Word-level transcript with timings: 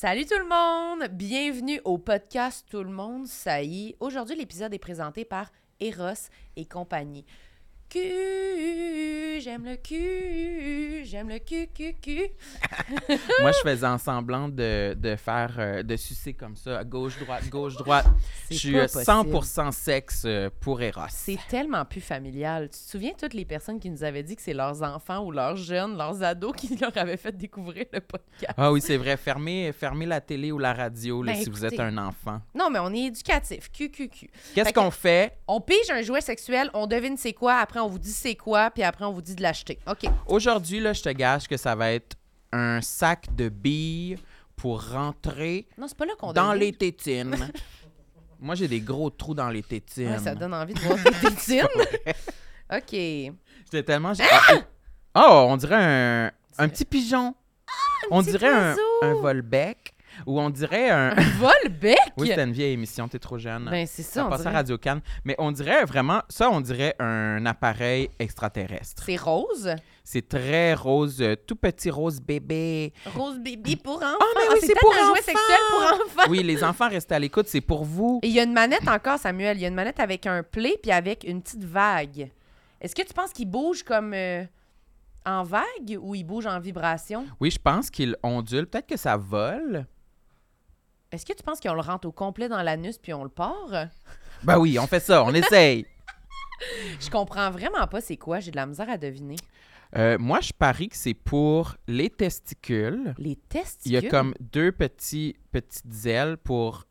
Salut 0.00 0.26
tout 0.26 0.38
le 0.38 0.48
monde! 0.48 1.08
Bienvenue 1.10 1.80
au 1.84 1.98
podcast 1.98 2.64
Tout 2.70 2.84
le 2.84 2.90
monde, 2.90 3.26
ça 3.26 3.64
y 3.64 3.88
est. 3.88 3.96
Aujourd'hui, 3.98 4.36
l'épisode 4.36 4.72
est 4.72 4.78
présenté 4.78 5.24
par 5.24 5.50
Eros 5.80 6.28
et 6.54 6.66
compagnie. 6.66 7.26
Cul, 7.90 9.40
j'aime 9.40 9.64
le 9.64 9.76
cul, 9.76 11.04
j'aime 11.04 11.28
le 11.28 11.38
cul, 11.38 11.68
cul, 11.74 11.94
cul. 12.02 12.28
Moi, 13.40 13.52
je 13.52 13.58
faisais 13.70 13.86
en 13.86 13.96
semblant 13.98 14.48
de, 14.48 14.94
de 14.94 15.16
faire, 15.16 15.54
euh, 15.58 15.82
de 15.82 15.96
sucer 15.96 16.34
comme 16.34 16.54
ça, 16.56 16.84
gauche, 16.84 17.18
droite, 17.18 17.48
gauche, 17.48 17.76
droite. 17.76 18.06
Je 18.50 18.54
C'est 18.54 18.54
suis 18.58 18.72
pas 18.72 18.78
euh, 18.80 18.86
possible. 18.88 19.36
100% 19.36 19.72
sexe 19.72 20.22
euh, 20.26 20.50
pour 20.60 20.82
Eros. 20.82 21.00
C'est 21.08 21.38
tellement 21.48 21.84
plus 21.84 22.00
familial. 22.00 22.64
Tu 22.68 22.78
te 22.78 22.90
souviens 22.90 23.12
toutes 23.18 23.34
les 23.34 23.44
personnes 23.44 23.80
qui 23.80 23.88
nous 23.90 24.04
avaient 24.04 24.22
dit 24.22 24.36
que 24.36 24.42
c'est 24.42 24.52
leurs 24.54 24.82
enfants 24.82 25.24
ou 25.24 25.30
leurs 25.30 25.56
jeunes, 25.56 25.96
leurs 25.96 26.22
ados 26.22 26.54
qui 26.56 26.76
leur 26.76 26.96
avaient 26.96 27.16
fait 27.16 27.36
découvrir 27.36 27.86
le 27.92 28.00
podcast? 28.00 28.52
Ah 28.56 28.70
oui, 28.72 28.80
c'est 28.80 28.96
vrai. 28.96 29.16
Fermez, 29.16 29.72
fermez 29.72 30.06
la 30.06 30.20
télé 30.20 30.52
ou 30.52 30.58
la 30.58 30.74
radio 30.74 31.22
là, 31.22 31.32
Ben, 31.32 31.42
si 31.42 31.48
vous 31.50 31.64
êtes 31.64 31.80
un 31.80 31.96
enfant. 31.98 32.40
Non, 32.54 32.68
mais 32.70 32.78
on 32.80 32.92
est 32.92 33.04
éducatif. 33.06 33.70
QQQ. 33.72 34.28
Qu'est-ce 34.54 34.66
Fait 34.66 34.72
que- 34.74 34.78
qu'on 34.78 34.90
fait? 34.90 35.38
On 35.46 35.60
pige 35.60 35.90
un 35.90 36.02
jouet 36.02 36.20
sexuel, 36.20 36.70
on 36.74 36.86
devine 36.86 37.16
c'est 37.16 37.32
quoi, 37.32 37.54
après 37.56 37.77
on 37.78 37.88
vous 37.88 37.98
dit 37.98 38.12
c'est 38.12 38.34
quoi, 38.34 38.70
puis 38.70 38.82
après 38.82 39.04
on 39.04 39.12
vous 39.12 39.22
dit 39.22 39.34
de 39.34 39.42
l'acheter. 39.42 39.78
OK. 39.86 40.08
Aujourd'hui, 40.26 40.80
là, 40.80 40.92
je 40.92 41.02
te 41.02 41.08
gage 41.10 41.48
que 41.48 41.56
ça 41.56 41.74
va 41.74 41.92
être 41.92 42.16
un 42.52 42.80
sac 42.80 43.34
de 43.34 43.48
billes 43.48 44.16
pour 44.56 44.90
rentrer 44.90 45.66
Non, 45.78 45.86
pas 45.88 46.06
là 46.06 46.12
qu'on 46.18 46.32
dans 46.32 46.52
les 46.52 46.72
tétines. 46.72 47.36
Moi, 48.40 48.54
j'ai 48.54 48.68
des 48.68 48.80
gros 48.80 49.10
trous 49.10 49.34
dans 49.34 49.48
les 49.50 49.62
tétines. 49.62 50.12
Ouais, 50.12 50.18
ça 50.18 50.34
donne 50.34 50.54
envie 50.54 50.74
de 50.74 50.80
voir 50.80 50.96
tes 51.02 51.10
tétines. 51.10 51.66
OK. 52.72 52.92
J'étais 52.92 53.82
tellement... 53.82 54.12
Ah! 54.20 54.54
Oh, 55.14 55.46
on 55.48 55.56
dirait 55.56 55.74
un, 55.76 56.32
un 56.58 56.68
petit 56.68 56.84
pigeon. 56.84 57.34
on 58.10 58.22
petit 58.22 58.32
dirait 58.32 58.74
un 59.02 59.14
volbec. 59.14 59.94
Ou 60.26 60.40
on 60.40 60.50
dirait 60.50 60.90
un... 60.90 61.14
Volbec? 61.38 61.96
Oui, 62.16 62.28
c'était 62.28 62.44
une 62.44 62.52
vieille 62.52 62.72
émission, 62.72 63.08
t'es 63.08 63.18
trop 63.18 63.38
jeune. 63.38 63.68
Ben, 63.70 63.86
c'est 63.86 64.02
ça, 64.02 64.12
ça 64.14 64.26
on 64.26 64.30
passe 64.30 64.40
à 64.40 64.44
dirait. 64.44 64.54
Radio 64.54 64.78
Cannes. 64.78 65.00
Mais 65.24 65.34
on 65.38 65.52
dirait 65.52 65.84
vraiment, 65.84 66.22
ça, 66.28 66.50
on 66.50 66.60
dirait 66.60 66.94
un 66.98 67.44
appareil 67.46 68.10
extraterrestre. 68.18 69.02
C'est 69.04 69.16
rose? 69.16 69.74
C'est 70.04 70.26
très 70.26 70.72
rose, 70.74 71.20
euh, 71.20 71.36
tout 71.36 71.54
petit 71.56 71.90
rose 71.90 72.20
bébé. 72.20 72.94
Rose 73.14 73.38
baby 73.38 73.76
pour 73.76 73.96
enfants. 73.96 74.16
mais 74.36 74.54
oui, 74.54 74.58
c'est 74.62 74.78
pour 74.80 74.92
un 74.92 74.96
jouet 74.96 75.10
enfants. 75.10 75.22
sexuel 75.22 75.58
pour 75.70 75.82
enfants. 75.82 76.30
Oui, 76.30 76.42
les 76.42 76.64
enfants, 76.64 76.88
restez 76.88 77.14
à 77.14 77.18
l'écoute, 77.18 77.46
c'est 77.46 77.60
pour 77.60 77.84
vous. 77.84 78.20
Et 78.22 78.28
il 78.28 78.32
y 78.32 78.40
a 78.40 78.44
une 78.44 78.54
manette 78.54 78.88
encore, 78.88 79.18
Samuel. 79.18 79.58
Il 79.58 79.60
y 79.60 79.64
a 79.66 79.68
une 79.68 79.74
manette 79.74 80.00
avec 80.00 80.26
un 80.26 80.42
play 80.42 80.78
puis 80.82 80.92
avec 80.92 81.24
une 81.24 81.42
petite 81.42 81.64
vague. 81.64 82.30
Est-ce 82.80 82.94
que 82.94 83.02
tu 83.02 83.12
penses 83.12 83.32
qu'il 83.32 83.50
bouge 83.50 83.82
comme 83.82 84.14
euh, 84.14 84.44
en 85.26 85.42
vague 85.42 85.98
ou 86.00 86.14
il 86.14 86.24
bouge 86.24 86.46
en 86.46 86.58
vibration? 86.58 87.26
Oui, 87.38 87.50
je 87.50 87.58
pense 87.58 87.90
qu'il 87.90 88.16
ondule. 88.22 88.66
Peut-être 88.66 88.86
que 88.86 88.96
ça 88.96 89.16
vole. 89.18 89.86
Est-ce 91.10 91.24
que 91.24 91.32
tu 91.32 91.42
penses 91.42 91.60
qu'on 91.60 91.74
le 91.74 91.80
rentre 91.80 92.06
au 92.06 92.12
complet 92.12 92.48
dans 92.48 92.62
l'anus 92.62 92.98
puis 92.98 93.12
on 93.14 93.22
le 93.24 93.30
part? 93.30 93.86
Ben 94.42 94.58
oui, 94.58 94.78
on 94.78 94.86
fait 94.86 95.00
ça, 95.00 95.24
on 95.24 95.32
essaye. 95.34 95.86
Je 97.00 97.08
comprends 97.10 97.50
vraiment 97.50 97.86
pas 97.86 98.00
c'est 98.00 98.16
quoi. 98.16 98.40
J'ai 98.40 98.50
de 98.50 98.56
la 98.56 98.66
misère 98.66 98.90
à 98.90 98.98
deviner. 98.98 99.36
Euh, 99.96 100.18
moi, 100.18 100.40
je 100.40 100.52
parie 100.52 100.88
que 100.90 100.96
c'est 100.96 101.14
pour 101.14 101.76
les 101.86 102.10
testicules. 102.10 103.14
Les 103.16 103.30
Il 103.30 103.36
testicules. 103.36 103.92
y 103.92 103.96
a 103.96 104.10
comme 104.10 104.34
deux 104.38 104.70
petits, 104.70 105.34
petites 105.50 106.04
ailes 106.04 106.36
pour 106.36 106.84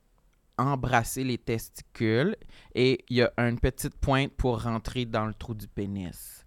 embrasser 0.57 1.23
les 1.23 1.37
testicules 1.37 2.35
et 2.73 3.05
il 3.09 3.17
y 3.17 3.21
a 3.21 3.31
une 3.37 3.59
petite 3.59 3.93
pointe 3.95 4.31
pour 4.31 4.63
rentrer 4.63 5.05
dans 5.05 5.27
le 5.27 5.35
trou 5.35 5.53
du 5.53 5.67
pénis. 5.67 6.46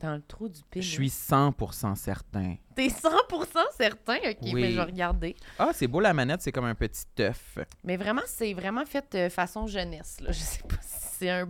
Dans 0.00 0.14
le 0.14 0.22
trou 0.22 0.48
du 0.48 0.60
pénis. 0.70 0.86
Je 0.86 0.92
suis 0.92 1.08
100% 1.08 1.96
certain. 1.96 2.54
T'es 2.76 2.86
100% 2.86 3.46
certain? 3.76 4.14
OK, 4.30 4.36
Oui. 4.42 4.54
mais 4.54 4.70
je 4.70 4.76
vais 4.76 4.82
regarder. 4.84 5.34
Ah, 5.58 5.70
c'est 5.74 5.88
beau 5.88 5.98
la 5.98 6.14
manette, 6.14 6.40
c'est 6.40 6.52
comme 6.52 6.66
un 6.66 6.76
petit 6.76 7.04
œuf. 7.18 7.58
Mais 7.82 7.96
vraiment, 7.96 8.22
c'est 8.26 8.54
vraiment 8.54 8.84
fait 8.86 9.12
euh, 9.16 9.28
façon 9.28 9.66
jeunesse. 9.66 10.18
Là. 10.20 10.30
Je 10.30 10.38
sais 10.38 10.62
pas 10.62 10.76
si 10.80 11.06
c'est 11.18 11.30
un 11.30 11.48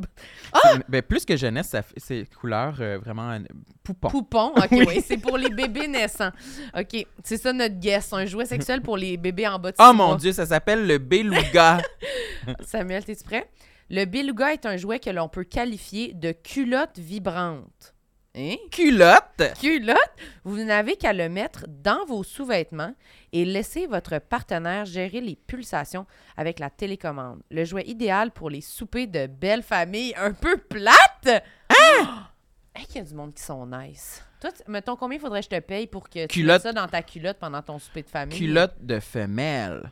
C'est- 0.65 0.83
Ben, 0.89 1.03
plus 1.03 1.27
que 1.27 1.37
jeunesse, 1.37 1.77
c'est 1.99 2.25
couleur 2.37 2.77
euh, 2.81 2.98
vraiment 2.98 3.33
euh, 3.33 3.41
poupon. 3.85 4.08
poupon. 4.08 4.47
OK, 4.57 4.69
oui, 4.89 5.03
c'est 5.07 5.19
pour 5.19 5.37
les 5.37 5.51
bébés 5.51 5.87
naissants. 5.87 6.33
OK, 6.75 7.07
c'est 7.23 7.37
ça 7.37 7.53
notre 7.53 7.79
guess. 7.79 8.14
Un 8.14 8.25
jouet 8.25 8.47
sexuel 8.47 8.81
pour 8.81 8.97
les 8.97 9.19
bébés 9.19 9.47
en 9.47 9.58
bas 9.58 9.73
de 9.73 9.77
Oh 9.79 9.92
mon 9.92 10.07
mois. 10.08 10.17
Dieu, 10.17 10.33
ça 10.33 10.47
s'appelle 10.47 10.87
le 10.87 10.97
beluga. 10.97 11.83
Samuel, 12.63 13.05
t'es-tu 13.05 13.25
prêt? 13.25 13.51
Le 13.91 14.07
beluga 14.07 14.55
est 14.55 14.64
un 14.64 14.79
jouet 14.79 14.98
que 15.01 15.11
l'on 15.11 15.29
peut 15.29 15.45
qualifier 15.45 16.14
de 16.14 16.33
culotte 16.33 16.98
vibrante. 16.98 17.95
Hein? 18.39 18.55
Culotte! 18.71 19.53
Culotte? 19.61 19.99
Vous 20.45 20.63
n'avez 20.63 20.95
qu'à 20.97 21.13
le 21.13 21.29
mettre 21.29 21.65
dans 21.67 22.05
vos 22.07 22.23
sous-vêtements 22.23 22.95
et 23.33 23.45
laisser 23.45 23.87
votre 23.89 24.21
partenaire 24.21 24.85
gérer 24.85 25.21
les 25.21 25.35
pulsations 25.35 26.07
avec 26.37 26.61
la 26.61 26.71
télécommande. 26.71 27.43
Le 27.51 27.65
jouet 27.65 27.85
idéal 27.89 28.31
pour 28.31 28.49
les 28.49 28.61
soupers 28.61 29.09
de 29.09 29.27
belles 29.27 29.65
familles 29.65 30.15
un 30.17 30.33
peu 30.33 30.57
plates. 30.57 31.43
Hein? 31.71 32.29
Hey, 32.77 32.87
qu'il 32.87 32.97
y 32.97 33.01
a 33.01 33.05
du 33.05 33.15
monde 33.15 33.35
qui 33.35 33.43
sont 33.43 33.67
nice. 33.67 34.23
Toi, 34.41 34.51
mettons, 34.69 34.95
combien 34.95 35.19
faudrait 35.19 35.41
que 35.41 35.47
je 35.51 35.57
te 35.57 35.61
paye 35.61 35.89
pour 35.89 36.09
que 36.09 36.27
tu 36.27 36.45
mettes 36.45 36.63
ça 36.63 36.73
dans 36.73 36.87
ta 36.87 37.03
culotte 37.03 37.39
pendant 37.39 37.61
ton 37.61 37.81
souper 37.81 38.03
de 38.05 38.09
famille? 38.09 38.39
Culotte 38.39 38.77
de 38.81 39.01
femelle. 39.01 39.91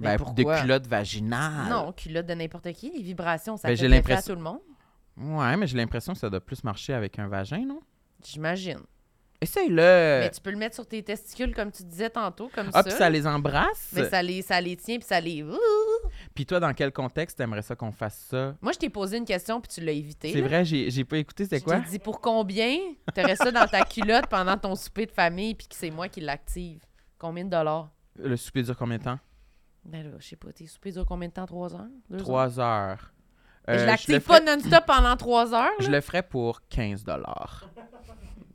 Mais 0.00 0.08
Ben, 0.08 0.16
de 0.16 0.24
pourquoi? 0.24 0.60
culotte 0.60 0.88
vaginale. 0.88 1.70
Non, 1.70 1.92
culotte 1.92 2.26
de 2.26 2.34
n'importe 2.34 2.72
qui. 2.72 2.90
Les 2.90 3.02
vibrations, 3.02 3.56
ça 3.56 3.68
Ben, 3.68 3.76
fait 3.76 4.12
à 4.12 4.20
tout 4.22 4.34
le 4.34 4.40
monde. 4.40 4.58
Ouais, 5.16 5.56
mais 5.56 5.66
j'ai 5.66 5.76
l'impression 5.76 6.12
que 6.12 6.18
ça 6.18 6.28
doit 6.30 6.40
plus 6.40 6.62
marcher 6.64 6.92
avec 6.94 7.18
un 7.18 7.28
vagin, 7.28 7.64
non? 7.64 7.80
J'imagine. 8.22 8.80
Essaye-le. 9.40 10.20
Mais 10.20 10.30
tu 10.30 10.40
peux 10.40 10.50
le 10.50 10.56
mettre 10.56 10.74
sur 10.74 10.86
tes 10.86 11.02
testicules, 11.02 11.54
comme 11.54 11.70
tu 11.70 11.82
disais 11.84 12.08
tantôt, 12.08 12.48
comme 12.54 12.68
Ah, 12.72 12.78
ça. 12.78 12.84
puis 12.84 12.92
ça 12.92 13.10
les 13.10 13.26
embrasse? 13.26 13.92
Mais 13.92 14.08
ça 14.08 14.22
les, 14.22 14.40
ça 14.42 14.58
les 14.60 14.76
tient, 14.76 14.96
puis 14.96 15.06
ça 15.06 15.20
les... 15.20 15.44
Puis 16.34 16.46
toi, 16.46 16.60
dans 16.60 16.72
quel 16.72 16.92
contexte 16.92 17.36
t'aimerais 17.38 17.60
ça 17.62 17.76
qu'on 17.76 17.92
fasse 17.92 18.26
ça? 18.30 18.56
Moi, 18.62 18.72
je 18.72 18.78
t'ai 18.78 18.88
posé 18.88 19.18
une 19.18 19.24
question, 19.26 19.60
puis 19.60 19.68
tu 19.74 19.80
l'as 19.82 19.92
évité. 19.92 20.32
C'est 20.32 20.40
vrai, 20.40 20.64
j'ai 20.64 21.04
pas 21.04 21.18
écouté, 21.18 21.44
c'est 21.44 21.58
Je 21.58 21.64
quoi? 21.64 21.80
t'ai 21.80 21.90
dit 21.90 21.98
pour 21.98 22.20
combien 22.20 22.76
t'aurais 23.14 23.36
ça 23.36 23.50
dans 23.50 23.66
ta 23.66 23.84
culotte 23.84 24.26
pendant 24.28 24.56
ton 24.56 24.74
souper 24.74 25.04
de 25.06 25.12
famille, 25.12 25.54
puis 25.54 25.66
que 25.68 25.74
c'est 25.74 25.90
moi 25.90 26.08
qui 26.08 26.20
l'active? 26.20 26.80
Combien 27.18 27.44
de 27.44 27.50
dollars? 27.50 27.90
Le 28.16 28.36
souper 28.36 28.62
dure 28.62 28.76
combien 28.76 28.98
de 28.98 29.02
temps? 29.04 29.18
Ben 29.84 30.02
là, 30.04 30.16
je 30.18 30.26
sais 30.28 30.36
pas, 30.36 30.50
tes 30.52 30.66
soupers 30.66 30.92
durent 30.92 31.04
combien 31.06 31.28
de 31.28 31.34
temps? 31.34 31.44
Trois 31.46 31.74
heures? 31.74 31.88
Deux? 32.08 32.16
Trois 32.18 32.58
heures. 32.58 33.12
Euh, 33.68 33.78
je 33.78 33.84
l'active 33.84 34.20
ferais- 34.20 34.40
pas 34.40 34.56
non-stop 34.56 34.84
pendant 34.86 35.16
trois 35.16 35.54
heures, 35.54 35.70
Je 35.80 35.84
là? 35.90 35.96
le 35.98 36.00
ferais 36.02 36.22
pour 36.22 36.60
15 36.68 37.04
dollars. 37.04 37.64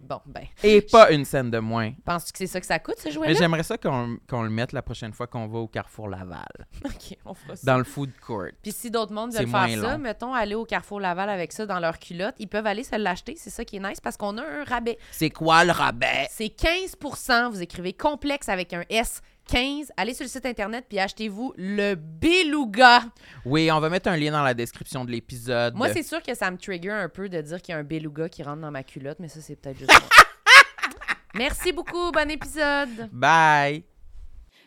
Bon, 0.01 0.19
ben, 0.25 0.45
Et 0.63 0.81
pas 0.81 1.11
une 1.11 1.23
scène 1.23 1.51
de 1.51 1.59
moins. 1.59 1.91
penses-tu 2.03 2.31
que 2.31 2.37
c'est 2.39 2.47
ça 2.47 2.59
que 2.59 2.65
ça 2.65 2.79
coûte, 2.79 2.95
ce 2.97 3.11
jouet-là? 3.11 3.33
j'aimerais 3.37 3.61
ça 3.61 3.77
qu'on 3.77 4.17
qu'on 4.27 4.41
le 4.41 4.49
mette 4.49 4.71
la 4.71 4.81
prochaine 4.81 5.13
fois 5.13 5.27
qu'on 5.27 5.47
va 5.47 5.59
au 5.59 5.67
Carrefour 5.67 6.07
Laval, 6.09 6.47
OK, 6.85 7.15
on 7.25 7.35
fera 7.35 7.55
ça. 7.55 7.61
dans 7.71 7.77
le 7.77 7.83
food 7.83 8.09
court. 8.19 8.47
Puis 8.63 8.71
si 8.71 8.89
d'autres 8.89 9.13
mondes 9.13 9.31
veulent 9.33 9.47
faire 9.47 9.69
ça, 9.79 9.99
mettons, 9.99 10.33
aller 10.33 10.55
au 10.55 10.65
Carrefour 10.65 10.99
Laval 10.99 11.29
avec 11.29 11.51
ça 11.51 11.67
dans 11.67 11.79
leur 11.79 11.99
culotte, 11.99 12.33
ils 12.39 12.47
peuvent 12.47 12.65
aller 12.65 12.83
se 12.83 12.95
l'acheter, 12.95 13.35
c'est 13.37 13.51
ça 13.51 13.63
qui 13.63 13.75
est 13.75 13.79
nice, 13.87 14.01
parce 14.01 14.17
qu'on 14.17 14.35
a 14.39 14.41
un 14.43 14.63
rabais. 14.63 14.97
C'est 15.11 15.29
quoi 15.29 15.63
le 15.63 15.71
rabais? 15.73 16.27
C'est 16.31 16.47
15% 16.55 17.51
Vous 17.51 17.61
écrivez 17.61 17.93
complexe 17.93 18.49
avec 18.49 18.73
un 18.73 18.83
S. 18.89 19.21
15. 19.49 19.91
Allez 19.97 20.13
sur 20.13 20.23
le 20.23 20.29
site 20.29 20.45
internet 20.45 20.85
puis 20.87 20.99
achetez-vous 20.99 21.53
le 21.57 21.95
beluga. 21.95 23.01
Oui, 23.45 23.71
on 23.71 23.79
va 23.79 23.89
mettre 23.89 24.09
un 24.09 24.17
lien 24.17 24.31
dans 24.31 24.43
la 24.43 24.53
description 24.53 25.05
de 25.05 25.11
l'épisode. 25.11 25.75
Moi, 25.75 25.89
c'est 25.93 26.03
sûr 26.03 26.21
que 26.21 26.35
ça 26.35 26.51
me 26.51 26.57
trigger 26.57 26.91
un 26.91 27.09
peu 27.09 27.29
de 27.29 27.41
dire 27.41 27.61
qu'il 27.61 27.73
y 27.73 27.75
a 27.75 27.79
un 27.79 27.83
beluga 27.83 28.29
qui 28.29 28.43
rentre 28.43 28.61
dans 28.61 28.71
ma 28.71 28.83
culotte, 28.83 29.17
mais 29.19 29.27
ça, 29.27 29.39
c'est 29.41 29.55
peut-être 29.55 29.79
juste. 29.79 29.91
Merci 31.35 31.71
beaucoup. 31.71 32.11
Bon 32.11 32.29
épisode. 32.29 33.09
Bye! 33.11 33.83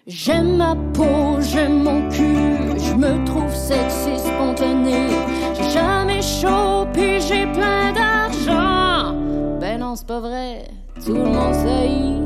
J'aime 0.04 0.56
ma 0.56 0.74
peau, 0.92 1.40
j'aime 1.40 1.84
mon 1.84 2.08
cul, 2.10 2.76
je 2.76 2.92
me 2.92 3.24
trouve 3.24 3.54
sexy 3.54 4.18
spontané. 4.18 5.06
J'ai 5.54 5.70
jamais 5.70 6.20
chaud, 6.20 6.88
puis 6.92 7.20
j'ai 7.20 7.46
plein 7.52 7.92
d'argent. 7.92 9.14
Ben 9.60 9.78
non, 9.78 9.94
c'est 9.94 10.08
pas 10.08 10.18
vrai, 10.18 10.64
tout 11.04 11.14
le 11.14 11.22
monde 11.22 11.54
sait. 11.54 12.21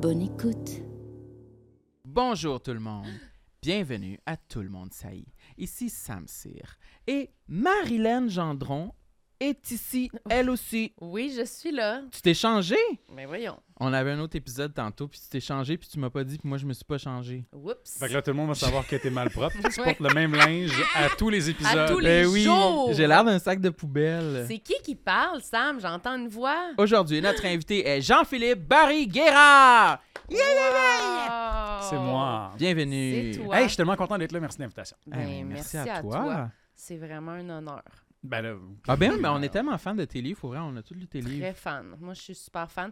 Bonne 0.00 0.22
écoute. 0.22 0.80
Bonjour 2.04 2.62
tout 2.62 2.72
le 2.72 2.78
monde. 2.78 3.08
Bienvenue 3.60 4.20
à 4.26 4.36
Tout 4.36 4.60
le 4.60 4.68
monde 4.68 4.92
saillit. 4.92 5.34
Ici 5.56 5.90
Sam 5.90 6.28
Cyr. 6.28 6.78
Et 7.08 7.32
Marilyn 7.48 8.28
Gendron 8.28 8.92
est 9.40 9.70
ici, 9.70 10.10
elle 10.28 10.50
aussi. 10.50 10.92
Oui, 11.00 11.32
je 11.36 11.44
suis 11.44 11.70
là. 11.72 12.02
Tu 12.10 12.20
t'es 12.20 12.34
changé? 12.34 12.76
Mais 13.14 13.26
voyons. 13.26 13.58
On 13.80 13.92
avait 13.92 14.10
un 14.10 14.18
autre 14.20 14.34
épisode 14.36 14.74
tantôt, 14.74 15.06
puis 15.06 15.20
tu 15.20 15.28
t'es 15.28 15.40
changé, 15.40 15.76
puis 15.76 15.88
tu 15.88 15.98
m'as 16.00 16.10
pas 16.10 16.24
dit, 16.24 16.36
puis 16.38 16.48
moi 16.48 16.58
je 16.58 16.66
me 16.66 16.72
suis 16.72 16.84
pas 16.84 16.98
changé. 16.98 17.44
Oups. 17.52 17.98
Fait 17.98 18.08
que 18.08 18.14
là, 18.14 18.22
tout 18.22 18.30
le 18.30 18.36
monde 18.36 18.48
va 18.48 18.54
savoir 18.54 18.86
que 18.86 18.96
t'es 18.96 19.10
mal 19.10 19.30
propre. 19.30 19.56
Tu 19.72 19.82
portes 19.82 20.00
le 20.00 20.12
même 20.14 20.34
linge 20.34 20.72
à 20.94 21.08
tous 21.10 21.28
les 21.30 21.48
épisodes. 21.50 21.78
À 21.78 21.86
tous 21.88 21.98
les 22.00 22.22
Ben 22.24 22.26
oui, 22.26 22.42
jours. 22.42 22.92
j'ai 22.92 23.06
l'air 23.06 23.24
d'un 23.24 23.38
sac 23.38 23.60
de 23.60 23.70
poubelle. 23.70 24.44
C'est 24.48 24.58
qui 24.58 24.74
qui 24.82 24.96
parle, 24.96 25.40
Sam? 25.42 25.80
J'entends 25.80 26.16
une 26.16 26.28
voix. 26.28 26.72
Aujourd'hui, 26.76 27.20
notre 27.20 27.44
invité 27.46 27.86
est 27.86 28.00
Jean-Philippe 28.00 28.66
Barry 28.66 29.06
Guérard. 29.06 30.00
Wow. 30.30 30.36
C'est 31.88 31.96
moi. 31.98 32.52
Bienvenue. 32.58 33.32
C'est 33.34 33.40
toi. 33.40 33.56
Hey, 33.56 33.62
je 33.64 33.68
suis 33.68 33.76
tellement 33.76 33.96
content 33.96 34.18
d'être 34.18 34.32
là. 34.32 34.40
Merci 34.40 34.58
de 34.58 34.62
l'invitation. 34.62 34.96
Ben, 35.06 35.26
Eh, 35.28 35.44
merci, 35.44 35.76
à, 35.78 36.00
toi. 36.00 36.50
C'est 36.74 36.96
vraiment 36.96 37.32
un 37.32 37.48
honneur. 37.48 37.82
Ben 38.22 38.42
là, 38.42 38.54
Ah 38.88 38.96
ben 38.96 39.12
oui, 39.12 39.18
mais 39.20 39.28
on 39.28 39.40
est 39.42 39.48
tellement 39.48 39.78
fan 39.78 39.96
de 39.96 40.04
tes 40.04 40.20
livres, 40.20 40.40
pour 40.40 40.50
vrai, 40.50 40.58
on 40.60 40.76
a 40.76 40.82
tous 40.82 40.94
lu 40.94 41.06
tes 41.06 41.20
livres. 41.20 41.44
Très 41.44 41.54
fan. 41.54 41.96
Moi, 42.00 42.14
je 42.14 42.20
suis 42.20 42.34
super 42.34 42.68
fan. 42.70 42.90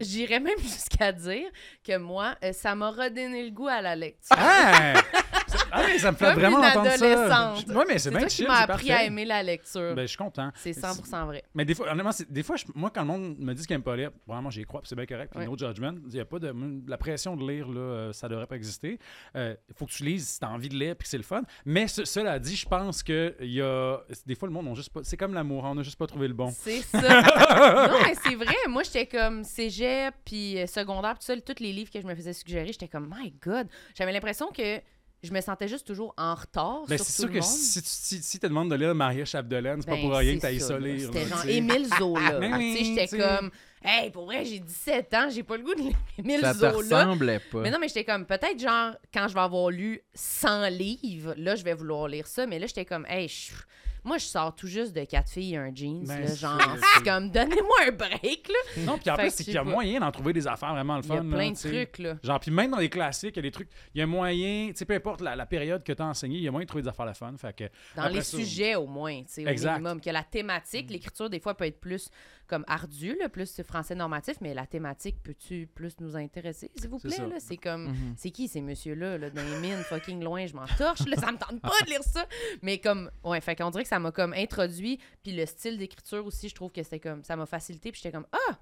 J'irais 0.00 0.40
même 0.40 0.58
jusqu'à 0.62 1.12
dire 1.12 1.48
que 1.84 1.96
moi, 1.96 2.34
euh, 2.42 2.52
ça 2.52 2.74
m'a 2.74 2.90
redonné 2.90 3.44
le 3.44 3.50
goût 3.50 3.68
à 3.68 3.80
la 3.80 3.94
lecture. 3.94 4.36
Ah! 4.38 4.94
Ah, 5.76 5.82
mais 5.86 5.98
ça 5.98 6.12
me 6.12 6.16
fait 6.16 6.24
Comme 6.26 6.34
vraiment 6.34 6.58
une 6.58 6.64
entendre 6.64 6.90
ça. 6.90 6.94
adolescente. 6.94 7.64
Oui, 7.68 7.84
mais 7.88 7.94
c'est 7.94 7.98
C'est 7.98 8.10
bien 8.10 8.18
toi 8.20 8.28
qui 8.28 8.36
chill, 8.36 8.46
m'as 8.46 8.56
c'est 8.66 8.70
appris 8.72 8.90
à 8.90 8.94
parfait. 8.94 9.06
aimer 9.06 9.24
la 9.24 9.42
lecture. 9.42 9.94
Ben, 9.94 10.02
je 10.02 10.06
suis 10.06 10.16
content. 10.16 10.50
c'est 10.54 10.70
100% 10.72 11.26
vrai. 11.26 11.42
Mais 11.54 11.64
des 11.64 11.74
fois, 11.74 11.90
honnêtement, 11.90 12.12
c'est- 12.12 12.30
des 12.30 12.42
fois, 12.42 12.56
je- 12.56 12.64
moi, 12.74 12.90
quand 12.94 13.00
le 13.02 13.06
monde 13.08 13.36
me 13.38 13.52
dit 13.54 13.66
qu'il 13.66 13.74
n'aime 13.74 13.82
pas 13.82 13.96
lire, 13.96 14.10
vraiment, 14.26 14.50
j'y 14.50 14.64
crois, 14.64 14.80
puis 14.80 14.88
c'est 14.88 14.94
bien 14.96 15.06
correct. 15.06 15.32
Puis 15.32 15.40
Ouais. 15.40 15.46
no 15.46 15.56
judgment. 15.58 15.94
Il 16.08 16.14
y 16.16 16.20
a 16.20 16.24
pas 16.24 16.38
de. 16.38 16.54
La 16.86 16.96
pression 16.98 17.36
de 17.36 17.46
lire, 17.50 17.68
là, 17.68 17.80
euh, 17.80 18.12
ça 18.12 18.28
devrait 18.28 18.46
pas 18.46 18.56
exister. 18.56 18.98
Il 19.34 19.56
faut 19.74 19.86
que 19.86 19.92
tu 19.92 20.04
lises 20.04 20.28
si 20.28 20.38
tu 20.38 20.44
as 20.46 20.50
envie 20.50 20.68
de 20.68 20.76
lire, 20.76 20.94
puis 20.96 21.04
que 21.04 21.08
c'est 21.10 21.16
le 21.16 21.22
fun. 21.24 21.42
Mais 21.64 21.88
ce- 21.88 22.04
cela 22.04 22.38
dit, 22.38 22.56
je 22.56 22.66
pense 22.68 23.02
que 23.02 23.34
il 23.40 23.52
y 23.52 23.60
a. 23.62 23.98
Des 24.26 24.34
fois, 24.34 24.48
le 24.48 24.54
monde, 24.54 24.66
on 24.68 24.74
juste 24.74 24.92
pas. 24.92 25.00
C'est 25.02 25.16
comme 25.16 25.34
l'amour, 25.34 25.64
on 25.64 25.74
n'a 25.74 25.82
juste 25.82 25.98
pas 25.98 26.06
trouvé 26.06 26.28
le 26.28 26.34
bon. 26.34 26.50
C'est 26.56 26.80
ça. 26.82 27.00
non, 27.88 27.98
mais 28.04 28.14
c'est 28.22 28.34
vrai. 28.36 28.54
Moi, 28.68 28.82
j'étais 28.84 29.06
comme 29.06 29.44
cégep, 29.44 30.14
puis 30.24 30.58
euh, 30.60 30.66
secondaire, 30.66 31.14
puis 31.18 31.26
tout 31.26 31.40
ça, 31.40 31.40
tous 31.54 31.62
les 31.62 31.72
livres 31.72 31.90
que 31.90 32.00
je 32.00 32.06
me 32.06 32.14
faisais 32.14 32.32
suggérer, 32.32 32.66
j'étais 32.72 32.88
comme, 32.88 33.12
my 33.16 33.32
God. 33.42 33.66
J'avais 33.96 34.12
l'impression 34.12 34.48
que 34.48 34.80
je 35.24 35.32
me 35.32 35.40
sentais 35.40 35.66
juste 35.68 35.86
toujours 35.86 36.14
en 36.16 36.34
retard 36.34 36.82
sur 36.86 36.88
c'est 36.90 36.98
tout 36.98 37.04
sûr 37.04 37.24
le 37.26 37.30
que 37.30 37.38
monde. 37.38 37.42
si 37.44 37.82
tu 37.82 37.88
si, 37.88 38.22
si 38.22 38.38
te 38.38 38.46
demandes 38.46 38.70
de 38.70 38.74
lire 38.76 38.94
Maria 38.94 39.24
Chapdelaine, 39.24 39.80
c'est 39.80 39.88
pas 39.88 39.96
Ben, 39.96 40.02
pour 40.02 40.16
rien 40.16 40.34
que 40.36 40.40
tu 40.40 40.46
ailles 40.46 40.60
ça, 40.60 40.68
ça 40.68 40.78
lire. 40.78 41.10
C'était 41.12 41.26
genre. 41.26 41.46
Émile 41.46 41.86
Zola. 41.98 42.40
Sais, 42.58 42.84
j'étais 42.84 43.18
comme, 43.18 43.50
hey, 43.82 44.10
pour 44.10 44.26
vrai, 44.26 44.44
j'ai 44.44 44.58
17 44.60 45.14
ans, 45.14 45.28
j'ai 45.30 45.42
pas 45.42 45.56
le 45.56 45.62
goût 45.64 45.74
de 45.74 45.80
lire 45.80 45.96
Émile 46.18 46.40
Ça 46.40 46.52
te 46.54 46.58
Zola. 46.58 47.04
ressemblait 47.04 47.40
pas. 47.40 47.60
Mais 47.60 47.70
non, 47.70 47.78
mais 47.80 47.88
j'étais 47.88 48.04
comme, 48.04 48.26
peut-être 48.26 48.58
genre, 48.60 48.92
quand 49.12 49.26
je 49.28 49.34
vais 49.34 49.40
avoir 49.40 49.70
lu 49.70 50.00
100 50.14 50.68
livres, 50.68 51.34
là, 51.36 51.56
je 51.56 51.64
vais 51.64 51.74
vouloir 51.74 52.08
lire 52.08 52.26
ça. 52.26 52.46
Mais 52.46 52.58
là, 52.58 52.66
j'étais 52.66 52.84
comme, 52.84 53.06
hey, 53.08 53.28
je- 53.28 53.52
moi, 54.04 54.18
je 54.18 54.24
sors 54.26 54.54
tout 54.54 54.66
juste 54.66 54.94
de 54.94 55.04
quatre 55.04 55.30
filles 55.30 55.54
et 55.54 55.56
un 55.56 55.74
jeans. 55.74 56.04
Ben, 56.06 56.20
là, 56.20 56.34
genre, 56.34 56.60
c'est- 56.96 57.04
comme, 57.04 57.30
donnez-moi 57.30 57.76
un 57.88 57.92
break, 57.92 58.48
là. 58.48 58.82
Non, 58.84 58.98
puis 58.98 59.10
en 59.10 59.16
plus, 59.16 59.30
c'est 59.30 59.44
qu'il 59.44 59.54
y 59.54 59.56
a 59.56 59.64
pas. 59.64 59.70
moyen 59.70 60.00
d'en 60.00 60.10
trouver 60.12 60.32
des 60.32 60.46
affaires 60.46 60.72
vraiment 60.72 60.96
le 60.98 61.02
Il 61.04 61.08
y 61.08 61.12
a 61.12 61.16
fun. 61.16 61.24
plein 61.24 61.38
là, 61.38 61.50
de 61.50 61.56
trucs, 61.56 61.98
là. 61.98 62.14
Genre, 62.22 62.40
puis 62.40 62.50
même 62.50 62.70
dans 62.70 62.78
les 62.78 62.88
classiques, 62.90 63.34
il 63.34 63.36
y 63.36 63.38
a 63.40 63.42
des 63.42 63.50
trucs, 63.50 63.68
il 63.94 63.98
y 63.98 64.02
a 64.02 64.06
moyen, 64.06 64.68
tu 64.68 64.76
sais, 64.76 64.84
peu 64.84 64.94
importe 64.94 65.20
la, 65.22 65.34
la 65.36 65.46
période 65.46 65.82
que 65.82 65.92
tu 65.92 66.02
as 66.02 66.06
enseigné, 66.06 66.36
il 66.36 66.42
y 66.44 66.48
a 66.48 66.50
moyen 66.50 66.64
de 66.64 66.68
trouver 66.68 66.82
des 66.82 66.88
affaires 66.88 67.06
le 67.06 67.14
fun. 67.14 67.32
Fait 67.38 67.54
que, 67.56 67.64
Dans 67.96 68.08
les 68.08 68.20
ça- 68.22 68.36
sujets, 68.36 68.74
au 68.74 68.86
moins, 68.86 69.20
tu 69.22 69.24
sais, 69.28 69.42
au 69.42 69.70
minimum. 69.72 70.00
Que 70.00 70.10
la 70.10 70.22
thématique, 70.22 70.90
l'écriture, 70.90 71.30
des 71.30 71.40
fois, 71.40 71.54
peut 71.56 71.64
être 71.64 71.80
plus 71.80 72.10
comme 72.46 72.64
ardue, 72.68 73.16
là, 73.18 73.28
plus 73.28 73.62
français 73.62 73.94
normatif, 73.94 74.36
mais 74.40 74.54
la 74.54 74.66
thématique, 74.66 75.16
peux-tu 75.22 75.66
plus 75.74 75.98
nous 76.00 76.16
intéresser, 76.16 76.70
s'il 76.76 76.88
vous 76.90 76.98
plaît? 76.98 77.16
là? 77.26 77.40
C'est 77.40 77.56
comme, 77.56 77.88
Mhm. 77.88 78.14
c'est 78.16 78.30
qui 78.30 78.48
ces 78.48 78.60
messieurs-là, 78.60 79.18
là, 79.18 79.30
dans 79.30 79.42
les 79.42 79.58
mines, 79.60 79.82
fucking 79.84 80.22
loin, 80.22 80.46
je 80.46 80.54
m'en 80.54 80.66
torche, 80.78 81.06
là, 81.06 81.16
ça 81.16 81.32
me 81.32 81.38
tente 81.38 81.60
pas 81.60 81.70
de 81.84 81.90
lire 81.90 82.02
ça. 82.02 82.26
Mais 82.62 82.78
comme, 82.78 83.10
ouais, 83.24 83.40
fait 83.40 83.56
qu'on 83.56 83.70
dirait 83.70 83.82
que 83.84 83.88
ça 83.88 83.98
m'a 83.98 84.12
comme 84.12 84.32
introduit, 84.34 84.98
puis 85.22 85.32
le 85.32 85.46
style 85.46 85.78
d'écriture 85.78 86.24
aussi, 86.26 86.48
je 86.48 86.54
trouve 86.54 86.70
que 86.72 86.82
c'était 86.82 87.00
comme, 87.00 87.22
ça 87.24 87.36
m'a 87.36 87.46
facilité, 87.46 87.90
puis 87.92 88.00
j'étais 88.02 88.14
comme, 88.14 88.26
ah, 88.32 88.58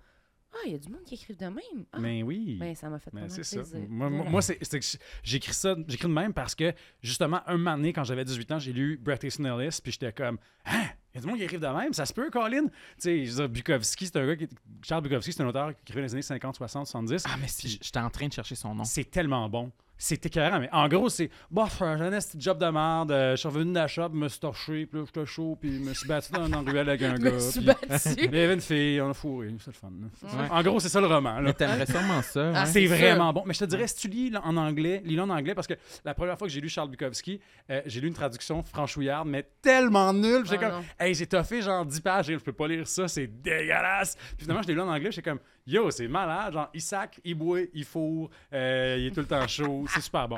ah, 0.55 0.59
il 0.67 0.73
y 0.73 0.75
a 0.75 0.79
du 0.79 0.91
monde 0.91 1.03
qui 1.05 1.15
écrive 1.15 1.39
de 1.39 1.47
même. 1.47 1.87
Ah, 1.93 1.99
mais 1.99 2.23
oui. 2.23 2.59
ben, 2.61 2.75
ça 2.75 2.91
m'a 2.91 2.99
fait 2.99 3.11
Mais 3.15 3.23
vraiment 3.23 3.35
c'est 3.35 3.43
ça. 3.43 3.79
Moi, 3.89 4.11
moi- 4.11 4.43
c'est 4.43 4.59
c'est 4.63 4.79
que 4.81 4.87
j'écris 5.23 5.55
ça, 5.55 5.75
j'écris 5.89 6.09
de 6.09 6.13
même 6.13 6.35
parce 6.35 6.55
que, 6.55 6.75
justement, 7.03 7.41
un 7.47 7.57
moment 7.57 7.77
donné, 7.77 7.93
quand 7.95 8.05
j'avais 8.05 8.25
18 8.25 8.53
ans, 8.53 8.59
j'ai 8.59 8.75
lu 8.75 8.99
Bret 8.99 9.19
Easton 9.23 9.45
Ellis, 9.59 9.79
puis 9.83 9.93
j'étais 9.93 10.13
comme, 10.13 10.39
hein, 10.67 10.89
il 11.15 11.17
y 11.17 11.19
a 11.19 11.21
du 11.21 11.27
monde 11.27 11.37
qui 11.37 11.45
écrive 11.45 11.61
de 11.61 11.67
même, 11.67 11.93
ça 11.93 12.07
se 12.07 12.13
peut, 12.13 12.31
Colin? 12.31 12.67
Tu 13.01 13.27
sais, 13.27 13.49
Bukowski, 13.49 14.07
c'est 14.07 14.17
un 14.17 14.27
gars 14.27 14.37
qui. 14.37 14.49
Charles 14.83 15.03
Bukowski, 15.03 15.33
c'est 15.33 15.43
un 15.43 15.49
auteur 15.49 15.75
qui 15.75 15.83
écrivait 15.83 16.01
dans 16.01 16.07
les 16.07 16.13
années 16.15 16.23
50, 16.23 16.57
60, 16.57 16.87
70. 16.87 17.25
Ah, 17.27 17.37
mais 17.41 17.49
si, 17.49 17.79
j'étais 17.83 17.99
en 17.99 18.11
train 18.11 18.29
de 18.29 18.33
chercher 18.33 18.55
son 18.55 18.75
nom. 18.75 18.85
C'est 18.85 19.11
tellement 19.11 19.49
bon. 19.49 19.71
C'est 20.05 20.27
écœurant, 20.27 20.59
mais 20.59 20.69
en 20.73 20.89
gros, 20.89 21.09
c'est 21.09 21.31
bof, 21.49 21.77
j'ai 21.79 21.85
un 21.85 22.13
esti 22.13 22.37
de 22.37 22.43
job 22.43 22.59
de 22.59 22.67
merde, 22.67 23.13
euh, 23.13 23.31
je 23.33 23.37
suis 23.37 23.49
revenu 23.49 23.71
de 23.71 23.77
la 23.79 23.87
shop, 23.87 24.09
me 24.09 24.27
suis 24.29 24.41
torché, 24.41 24.85
puis 24.87 24.99
là, 24.99 25.05
j'étais 25.07 25.25
chaud, 25.27 25.57
puis 25.61 25.75
je 25.77 25.79
me 25.79 25.95
suis 25.95 26.09
battu 26.09 26.33
dans 26.33 26.45
une 26.47 26.69
ruelle 26.69 26.89
avec 26.89 27.03
un 27.03 27.15
Je 27.19 27.21
gars. 27.23 27.31
me 27.31 27.39
suis 27.39 27.61
battu. 27.61 28.09
Il 28.19 28.25
y 28.35 28.41
avait 28.41 28.55
une 28.55 28.61
fille, 28.61 29.01
on 29.01 29.11
a 29.11 29.15
fourré, 29.15 29.55
c'est 29.61 29.69
le 29.69 29.73
fun. 29.75 29.93
Ouais. 30.25 30.49
En 30.51 30.61
gros, 30.65 30.81
c'est 30.81 30.89
ça 30.89 31.01
le 31.01 31.07
roman. 31.07 31.35
là. 31.37 31.43
Mais 31.43 31.53
t'aimerais 31.53 31.87
sûrement 31.87 32.21
ça. 32.21 32.51
Ah, 32.53 32.63
hein? 32.63 32.67
C'est 32.67 32.85
c'est 32.85 32.87
vraiment 32.87 33.33
bon. 33.33 33.45
Mais 33.47 33.55
je 33.55 33.61
te 33.61 33.65
dirais, 33.67 33.87
si 33.87 33.95
tu 33.95 34.09
lis 34.09 34.33
en 34.43 34.57
anglais, 34.57 35.03
lis-le 35.05 35.23
en 35.23 35.31
anglais, 35.31 35.55
parce 35.55 35.69
que 35.69 35.75
la 36.05 36.15
première 36.15 36.37
fois 36.37 36.49
que 36.49 36.53
j'ai 36.53 36.61
lu 36.61 36.69
Charles 36.69 36.91
Bukowski, 36.91 37.41
euh, 37.71 37.81
j'ai 37.87 38.01
lu 38.01 38.09
une 38.09 38.15
traduction 38.15 38.61
franchouillarde, 38.65 39.29
mais 39.29 39.47
tellement 39.63 40.13
nulle. 40.13 40.43
J'ai 40.47 40.57
Ah, 40.57 40.59
comme, 40.59 40.73
non. 40.73 40.85
hey, 40.99 41.15
j'ai 41.15 41.27
toffé 41.29 41.63
genre 41.63 41.87
10 41.87 42.01
pages, 42.01 42.29
et 42.29 42.33
je 42.33 42.39
peux 42.39 42.53
pas 42.53 42.67
lire 42.67 42.89
ça, 42.89 43.07
c'est 43.07 43.29
dégueulasse. 43.29 44.17
Puis 44.37 44.39
finalement, 44.47 44.63
je 44.63 44.67
l'ai 44.67 44.75
lu 44.75 44.81
en 44.81 44.89
anglais, 44.89 45.13
j'étais 45.13 45.31
comme, 45.31 45.39
yo, 45.67 45.91
c'est 45.91 46.09
malade. 46.09 46.53
Genre, 46.55 46.69
il 46.75 46.81
sac, 46.81 47.21
il 47.25 47.35
boit, 47.35 47.61
il 47.73 47.85
fourre, 47.85 48.31
euh, 48.53 48.97
il 48.99 49.07
est 49.07 49.11
tout 49.11 49.21
le 49.21 49.27
temps 49.27 49.47
chaud. 49.47 49.85
C'est 49.89 50.01
super 50.01 50.29
bon. 50.29 50.37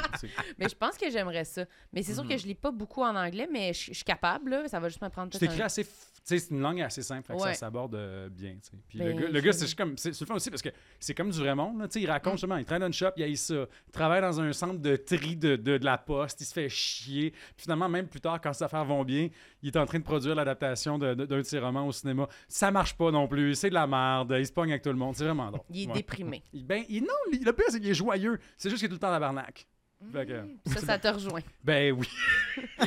Mais 0.59 0.69
je 0.69 0.75
pense 0.75 0.97
que 0.97 1.11
j'aimerais 1.11 1.45
ça. 1.45 1.65
Mais 1.93 2.03
c'est 2.03 2.15
sûr 2.15 2.27
que 2.27 2.37
je 2.37 2.47
lis 2.47 2.55
pas 2.55 2.71
beaucoup 2.71 3.03
en 3.03 3.15
anglais, 3.15 3.49
mais 3.51 3.73
je 3.73 3.85
je 3.87 3.93
suis 3.95 4.05
capable, 4.05 4.51
là. 4.51 4.69
Ça 4.69 4.81
va 4.81 4.89
juste 4.89 5.03
me 5.03 5.09
prendre 5.09 5.33
C'est 5.33 5.45
écrit 5.45 5.63
assez. 5.63 5.87
Sais, 6.25 6.39
c'est 6.39 6.51
une 6.55 6.61
langue 6.61 6.81
assez 6.81 7.03
simple, 7.03 7.27
fait 7.27 7.35
que 7.35 7.41
ça 7.43 7.55
s'aborde 7.55 7.95
euh, 7.95 8.29
bien. 8.31 8.57
Puis 8.89 8.99
Ben, 8.99 9.09
le 9.09 9.13
gars, 9.23 9.29
le 9.29 9.39
je- 9.41 9.45
gars, 9.45 9.53
c'est 9.53 9.65
juste 9.67 9.77
comme. 9.79 9.97
C'est 9.99 10.13
c'est 10.13 10.21
le 10.23 10.27
fun 10.27 10.35
aussi 10.35 10.51
parce 10.51 10.63
que 10.63 10.71
c'est 10.99 11.15
comme 11.15 11.31
du 11.31 11.39
vrai 11.39 11.55
monde. 11.55 11.79
là, 11.81 11.87
tu 11.89 11.95
sais, 11.95 12.01
il 12.03 12.11
raconte 12.11 12.35
justement, 12.35 12.57
il 12.57 12.65
travaille 12.65 12.81
dans 12.81 12.87
une 12.87 12.93
shop, 12.93 13.11
il 13.17 13.23
a 13.25 13.37
ça. 13.37 13.55
Il 13.87 13.93
travaille 13.93 14.21
dans 14.23 14.41
un 14.41 14.53
centre 14.53 14.79
de 14.81 14.97
tri 14.97 15.37
de, 15.37 15.57
de, 15.57 15.79
de 15.79 15.85
la 15.85 15.99
poste, 15.99 16.41
il 16.41 16.45
se 16.45 16.53
fait 16.55 16.69
chier. 16.69 17.31
Puis 17.31 17.65
finalement, 17.65 17.89
même 17.89 18.07
plus 18.09 18.21
tard, 18.21 18.41
quand 18.41 18.53
ses 18.53 18.65
affaires 18.65 18.85
vont 18.85 19.05
bien, 19.05 19.29
il 19.63 19.69
est 19.69 19.77
en 19.77 19.87
train 19.87 19.99
de 19.99 20.05
produire 20.05 20.35
l'adaptation 20.35 20.99
de- 20.99 21.15
de- 21.15 21.27
d'un 21.27 21.39
de 21.39 21.43
ses 21.43 21.59
romans 21.59 21.87
au 21.87 21.93
cinéma. 21.93 22.29
Ça 22.49 22.71
marche 22.71 22.97
pas 22.97 23.11
non 23.11 23.29
plus, 23.29 23.55
c'est 23.55 23.69
de 23.69 23.75
la 23.75 23.87
merde, 23.87 24.35
il 24.39 24.47
se 24.47 24.53
pogne 24.53 24.71
avec 24.71 24.83
tout 24.83 24.91
le 24.91 24.97
monde, 24.97 25.15
c'est 25.17 25.25
vraiment 25.25 25.51
drôle. 25.51 25.61
Il 25.71 25.83
est 25.83 25.87
Ouais. 25.89 25.93
déprimé. 25.95 26.43
Il- 26.53 26.65
Ben, 26.67 26.85
il- 26.89 27.03
non, 27.03 27.09
le 27.33 27.53
pire, 27.53 27.67
c'est 27.69 27.81
qu'il 27.81 27.91
est 27.91 27.95
joyeux. 27.95 28.39
C'est 28.57 28.71
juste 28.71 28.81
qu'il 28.81 28.87
est 28.87 28.89
tout 28.89 28.95
le 28.95 29.01
temps 29.01 29.09
à 29.09 29.13
la 29.13 29.21
barnaque. 29.21 29.67
Fait 30.13 30.27
que- 30.27 30.71
Ça, 30.73 30.81
ça 30.81 30.99
te 30.99 31.09
rejoint. 31.09 31.41
ben 31.63 31.93
oui, 31.93 32.09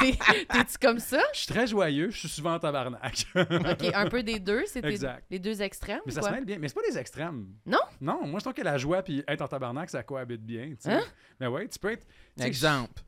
T'es- 0.00 0.18
T'es-tu 0.50 0.78
comme 0.80 0.98
ça? 0.98 1.20
je 1.32 1.38
suis 1.40 1.46
très 1.52 1.66
joyeux, 1.66 2.10
je 2.10 2.18
suis 2.18 2.28
souvent 2.28 2.54
en 2.54 2.58
tabarnak. 2.58 3.26
OK, 3.34 3.94
un 3.94 4.08
peu 4.08 4.22
des 4.22 4.38
deux. 4.38 4.64
C'était 4.66 4.88
Exact. 4.90 5.24
les 5.30 5.38
deux 5.38 5.62
extrêmes, 5.62 6.00
Mais 6.06 6.12
ça 6.12 6.20
quoi? 6.20 6.28
se 6.30 6.34
mêle 6.34 6.44
bien. 6.44 6.58
Mais 6.58 6.68
c'est 6.68 6.74
pas 6.74 6.86
des 6.88 6.98
extrêmes. 6.98 7.46
Non? 7.64 7.78
Non, 8.00 8.26
moi 8.26 8.38
je 8.40 8.44
trouve 8.44 8.54
que 8.54 8.62
la 8.62 8.76
joie 8.78 9.02
puis 9.02 9.22
être 9.26 9.40
en 9.42 9.48
tabarnak, 9.48 9.88
ça 9.90 10.02
cohabite 10.02 10.42
bien. 10.44 10.68
tu 10.70 10.76
sais. 10.80 10.92
Hein? 10.92 11.02
Mais 11.40 11.46
ouais, 11.46 11.66
tu 11.68 11.78
peux 11.78 11.92
être. 11.92 12.06
tu 12.06 12.42
sais, 12.42 12.46
Exemple. 12.48 13.00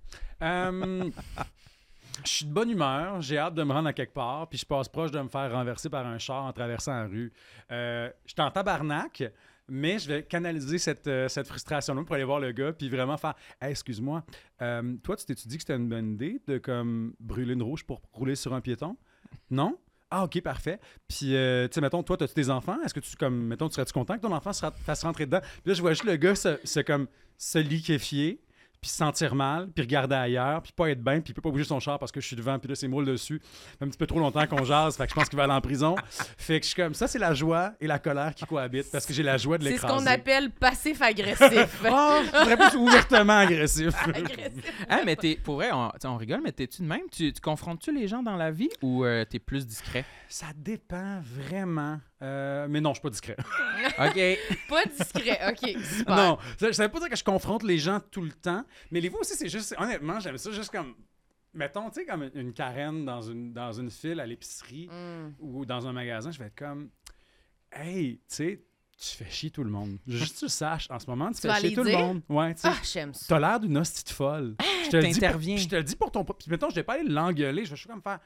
euh, 0.42 1.10
je 2.24 2.28
suis 2.30 2.46
de 2.46 2.52
bonne 2.52 2.70
humeur, 2.70 3.20
j'ai 3.20 3.38
hâte 3.38 3.54
de 3.54 3.62
me 3.62 3.72
rendre 3.72 3.88
à 3.88 3.92
quelque 3.92 4.14
part, 4.14 4.48
puis 4.48 4.58
je 4.58 4.66
passe 4.66 4.88
proche 4.88 5.10
de 5.10 5.20
me 5.20 5.28
faire 5.28 5.50
renverser 5.52 5.88
par 5.88 6.06
un 6.06 6.18
char 6.18 6.44
en 6.44 6.52
traversant 6.52 6.92
la 6.94 7.06
rue. 7.06 7.32
Euh, 7.70 8.10
je 8.26 8.32
suis 8.32 8.40
en 8.42 8.50
tabarnak, 8.50 9.22
mais 9.68 9.98
je 9.98 10.08
vais 10.08 10.22
canaliser 10.22 10.78
cette, 10.78 11.06
euh, 11.06 11.28
cette 11.28 11.46
frustration-là 11.46 12.02
pour 12.04 12.14
aller 12.14 12.24
voir 12.24 12.40
le 12.40 12.52
gars, 12.52 12.72
puis 12.72 12.88
vraiment 12.88 13.16
faire 13.16 13.34
excuse-moi, 13.60 14.24
euh, 14.62 14.96
toi, 15.02 15.16
tu 15.16 15.26
t'es-tu 15.26 15.48
que 15.48 15.58
c'était 15.58 15.76
une 15.76 15.88
bonne 15.88 16.14
idée 16.14 16.40
de 16.46 16.58
comme 16.58 17.14
brûler 17.20 17.54
une 17.54 17.62
rouge 17.62 17.84
pour 17.84 18.00
rouler 18.12 18.34
sur 18.34 18.54
un 18.54 18.60
piéton? 18.60 18.96
Non? 19.50 19.78
Ah, 20.10 20.24
ok, 20.24 20.40
parfait. 20.40 20.80
Puis, 21.06 21.36
euh, 21.36 21.68
tu 21.68 21.74
sais, 21.74 21.80
mettons, 21.82 22.02
toi, 22.02 22.16
as-tu 22.22 22.34
des 22.34 22.48
enfants? 22.48 22.78
Est-ce 22.82 22.94
que 22.94 23.00
tu, 23.00 23.14
comme, 23.16 23.46
mettons, 23.46 23.68
tu 23.68 23.74
serais-tu 23.74 23.92
content 23.92 24.16
que 24.16 24.22
ton 24.22 24.32
enfant 24.32 24.52
fasse 24.52 25.02
rentrer 25.02 25.26
dedans? 25.26 25.40
Puis 25.40 25.62
là, 25.66 25.74
je 25.74 25.82
vois 25.82 25.92
juste 25.92 26.04
le 26.04 26.16
gars 26.16 26.34
se, 26.34 26.58
se 26.64 26.80
comme, 26.80 27.08
se 27.36 27.58
liquéfier, 27.58 28.40
puis 28.80 28.90
se 28.90 28.96
sentir 28.96 29.34
mal, 29.34 29.68
puis 29.74 29.82
regarder 29.82 30.14
ailleurs, 30.14 30.62
puis 30.62 30.72
pas 30.72 30.90
être 30.90 31.02
bien, 31.02 31.20
puis 31.20 31.32
il 31.32 31.34
peut 31.34 31.42
pas 31.42 31.50
bouger 31.50 31.64
son 31.64 31.80
char 31.80 31.98
parce 31.98 32.12
que 32.12 32.20
je 32.20 32.26
suis 32.26 32.36
devant, 32.36 32.58
puis 32.58 32.68
là, 32.68 32.74
c'est 32.74 32.88
moule 32.88 33.04
dessus. 33.04 33.40
Ça 33.42 33.78
fait 33.78 33.84
un 33.84 33.88
petit 33.88 33.98
peu 33.98 34.06
trop 34.06 34.20
longtemps 34.20 34.46
qu'on 34.46 34.64
jase, 34.64 34.96
fait 34.96 35.04
que 35.04 35.10
je 35.10 35.14
pense 35.14 35.28
qu'il 35.28 35.36
va 35.36 35.44
aller 35.44 35.52
en 35.52 35.60
prison. 35.60 35.96
Fait 36.38 36.60
que 36.60 36.64
je 36.64 36.72
suis 36.72 36.82
comme, 36.82 36.94
ça, 36.94 37.06
c'est 37.06 37.18
la 37.18 37.34
joie 37.34 37.72
et 37.80 37.86
la 37.86 37.98
colère 37.98 38.34
qui 38.34 38.44
cohabitent, 38.44 38.90
parce 38.90 39.04
que 39.06 39.12
j'ai 39.12 39.22
la 39.22 39.36
joie 39.36 39.58
de 39.58 39.64
C'est 39.64 39.70
ce 39.70 39.74
l'écraser. 39.74 40.04
qu'on 40.04 40.06
appelle 40.06 40.50
passif-agressif. 40.50 41.82
Oh, 41.90 42.20
je 42.32 42.38
serais 42.38 42.56
plus 42.56 42.76
ouvertement 42.78 43.38
agressif. 43.38 43.94
Agressif. 44.08 44.72
Ah, 44.88 45.00
mais 45.04 45.16
t'es, 45.16 45.36
pour 45.36 45.56
vrai, 45.56 45.70
on, 45.72 46.16
rigole, 46.16 46.40
mais 46.42 46.52
t'es-tu 46.52 46.82
de 46.82 46.86
même? 46.86 47.02
Tu, 47.10 47.32
tu 47.32 47.40
confrontes-tu 47.40 47.92
les 47.94 48.08
gens 48.08 48.22
dans 48.22 48.36
la 48.36 48.50
vie 48.50 48.70
ou 48.82 49.04
euh, 49.04 49.24
t'es 49.24 49.38
plus 49.38 49.66
discret? 49.66 50.04
Ça 50.28 50.46
dépend 50.56 51.20
vraiment. 51.22 51.98
Euh, 52.22 52.66
mais 52.68 52.80
non, 52.80 52.90
je 52.90 52.94
suis 52.96 53.02
pas 53.02 53.10
discret. 53.10 53.36
OK. 53.98 54.38
Pas 54.68 54.84
discret. 54.86 55.38
OK, 55.50 55.82
super. 55.84 56.16
Non, 56.16 56.38
ça, 56.58 56.72
ça 56.72 56.82
veut 56.84 56.90
pas 56.92 56.98
dire 57.00 57.10
que 57.10 57.16
je 57.16 57.24
confronte 57.24 57.62
les 57.62 57.78
gens 57.78 58.00
tout 58.10 58.22
le 58.22 58.32
temps, 58.32 58.64
mais 58.90 59.00
les 59.00 59.08
fois 59.10 59.20
aussi, 59.20 59.34
c'est 59.36 59.48
juste, 59.48 59.74
honnêtement, 59.78 60.18
j'aime 60.20 60.36
ça 60.38 60.50
juste 60.50 60.70
comme, 60.72 60.94
mettons, 61.54 61.88
tu 61.90 62.00
sais, 62.00 62.06
comme 62.06 62.28
une 62.34 62.52
carène 62.52 63.04
dans 63.04 63.22
une, 63.22 63.52
dans 63.52 63.72
une 63.72 63.90
file 63.90 64.18
à 64.20 64.26
l'épicerie 64.26 64.88
Mm. 64.88 65.34
ou 65.38 65.64
dans 65.64 65.86
un 65.86 65.92
magasin, 65.92 66.30
je 66.32 66.38
vais 66.40 66.46
être 66.46 66.58
comme, 66.58 66.90
hey, 67.72 68.16
tu 68.28 68.34
sais, 68.34 68.64
tu 69.00 69.16
fais 69.16 69.30
chier 69.30 69.50
tout 69.52 69.62
le 69.62 69.70
monde. 69.70 69.98
Juste 70.08 70.34
que 70.34 70.38
tu 70.40 70.44
le 70.46 70.50
saches, 70.50 70.90
en 70.90 70.98
ce 70.98 71.06
moment, 71.06 71.28
tu, 71.30 71.40
Tu 71.40 71.46
fais 71.48 71.54
chier 71.60 71.72
tout 71.72 71.84
le 71.84 71.92
monde. 71.92 72.22
Ouais, 72.28 72.52
tu 72.54 72.62
sais. 72.62 72.68
Ah, 72.68 72.76
j'aime 72.82 73.14
ça. 73.14 73.26
T'as 73.28 73.38
l'air 73.38 73.60
d'une 73.60 73.78
hostie 73.78 74.02
de 74.02 74.08
folle. 74.10 74.56
je 74.86 74.90
te 74.90 74.96
le 74.96 75.02
dis 75.04 75.20
pour- 75.20 75.40
Je 75.40 75.68
te 75.68 75.76
le 75.76 75.84
dis 75.84 75.94
pour 75.94 76.10
ton... 76.10 76.24
Puis 76.24 76.50
mettons, 76.50 76.68
je 76.68 76.74
vais 76.74 76.82
pas 76.82 76.94
aller 76.94 77.08
l'engueuler. 77.08 77.64
Je 77.64 77.70
vais 77.70 77.76
juste 77.76 77.88
comme 77.88 78.02
faire... 78.02 78.18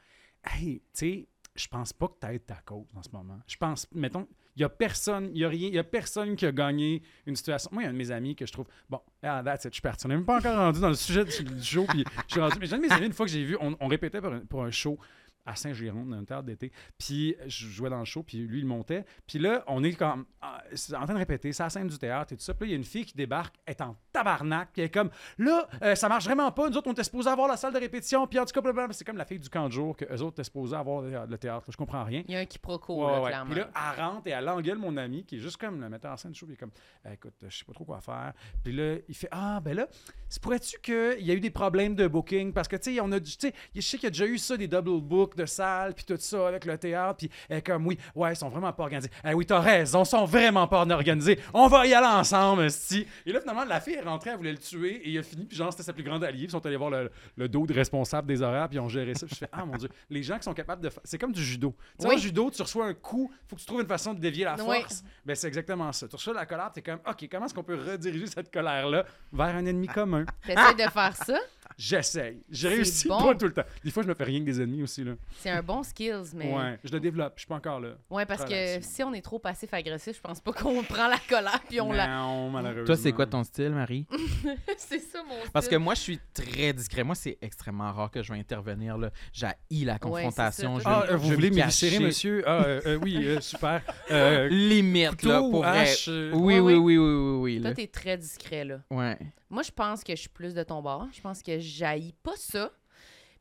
Hey, 0.45 0.79
tu 0.81 0.85
sais, 0.95 1.29
je 1.55 1.69
pense 1.69 1.93
pas 1.93 2.09
que 2.09 2.15
t'aides 2.19 2.47
ta 2.47 2.57
cause 2.65 2.87
en 2.95 3.03
ce 3.03 3.11
moment. 3.13 3.39
Je 3.47 3.57
pense... 3.57 3.87
Mettons, 3.93 4.27
il 4.57 4.63
y 4.63 4.65
a 4.65 4.69
personne... 4.69 5.31
Il 5.35 5.41
y 5.41 5.45
a 5.45 5.49
rien... 5.49 5.69
Il 5.69 5.75
y 5.75 5.79
a 5.79 5.85
personne 5.85 6.35
qui 6.35 6.47
a 6.47 6.53
gagné 6.53 7.03
une 7.27 7.37
situation... 7.37 7.71
Moi, 7.73 7.83
il 7.83 7.85
y 7.85 7.87
a 7.87 7.91
un 7.91 7.93
de 7.93 7.99
mes 7.99 8.11
amis 8.11 8.35
que 8.35 8.47
je 8.47 8.53
trouve... 8.53 8.67
Bon, 8.89 9.01
ah, 9.23 9.43
that's 9.45 9.65
it, 9.65 9.71
je 9.71 9.75
suis 9.75 9.83
parti. 9.83 10.07
On 10.07 10.09
n'est 10.09 10.17
même 10.17 10.25
pas 10.25 10.39
encore 10.39 10.57
rendu 10.57 10.81
dans 10.81 10.89
le 10.89 10.95
sujet 10.95 11.25
du, 11.25 11.33
show. 11.63 11.85
Puis 11.89 12.05
je 12.29 12.33
suis 12.33 12.41
rendu... 12.41 12.57
Mais 12.59 12.67
j'ai 12.67 12.75
un 12.75 12.79
de 12.79 12.83
mes 12.83 12.93
amis, 12.93 13.07
une 13.07 13.13
fois 13.13 13.27
que 13.27 13.33
j'ai 13.33 13.45
vu... 13.45 13.57
On, 13.61 13.89
répétait 13.89 14.21
pour 14.49 14.65
un 14.65 14.71
show... 14.71 14.99
à 15.45 15.57
Saint-Géron, 15.57 16.05
dans 16.07 16.17
un 16.17 16.25
théâtre 16.25 16.45
d'été. 16.45 16.71
Puis 16.99 17.35
je 17.47 17.67
jouais 17.69 17.91
dans 17.91 17.99
le 17.99 18.05
show, 18.05 18.23
puis 18.23 18.39
lui, 18.39 18.61
il 18.61 18.67
montait. 18.67 19.05
Puis 19.27 19.39
là, 19.39 19.65
on 19.67 19.83
est 19.83 19.93
comme 19.95 20.25
ah, 20.41 20.63
en 20.95 21.05
train 21.05 21.15
de 21.15 21.19
répéter, 21.19 21.53
c'est 21.53 21.63
la 21.63 21.71
scène 21.71 21.89
du 21.89 21.99
théâtre 21.99 22.33
et 22.33 22.37
tout 22.37 22.43
ça. 22.43 22.55
Puis 22.55 22.67
là, 22.67 22.69
il 22.69 22.71
y 22.71 22.75
a 22.75 22.79
une 22.79 22.85
fille 22.85 23.05
qui 23.05 23.15
débarque, 23.17 23.57
elle 23.67 23.73
est 23.75 23.81
en 23.83 23.97
tabarnak, 24.13 24.71
puis 24.73 24.83
elle 24.83 24.87
est 24.87 24.91
comme 24.91 25.11
là, 25.39 25.69
euh, 25.83 25.95
ça 25.95 26.09
marche 26.09 26.25
vraiment 26.25 26.51
pas. 26.53 26.69
Nous 26.71 26.77
autres, 26.77 26.89
on 26.89 26.93
était 26.93 27.05
supposés 27.05 27.29
avoir 27.31 27.49
la 27.49 27.57
salle 27.57 27.73
de 27.73 27.79
répétition, 27.79 28.27
puis 28.27 28.39
en 28.39 28.45
tout 28.45 28.61
cas, 28.61 28.87
c'est 28.93 29.05
comme 29.05 29.17
la 29.17 29.25
fille 29.25 29.39
du 29.41 29.49
camp 29.49 29.67
de 29.67 29.73
jour 29.73 29.97
que 29.97 30.05
eux 30.05 30.23
autres 30.23 30.35
étaient 30.35 30.45
supposés 30.45 30.77
avoir 30.77 31.03
le 31.03 31.39
théâtre. 31.39 31.67
Je 31.71 31.77
comprends 31.77 32.05
rien. 32.05 32.23
Il 32.29 32.35
y 32.35 32.37
a 32.37 32.41
un 32.41 32.45
quiproquo, 32.47 33.05
Ouais, 33.07 33.13
là, 33.13 33.21
ouais. 33.23 33.31
clairement. 33.31 33.51
Puis 33.51 33.61
là, 33.61 33.71
elle 33.75 34.01
rentre 34.05 34.27
et 34.27 34.31
elle 34.31 34.49
engueule 34.49 34.79
mon 34.79 34.97
ami, 34.97 35.25
qui 35.25 35.37
est 35.37 35.41
juste 35.41 35.57
comme 35.57 35.81
le 35.81 35.89
metteur 35.89 36.13
en 36.13 36.17
scène 36.17 36.33
du 36.33 36.39
show. 36.39 36.47
Puis 36.47 36.53
il 36.53 36.57
est 36.57 36.59
comme, 36.59 36.71
Eh, 37.05 37.15
écoute, 37.15 37.35
je 37.49 37.57
sais 37.59 37.65
pas 37.65 37.73
trop 37.73 37.85
quoi 37.85 38.01
faire. 38.01 38.33
Puis 38.63 38.73
là, 38.73 38.97
il 39.09 39.15
fait, 39.15 39.29
ah, 39.31 39.61
ben 39.61 39.75
là, 39.75 39.89
se 40.29 40.39
pourrait-tu 40.39 40.79
qu'il 40.81 41.27
y 41.27 41.31
a 41.31 41.35
eu 41.35 41.41
des 41.41 41.51
problèmes 41.51 41.95
de 41.95 42.07
booking? 42.07 42.53
Parce 42.53 42.69
que, 42.69 42.77
tu 42.77 42.95
sais, 42.95 43.01
on 43.01 43.11
a, 43.13 43.19
du- 43.21 43.37
tu 43.37 43.49
sais, 43.49 43.55
je 43.75 43.81
sais 43.81 43.97
qu'il 43.99 44.05
y 44.05 44.07
a 44.09 44.11
déjà 44.11 44.27
eu 44.27 44.39
ça, 44.39 44.57
des 44.57 44.69
double 44.69 45.01
de 45.37 45.47
salles, 45.47 45.95
puis 45.95 46.05
tout 46.05 46.17
ça 46.19 46.49
avec 46.49 46.65
le 46.65 46.77
théâtre. 46.79 47.17
Puis 47.19 47.31
elle 47.49 47.59
est 47.59 47.63
comme, 47.67 47.87
oui, 47.87 47.99
ouais, 48.15 48.33
ils 48.33 48.37
sont 48.37 48.49
vraiment 48.49 48.73
pas 48.73 48.85
organisés. 48.85 49.11
Eh 49.25 49.35
oui, 49.35 49.47
t'as 49.47 49.61
raison, 49.61 50.03
ils 50.03 50.07
sont 50.07 50.25
vraiment 50.25 50.67
pas 50.69 50.81
organisés. 50.81 51.39
On 51.55 51.67
va 51.69 51.87
y 51.87 51.95
aller 51.95 52.07
ensemble, 52.07 52.71
sti. 52.71 53.07
Et 53.27 53.33
là, 53.33 53.41
finalement, 53.41 53.65
la 53.65 53.81
fille 53.81 53.95
est 53.95 54.01
rentrée, 54.03 54.31
elle 54.31 54.37
voulait 54.37 54.53
le 54.53 54.59
tuer, 54.59 54.97
et 55.05 55.11
il 55.11 55.19
a 55.19 55.23
fini, 55.23 55.45
puis 55.45 55.57
genre, 55.57 55.71
c'était 55.73 55.83
sa 55.85 55.93
plus 55.93 56.03
grande 56.05 56.25
alliée. 56.25 56.39
Puis 56.39 56.47
ils 56.47 56.51
sont 56.51 56.65
allés 56.67 56.77
voir 56.77 56.91
le, 56.91 57.11
le 57.37 57.49
dos 57.49 57.67
de 57.67 57.73
responsable 57.75 58.27
des 58.29 58.43
horaires, 58.43 58.69
puis 58.69 58.77
ils 58.77 58.81
ont 58.81 58.89
géré 58.89 59.15
ça. 59.15 59.27
Puis 59.27 59.35
je 59.35 59.39
fais, 59.41 59.49
ah 59.53 59.65
mon 59.65 59.77
Dieu, 59.77 59.89
les 60.11 60.23
gens 60.23 60.37
qui 60.39 60.45
sont 60.45 60.55
capables 60.55 60.83
de 60.83 60.89
faire. 60.91 61.03
C'est 61.05 61.19
comme 61.19 61.33
du 61.33 61.45
judo. 61.45 61.75
Tu 61.99 62.03
sais, 62.03 62.09
Oui. 62.09 62.15
en 62.17 62.19
judo, 62.19 62.51
tu 62.51 62.63
reçois 62.63 62.87
un 62.87 62.95
coup, 62.95 63.31
faut 63.49 63.57
que 63.57 63.61
tu 63.61 63.67
trouves 63.67 63.81
une 63.81 63.87
façon 63.87 64.15
de 64.15 64.21
dévier 64.21 64.45
la 64.45 64.55
Oui. 64.57 64.81
force. 64.81 65.03
Ben, 65.25 65.35
c'est 65.37 65.49
exactement 65.49 65.93
ça. 65.93 66.09
Tu 66.09 66.17
reçois 66.17 66.35
la 66.35 66.47
colère, 66.47 66.71
t'es 66.73 66.83
comme, 66.83 66.99
OK, 67.09 67.29
comment 67.31 67.47
est-ce 67.47 67.55
qu'on 67.55 67.63
peut 67.63 67.79
rediriger 67.79 68.27
cette 68.27 68.53
colère-là 68.53 69.05
vers 69.33 69.55
un 69.57 69.65
ennemi 69.67 69.87
commun? 69.87 70.25
T'essaies 70.47 70.75
de 70.75 70.91
faire 70.91 71.17
ça, 71.17 71.39
J'essaye. 71.77 72.43
J'ai 72.51 72.69
C'est 72.69 72.75
réussi 72.75 73.09
bon. 73.09 73.19
pas 73.19 73.35
tout 73.35 73.47
le 73.47 73.53
temps. 73.53 73.63
Des 73.85 73.91
fois, 73.91 74.03
je 74.03 74.09
me 74.09 74.15
fais 74.15 74.25
rien 74.25 74.41
que 74.41 74.45
des 74.45 74.61
ennemis 74.61 74.83
aussi, 74.83 75.05
là. 75.05 75.13
c'est 75.39 75.51
un 75.51 75.63
bon 75.63 75.83
skills, 75.83 76.35
mais... 76.35 76.53
Ouais, 76.55 76.79
je 76.85 76.93
le 76.93 77.01
développe, 77.01 77.33
je 77.37 77.41
suis 77.41 77.49
pas 77.49 77.57
encore 77.57 77.81
là. 77.81 77.91
Ouais, 78.11 78.27
parce 78.27 78.45
que 78.45 78.81
si 78.81 79.03
on 79.03 79.13
est 79.15 79.23
trop 79.23 79.39
passif-agressif, 79.39 80.17
je 80.17 80.21
pense 80.21 80.41
pas 80.41 80.53
qu'on 80.53 80.83
prend 80.85 81.09
la 81.09 81.19
colère 81.29 81.61
puis 81.69 81.81
on 81.81 81.93
la... 81.93 82.07
Non, 82.09 82.51
malheureusement. 82.51 82.85
Toi, 82.87 82.97
c'est 82.97 83.13
quoi 83.13 83.27
ton 83.27 83.45
style, 83.45 83.71
Marie? 83.71 84.07
c'est 84.77 84.99
ça 85.01 85.23
mon 85.29 85.35
Parce 85.53 85.67
que 85.67 85.75
style. 85.77 85.79
moi, 85.85 85.95
je 85.95 86.01
suis 86.01 86.21
très 86.35 86.73
discret. 86.73 87.05
Moi, 87.05 87.15
c'est 87.15 87.39
extrêmement 87.41 87.93
rare 87.93 88.11
que 88.11 88.23
je 88.23 88.33
vais 88.33 88.39
intervenir. 88.39 88.99
là. 88.99 89.11
J'haïs 89.33 89.85
la 89.85 89.95
Ouais, 89.95 89.99
confrontation. 89.99 90.79
je 90.79 90.85
ça. 90.85 90.91
vais- 90.91 91.07
Ah, 91.09 91.13
euh, 91.13 91.17
vous 91.17 91.29
je 91.31 91.35
voulez 91.35 91.51
me 91.51 92.03
monsieur? 92.05 92.43
Ah, 92.47 92.65
euh, 92.65 92.81
euh, 92.87 92.99
oui, 93.03 93.17
euh, 93.27 93.41
super. 93.41 93.83
Euh, 94.11 94.49
Limite, 94.49 95.23
là, 95.23 95.39
pour 95.41 95.63
vrai. 95.63 95.87
euh, 96.09 96.31
Oui, 96.35 96.55
Ouais, 96.55 96.61
oui, 96.61 96.75
ouais. 96.75 96.79
oui, 96.79 96.99
oui, 96.99 97.15
oui, 97.15 97.57
oui, 97.57 97.61
Toi, 97.63 97.73
t'es 97.75 97.87
très 97.87 98.17
discret, 98.19 98.65
là. 98.65 98.81
Ouais. 98.91 99.17
Moi, 99.51 99.63
je 99.63 99.71
pense 99.71 100.03
que 100.03 100.15
je 100.15 100.21
suis 100.21 100.29
plus 100.31 100.55
de 100.55 100.63
ton 100.63 100.81
bord. 100.81 101.07
Je 101.15 101.21
pense 101.21 101.43
que 101.43 101.59
j'haïs 101.63 102.13
pas 102.23 102.37
ça. 102.37 102.71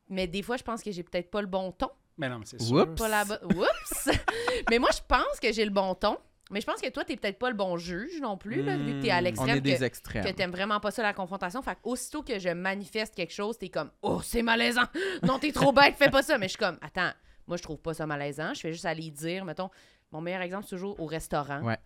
Mais 0.08 0.26
des 0.26 0.42
fois, 0.42 0.56
je 0.56 0.62
pense 0.62 0.82
que 0.82 0.90
j'ai 0.92 1.02
peut-être 1.02 1.30
pas 1.30 1.40
le 1.40 1.46
bon 1.46 1.72
ton. 1.72 1.88
Mais 2.18 2.28
non, 2.28 2.38
mais 2.38 2.46
c'est 2.46 2.60
sûr. 2.60 2.76
Oups. 2.76 3.00
Pas 3.00 3.08
la 3.08 3.24
bo- 3.24 3.34
Oups! 3.56 4.08
mais 4.70 4.78
moi, 4.78 4.90
je 4.94 5.00
pense 5.06 5.40
que 5.40 5.52
j'ai 5.52 5.64
le 5.64 5.70
bon 5.70 5.94
ton. 5.94 6.18
Mais 6.50 6.60
je 6.60 6.66
pense 6.66 6.82
que 6.82 6.88
toi, 6.90 7.02
t'es 7.02 7.16
peut-être 7.16 7.38
pas 7.38 7.48
le 7.48 7.56
bon 7.56 7.78
juge 7.78 8.20
non 8.20 8.36
plus, 8.36 8.62
là, 8.62 8.76
vu 8.76 8.92
que 8.98 9.02
t'es 9.02 9.10
à 9.10 9.16
Hmm. 9.16 9.20
On 9.20 9.24
l'extrême. 9.24 9.56
est 9.56 9.60
des 9.62 9.76
que- 9.78 9.82
extrêmes. 9.84 10.24
que 10.24 10.30
t'aimes 10.30 10.50
vraiment 10.50 10.80
pas 10.80 10.90
ça 10.90 11.02
la 11.02 11.14
confrontation. 11.14 11.62
Fait 11.62 11.74
que 11.76 11.80
aussitôt 11.84 12.22
que 12.22 12.38
je 12.38 12.50
manifeste 12.50 13.14
quelque 13.14 13.32
chose, 13.32 13.56
t'es 13.56 13.70
comme 13.70 13.90
Oh, 14.02 14.20
c'est 14.22 14.42
malaisant! 14.42 14.82
Non, 15.22 15.38
t'es 15.38 15.52
trop 15.52 15.72
bête, 15.72 15.96
fais 15.96 16.10
pas 16.10 16.22
ça! 16.22 16.36
Mais 16.36 16.46
je 16.48 16.50
suis 16.50 16.58
comme 16.58 16.76
Attends, 16.82 17.12
moi 17.46 17.56
je 17.56 17.62
trouve 17.62 17.78
pas 17.78 17.94
ça 17.94 18.06
malaisant. 18.06 18.52
Je 18.52 18.60
fais 18.60 18.72
juste 18.72 18.84
aller 18.84 19.10
dire, 19.10 19.46
mettons, 19.46 19.70
mon 20.10 20.20
meilleur 20.20 20.42
exemple, 20.42 20.64
c'est 20.64 20.76
toujours 20.76 21.00
au 21.00 21.06
restaurant. 21.06 21.62
Ouais. 21.62 21.78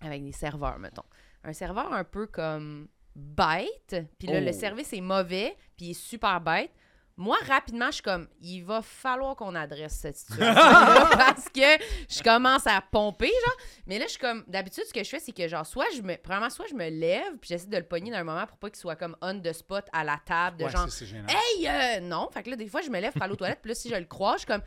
Avec 0.00 0.24
des 0.24 0.32
serveurs, 0.32 0.80
mettons. 0.80 1.04
Un 1.44 1.52
serveur 1.52 1.92
un 1.92 2.02
peu 2.04 2.26
comme 2.26 2.88
bête, 3.14 3.96
puis 4.18 4.28
là, 4.28 4.38
Oh. 4.40 4.44
le 4.44 4.52
service 4.52 4.92
est 4.92 5.00
mauvais, 5.00 5.56
puis 5.80 5.86
il 5.86 5.90
est 5.92 5.94
super 5.94 6.38
bête. 6.42 6.70
Moi, 7.16 7.36
rapidement, 7.46 7.86
je 7.86 7.94
suis 7.94 8.02
comme, 8.02 8.28
il 8.40 8.60
va 8.62 8.82
falloir 8.82 9.34
qu'on 9.34 9.54
adresse 9.54 9.94
cette 9.94 10.16
situation 10.18 10.54
parce 10.54 11.48
que 11.48 11.84
je 12.08 12.22
commence 12.22 12.66
à 12.66 12.82
pomper, 12.82 13.28
genre. 13.28 13.56
Mais 13.86 13.98
là, 13.98 14.04
je 14.04 14.10
suis 14.10 14.18
comme, 14.18 14.44
d'habitude, 14.46 14.84
ce 14.86 14.92
que 14.92 15.02
je 15.02 15.08
fais, 15.08 15.18
c'est 15.18 15.32
que, 15.32 15.48
genre, 15.48 15.66
soit 15.66 15.86
je 15.94 16.02
me, 16.02 16.16
premièrement, 16.16 16.50
soit 16.50 16.66
je 16.68 16.74
me 16.74 16.88
lève, 16.88 17.36
puis 17.40 17.48
j'essaie 17.48 17.66
de 17.66 17.76
le 17.76 17.82
pogner 17.82 18.10
d'un 18.10 18.24
moment 18.24 18.46
pour 18.46 18.58
pas 18.58 18.68
qu'il 18.68 18.78
soit 18.78 18.96
comme 18.96 19.16
on 19.22 19.38
the 19.40 19.52
spot 19.52 19.86
à 19.92 20.04
la 20.04 20.18
table, 20.24 20.58
de 20.58 20.64
Ouais, 20.64 20.70
genre, 20.70 20.86
hey, 21.28 21.68
euh, 21.68 22.00
non. 22.00 22.28
Fait 22.30 22.42
que 22.42 22.50
là, 22.50 22.56
des 22.56 22.68
fois, 22.68 22.82
je 22.82 22.90
me 22.90 23.00
lève 23.00 23.12
pour 23.12 23.22
aller 23.22 23.32
aux 23.32 23.36
toilettes, 23.36 23.60
puis 23.62 23.70
là, 23.70 23.74
si 23.74 23.88
je 23.88 23.96
le 23.96 24.04
croise, 24.04 24.36
je 24.36 24.38
suis 24.40 24.46
comme, 24.46 24.62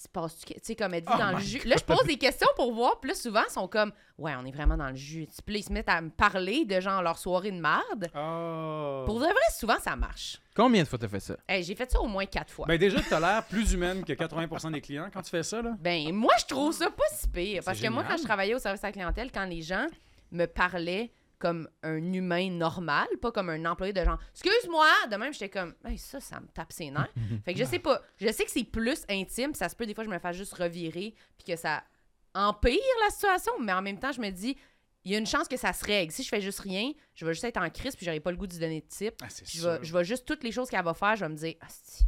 se 0.00 0.08
passe 0.08 0.38
tu 0.38 0.54
sais, 0.62 0.74
comme 0.74 0.94
êtes-vous 0.94 1.12
Oh 1.14 1.18
dans 1.18 1.32
le 1.32 1.40
jus? 1.40 1.60
Là, 1.66 1.76
je 1.78 1.84
pose 1.84 2.04
des 2.06 2.16
questions 2.16 2.48
pour 2.56 2.72
voir, 2.72 3.00
puis 3.00 3.10
là, 3.10 3.14
souvent, 3.14 3.42
ils 3.46 3.52
sont 3.52 3.68
comme, 3.68 3.92
ouais, 4.18 4.32
on 4.40 4.46
est 4.46 4.50
vraiment 4.50 4.76
dans 4.76 4.88
le 4.88 4.96
jus. 4.96 5.26
Puis 5.44 5.54
là, 5.54 5.60
ils 5.60 5.62
se 5.62 5.72
mettent 5.72 5.88
à 5.88 6.00
me 6.00 6.10
parler 6.10 6.64
de, 6.64 6.80
genre, 6.80 7.02
leur 7.02 7.18
soirée 7.18 7.50
de 7.50 7.60
marde. 7.60 8.08
Oh. 8.14 9.02
Pour 9.04 9.18
de 9.18 9.24
vrai, 9.24 9.34
souvent, 9.54 9.78
ça 9.78 9.96
marche. 9.96 10.40
Combien 10.56 10.82
de 10.82 10.88
fois 10.88 10.98
t'as 10.98 11.08
fait 11.08 11.20
ça? 11.20 11.36
Hey, 11.46 11.62
j'ai 11.62 11.74
fait 11.74 11.90
ça 11.90 12.00
au 12.00 12.06
moins 12.06 12.24
quatre 12.24 12.50
fois. 12.50 12.66
Ben 12.66 12.78
déjà, 12.78 13.00
tu 13.00 13.12
as 13.12 13.20
l'air 13.20 13.44
plus 13.44 13.72
humaine 13.72 14.04
que 14.04 14.12
80% 14.12 14.72
des 14.72 14.80
clients 14.80 15.08
quand 15.12 15.22
tu 15.22 15.30
fais 15.30 15.42
ça, 15.42 15.60
là. 15.60 15.74
Ben, 15.78 16.12
moi, 16.12 16.32
je 16.38 16.46
trouve 16.46 16.72
ça 16.72 16.90
pas 16.90 17.04
si 17.12 17.28
pire. 17.28 17.62
Parce 17.64 17.80
que 17.80 17.88
moi, 17.88 18.04
quand 18.08 18.16
je 18.16 18.24
travaillais 18.24 18.54
au 18.54 18.58
service 18.58 18.82
à 18.82 18.88
la 18.88 18.92
clientèle, 18.92 19.30
quand 19.32 19.44
les 19.44 19.62
gens 19.62 19.86
me 20.32 20.46
parlaient 20.46 21.10
comme 21.40 21.68
un 21.82 22.12
humain 22.12 22.50
normal, 22.50 23.08
pas 23.20 23.32
comme 23.32 23.48
un 23.48 23.64
employé 23.64 23.92
de 23.92 24.04
genre 24.04 24.18
Excuse-moi! 24.32 24.86
De 25.10 25.16
même, 25.16 25.32
j'étais 25.32 25.48
comme 25.48 25.74
Hey, 25.84 25.98
ça, 25.98 26.20
ça 26.20 26.38
me 26.38 26.46
tape 26.46 26.70
ses 26.72 26.90
nerfs. 26.90 27.12
fait 27.44 27.54
que 27.54 27.58
je 27.58 27.64
sais 27.64 27.80
pas. 27.80 28.00
Je 28.20 28.30
sais 28.30 28.44
que 28.44 28.50
c'est 28.52 28.62
plus 28.62 29.02
intime. 29.08 29.54
Ça 29.54 29.68
se 29.68 29.74
peut 29.74 29.86
des 29.86 29.94
fois, 29.94 30.04
je 30.04 30.10
me 30.10 30.18
fasse 30.20 30.36
juste 30.36 30.52
revirer 30.54 31.14
puis 31.36 31.46
que 31.52 31.56
ça 31.56 31.82
empire 32.34 32.78
la 33.04 33.10
situation. 33.10 33.52
Mais 33.60 33.72
en 33.72 33.82
même 33.82 33.98
temps, 33.98 34.12
je 34.12 34.20
me 34.20 34.30
dis 34.30 34.56
il 35.04 35.12
y 35.12 35.14
a 35.14 35.18
une 35.18 35.26
chance 35.26 35.48
que 35.48 35.56
ça 35.56 35.72
se 35.72 35.82
règle. 35.84 36.12
Si 36.12 36.22
je 36.22 36.28
fais 36.28 36.42
juste 36.42 36.60
rien, 36.60 36.92
je 37.14 37.24
vais 37.24 37.32
juste 37.32 37.44
être 37.44 37.56
en 37.56 37.70
crise 37.70 37.96
puis 37.96 38.04
j'aurai 38.04 38.20
pas 38.20 38.30
le 38.30 38.36
goût 38.36 38.46
de 38.46 38.52
lui 38.52 38.60
donner 38.60 38.82
de 38.82 38.86
type. 38.86 39.14
Ah, 39.22 39.28
je 39.44 39.66
vais, 39.66 39.78
je 39.82 39.92
vais 39.96 40.04
juste 40.04 40.26
toutes 40.26 40.44
les 40.44 40.52
choses 40.52 40.68
qu'elle 40.68 40.84
va 40.84 40.92
faire, 40.94 41.16
je 41.16 41.24
vais 41.24 41.30
me 41.30 41.36
dire 41.36 41.54
Ah, 41.62 41.66
si, 41.70 42.04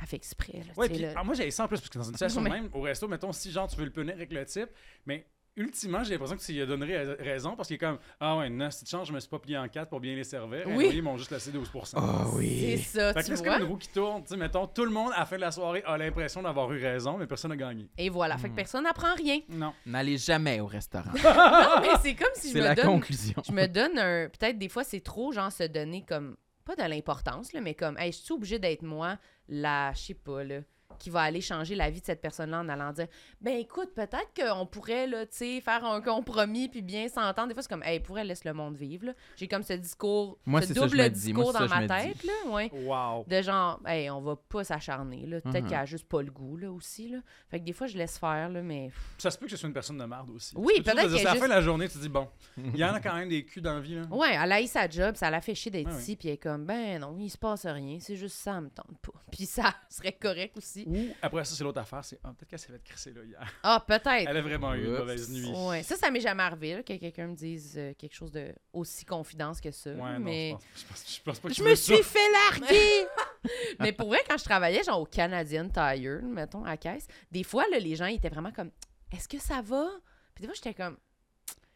elle 0.00 0.06
fait 0.06 0.16
exprès. 0.16 0.52
Là, 0.58 0.72
Ouais, 0.76 0.88
là. 0.88 1.14
ah, 1.16 1.24
moi 1.24 1.34
j'ai 1.34 1.50
ça 1.50 1.64
en 1.64 1.68
plus 1.68 1.78
parce 1.78 1.88
que 1.88 1.96
dans 1.98 2.04
une 2.04 2.12
situation 2.12 2.40
Mais- 2.42 2.50
même 2.50 2.68
au 2.74 2.82
resto, 2.82 3.08
mettons 3.08 3.32
si 3.32 3.50
genre 3.50 3.66
tu 3.66 3.76
veux 3.76 3.86
le 3.86 3.90
punir 3.92 4.14
avec 4.14 4.30
le 4.30 4.44
type, 4.44 4.68
mais 5.06 5.26
ultimement 5.56 6.02
j'ai 6.04 6.12
l'impression 6.12 6.36
que 6.36 6.42
tu 6.42 6.52
lui 6.52 6.62
as 6.62 6.66
donné 6.66 6.96
ra- 6.96 7.14
raison 7.18 7.54
parce 7.56 7.68
qu'il 7.68 7.76
est 7.76 7.78
comme 7.78 7.98
ah 8.20 8.36
ouais, 8.36 8.50
non, 8.50 8.70
si 8.70 8.84
tu 8.84 8.90
changes, 8.90 9.08
je 9.08 9.12
me 9.12 9.20
suis 9.20 9.28
pas 9.28 9.38
plié 9.38 9.56
en 9.58 9.68
quatre 9.68 9.88
pour 9.88 10.00
bien 10.00 10.14
les 10.14 10.24
servir. 10.24 10.64
Oui. 10.66 10.86
Et 10.86 10.94
ils 10.96 11.02
m'ont 11.02 11.16
juste 11.16 11.30
laissé 11.30 11.50
12%. 11.52 11.94
Oh 11.96 12.38
C'est 12.40 12.76
ça, 12.78 13.12
Fait 13.14 13.20
que 13.20 13.36
c'est 13.36 13.44
comme 13.44 13.58
une 13.60 13.66
roue 13.68 13.76
qui 13.76 13.88
tourne, 13.88 14.22
tu 14.22 14.28
sais, 14.30 14.36
mettons, 14.36 14.66
tout 14.66 14.84
le 14.84 14.90
monde 14.90 15.12
à 15.14 15.20
la 15.20 15.26
fin 15.26 15.36
de 15.36 15.40
la 15.42 15.50
soirée 15.52 15.82
a 15.86 15.96
l'impression 15.96 16.42
d'avoir 16.42 16.72
eu 16.72 16.82
raison, 16.82 17.16
mais 17.18 17.26
personne 17.26 17.50
n'a 17.50 17.56
gagné. 17.56 17.88
Et 17.98 18.08
voilà. 18.10 18.36
Fait 18.38 18.48
que 18.48 18.52
Hmm. 18.52 18.56
personne 18.56 18.84
n'apprend 18.84 19.14
rien. 19.14 19.40
Non. 19.48 19.72
N'allez 19.86 20.18
jamais 20.18 20.60
au 20.60 20.66
restaurant. 20.66 21.10
Non, 21.24 21.80
mais 21.82 21.88
c'est 22.02 22.14
comme 22.14 22.28
si 22.34 22.48
je 22.48 22.52
c'est 22.54 22.58
me 22.60 22.64
la 22.64 22.74
donne. 22.74 22.86
conclusion. 22.86 23.42
Je 23.46 23.52
me 23.52 23.66
donne 23.66 23.98
un. 23.98 24.28
Peut-être 24.28 24.58
des 24.58 24.68
fois, 24.68 24.84
c'est 24.84 25.00
trop, 25.00 25.32
genre, 25.32 25.50
se 25.52 25.64
donner 25.64 26.04
comme. 26.06 26.36
Pas 26.64 26.74
de 26.76 26.82
l'importance, 26.88 27.52
là, 27.52 27.60
mais 27.60 27.74
comme, 27.74 27.98
hey, 27.98 28.10
je 28.10 28.16
suis 28.18 28.32
obligée 28.32 28.58
d'être 28.58 28.82
moi, 28.82 29.18
la. 29.48 29.92
Je 29.92 29.98
sais 30.00 30.14
pas, 30.14 30.42
là. 30.44 30.60
Qui 30.98 31.10
va 31.10 31.22
aller 31.22 31.40
changer 31.40 31.74
la 31.74 31.90
vie 31.90 32.00
de 32.00 32.06
cette 32.06 32.20
personne-là 32.20 32.60
en 32.60 32.68
allant 32.68 32.92
dire 32.92 33.06
Ben 33.40 33.54
écoute, 33.58 33.92
peut-être 33.94 34.30
qu'on 34.36 34.66
pourrait, 34.66 35.06
là, 35.06 35.26
tu 35.26 35.36
sais, 35.36 35.60
faire 35.60 35.84
un 35.84 36.00
compromis 36.00 36.68
puis 36.68 36.82
bien 36.82 37.08
s'entendre. 37.08 37.48
Des 37.48 37.54
fois, 37.54 37.62
c'est 37.62 37.68
comme, 37.68 37.82
hey, 37.82 38.00
pourrait 38.00 38.24
laisse 38.24 38.44
le 38.44 38.52
monde 38.54 38.76
vivre, 38.76 39.06
là. 39.06 39.12
J'ai 39.36 39.48
comme 39.48 39.62
ce 39.62 39.72
discours, 39.74 40.38
Moi, 40.46 40.60
ce 40.62 40.68
ça 40.68 40.74
que 40.74 40.80
double. 40.80 40.96
Moi, 40.96 41.08
discours 41.08 41.52
dans 41.52 41.68
ça 41.68 41.80
que 41.80 41.86
ma 41.86 42.00
tête, 42.00 42.24
là, 42.24 42.32
ouais. 42.50 42.70
Wow. 42.72 43.24
De 43.26 43.42
genre, 43.42 43.80
hey, 43.86 44.10
on 44.10 44.20
va 44.20 44.36
pas 44.36 44.64
s'acharner, 44.64 45.26
là. 45.26 45.40
Peut-être 45.40 45.62
Mhm. 45.64 45.68
qu'elle 45.70 45.78
a 45.78 45.84
juste 45.86 46.08
pas 46.08 46.22
le 46.22 46.30
goût, 46.30 46.56
là, 46.56 46.70
aussi, 46.70 47.08
là. 47.08 47.18
Fait 47.50 47.58
que 47.60 47.64
des 47.64 47.72
fois, 47.72 47.86
je 47.86 47.96
laisse 47.98 48.18
faire, 48.18 48.48
là, 48.48 48.62
mais. 48.62 48.90
Ça 49.18 49.30
se 49.30 49.38
peut 49.38 49.46
que 49.46 49.50
je 49.52 49.56
sois 49.56 49.66
une 49.68 49.74
personne 49.74 49.98
de 49.98 50.04
merde 50.04 50.30
aussi. 50.30 50.52
Oui, 50.56 50.74
peut-être 50.82 51.10
c'est 51.10 51.26
à 51.26 51.34
la 51.34 51.40
fin 51.40 51.46
de 51.46 51.50
la 51.52 51.60
journée, 51.60 51.88
tu 51.88 51.94
te 51.94 51.98
dis 51.98 52.08
bon, 52.08 52.28
il 52.56 52.76
y 52.76 52.84
en 52.84 52.94
a 52.94 53.00
quand 53.00 53.14
même 53.14 53.28
des 53.28 53.44
culs 53.44 53.62
dans 53.62 53.74
la 53.74 53.80
vie 53.80 53.94
là. 53.96 54.02
Ouais, 54.10 54.34
elle 54.40 54.52
a 54.52 54.60
eu 54.60 54.66
sa 54.66 54.88
job, 54.88 55.16
ça 55.16 55.30
l'a 55.30 55.40
fait 55.40 55.54
chier 55.54 55.70
d'être 55.70 55.88
Ouais, 55.90 55.98
ici, 55.98 56.16
puis 56.16 56.28
elle 56.28 56.34
est 56.34 56.38
comme, 56.38 56.64
ben 56.64 57.00
non, 57.00 57.16
il 57.18 57.30
se 57.30 57.38
passe 57.38 57.66
rien, 57.66 57.98
c'est 58.00 58.16
juste 58.16 58.36
ça, 58.36 58.54
elle 58.56 58.64
me 58.64 58.70
tente 58.70 58.98
pas. 59.02 59.12
Puis 59.32 59.46
ça 59.46 59.74
serait 59.88 60.12
correct 60.12 60.56
aussi. 60.56 60.83
Ou 60.86 61.08
après 61.22 61.44
ça, 61.44 61.54
c'est 61.54 61.64
l'autre 61.64 61.80
affaire, 61.80 62.04
c'est 62.04 62.18
ah, 62.24 62.32
peut-être 62.36 62.48
qu'elle 62.50 62.58
s'est 62.58 62.72
fait 62.72 62.82
crisser 62.82 63.12
là 63.12 63.22
hier. 63.24 63.52
Ah, 63.62 63.84
peut-être. 63.86 64.28
Elle 64.28 64.36
a 64.36 64.42
vraiment 64.42 64.74
eu 64.74 64.84
une 64.84 64.92
mauvaise 64.92 65.30
nuit. 65.30 65.50
Ouais, 65.50 65.82
ça, 65.82 65.96
ça 65.96 66.10
m'est 66.10 66.20
jamais 66.20 66.42
arrivé, 66.42 66.74
là, 66.74 66.82
que 66.82 66.96
quelqu'un 66.96 67.28
me 67.28 67.34
dise 67.34 67.74
euh, 67.76 67.94
quelque 67.94 68.14
chose 68.14 68.32
de 68.32 68.54
aussi 68.72 69.04
confidence 69.04 69.60
que 69.60 69.70
ça. 69.70 69.90
Ouais, 69.90 70.14
non, 70.14 70.20
mais... 70.20 70.50
je, 70.50 70.54
pense, 70.54 70.64
je, 70.76 70.86
pense, 70.86 71.16
je 71.16 71.22
pense 71.22 71.40
pas 71.40 71.48
que 71.48 71.54
Je 71.54 71.62
me 71.62 71.74
ça. 71.74 71.94
suis 71.94 72.02
fait 72.02 72.30
larguer! 72.50 73.06
mais 73.80 73.92
pour 73.92 74.08
vrai, 74.08 74.20
quand 74.28 74.38
je 74.38 74.44
travaillais, 74.44 74.82
genre 74.82 75.00
au 75.00 75.06
Canadian 75.06 75.68
Tire, 75.68 76.22
mettons, 76.22 76.64
à 76.64 76.70
la 76.70 76.76
caisse, 76.76 77.06
des 77.30 77.42
fois, 77.42 77.64
là, 77.70 77.78
les 77.78 77.96
gens 77.96 78.06
ils 78.06 78.16
étaient 78.16 78.28
vraiment 78.28 78.52
comme, 78.52 78.70
est-ce 79.12 79.28
que 79.28 79.38
ça 79.38 79.62
va? 79.62 79.88
Puis 80.34 80.42
des 80.42 80.48
fois, 80.48 80.54
j'étais 80.54 80.74
comme, 80.74 80.96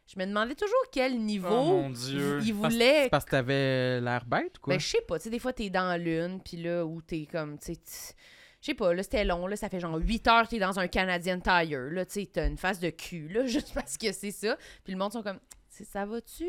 je 0.06 0.18
me 0.18 0.24
demandais 0.26 0.54
toujours 0.54 0.84
quel 0.90 1.18
niveau 1.18 1.48
Oh 1.50 1.64
mon 1.64 1.90
Dieu. 1.90 2.40
ils 2.42 2.54
Parce- 2.54 2.72
voulaient 2.72 3.02
C'est 3.04 3.10
parce 3.10 3.24
que 3.26 3.30
t'avais 3.30 4.00
l'air 4.00 4.24
bête 4.24 4.56
ou 4.56 4.60
quoi? 4.62 4.74
Ben, 4.74 4.80
je 4.80 4.86
sais 4.86 5.02
pas, 5.02 5.18
tu 5.18 5.24
sais, 5.24 5.30
des 5.30 5.38
fois, 5.38 5.52
t'es 5.52 5.68
dans 5.68 6.00
l'une, 6.02 6.40
puis 6.42 6.56
là, 6.56 6.84
où 6.84 7.02
t'es 7.02 7.26
comme, 7.30 7.58
tu 7.58 7.74
sais, 7.74 8.14
je 8.60 8.66
sais 8.66 8.74
pas, 8.74 8.92
là, 8.94 9.02
c'était 9.02 9.24
long, 9.24 9.46
là, 9.46 9.56
ça 9.56 9.68
fait 9.68 9.80
genre 9.80 9.96
8 9.96 10.26
heures 10.28 10.42
que 10.44 10.50
t'es 10.50 10.58
dans 10.58 10.78
un 10.78 10.88
Canadian 10.88 11.40
Tire, 11.40 11.80
là, 11.90 12.04
tu 12.06 12.12
sais, 12.20 12.26
t'as 12.26 12.46
une 12.48 12.58
face 12.58 12.80
de 12.80 12.90
cul, 12.90 13.28
là, 13.28 13.46
juste 13.46 13.72
parce 13.74 13.96
que 13.96 14.10
c'est 14.12 14.30
ça. 14.32 14.56
Puis 14.84 14.92
le 14.92 14.98
monde 14.98 15.12
sont 15.12 15.22
comme, 15.22 15.38
C'est- 15.68 15.84
ça 15.84 16.04
va-tu? 16.06 16.46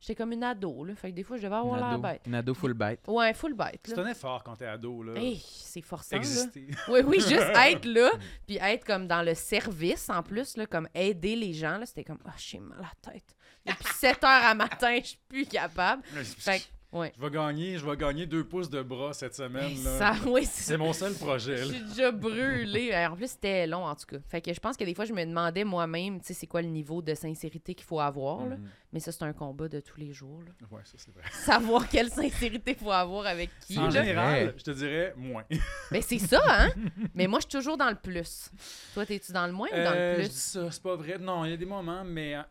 J'étais 0.00 0.14
comme 0.14 0.30
une 0.30 0.44
ado, 0.44 0.84
là, 0.84 0.94
fait 0.94 1.10
que 1.10 1.16
des 1.16 1.24
fois, 1.24 1.38
je 1.38 1.42
devais 1.42 1.56
avoir 1.56 1.76
l'air 1.76 1.86
ado. 1.86 2.02
bête. 2.02 2.20
Une 2.26 2.36
ado 2.36 2.54
full 2.54 2.72
bête. 2.72 3.00
Ouais, 3.08 3.34
full 3.34 3.54
bête, 3.54 3.80
C'est 3.82 3.98
un 3.98 4.06
effort 4.06 4.44
quand 4.44 4.54
t'es 4.54 4.66
ado 4.66 5.02
là. 5.02 5.14
Hey, 5.20 5.42
c'est 5.44 5.80
forçant, 5.82 6.14
là. 6.14 6.22
Exister. 6.22 6.68
Oui, 6.88 7.00
oui, 7.04 7.18
juste 7.18 7.32
être 7.56 7.84
là, 7.84 8.10
puis 8.46 8.58
être 8.62 8.84
comme 8.84 9.08
dans 9.08 9.22
le 9.22 9.34
service, 9.34 10.08
en 10.08 10.22
plus, 10.22 10.56
là, 10.56 10.66
comme 10.66 10.86
aider 10.94 11.34
les 11.34 11.52
gens, 11.52 11.78
là, 11.78 11.86
c'était 11.86 12.04
comme, 12.04 12.20
ah, 12.26 12.34
j'ai 12.36 12.60
mal 12.60 12.78
à 12.78 12.82
la 12.82 13.12
tête. 13.12 13.34
Depuis 13.66 13.92
7 13.94 14.22
heures 14.22 14.44
à 14.44 14.54
matin, 14.54 14.98
je 15.02 15.06
suis 15.08 15.18
plus 15.28 15.46
capable. 15.46 16.02
Fait 16.04 16.60
que 16.60 16.64
Ouais. 16.90 17.12
Je 17.16 17.20
vais 17.22 17.30
gagner, 17.30 17.76
je 17.76 17.84
vais 17.84 17.96
gagner 17.98 18.24
deux 18.24 18.44
pouces 18.44 18.70
de 18.70 18.80
bras 18.80 19.12
cette 19.12 19.34
semaine. 19.34 19.74
Ben, 19.74 19.84
là. 19.84 19.98
ça, 19.98 20.14
oui, 20.26 20.46
c'est 20.46 20.78
mon 20.78 20.94
seul 20.94 21.12
projet. 21.12 21.58
Je 21.58 21.64
suis 21.64 21.82
déjà 21.82 22.10
brûlée. 22.10 22.94
En 23.10 23.14
plus, 23.14 23.30
c'était 23.32 23.66
long, 23.66 23.84
en 23.84 23.94
tout 23.94 24.06
cas. 24.06 24.16
Fait 24.26 24.40
que 24.40 24.54
je 24.54 24.58
pense 24.58 24.74
que 24.76 24.84
des 24.84 24.94
fois, 24.94 25.04
je 25.04 25.12
me 25.12 25.22
demandais 25.22 25.64
moi-même, 25.64 26.18
tu 26.20 26.28
sais, 26.28 26.34
c'est 26.34 26.46
quoi 26.46 26.62
le 26.62 26.68
niveau 26.68 27.02
de 27.02 27.14
sincérité 27.14 27.74
qu'il 27.74 27.84
faut 27.84 28.00
avoir. 28.00 28.46
là. 28.46 28.56
Mhm. 28.56 28.68
Mais 28.94 29.00
ça, 29.00 29.12
c'est 29.12 29.22
un 29.24 29.34
combat 29.34 29.68
de 29.68 29.80
tous 29.80 30.00
les 30.00 30.12
jours. 30.14 30.40
là. 30.40 30.66
Ouais, 30.70 30.80
ça 30.84 30.94
c'est 30.96 31.12
vrai. 31.12 31.24
Savoir 31.32 31.86
quelle 31.90 32.08
sincérité 32.08 32.74
faut 32.74 32.90
avoir 32.90 33.26
avec 33.26 33.50
qui. 33.60 33.78
En 33.78 33.90
général, 33.90 34.54
je 34.56 34.62
te 34.64 34.70
dirais 34.70 35.12
moins. 35.14 35.44
Mais 35.90 36.00
c'est 36.00 36.18
ça, 36.18 36.40
hein? 36.48 36.70
Mais 37.14 37.26
moi, 37.26 37.40
je 37.40 37.48
suis 37.50 37.58
toujours 37.58 37.76
dans 37.76 37.90
le 37.90 37.96
plus. 37.96 38.50
Toi, 38.94 39.04
t'es-tu 39.04 39.32
dans 39.32 39.46
le 39.46 39.52
moins 39.52 39.68
ou 39.70 39.76
dans 39.76 39.92
Euh, 39.94 40.16
le 40.16 40.22
je 40.22 40.28
dis 40.28 40.32
plus? 40.34 40.40
ça, 40.40 40.70
c'est 40.70 40.82
pas 40.82 40.96
vrai. 40.96 41.18
Non, 41.18 41.44
il 41.44 41.50
y 41.50 41.54
a 41.54 41.58
des 41.58 41.66
moments, 41.66 42.02
mais 42.02 42.34
euh, 42.36 42.42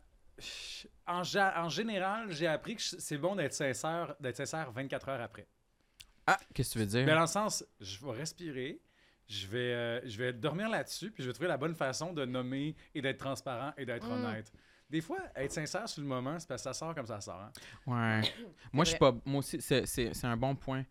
en, 1.07 1.69
général, 1.69 2.31
j'ai 2.31 2.47
appris 2.47 2.75
que 2.75 2.81
c'est 2.81 3.17
bon 3.17 3.35
d'être 3.35 3.53
sincère, 3.53 4.15
d'être 4.19 4.37
sincère 4.37 4.71
24 4.71 5.09
heures 5.09 5.21
après. 5.21 5.47
Ah, 6.25 6.37
qu'est-ce 6.53 6.69
que 6.69 6.73
tu 6.73 6.79
veux 6.79 6.85
dire? 6.85 7.05
Mais 7.05 7.13
dans 7.13 7.21
le 7.21 7.27
sens, 7.27 7.63
je 7.79 8.05
vais 8.05 8.11
respirer, 8.11 8.81
je 9.27 9.47
vais, 9.47 9.57
euh, 9.73 10.01
je 10.05 10.17
vais 10.17 10.33
dormir 10.33 10.67
là-dessus, 10.69 11.11
puis 11.11 11.23
je 11.23 11.29
vais 11.29 11.33
trouver 11.33 11.47
la 11.47 11.57
bonne 11.57 11.75
façon 11.75 12.11
de 12.13 12.25
nommer 12.25 12.75
et 12.93 13.01
d'être 13.01 13.19
transparent 13.19 13.73
et 13.77 13.85
d'être 13.85 14.07
Mm. 14.07 14.11
honnête. 14.25 14.51
Des 14.89 15.01
fois, 15.01 15.19
être 15.35 15.51
sincère 15.51 15.87
sur 15.89 16.01
le 16.01 16.07
moment, 16.07 16.37
c'est 16.39 16.47
parce 16.47 16.61
que 16.61 16.69
ça 16.69 16.73
sort 16.73 16.93
comme 16.95 17.07
ça 17.07 17.19
sort. 17.21 17.41
hein. 17.41 17.51
Ouais. 17.85 18.21
moi, 18.73 18.85
je 18.85 18.89
suis 18.91 18.99
pas. 18.99 19.13
Moi 19.25 19.39
aussi, 19.39 19.61
c'est- 19.61 19.85
c'est 19.85 20.13
c'est 20.13 20.27
un 20.27 20.37
bon 20.37 20.55
point. 20.55 20.85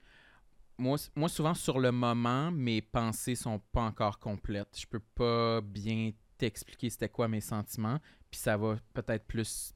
Moi, 0.78 0.99
souvent, 1.28 1.54
sur 1.54 1.78
le 1.78 1.90
moment, 1.90 2.50
mes 2.50 2.82
pensées 2.82 3.35
sont 3.35 3.58
pas 3.73 3.80
encore 3.80 4.18
complètes. 4.18 4.78
Je 4.78 4.87
peux 4.87 5.00
pas 5.00 5.62
bien 5.62 6.11
t'expliquer 6.37 6.90
c'était 6.90 7.08
quoi 7.08 7.28
mes 7.28 7.40
sentiments, 7.40 7.99
puis 8.30 8.38
ça 8.38 8.58
va 8.58 8.76
peut-être 8.92 9.26
plus 9.26 9.75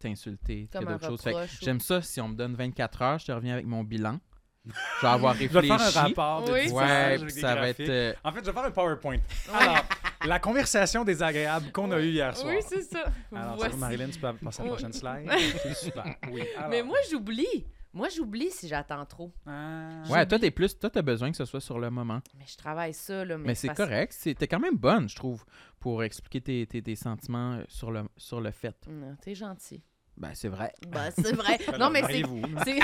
t'insulter 0.00 0.68
Comme 0.72 0.88
un 0.88 0.92
d'autres 0.92 1.06
choses. 1.08 1.22
Fait 1.22 1.30
que 1.30 1.36
reproche. 1.36 1.60
ou- 1.60 1.64
J'aime 1.64 1.80
ça, 1.80 2.02
si 2.02 2.20
on 2.20 2.28
me 2.28 2.34
donne 2.34 2.54
24 2.54 3.02
heures, 3.02 3.18
je 3.18 3.26
te 3.26 3.32
reviens 3.32 3.54
avec 3.54 3.66
mon 3.66 3.84
bilan. 3.84 4.18
Je 4.66 4.72
vais 5.06 5.08
avoir 5.12 5.34
Je 5.40 5.46
vais 5.46 5.58
réfléchi. 5.60 5.68
faire 5.92 5.98
un 6.04 6.06
rapport 6.08 6.44
de 6.44 6.52
Oui. 6.52 6.62
tissage 6.64 6.74
Ouais, 6.76 6.90
avec 6.90 7.20
puis 7.22 7.34
des 7.34 7.40
ça 7.40 7.54
va 7.54 7.68
être. 7.68 7.76
graphiques. 7.78 7.90
euh, 7.90 8.12
En 8.24 8.32
fait, 8.32 8.40
je 8.40 8.44
vais 8.46 8.52
faire 8.52 8.64
un 8.64 8.70
PowerPoint. 8.70 9.16
Alors, 9.54 9.84
la 10.26 10.38
conversation 10.38 11.04
désagréable 11.04 11.72
qu'on 11.72 11.90
a 11.92 11.98
eue 12.00 12.10
hier 12.10 12.36
soir. 12.36 12.52
Oui, 12.54 12.60
c'est 12.68 12.82
ça. 12.82 13.04
Alors, 13.34 13.56
Voici. 13.56 13.76
Marilyn, 13.76 14.08
tu 14.10 14.18
peux 14.20 14.32
passer 14.34 14.60
à 14.60 14.64
la 14.66 14.70
Oui. 14.72 14.76
prochaine 14.76 14.92
slide. 14.92 15.30
C'est 15.62 15.74
super. 15.76 16.04
Oui. 16.30 16.42
alors. 16.58 16.68
Mais 16.68 16.82
moi, 16.82 16.98
j'oublie. 17.10 17.66
Moi, 17.92 18.08
j'oublie 18.08 18.50
si 18.52 18.68
j'attends 18.68 19.04
trop. 19.04 19.32
Ah. 19.46 20.02
Ouais, 20.10 20.24
toi, 20.24 20.38
t'es 20.38 20.52
plus. 20.52 20.78
Toi, 20.78 20.90
t'as 20.90 21.02
besoin 21.02 21.30
que 21.32 21.36
ce 21.36 21.44
soit 21.44 21.60
sur 21.60 21.78
le 21.80 21.90
moment. 21.90 22.20
Mais 22.38 22.44
je 22.46 22.56
travaille 22.56 22.94
ça, 22.94 23.24
là. 23.24 23.36
Mais, 23.38 23.48
Mais 23.48 23.54
c'est 23.56 23.66
parce- 23.68 23.78
correct. 23.78 24.12
c'est- 24.16 24.34
T'es 24.34 24.46
quand 24.46 24.60
même 24.60 24.76
bonne, 24.76 25.08
je 25.08 25.16
trouve, 25.16 25.44
pour 25.80 26.04
expliquer 26.04 26.40
tes, 26.40 26.66
tes- 26.68 26.82
tes 26.82 26.94
sentiments 26.94 27.54
euh, 27.54 27.64
sur 27.66 27.90
le, 27.90 28.02
sur 28.16 28.40
le 28.40 28.52
fait. 28.52 28.76
Non, 28.88 29.16
T'es 29.20 29.34
gentil. 29.34 29.82
Ben, 30.16 30.30
c'est 30.34 30.48
vrai. 30.48 30.72
Ben, 30.88 31.10
c'est 31.16 31.32
vrai. 31.34 31.58
Non, 31.78 31.90
mais 31.90 32.02
c'est. 32.02 32.22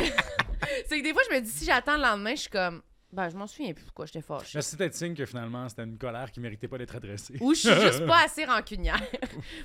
C'est 0.88 0.99
que 0.99 1.02
des 1.02 1.12
fois, 1.12 1.23
je 1.30 1.37
me 1.37 1.40
dis, 1.40 1.50
si 1.50 1.64
j'attends 1.64 1.97
le 1.97 2.02
lendemain, 2.02 2.35
je 2.35 2.40
suis 2.40 2.50
comme, 2.50 2.83
ben, 3.12 3.28
je 3.28 3.37
m'en 3.37 3.47
souviens 3.47 3.73
plus 3.73 3.85
pourquoi 3.85 4.06
j'étais 4.06 4.23
fâchée. 4.23 4.52
Mais 4.56 4.62
c'est 4.62 4.76
peut-être 4.76 4.95
signe 4.95 5.14
que 5.14 5.25
finalement, 5.25 5.68
c'était 5.68 5.85
une 5.85 5.97
colère 5.99 6.30
qui 6.33 6.40
méritait 6.40 6.66
pas 6.66 6.78
d'être 6.78 6.97
adressée. 6.97 7.37
Ou 7.40 7.54
je 7.54 7.61
suis 7.61 7.80
juste 7.80 8.06
pas 8.06 8.25
assez 8.25 8.45
rancunière. 8.45 9.00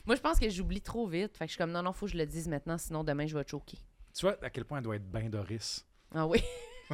Moi, 0.05 0.15
je 0.15 0.21
pense 0.21 0.37
que 0.39 0.49
j'oublie 0.49 0.81
trop 0.81 1.07
vite. 1.07 1.37
Fait 1.37 1.45
que 1.45 1.49
je 1.49 1.53
suis 1.53 1.57
comme, 1.57 1.71
non, 1.71 1.81
non, 1.81 1.91
faut 1.93 2.05
que 2.05 2.11
je 2.11 2.17
le 2.17 2.25
dise 2.25 2.47
maintenant, 2.47 2.77
sinon 2.77 3.03
demain, 3.03 3.25
je 3.25 3.37
vais 3.37 3.45
choquer. 3.47 3.77
Tu 4.13 4.25
vois 4.25 4.37
à 4.43 4.49
quel 4.49 4.65
point 4.65 4.77
elle 4.77 4.83
doit 4.83 4.97
être 4.97 5.09
bien 5.09 5.29
Doris. 5.29 5.85
Ah 6.13 6.27
oui, 6.27 6.43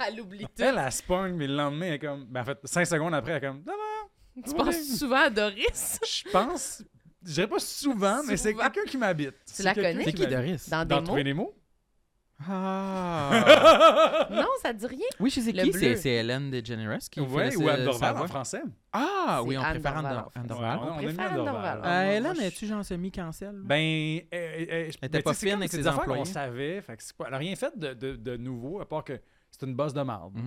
elle 0.07 0.21
oublie 0.21 0.45
tout. 0.45 0.63
Elle, 0.63 0.77
elle 0.77 1.05
pogne, 1.05 1.35
mais 1.35 1.47
le 1.47 1.55
lendemain, 1.55 1.87
elle 1.87 1.93
est 1.93 1.99
comme. 1.99 2.25
Ben, 2.25 2.41
en 2.41 2.45
fait, 2.45 2.59
cinq 2.63 2.85
secondes 2.85 3.13
après, 3.13 3.31
elle 3.31 3.43
est 3.43 3.47
comme. 3.47 3.63
Non, 3.65 3.73
non, 3.73 4.43
Tu 4.45 4.53
penses 4.53 4.97
souvent 4.97 5.21
à 5.25 5.29
Doris? 5.29 5.99
je 6.05 6.29
pense. 6.31 6.83
Je 7.25 7.33
dirais 7.33 7.47
pas 7.47 7.59
souvent, 7.59 8.21
mais 8.27 8.37
c'est 8.37 8.53
quelqu'un 8.53 8.83
qui 8.85 8.97
m'habite. 8.97 9.33
C'est 9.45 9.63
la 9.63 9.73
connais? 9.73 10.03
C'est 10.03 10.13
qui. 10.13 10.27
Doris? 10.27 10.69
Dans 10.69 10.83
des 10.83 10.89
Dans 10.89 11.01
mots? 11.01 11.05
Trouver 11.07 11.23
les 11.23 11.33
mots? 11.33 11.53
Ah! 12.47 14.27
Non, 14.31 14.45
ça 14.61 14.71
te 14.73 14.77
dit 14.79 14.85
rien? 14.85 15.05
oui, 15.19 15.29
je 15.31 15.39
sais 15.41 15.51
Le 15.51 15.63
qui. 15.63 15.97
C'est 15.97 16.09
Hélène 16.09 16.51
DeGeneres 16.51 16.99
qui 17.09 17.19
Ouais, 17.19 17.49
fait 17.51 17.57
ou 17.57 17.67
Anne 17.67 17.83
Dorval 17.85 18.17
en 18.17 18.27
français. 18.27 18.61
Ah, 18.93 19.41
oui, 19.43 19.57
on 19.57 19.61
Anne 19.61 19.71
préfère 19.73 19.97
Anne, 19.97 20.03
Dorval, 20.47 20.79
on 20.83 20.97
préfère 20.97 21.31
Anne 21.31 21.35
Dorval. 21.45 21.77
Euh, 21.79 21.81
moi, 21.81 22.13
Hélène, 22.13 22.41
es-tu 22.41 22.67
genre 22.67 22.85
semi-cancel? 22.85 23.55
Ben, 23.63 23.75
euh, 23.77 24.21
euh, 24.33 24.37
euh, 24.37 24.65
je- 24.91 24.97
Elle 25.01 25.07
était 25.07 25.09
ben, 25.09 25.23
pas 25.23 25.33
tu 25.33 25.39
fine 25.39 25.53
avec 25.53 25.71
ses 25.71 25.87
employés. 25.87 26.25
savait. 26.25 26.81
Fait 26.81 26.95
que 26.97 27.03
c'est 27.03 27.15
pas- 27.17 27.25
elle 27.27 27.33
a 27.33 27.37
rien 27.37 27.55
fait 27.55 27.75
de, 27.77 28.37
nouveau, 28.37 28.79
à 28.81 28.87
part 28.87 29.03
que 29.03 29.19
c'est 29.49 29.65
une 29.65 29.75
bosse 29.75 29.93
de 29.93 30.01
marde. 30.03 30.37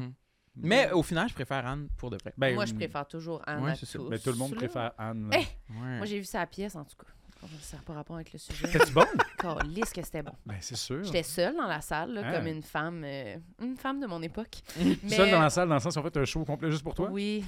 Mais 0.56 0.90
au 0.92 1.02
final, 1.02 1.28
je 1.28 1.34
préfère 1.34 1.66
Anne 1.66 1.88
pour 1.96 2.10
de 2.10 2.16
vrai. 2.18 2.32
Ben, 2.36 2.54
Moi, 2.54 2.66
je 2.66 2.74
préfère 2.74 3.06
toujours 3.06 3.40
Anne 3.46 3.62
Ouais, 3.64 3.70
à 3.72 3.76
tous. 3.76 3.96
ben, 4.08 4.18
tout 4.18 4.30
le 4.30 4.36
monde 4.36 4.54
préfère 4.54 4.92
Anne. 4.98 5.30
Eh! 5.32 5.36
Ouais. 5.38 5.96
Moi, 5.98 6.06
j'ai 6.06 6.18
vu 6.18 6.24
sa 6.24 6.44
pièce, 6.46 6.74
en 6.76 6.84
tout 6.84 6.96
cas. 6.96 7.06
Ça 7.62 7.78
n'a 7.78 7.82
pas 7.84 7.94
rapport 7.94 8.16
avec 8.16 8.34
le 8.34 8.38
sujet. 8.38 8.66
C'était-tu 8.66 8.92
bon? 8.92 9.06
Que 9.38 10.02
c'était 10.02 10.22
bon. 10.22 10.32
Ben, 10.44 10.56
c'est 10.60 10.76
sûr. 10.76 11.02
J'étais 11.04 11.22
seule 11.22 11.56
dans 11.56 11.66
la 11.66 11.80
salle, 11.80 12.12
là, 12.12 12.34
comme 12.34 12.46
une 12.46 12.62
femme, 12.62 13.02
euh, 13.02 13.36
une 13.62 13.76
femme 13.78 13.98
de 13.98 14.06
mon 14.06 14.20
époque. 14.20 14.58
Seul 15.08 15.30
dans 15.30 15.40
la 15.40 15.48
salle, 15.48 15.68
dans 15.68 15.76
le 15.76 15.80
sens 15.80 15.96
où 15.96 16.00
on 16.00 16.02
fait 16.02 16.16
un 16.18 16.24
show 16.26 16.44
complet 16.44 16.70
juste 16.70 16.82
pour 16.82 16.92
toi? 16.94 17.08
Oui, 17.10 17.42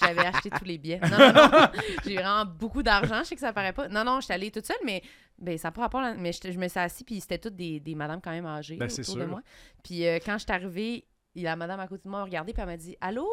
j'avais 0.00 0.26
acheté 0.26 0.48
tous 0.50 0.64
les 0.64 0.78
billets. 0.78 1.00
Non, 1.00 1.18
non, 1.18 1.32
non. 1.32 1.68
J'ai 2.04 2.14
vraiment 2.14 2.44
beaucoup 2.44 2.84
d'argent, 2.84 3.18
je 3.20 3.30
sais 3.30 3.34
que 3.34 3.40
ça 3.40 3.52
paraît 3.52 3.72
pas. 3.72 3.88
Non, 3.88 4.04
non, 4.04 4.20
j'étais 4.20 4.34
allée 4.34 4.52
toute 4.52 4.66
seule, 4.66 4.76
mais 4.84 5.02
ben, 5.38 5.58
ça 5.58 5.68
n'a 5.68 5.72
pas 5.72 5.80
rapport. 5.82 6.00
là- 6.02 6.14
Mais 6.16 6.30
je, 6.32 6.52
je 6.52 6.58
me 6.58 6.68
suis 6.68 6.78
assise, 6.78 7.02
puis 7.02 7.20
c'était 7.20 7.38
toutes 7.38 7.56
des, 7.56 7.80
des 7.80 7.96
madames 7.96 8.20
quand 8.22 8.30
même 8.30 8.46
âgées 8.46 8.76
Ben, 8.76 8.84
autour 8.84 8.94
c'est 9.04 9.12
de 9.14 9.18
sûr. 9.18 9.26
moi. 9.26 9.40
Puis 9.82 10.06
euh, 10.06 10.20
quand 10.24 10.34
je 10.38 10.44
suis 10.44 10.52
arrivée, 10.52 11.04
il 11.34 11.44
la 11.44 11.56
madame 11.56 11.80
à 11.80 11.86
côté 11.88 12.02
de 12.04 12.10
moi 12.10 12.20
a 12.20 12.24
regardé, 12.24 12.52
puis 12.52 12.60
elle 12.62 12.68
m'a 12.68 12.76
dit 12.76 12.96
Allô, 13.00 13.28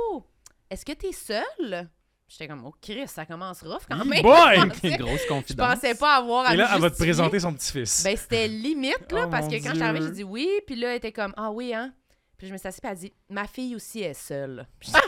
est-ce 0.69 0.85
que 0.85 0.91
t'es 0.93 1.11
seule? 1.11 1.89
J'étais 2.27 2.47
comme, 2.47 2.63
oh 2.63 2.75
Chris, 2.79 3.07
ça 3.07 3.25
commence 3.25 3.63
rough 3.63 3.81
quand 3.89 4.05
même. 4.05 4.21
boy! 4.21 4.55
Je 4.59 4.67
pensais- 4.67 4.97
Grosse 4.97 5.21
Je 5.23 5.27
confidence. 5.27 5.73
pensais 5.75 5.95
pas 5.95 6.17
avoir 6.17 6.45
à 6.45 6.53
Et 6.53 6.57
là, 6.57 6.69
me 6.69 6.75
elle 6.75 6.81
va 6.81 6.91
te 6.91 6.97
présenter 6.97 7.39
son 7.39 7.53
petit-fils. 7.55 8.03
Ben, 8.03 8.15
c'était 8.15 8.47
limite, 8.47 9.11
là, 9.11 9.23
Oh, 9.27 9.29
parce 9.31 9.47
que 9.47 9.55
quand 9.55 9.69
je 9.71 9.73
suis 9.75 9.81
arrivée, 9.81 9.99
Dieu. 9.99 10.07
j'ai 10.09 10.13
dit 10.13 10.23
oui, 10.23 10.47
puis 10.67 10.75
là, 10.75 10.89
elle 10.91 10.97
était 10.97 11.11
comme, 11.11 11.33
ah 11.37 11.49
oui, 11.49 11.73
hein? 11.73 11.91
Puis 12.37 12.47
je 12.47 12.53
me 12.53 12.57
suis 12.59 12.67
assise, 12.67 12.79
puis 12.81 12.89
elle 12.91 12.97
a 12.97 13.01
dit, 13.01 13.13
ma 13.29 13.47
fille 13.47 13.75
aussi 13.75 14.01
est 14.03 14.13
seule. 14.13 14.67
Super! 14.81 14.99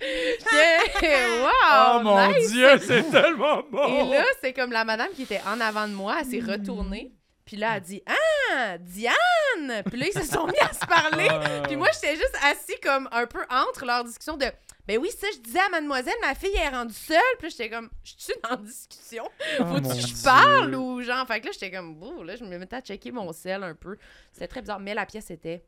J'étais, 0.00 1.42
wow! 1.42 1.50
oh 1.96 2.00
mon 2.02 2.28
nice! 2.32 2.50
Dieu, 2.52 2.68
c'est 2.78 3.10
tellement 3.10 3.62
bon! 3.70 4.12
Et 4.12 4.18
là, 4.18 4.24
c'est 4.42 4.52
comme 4.52 4.72
la 4.72 4.84
madame 4.84 5.08
qui 5.14 5.22
était 5.22 5.40
en 5.46 5.60
avant 5.60 5.88
de 5.88 5.94
moi, 5.94 6.18
elle 6.20 6.26
s'est 6.26 6.40
retournée. 6.40 7.12
Puis 7.50 7.56
là, 7.56 7.70
elle 7.70 7.76
a 7.78 7.80
dit 7.80 8.02
Ah, 8.06 8.78
Diane! 8.78 9.82
Puis 9.86 9.98
là, 9.98 10.06
ils 10.06 10.12
se 10.12 10.22
sont 10.22 10.46
mis 10.46 10.60
à 10.60 10.72
se 10.72 10.86
parler. 10.86 11.28
Puis 11.66 11.74
moi, 11.74 11.88
j'étais 11.92 12.14
juste 12.14 12.36
assis 12.44 12.78
comme 12.80 13.08
un 13.10 13.26
peu 13.26 13.44
entre 13.50 13.84
leur 13.84 14.04
discussion 14.04 14.36
de 14.36 14.46
Ben 14.86 14.98
oui, 14.98 15.10
ça, 15.10 15.26
je 15.34 15.40
disais 15.40 15.58
à 15.58 15.68
mademoiselle, 15.68 16.14
ma 16.22 16.36
fille 16.36 16.54
est 16.54 16.68
rendue 16.68 16.94
seule. 16.94 17.18
Puis 17.40 17.48
là, 17.48 17.50
j'étais 17.50 17.68
comme 17.68 17.90
Je 18.04 18.12
suis 18.18 18.34
en 18.48 18.54
discussion? 18.54 19.28
Oh, 19.58 19.64
Faut-tu 19.66 20.00
que 20.00 20.06
je 20.06 20.22
parle 20.22 20.76
ou 20.76 21.02
genre? 21.02 21.26
Fait 21.26 21.40
que 21.40 21.46
là, 21.46 21.52
j'étais 21.52 21.72
comme 21.72 22.00
Ouh, 22.00 22.22
là, 22.22 22.36
je 22.36 22.44
me 22.44 22.56
mettais 22.56 22.76
à 22.76 22.82
checker 22.82 23.10
mon 23.10 23.32
sel 23.32 23.64
un 23.64 23.74
peu. 23.74 23.96
C'était 24.32 24.46
très 24.46 24.60
bizarre. 24.60 24.78
Mais 24.78 24.94
la 24.94 25.04
pièce 25.04 25.28
était 25.32 25.64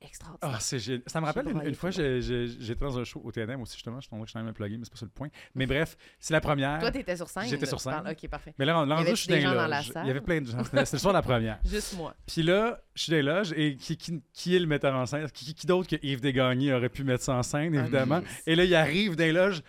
extraordinaire. 0.00 0.56
Ah, 0.56 0.60
c'est. 0.60 0.78
Ça 1.08 1.20
me 1.20 1.26
rappelle 1.26 1.48
une, 1.48 1.74
fois, 1.74 1.90
j'étais 1.90 2.74
dans 2.80 2.98
un 2.98 3.04
show 3.04 3.20
au 3.24 3.32
TNM 3.32 3.60
aussi, 3.60 3.74
justement. 3.74 4.00
Je 4.00 4.06
suis 4.06 4.10
que 4.10 4.24
je 4.24 4.30
suis 4.30 4.38
en 4.38 4.40
train 4.40 4.42
de 4.42 4.48
me 4.48 4.52
plugger, 4.52 4.76
mais 4.76 4.84
c'est 4.84 4.92
pas 4.92 4.98
ça 4.98 5.06
le 5.06 5.10
point. 5.10 5.28
Mais 5.54 5.66
bref, 5.66 5.96
c'est 6.18 6.32
la 6.32 6.40
première. 6.40 6.78
Toi, 6.78 6.90
t'étais 6.90 7.16
sur 7.16 7.28
scène? 7.28 7.48
J'étais 7.48 7.66
sur 7.66 7.82
parles. 7.82 8.04
scène. 8.04 8.12
Ok, 8.12 8.30
parfait. 8.30 8.54
mais 8.58 8.64
là, 8.64 8.84
là, 8.84 9.04
je 9.04 9.14
suis 9.14 9.28
des 9.28 9.36
dans 9.36 9.42
gens 9.42 9.50
les 9.50 9.56
dans 9.56 9.66
la 9.66 9.82
salle? 9.82 10.04
Il 10.04 10.08
y 10.08 10.10
avait 10.10 10.20
plein 10.20 10.40
de 10.40 10.46
gens. 10.46 10.64
C'était 10.64 10.84
c'était 10.84 10.96
le 10.96 11.00
soir 11.00 11.14
de 11.14 11.18
la 11.18 11.22
première. 11.22 11.58
Juste 11.64 11.96
moi. 11.96 12.14
Puis 12.26 12.42
là, 12.42 12.80
je 12.94 13.02
suis 13.02 13.10
dans 13.10 13.16
les 13.16 13.22
loges 13.22 13.52
et 13.56 13.76
qui, 13.76 13.96
qui, 13.96 14.22
qui 14.32 14.56
est 14.56 14.58
le 14.58 14.66
metteur 14.66 14.94
en 14.94 15.06
scène? 15.06 15.30
Qui, 15.30 15.54
qui 15.54 15.66
d'autre 15.66 15.88
que 15.88 15.96
Yves 16.02 16.20
Desgagnés 16.20 16.72
aurait 16.72 16.88
pu 16.88 17.04
mettre 17.04 17.24
ça 17.24 17.34
en 17.34 17.42
scène, 17.42 17.74
Ah, 17.74 17.80
évidemment? 17.80 18.20
Et 18.46 18.54
là, 18.54 18.64
il 18.64 18.74
arrive 18.74 19.16
dans 19.16 19.24
les 19.24 19.32
loges. 19.32 19.62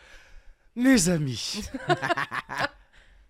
Mes 0.75 1.09
amis, 1.09 1.63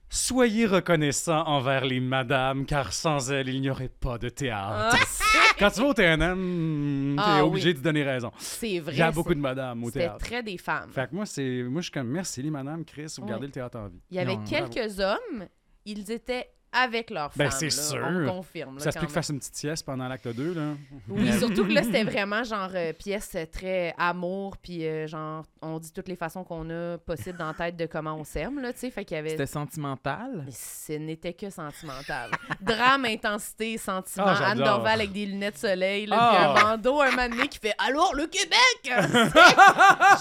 soyez 0.10 0.65
reconnaissants 0.65 1.43
envers 1.45 1.86
les 1.86 2.00
madames, 2.00 2.65
car 2.65 2.93
sans 2.93 3.32
elles, 3.32 3.50
il 3.50 3.62
n'y 3.62 3.69
aurait 3.69 3.89
pas 3.89 4.17
de 4.17 4.30
théâtre. 4.30 4.98
Ah, 5.00 5.54
Quand 5.60 5.69
tu 5.72 5.82
vas 5.82 5.88
au 5.88 5.93
TNM, 5.93 7.15
t'es 7.17 7.22
Ah, 7.24 7.45
obligé 7.45 7.69
oui. 7.69 7.76
de 7.76 7.80
donner 7.82 8.04
raison. 8.04 8.32
c'est 8.39 8.80
vrai. 8.80 8.93
Il 8.93 9.00
y 9.00 9.02
a 9.02 9.12
beaucoup 9.12 9.34
de 9.36 9.39
madames 9.39 9.84
au 9.84 9.88
C'était 9.88 10.00
théâtre. 10.00 10.17
très 10.26 10.41
des 10.43 10.58
femmes. 10.58 10.89
Fait 10.91 11.10
que 11.10 11.15
moi, 11.15 11.26
c'est, 11.26 11.63
moi, 11.63 11.82
je 11.82 11.86
suis 11.86 11.91
comme, 11.91 12.08
merci 12.08 12.41
les 12.41 12.50
madames, 12.50 12.84
Chris, 12.86 13.13
vous 13.17 13.24
Ouais. 13.24 13.30
gardez 13.30 13.45
le 13.48 13.52
théâtre 13.52 13.78
en 13.78 13.88
vie. 13.88 14.02
Il 14.10 14.17
y 14.17 14.19
avait 14.19 14.36
Non, 14.38 14.43
quelques 14.45 15.00
hommes, 15.00 15.48
ils 15.86 16.10
étaient 16.12 16.50
avec 16.72 17.10
leurs 17.10 17.32
Ben, 17.36 17.50
femmes. 17.50 17.60
c'est 17.60 17.76
là. 17.76 17.84
sûr. 17.84 18.08
On 18.28 18.38
confirme. 18.38 18.76
là, 18.78 18.84
Ça 18.84 18.92
se 18.92 18.98
peut 19.00 19.06
que 19.06 19.12
même. 19.12 19.14
fasse 19.14 19.30
une 19.30 19.40
petite 19.40 19.56
sieste 19.56 19.86
pendant 19.86 20.08
l'acte 20.08 20.28
2, 20.28 20.54
là. 20.54 20.74
Oui, 21.08 21.32
surtout 21.40 21.66
que 21.66 21.72
là, 21.72 21.84
c'était 21.84 22.04
vraiment 22.12 22.44
genre 22.44 22.70
euh, 22.76 22.94
pièce 22.94 23.32
euh, 23.36 23.46
très 23.52 23.94
amour, 23.98 24.58
puis 24.58 24.86
euh, 24.86 25.08
genre, 25.08 25.46
on 25.62 25.80
dit 25.80 25.92
toutes 25.92 26.08
les 26.08 26.16
façons 26.16 26.44
qu'on 26.44 26.70
a 26.70 26.98
possible 27.00 27.38
dans 27.38 27.48
la 27.48 27.54
tête 27.54 27.76
de 27.76 27.86
comment 27.88 28.14
on 28.16 28.24
s'aime, 28.24 28.60
là, 28.60 28.72
tu 28.74 28.80
sais. 28.80 28.92
Fait 28.92 29.04
qu'il 29.06 29.16
y 29.16 29.20
avait. 29.20 29.30
C'était 29.32 29.46
sentimental? 29.46 30.44
Mais 30.46 30.52
ce 30.52 30.94
n'était 30.94 31.34
que 31.34 31.50
sentimental. 31.50 32.32
Drame, 32.62 33.06
intensité, 33.06 33.78
sentiment. 33.78 34.26
Ah, 34.28 34.50
Anne 34.52 34.58
j'adore. 34.60 34.76
Dorval 34.78 35.00
avec 35.00 35.12
des 35.12 35.26
lunettes 35.26 35.58
soleil, 35.58 36.06
là, 36.06 36.18
Ah. 36.20 36.36
puis 36.54 36.62
un 36.62 36.64
bandeau, 36.72 37.02
un 37.02 37.12
mané 37.12 37.48
qui 37.48 37.58
fait 37.60 37.74
Alors 37.78 38.14
le 38.16 38.28
Québec 38.28 38.60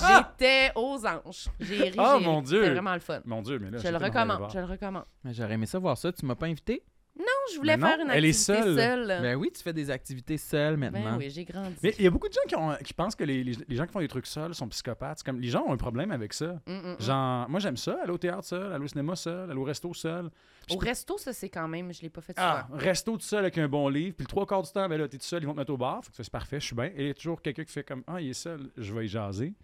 J'étais 0.00 0.72
aux 0.74 0.98
anges. 1.06 1.48
J'ai 1.60 1.84
ri. 1.90 1.94
Oh, 1.98 2.16
j'ai 2.18 2.24
mon. 2.24 2.42
Dieu. 2.42 2.60
C'était 2.62 2.72
vraiment 2.74 2.94
le 2.94 3.00
fun. 3.00 3.20
Mon 3.24 3.42
Dieu, 3.42 3.58
mais 3.58 3.70
là, 3.70 3.78
Je 3.78 3.88
le 3.88 3.98
de 3.98 4.04
recommande. 4.04 4.50
Je 4.52 4.58
le 4.58 4.64
recommande. 4.64 5.04
Mais 5.24 5.32
J'aurais 5.34 5.54
aimé 5.54 5.66
ça 5.66 5.78
voir 5.78 5.96
ça. 5.98 6.12
Tu 6.12 6.24
m'as 6.24 6.34
pas 6.38 6.46
invité? 6.46 6.82
Non, 7.18 7.24
je 7.52 7.56
voulais 7.58 7.76
non, 7.76 7.88
faire 7.88 7.98
une 7.98 8.10
elle 8.10 8.24
est 8.24 8.28
activité 8.28 8.62
seule. 8.62 8.76
seule. 8.78 9.22
Ben 9.22 9.34
oui, 9.34 9.50
tu 9.52 9.60
fais 9.60 9.72
des 9.72 9.90
activités 9.90 10.38
seules 10.38 10.76
Ben 10.76 10.92
maintenant. 10.92 11.16
oui, 11.18 11.28
j'ai 11.30 11.44
grandi. 11.44 11.74
Mais 11.82 11.92
il 11.98 12.04
y 12.04 12.06
a 12.06 12.10
beaucoup 12.10 12.28
de 12.28 12.32
gens 12.32 12.40
qui, 12.46 12.54
ont- 12.54 12.76
qui 12.84 12.94
pensent 12.94 13.16
que 13.16 13.24
les, 13.24 13.42
les- 13.42 13.56
les 13.66 13.74
gens 13.76 13.86
qui 13.86 13.92
font 13.92 13.98
des 13.98 14.06
trucs 14.06 14.26
seuls 14.28 14.54
sont 14.54 14.68
psychopathes. 14.68 15.18
C'est 15.18 15.26
Comme, 15.26 15.40
les 15.40 15.48
gens 15.48 15.64
ont 15.66 15.72
un 15.72 15.76
problème 15.76 16.12
avec 16.12 16.32
ça. 16.32 16.60
Mm, 16.68 16.72
mm, 16.72 16.92
mm. 16.92 17.00
Genre, 17.02 17.48
moi, 17.50 17.58
j'aime 17.58 17.76
ça, 17.76 17.98
aller 18.04 18.12
au 18.12 18.18
théâtre 18.18 18.44
seul, 18.44 18.72
aller 18.72 18.84
au 18.84 18.86
cinéma 18.86 19.16
seul, 19.16 19.50
aller 19.50 19.58
au 19.58 19.64
resto 19.64 19.92
seul. 19.94 20.30
Au 20.70 20.76
resto, 20.76 21.18
ça, 21.18 21.32
c'est 21.32 21.48
quand 21.48 21.66
même... 21.66 21.92
Je 21.92 22.02
l'ai 22.02 22.10
pas 22.10 22.20
fait 22.20 22.34
Ah, 22.36 22.66
souvent. 22.68 22.78
resto 22.78 23.12
tout 23.16 23.24
seul 23.24 23.40
avec 23.40 23.58
un 23.58 23.66
bon 23.68 23.88
livre. 23.88 24.14
Puis 24.16 24.24
le 24.24 24.28
trois 24.28 24.46
quarts 24.46 24.62
du 24.62 24.70
temps, 24.70 24.88
ben 24.88 24.96
là, 25.00 25.08
t'es 25.08 25.18
tout 25.18 25.24
seul, 25.24 25.42
ils 25.42 25.46
vont 25.46 25.54
te 25.54 25.58
mettre 25.58 25.72
au 25.72 25.76
bar. 25.76 26.04
Fait 26.04 26.10
que 26.12 26.16
ça, 26.18 26.22
c'est 26.22 26.30
parfait, 26.32 26.60
je 26.60 26.66
suis 26.66 26.76
bien. 26.76 26.92
Et 26.94 27.02
il 27.02 27.06
y 27.08 27.10
a 27.10 27.14
toujours 27.14 27.42
quelqu'un 27.42 27.64
qui 27.64 27.72
fait 27.72 27.82
comme 27.82 28.04
Ah, 28.06 28.20
il 28.20 28.28
est 28.30 28.32
seul, 28.34 28.70
je 28.76 28.94
vais 28.94 29.06
y 29.06 29.08
jaser. 29.08 29.54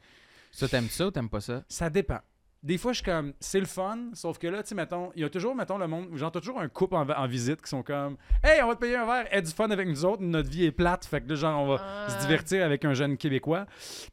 Ça, 0.50 0.66
t'aimes 0.66 0.88
ça 0.88 1.06
ou 1.06 1.10
t'aimes 1.12 1.28
pas 1.30 1.40
ça? 1.40 1.62
Ça 1.68 1.88
dépend. 1.88 2.18
Des 2.64 2.78
fois, 2.78 2.92
je 2.92 2.96
suis 2.96 3.04
comme, 3.04 3.34
c'est 3.40 3.60
le 3.60 3.66
fun, 3.66 3.98
sauf 4.14 4.38
que 4.38 4.46
là, 4.46 4.62
tu 4.62 4.70
sais, 4.70 4.74
mettons, 4.74 5.12
il 5.14 5.20
y 5.20 5.24
a 5.24 5.28
toujours, 5.28 5.54
mettons, 5.54 5.76
le 5.76 5.86
monde, 5.86 6.08
genre, 6.16 6.32
t'as 6.32 6.40
toujours 6.40 6.58
un 6.60 6.68
couple 6.68 6.94
en, 6.94 7.06
en 7.06 7.26
visite 7.26 7.60
qui 7.60 7.68
sont 7.68 7.82
comme, 7.82 8.16
hey, 8.42 8.62
on 8.62 8.68
va 8.68 8.74
te 8.74 8.80
payer 8.80 8.96
un 8.96 9.04
verre, 9.04 9.26
aie 9.30 9.42
du 9.42 9.50
fun 9.52 9.70
avec 9.70 9.86
nous 9.86 10.04
autres, 10.06 10.22
notre 10.22 10.48
vie 10.48 10.64
est 10.64 10.72
plate, 10.72 11.04
fait 11.04 11.20
que 11.20 11.28
là, 11.28 11.34
genre, 11.34 11.60
on 11.62 11.68
va 11.76 11.82
Ah. 11.84 12.08
se 12.08 12.18
divertir 12.26 12.64
avec 12.64 12.82
un 12.86 12.94
jeune 12.94 13.18
Québécois. 13.18 13.66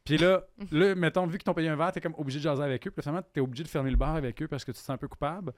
Puis 0.04 0.18
là, 0.18 0.42
là, 0.70 0.94
mettons, 0.94 1.24
vu 1.26 1.38
qu'ils 1.38 1.44
t'ont 1.44 1.54
payé 1.54 1.70
un 1.70 1.76
verre, 1.76 1.92
t'es 1.92 2.02
comme 2.02 2.14
obligé 2.18 2.40
de 2.40 2.42
jaser 2.44 2.62
avec 2.62 2.86
eux, 2.86 2.90
puis 2.90 3.02
finalement, 3.02 3.22
t'es 3.32 3.40
obligé 3.40 3.64
de 3.64 3.68
fermer 3.68 3.90
le 3.90 3.96
bar 3.96 4.16
avec 4.16 4.42
eux 4.42 4.48
parce 4.48 4.66
que 4.66 4.70
tu 4.72 4.78
te 4.78 4.84
sens 4.84 4.90
un 4.90 4.98
peu 4.98 5.08
coupable. 5.08 5.54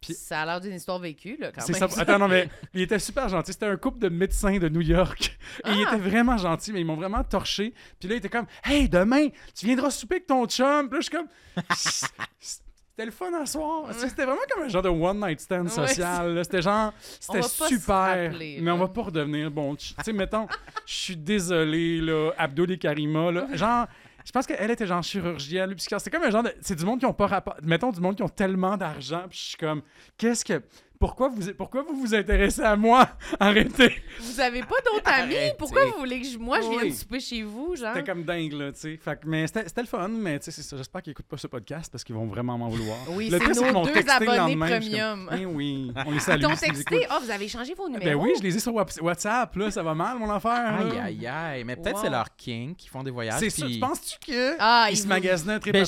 Puis- 0.00 0.14
Ça 0.14 0.42
a 0.42 0.46
l'air 0.46 0.60
d'une 0.60 0.74
histoire 0.74 1.00
vécue, 1.00 1.36
là, 1.40 1.50
quand 1.50 1.68
même. 1.68 1.88
ça. 1.90 2.00
Attends, 2.02 2.20
non, 2.20 2.28
mais 2.28 2.48
il 2.72 2.82
était 2.82 3.00
super 3.00 3.28
gentil. 3.28 3.52
C'était 3.52 3.66
un 3.66 3.76
couple 3.76 3.98
de 3.98 4.08
médecins 4.08 4.58
de 4.58 4.68
New 4.68 4.82
York. 4.82 5.36
Et 5.66 5.70
il 5.72 5.84
Ah! 5.88 5.94
était 5.94 6.08
vraiment 6.08 6.36
gentil, 6.36 6.72
mais 6.72 6.82
ils 6.82 6.86
m'ont 6.86 6.94
vraiment 6.94 7.24
torché. 7.24 7.74
Puis 7.98 8.08
là, 8.08 8.14
il 8.14 8.18
était 8.18 8.28
comme 8.28 8.46
Hey, 8.62 8.88
demain, 8.88 9.26
tu 9.56 9.66
viendras 9.66 9.90
souper 9.90 10.14
avec 10.16 10.26
ton 10.28 10.46
chum. 10.46 10.88
Puis 10.88 10.98
là, 10.98 11.00
je 11.00 11.00
suis 11.00 11.10
comme 11.16 11.28
C'était 12.40 13.06
le 13.06 13.12
fun 13.12 13.32
à 13.32 13.46
soir. 13.46 13.92
C'était 13.92 14.24
vraiment 14.24 14.40
comme 14.52 14.64
un 14.64 14.68
genre 14.68 14.82
de 14.82 14.88
one 14.88 15.20
night 15.20 15.40
stand 15.40 15.68
social. 15.70 16.40
C'était 16.42 16.62
genre, 16.62 16.92
c'était 16.98 17.42
super. 17.42 18.24
rappeler, 18.30 18.58
mais 18.60 18.72
on 18.72 18.78
va 18.78 18.88
pas 18.88 19.02
redevenir 19.02 19.50
bon. 19.50 19.76
Tu 19.76 19.94
sais, 20.02 20.12
mettons, 20.12 20.48
je 20.84 20.94
suis 20.94 21.16
désolé, 21.16 22.00
là, 22.00 22.32
Abdul 22.36 22.72
et 22.72 22.78
Karima, 22.78 23.30
là. 23.30 23.46
Genre, 23.52 23.86
je 24.28 24.32
pense 24.32 24.46
qu'elle 24.46 24.70
était 24.70 24.86
genre 24.86 25.02
chirurgienne, 25.02 25.74
psychiatre. 25.76 26.04
C'est 26.04 26.10
comme 26.10 26.24
un 26.24 26.30
genre 26.30 26.42
de. 26.42 26.52
C'est 26.60 26.74
du 26.74 26.84
monde 26.84 26.98
qui 26.98 27.06
ont 27.06 27.14
pas 27.14 27.28
rapport. 27.28 27.56
Mettons, 27.62 27.92
du 27.92 28.00
monde 28.00 28.16
qui 28.16 28.22
ont 28.22 28.28
tellement 28.28 28.76
d'argent. 28.76 29.22
Puis 29.30 29.38
je 29.38 29.44
suis 29.50 29.56
comme, 29.56 29.80
qu'est-ce 30.18 30.44
que. 30.44 30.60
Pourquoi 30.98 31.28
vous, 31.28 31.52
pourquoi 31.56 31.82
vous 31.82 31.94
vous 32.00 32.14
intéressez 32.14 32.62
à 32.62 32.74
moi? 32.74 33.08
Arrêtez! 33.40 34.02
Vous 34.20 34.40
avez 34.40 34.60
pas 34.62 34.74
d'autres 34.84 35.08
amis? 35.08 35.34
Arrêtez. 35.36 35.54
Pourquoi 35.56 35.84
vous 35.86 35.98
voulez 35.98 36.20
que 36.20 36.26
je... 36.26 36.38
moi, 36.38 36.60
je 36.60 36.68
vienne 36.68 36.92
souper 36.92 37.20
chez 37.20 37.42
vous, 37.42 37.76
genre? 37.76 37.92
C'était 37.94 38.10
comme 38.10 38.24
dingue, 38.24 38.52
là, 38.52 38.72
tu 38.72 38.80
sais. 38.80 38.96
Fait 39.00 39.20
que- 39.20 39.26
mais 39.28 39.46
c'était 39.46 39.80
le 39.80 39.86
fun, 39.86 40.08
mais 40.08 40.38
tu 40.40 40.46
sais, 40.46 40.50
c'est 40.50 40.62
ça. 40.62 40.76
J'espère 40.76 41.02
qu'ils 41.02 41.12
écoutent 41.12 41.26
pas 41.28 41.36
ce 41.36 41.46
podcast 41.46 41.92
parce 41.92 42.02
qu'ils 42.02 42.16
vont 42.16 42.26
vraiment 42.26 42.58
m'en 42.58 42.68
vouloir. 42.68 42.96
Oui, 43.10 43.28
c'est 43.30 43.38
nos 43.38 43.84
deux 43.84 43.92
le 43.94 44.10
abonnés 44.10 44.36
lendemain, 44.38 44.68
comme, 44.68 44.78
premium. 44.80 45.30
Eh 45.40 45.46
oui, 45.46 45.92
on 46.04 46.10
les 46.10 46.16
Ils 46.16 46.20
salue. 46.20 46.42
t'ont 46.42 46.56
s'ils 46.56 46.72
texté? 46.72 47.06
Ah, 47.08 47.20
vous 47.22 47.30
avez 47.30 47.46
changé 47.48 47.74
vos 47.74 47.88
numéros? 47.88 48.04
Ben 48.04 48.14
oui, 48.16 48.32
je 48.36 48.42
les 48.42 48.56
ai 48.56 48.58
sur 48.60 48.74
Whats- 48.74 49.00
WhatsApp, 49.00 49.54
là, 49.54 49.70
ça 49.70 49.82
va 49.84 49.94
mal, 49.94 50.18
mon 50.18 50.30
affaire. 50.30 50.52
là. 50.52 50.78
Aïe, 50.78 50.98
aïe, 50.98 51.26
aïe. 51.28 51.64
Mais 51.64 51.76
peut-être 51.76 51.96
Wow. 51.98 52.02
c'est 52.02 52.10
leur 52.10 52.34
king 52.36 52.74
qui 52.74 52.88
font 52.88 53.04
des 53.04 53.10
voyages. 53.12 53.38
C'est 53.38 53.50
ça, 53.50 53.66
puis- 53.66 53.78
penses-tu 53.78 54.18
que 54.32 54.56
Ah, 54.58 54.86
ils 54.88 54.94
ils 54.94 54.96
se 54.96 55.02
vous- 55.04 55.08
magasinaient 55.10 55.52
un 55.54 55.58
Ben, 55.58 55.84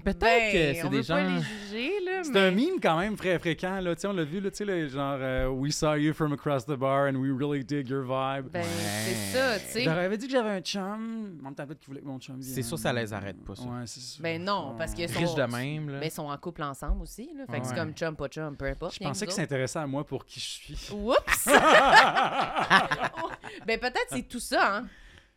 Peut-être 0.00 0.18
Ben, 0.18 0.52
que 0.52 0.74
c'est 0.74 0.84
on 0.84 0.90
des 0.90 1.02
gens. 1.04 1.16
les 1.16 1.42
juger, 1.70 1.92
là, 2.04 2.22
C'est 2.24 2.36
un 2.36 2.50
meme 2.50 2.80
quand 2.82 2.98
même 2.98 3.14
très 3.16 3.38
fréquent, 3.38 3.80
là. 3.80 3.94
Tu 3.94 4.00
sais, 4.00 4.06
on 4.08 4.12
l'a 4.12 4.24
vu, 4.24 4.40
là, 4.48 4.50
tu 4.50 4.56
sais, 4.58 4.64
le 4.64 4.88
genre 4.88 5.18
euh, 5.20 5.48
We 5.48 5.72
saw 5.74 5.94
you 5.94 6.12
from 6.12 6.32
across 6.32 6.64
the 6.64 6.74
bar 6.76 7.06
and 7.08 7.16
we 7.16 7.30
really 7.30 7.64
dig 7.64 7.88
your 7.88 8.02
vibe. 8.02 8.50
Ben, 8.50 8.62
Ouais. 8.62 8.66
c'est 9.04 9.36
ça, 9.38 9.58
tu 9.58 9.66
sais. 9.66 9.80
Je 9.84 9.90
leur 9.90 9.98
avais 9.98 10.16
dit 10.18 10.26
que 10.26 10.32
j'avais 10.32 10.50
un 10.50 10.60
chum. 10.60 11.38
Mon 11.42 11.52
tablette 11.52 11.78
qui 11.80 11.86
voulait 11.86 12.00
que 12.00 12.06
mon 12.06 12.18
chum 12.18 12.40
vienne. 12.40 12.54
C'est 12.54 12.62
sûr, 12.62 12.78
ça 12.78 12.92
les 12.92 13.12
arrête 13.12 13.42
pas, 13.44 13.54
ça. 13.54 13.62
Ouais, 13.62 13.86
c'est 13.86 14.00
sûr. 14.00 14.22
Ben 14.22 14.42
non, 14.42 14.74
parce 14.76 14.94
que 14.94 15.02
Riches 15.02 15.28
sont- 15.28 15.34
de 15.36 15.42
même, 15.44 15.90
là. 15.90 16.00
Ben, 16.00 16.06
ils 16.06 16.10
sont 16.10 16.28
en 16.28 16.36
couple 16.38 16.62
ensemble 16.62 17.02
aussi, 17.02 17.30
là. 17.36 17.44
Fait 17.50 17.60
que 17.60 17.66
c'est 17.66 17.72
Ouais. 17.72 17.78
comme 17.78 17.92
chum, 17.92 18.16
pas 18.16 18.28
chum, 18.28 18.56
peu 18.56 18.66
importe. 18.66 18.94
Je 18.94 19.00
pensais 19.00 19.26
que 19.26 19.30
qu'ils 19.30 19.40
s'intéressaient 19.42 19.78
à 19.80 19.86
moi 19.86 20.04
pour 20.04 20.24
qui 20.24 20.40
je 20.40 20.46
suis. 20.46 20.88
Oups! 20.92 21.46
ben, 23.66 23.78
peut-être 23.78 24.06
c'est 24.10 24.28
tout 24.28 24.40
ça, 24.40 24.76
hein. 24.78 24.86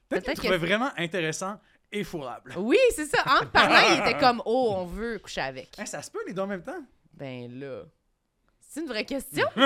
Peut-être 0.09 0.25
qu'ils 0.25 0.33
trouvaient 0.39 0.59
que- 0.59 0.65
vraiment 0.65 0.89
intéressant 0.97 1.59
et 1.91 2.03
fourrable. 2.03 2.53
Oui, 2.57 2.77
c'est 2.95 3.05
ça. 3.05 3.19
En 3.41 3.45
parlant, 3.45 3.79
il 3.93 3.99
était 3.99 4.17
comme, 4.19 4.41
oh, 4.45 4.73
on 4.77 4.85
veut 4.85 5.19
coucher 5.19 5.41
avec. 5.41 5.69
Hein, 5.77 5.85
ça 5.85 6.01
se 6.01 6.11
peut, 6.11 6.19
les 6.27 6.33
deux 6.33 6.41
en 6.41 6.47
même 6.47 6.63
temps? 6.63 6.81
Ben 7.13 7.49
là. 7.59 7.83
C'est 8.73 8.79
une 8.79 8.87
vraie 8.87 9.03
question? 9.03 9.45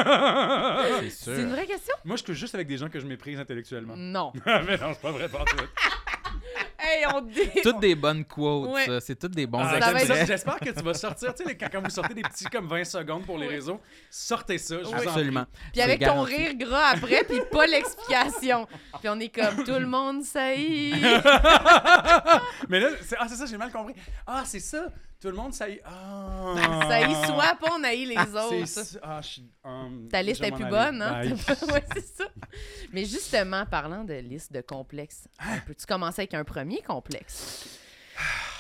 C'est 1.12 1.40
une 1.40 1.52
vraie 1.52 1.68
question? 1.68 1.94
Moi, 2.06 2.18
je 2.18 2.24
couche 2.24 2.38
juste 2.38 2.56
avec 2.56 2.68
des 2.68 2.78
gens 2.78 2.90
que 2.90 3.00
je 3.00 3.06
méprise 3.06 3.40
intellectuellement. 3.40 3.94
Non. 3.96 4.34
mais 4.46 4.78
non, 4.78 4.94
c'est 4.94 5.02
pas 5.02 5.12
vrai, 5.12 5.30
pas 5.30 5.46
tout. 5.46 5.58
Hey, 6.80 7.04
on 7.14 7.22
dit. 7.22 7.62
Toutes 7.64 7.80
des 7.80 7.96
bonnes 7.96 8.26
quotes, 8.26 8.70
Ouais. 8.70 8.86
ça. 8.86 9.00
C'est 9.00 9.16
toutes 9.16 9.34
des 9.34 9.48
bons 9.48 9.60
Ah. 9.62 9.94
J'espère 10.26 10.60
que 10.60 10.70
tu 10.70 10.84
vas 10.84 10.94
sortir, 10.94 11.34
tu 11.34 11.44
sais, 11.44 11.56
quand, 11.56 11.82
vous 11.82 11.90
sortez 11.90 12.14
des 12.14 12.22
petits 12.22 12.46
comme 12.46 12.68
20 12.68 12.84
secondes 12.84 13.26
pour 13.26 13.38
les 13.40 13.48
Oui. 13.48 13.56
réseaux, 13.56 13.80
sortez 14.10 14.58
ça, 14.60 14.78
je 14.80 14.88
vous. 14.88 14.94
Absolument. 14.94 15.46
Puis 15.72 15.82
avec 15.82 16.00
ton 16.00 16.06
garanti. 16.06 16.36
rire 16.36 16.56
gras 16.56 16.90
après, 16.94 17.24
puis 17.24 17.42
pas 17.52 17.66
l'explication. 17.66 18.68
Puis 19.00 19.10
on 19.10 19.20
est 19.20 19.30
comme, 19.30 19.64
tout 19.64 19.80
le 19.80 19.88
monde 19.88 20.24
saillit. 20.24 20.94
Mais 22.70 22.80
là, 22.80 22.90
c'est 23.02 23.16
ah, 23.20 23.26
c'est 23.30 23.36
ça, 23.36 23.46
j'ai 23.46 23.58
mal 23.58 23.72
compris. 23.72 23.96
Ah, 24.28 24.44
c'est 24.46 24.60
ça, 24.60 24.88
tout 25.26 25.32
le 25.32 25.38
monde 25.38 25.54
ça 25.54 25.68
y 25.68 25.80
Ah. 25.84 26.54
Ça 26.88 27.02
y 27.02 27.26
soit 27.26 27.56
pas, 27.60 27.72
on 27.74 27.84
haït 27.84 28.06
les 28.06 28.16
C'est 28.16 28.80
autres. 28.80 29.00
Ah, 29.02 29.20
je 29.22 29.42
hum, 29.64 30.08
Ta 30.10 30.22
liste 30.22 30.44
est 30.44 30.52
plus 30.52 30.64
aller. 30.64 30.72
bonne, 30.72 31.02
hein? 31.02 31.22
Bye. 31.24 31.34
ouais, 31.74 31.84
c'est 31.94 32.06
ça. 32.06 32.26
Mais 32.94 33.06
justement, 33.06 33.66
parlant 33.66 34.04
de 34.04 34.14
liste 34.16 34.54
de 34.54 34.62
complexes, 34.62 35.28
Hein? 35.40 35.60
peux-tu 35.66 35.86
commencer 35.88 36.22
avec 36.22 36.34
un 36.36 36.44
premier 36.44 36.82
complexe? 36.84 37.80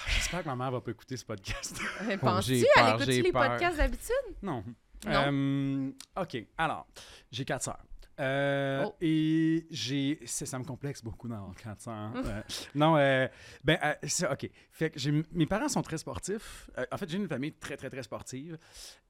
J'espère 0.08 0.41
que 0.43 0.47
ma 0.47 0.56
mère 0.56 0.71
va 0.71 0.82
pas 0.82 0.91
écouter 0.91 1.17
ce 1.17 1.25
podcast. 1.25 1.80
Penses-tu? 2.19 2.56
j'ai 2.56 2.65
Elle 2.78 2.95
écoute 2.95 3.06
les 3.08 3.32
peur. 3.32 3.47
podcasts 3.49 3.78
d'habitude? 3.78 4.36
non. 4.41 4.63
Non. 5.06 5.25
Euh, 5.32 5.91
OK, 6.19 6.38
alors, 6.58 6.88
j'ai 7.32 7.45
quatre 7.45 7.62
sœurs. 7.63 7.78
Euh, 8.19 8.84
Oh. 8.88 8.95
Et 9.01 9.67
j'ai. 9.71 10.19
Ça 10.25 10.58
me 10.60 10.63
complexe 10.63 11.04
beaucoup 11.04 11.28
dans 11.28 11.51
400. 11.54 12.12
euh, 12.15 12.41
non, 12.73 12.97
euh, 12.97 13.28
ben, 13.63 13.78
euh, 13.84 14.32
OK. 14.32 14.49
Fait 14.71 14.89
que 14.89 15.23
mes 15.32 15.45
parents 15.45 15.67
sont 15.69 15.82
très 15.82 15.97
sportifs. 15.97 16.69
Euh, 16.78 16.86
en 16.91 16.97
fait, 16.97 17.10
j'ai 17.10 17.17
une 17.17 17.28
famille 17.28 17.54
très, 17.54 17.75
très, 17.78 17.89
très 17.89 18.04
sportive. 18.04 18.58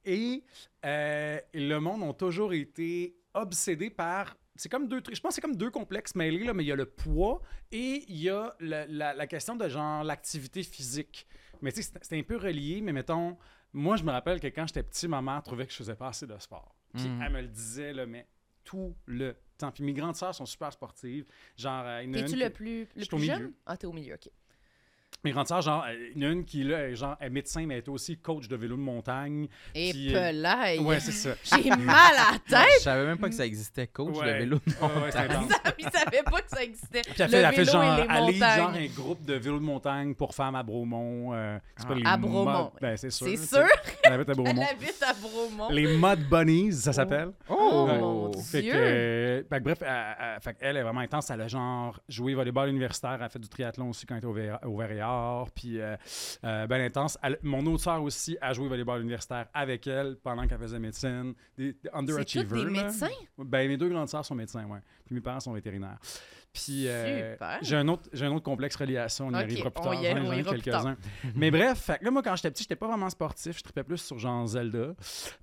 Et 0.05 0.43
le 0.83 1.77
monde 1.79 2.03
ont 2.03 2.13
toujours 2.13 2.53
été 2.53 3.15
obsédés 3.33 3.89
par. 3.89 4.35
C'est 4.55 4.69
comme 4.69 4.87
deux 4.87 5.01
trucs. 5.01 5.15
Je 5.17 5.21
pense 5.21 5.31
que 5.31 5.35
c'est 5.35 5.41
comme 5.41 5.57
deux 5.57 5.69
complexes 5.71 6.15
mêlés, 6.15 6.45
là, 6.45 6.53
mais 6.53 6.63
il 6.63 6.67
y 6.67 6.71
a 6.71 6.75
le 6.77 6.85
poids 6.85 7.41
et 7.73 8.05
il 8.07 8.15
y 8.21 8.29
a 8.29 8.55
la, 8.61 8.85
la 9.13 9.27
question 9.27 9.55
de 9.57 9.67
genre 9.67 10.03
l'activité 10.03 10.63
physique. 10.63 11.27
Mais 11.61 11.71
tu 11.73 11.81
sais, 11.83 11.91
c'est- 12.01 12.17
un 12.17 12.23
peu 12.23 12.37
relié, 12.37 12.79
mais 12.81 12.93
mettons, 12.93 13.37
moi, 13.73 13.97
je 13.97 14.03
me 14.03 14.11
rappelle 14.11 14.39
que 14.39 14.47
quand 14.47 14.65
j'étais 14.67 14.83
petit, 14.83 15.09
ma 15.09 15.21
mère 15.21 15.43
trouvait 15.43 15.65
que 15.65 15.71
je 15.73 15.77
faisais 15.77 15.95
pas 15.95 16.07
assez 16.07 16.25
de 16.25 16.37
sport. 16.39 16.73
Puis 16.93 17.03
Mhm. 17.09 17.21
elle 17.21 17.31
me 17.33 17.41
le 17.41 17.47
disait, 17.49 17.91
là, 17.91 18.05
mais 18.05 18.25
tout 18.65 18.93
le 19.05 19.35
temps. 19.57 19.71
Puis 19.71 19.83
mes 19.83 19.93
grandes 19.93 20.15
sœurs 20.17 20.35
sont 20.35 20.45
super 20.45 20.73
sportives. 20.73 21.25
Genre, 21.55 21.83
euh, 21.85 22.11
T'es-tu 22.11 22.35
le 22.35 22.49
plus, 22.49 22.87
le 22.95 23.05
plus 23.05 23.17
milieu. 23.17 23.33
jeune? 23.35 23.53
Ah, 23.65 23.77
t'es 23.77 23.87
au 23.87 23.93
milieu, 23.93 24.15
OK. 24.15 24.29
Mes 25.25 25.31
grandes 25.31 25.47
sœurs, 25.47 25.61
genre, 25.63 25.83
euh, 25.89 26.09
il 26.15 26.21
y 26.21 26.25
en 26.25 26.29
a 26.29 26.31
une 26.33 26.45
qui 26.45 26.63
là, 26.63 26.87
est, 26.87 26.95
genre, 26.95 27.17
est 27.19 27.29
médecin, 27.31 27.65
mais 27.65 27.73
elle 27.73 27.79
est 27.79 27.89
aussi 27.89 28.15
coach 28.17 28.47
de 28.47 28.55
vélo 28.55 28.75
de 28.75 28.81
montagne. 28.81 29.47
Et 29.73 29.91
Puis, 29.91 30.15
euh, 30.15 30.29
pelaille! 30.29 30.79
Ouais, 30.79 30.99
c'est 30.99 31.11
ça. 31.11 31.31
J'ai 31.63 31.69
mal 31.71 32.13
à 32.15 32.33
la 32.33 32.39
tête! 32.47 32.69
Je 32.77 32.83
savais 32.83 33.05
même 33.07 33.17
pas 33.17 33.27
que 33.29 33.33
ça 33.35 33.45
existait, 33.45 33.87
coach 33.87 34.15
Ouais. 34.17 34.33
de 34.33 34.37
vélo 34.37 34.59
de 34.65 34.71
Ouais, 34.73 34.87
ouais, 34.93 35.05
montagne. 35.05 35.31
intense. 35.31 35.51
Il 35.79 35.85
savait 35.89 36.23
pas 36.23 36.41
que 36.41 36.49
ça 36.49 36.63
existait. 36.63 37.01
Puis 37.01 37.13
elle 37.17 37.25
Le 37.25 37.31
fait, 37.31 37.37
elle 37.61 37.65
genre, 37.69 37.83
elle 37.83 38.83
un 38.85 38.85
groupe 38.95 39.25
de 39.25 39.33
vélo 39.33 39.57
de 39.59 39.63
montagne 39.63 40.13
pour 40.13 40.33
femmes 40.35 40.55
à 40.55 40.61
Bromont. 40.63 41.33
euh, 41.33 41.57
c'est 41.75 41.87
pas 41.87 41.93
Ah. 41.95 41.97
les 41.99 42.05
À 42.05 42.17
Bromont. 42.17 42.45
Mod- 42.45 42.71
Ben, 42.79 42.95
c'est 42.97 43.09
sûr. 43.09 43.27
C'est 43.27 43.37
sûr? 43.37 43.65
Elle 44.03 44.13
habite 44.13 44.29
à 44.29 44.31
Elle 44.33 44.37
Bromont. 44.37 44.61
habite 44.69 45.01
à 45.03 45.13
Bromont. 45.13 45.69
Les 45.71 45.97
Mud 45.97 46.29
Bunnies, 46.29 46.73
ça 46.73 46.93
s'appelle. 46.93 47.31
Oh, 47.49 47.87
Ouais. 47.89 47.97
mon 47.97 48.31
Fait 48.33 48.61
Dieu! 48.61 48.71
que, 48.73 48.77
euh, 48.77 49.43
fait 49.49 49.57
que 49.59 49.63
bref, 49.63 49.79
elle, 49.81 50.55
elle- 50.61 50.77
est 50.77 50.83
vraiment 50.83 50.99
intense. 51.01 51.29
Elle 51.31 51.41
a 51.41 51.47
genre 51.47 51.99
joué 52.07 52.35
volleyball 52.35 52.69
universitaire. 52.69 53.13
Elle 53.15 53.23
a 53.23 53.29
fait 53.29 53.39
du 53.39 53.47
triathlon 53.49 53.89
aussi 53.89 54.05
quand 54.05 54.15
elle 54.15 54.19
était 54.29 54.51
au, 54.63 54.69
au 54.69 54.77
Verrières. 54.77 55.14
Puis, 55.53 55.79
euh, 55.79 55.95
euh, 56.43 56.67
ben 56.67 56.81
intense. 56.81 57.17
Elle- 57.23 57.39
mon 57.43 57.65
autre 57.67 57.83
sœur 57.83 58.01
aussi 58.03 58.37
a 58.41 58.53
joué 58.53 58.67
volleyball 58.67 59.01
universitaire 59.01 59.47
avec 59.53 59.87
elle 59.87 60.17
pendant 60.23 60.47
qu'elle 60.47 60.59
faisait 60.59 60.79
médecine. 60.79 61.33
Des, 61.57 61.73
des 61.73 61.89
underachievers. 61.93 62.65
des 62.65 62.71
là. 62.71 62.83
médecins? 62.83 63.07
Ben, 63.37 63.67
mes 63.67 63.77
deux 63.77 63.89
grandes 63.89 64.09
sœurs 64.09 64.25
sont 64.25 64.35
médecins, 64.35 64.65
ouais. 64.65 64.79
Puis 65.05 65.15
mes 65.15 65.21
parents 65.21 65.39
sont 65.39 65.53
vétérinaires. 65.53 65.97
Puis 66.53 66.87
euh, 66.87 67.35
j'ai 67.61 67.75
un 67.75 67.85
autre 67.89 68.09
j'ai 68.13 68.25
un 68.25 68.31
autre 68.31 68.45
complexe 68.45 68.77
reliation, 68.77 69.27
on 69.27 69.31
y 69.31 69.35
arrivera 69.35 69.71
plus 69.71 69.81
tard. 69.83 69.93
J'en 69.93 70.31
ai- 70.31 70.43
quelques-uns. 70.43 70.95
Mais 71.35 71.51
bref, 71.51 71.79
fait 71.79 72.01
là, 72.01 72.11
moi, 72.11 72.21
quand 72.23 72.33
j'étais 72.37 72.49
petit, 72.49 72.63
j'étais 72.63 72.77
pas 72.77 72.87
vraiment 72.87 73.09
sportif. 73.09 73.57
Je 73.57 73.63
tripais 73.63 73.83
plus 73.83 73.97
sur 73.97 74.17
genre 74.17 74.47
Zelda. 74.47 74.93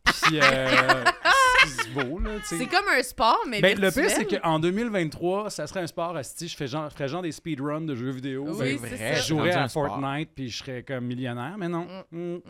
Puis, 0.04 0.40
euh, 0.42 1.04
c'est 2.44 2.58
là, 2.58 2.66
comme 2.66 2.88
un 2.88 3.02
sport, 3.02 3.40
mais 3.48 3.60
Ben, 3.60 3.78
le 3.78 3.90
pire, 3.90 4.10
c'est 4.10 4.40
qu'en 4.40 4.58
2023, 4.58 5.50
ça 5.50 5.66
serait 5.66 5.80
un 5.80 5.86
sport 5.86 6.16
à 6.16 6.22
je 6.22 6.46
ferais 6.54 6.66
genre, 6.66 6.88
je 6.88 6.94
ferais 6.94 7.08
genre 7.08 7.22
des 7.22 7.32
speedruns 7.32 7.82
de 7.82 7.94
jeux 7.94 8.10
vidéo. 8.10 8.44
Oui, 8.48 8.78
Ben, 8.78 8.88
c'est 8.90 8.96
vrai. 8.96 9.14
je 9.16 9.26
jouerais 9.26 9.52
à. 9.52 9.68
Fortnite 9.68 10.30
puis 10.34 10.48
je 10.48 10.58
serais 10.58 10.82
comme 10.82 11.04
millionnaire, 11.06 11.56
mais 11.58 11.68
non. 11.68 11.86
Mm. 12.10 12.18
Mm. 12.18 12.34
Mm. 12.34 12.40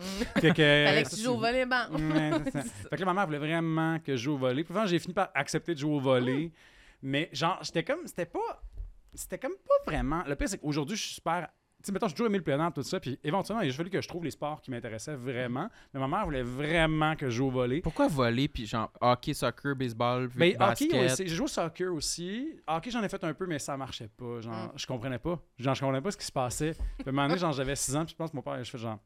Fait 0.41 0.53
que, 0.53 0.85
Fallait 0.87 1.03
que 1.03 1.15
tu 1.15 1.21
joues 1.21 1.31
au 1.31 1.37
volleyball. 1.37 1.87
Ça. 2.51 2.61
Fait 2.61 2.95
que 2.95 2.99
là, 2.99 3.05
ma 3.05 3.13
mère 3.13 3.25
voulait 3.25 3.39
vraiment 3.39 3.99
que 3.99 4.15
je 4.15 4.23
joue 4.23 4.33
au 4.33 4.37
volley. 4.37 4.63
Puis 4.63 4.75
j'ai 4.85 4.99
fini 4.99 5.13
par 5.13 5.29
accepter 5.33 5.73
de 5.73 5.79
jouer 5.79 5.93
au 5.93 5.99
volley. 5.99 6.51
Mais 7.01 7.29
genre, 7.33 7.59
j'étais 7.61 7.83
comme, 7.83 8.05
c'était 8.05 8.25
pas, 8.25 8.61
c'était 9.13 9.37
comme 9.37 9.55
pas 9.67 9.91
vraiment. 9.91 10.23
Le 10.27 10.35
pire, 10.35 10.49
c'est 10.49 10.57
qu'aujourd'hui, 10.57 10.95
je 10.95 11.03
suis 11.03 11.13
super 11.15 11.49
sais, 11.83 11.91
mettons, 11.91 12.07
j'ai 12.07 12.13
toujours 12.13 12.27
aimé 12.27 12.37
le 12.37 12.43
plein 12.43 12.59
air, 12.63 12.71
tout 12.73 12.81
ça. 12.83 12.99
Puis 12.99 13.19
éventuellement, 13.23 13.61
il 13.63 13.69
a 13.69 13.73
fallu 13.73 13.89
que 13.89 14.01
je 14.01 14.07
trouve 14.07 14.23
les 14.23 14.31
sports 14.31 14.61
qui 14.61 14.71
m'intéressaient 14.71 15.15
vraiment. 15.15 15.69
Mais 15.93 15.99
ma 15.99 16.07
mère 16.07 16.25
voulait 16.25 16.43
vraiment 16.43 17.15
que 17.15 17.29
je 17.29 17.35
joue 17.37 17.47
au 17.47 17.51
volley. 17.51 17.81
Pourquoi 17.81 18.07
voler, 18.07 18.47
puis 18.47 18.65
genre 18.65 18.91
hockey, 19.01 19.33
soccer, 19.33 19.75
baseball, 19.75 20.29
Mais 20.35 20.53
basket? 20.53 20.91
Ben, 20.91 21.05
hockey. 21.11 21.15
J'ai 21.27 21.35
joué 21.35 21.45
au 21.45 21.47
soccer 21.47 21.93
aussi. 21.93 22.55
Hockey, 22.67 22.91
j'en 22.91 23.03
ai 23.03 23.09
fait 23.09 23.23
un 23.23 23.33
peu, 23.33 23.45
mais 23.45 23.59
ça 23.59 23.75
marchait 23.77 24.07
pas. 24.09 24.41
Genre, 24.41 24.53
Mm. 24.53 24.71
je 24.77 24.85
comprenais 24.87 25.19
pas. 25.19 25.39
Genre, 25.57 25.75
je 25.75 25.79
comprenais 25.81 26.01
pas 26.01 26.11
ce 26.11 26.17
qui 26.17 26.25
se 26.25 26.31
passait. 26.31 26.71
Puis 26.73 26.83
à 27.05 27.09
un 27.09 27.11
moment 27.11 27.27
donné, 27.27 27.39
genre, 27.39 27.51
j'avais 27.53 27.75
6 27.75 27.95
ans, 27.95 28.05
puis 28.05 28.11
je 28.13 28.15
pense 28.17 28.31
que 28.31 28.35
mon 28.35 28.41
père, 28.41 28.63
je 28.63 28.69
fais 28.71 28.77
genre, 28.77 28.99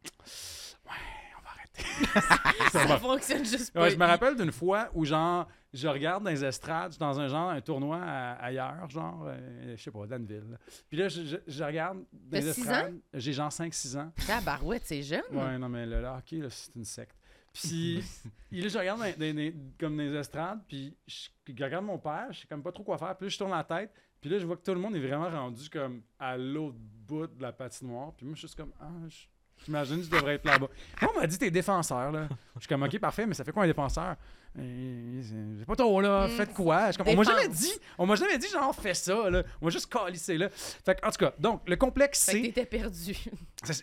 ouais, 0.85 0.91
on 1.39 1.43
va 1.43 1.49
arrêter. 1.49 2.69
Ça 2.71 2.79
va. 2.79 2.87
Ça 2.87 2.97
fonctionne 2.99 3.45
juste 3.45 3.73
pas. 3.73 3.81
Ouais, 3.83 3.91
je 3.91 3.97
me 3.97 4.05
rappelle 4.05 4.35
d'une 4.35 4.51
fois 4.51 4.89
où, 4.93 5.05
genre, 5.05 5.47
je 5.77 5.87
regarde 5.87 6.23
dans 6.23 6.29
les 6.29 6.43
estrades, 6.43 6.91
je 6.91 6.95
suis 6.95 6.99
dans 6.99 7.19
un 7.19 7.27
genre, 7.27 7.49
un 7.49 7.61
tournoi 7.61 7.97
à- 8.01 8.33
ailleurs, 8.43 8.89
genre, 8.89 9.25
euh, 9.27 9.75
je 9.75 9.81
sais 9.81 9.91
pas, 9.91 10.05
Danville. 10.07 10.57
Puis 10.89 10.97
là, 10.97 11.07
je, 11.09 11.23
je- 11.23 11.37
je 11.47 11.63
regarde 11.63 11.99
dans 12.11 12.37
les 12.37 12.45
estrades. 12.61 12.99
J'ai 13.13 13.33
genre 13.33 13.51
5-6 13.51 13.95
ans. 13.97 14.11
Ah, 14.29 14.41
barouette, 14.41 14.83
c'est 14.85 15.01
jeune. 15.03 15.21
Ouais, 15.31 15.57
non, 15.57 15.69
mais 15.69 15.85
le, 15.85 16.01
le 16.01 16.07
hockey, 16.07 16.41
c'est 16.49 16.75
une 16.75 16.85
secte. 16.85 17.15
Puis 17.53 18.01
là, 18.51 18.67
je 18.67 18.77
regarde 18.77 18.99
dans- 18.99 19.05
dans- 19.19 19.35
dans- 19.35 19.53
comme 19.79 19.97
dans 19.97 20.03
les 20.03 20.13
estrades, 20.15 20.59
puis 20.67 20.95
je, 21.07 21.29
je 21.47 21.63
regarde 21.63 21.85
mon 21.85 21.97
père, 21.97 22.27
je 22.31 22.41
sais 22.41 22.47
comme 22.47 22.61
pas 22.63 22.71
trop 22.71 22.83
quoi 22.83 22.97
faire. 22.97 23.15
Puis 23.17 23.25
là, 23.25 23.29
je 23.29 23.37
tourne 23.37 23.51
la 23.51 23.63
tête, 23.63 23.91
puis 24.21 24.29
là, 24.29 24.37
je 24.39 24.45
vois 24.45 24.57
que 24.57 24.63
tout 24.63 24.73
le 24.73 24.79
monde 24.79 24.95
est 24.95 24.99
vraiment 25.07 25.29
rendu 25.29 25.69
comme 25.69 26.01
à 26.19 26.37
l'autre 26.37 26.77
bout 26.79 27.27
de 27.27 27.41
la 27.41 27.51
patinoire. 27.51 28.13
Puis 28.13 28.25
moi, 28.25 28.35
je 28.35 28.39
suis 28.39 28.47
juste 28.47 28.57
comme, 28.57 28.73
ah, 28.79 28.89
je- 29.07 29.25
j'imagine 29.65 29.97
que 29.97 30.03
je 30.03 30.09
devrais 30.09 30.35
être 30.35 30.45
là-bas. 30.45 30.67
Moi, 31.01 31.11
on 31.15 31.19
m'a 31.19 31.27
dit, 31.27 31.37
t'es 31.37 31.51
défenseur, 31.51 32.11
là. 32.11 32.27
Je 32.55 32.61
suis 32.61 32.67
comme, 32.67 32.83
ok, 32.83 32.99
parfait, 32.99 33.25
mais 33.25 33.33
ça 33.33 33.43
fait 33.43 33.51
quoi 33.51 33.63
un 33.63 33.67
défenseur? 33.67 34.15
Euh, 34.59 35.21
c'est- 35.59 35.65
pas 35.65 35.75
trop, 35.75 36.01
là. 36.01 36.27
Mm, 36.27 36.31
Faites 36.31 36.53
quoi? 36.53 36.89
Je 36.91 36.97
comme, 36.97 37.07
on 37.09 37.15
m'a 37.15 37.23
jamais 37.23 37.47
dit, 37.47 37.71
on 37.97 38.05
m'a 38.07 38.15
jamais 38.15 38.37
dit, 38.39 38.47
genre, 38.47 38.73
fais 38.73 38.93
ça, 38.95 39.29
là. 39.29 39.43
On 39.61 39.65
m'a 39.65 39.71
juste 39.71 39.91
calissé, 39.91 40.37
là. 40.37 40.49
Fait 40.49 40.99
que, 40.99 41.05
en 41.05 41.11
tout 41.11 41.17
cas, 41.19 41.33
donc, 41.37 41.61
le 41.67 41.75
complexe, 41.75 42.19
c'est. 42.19 42.41
t'étais 42.41 42.65
perdu. 42.65 43.15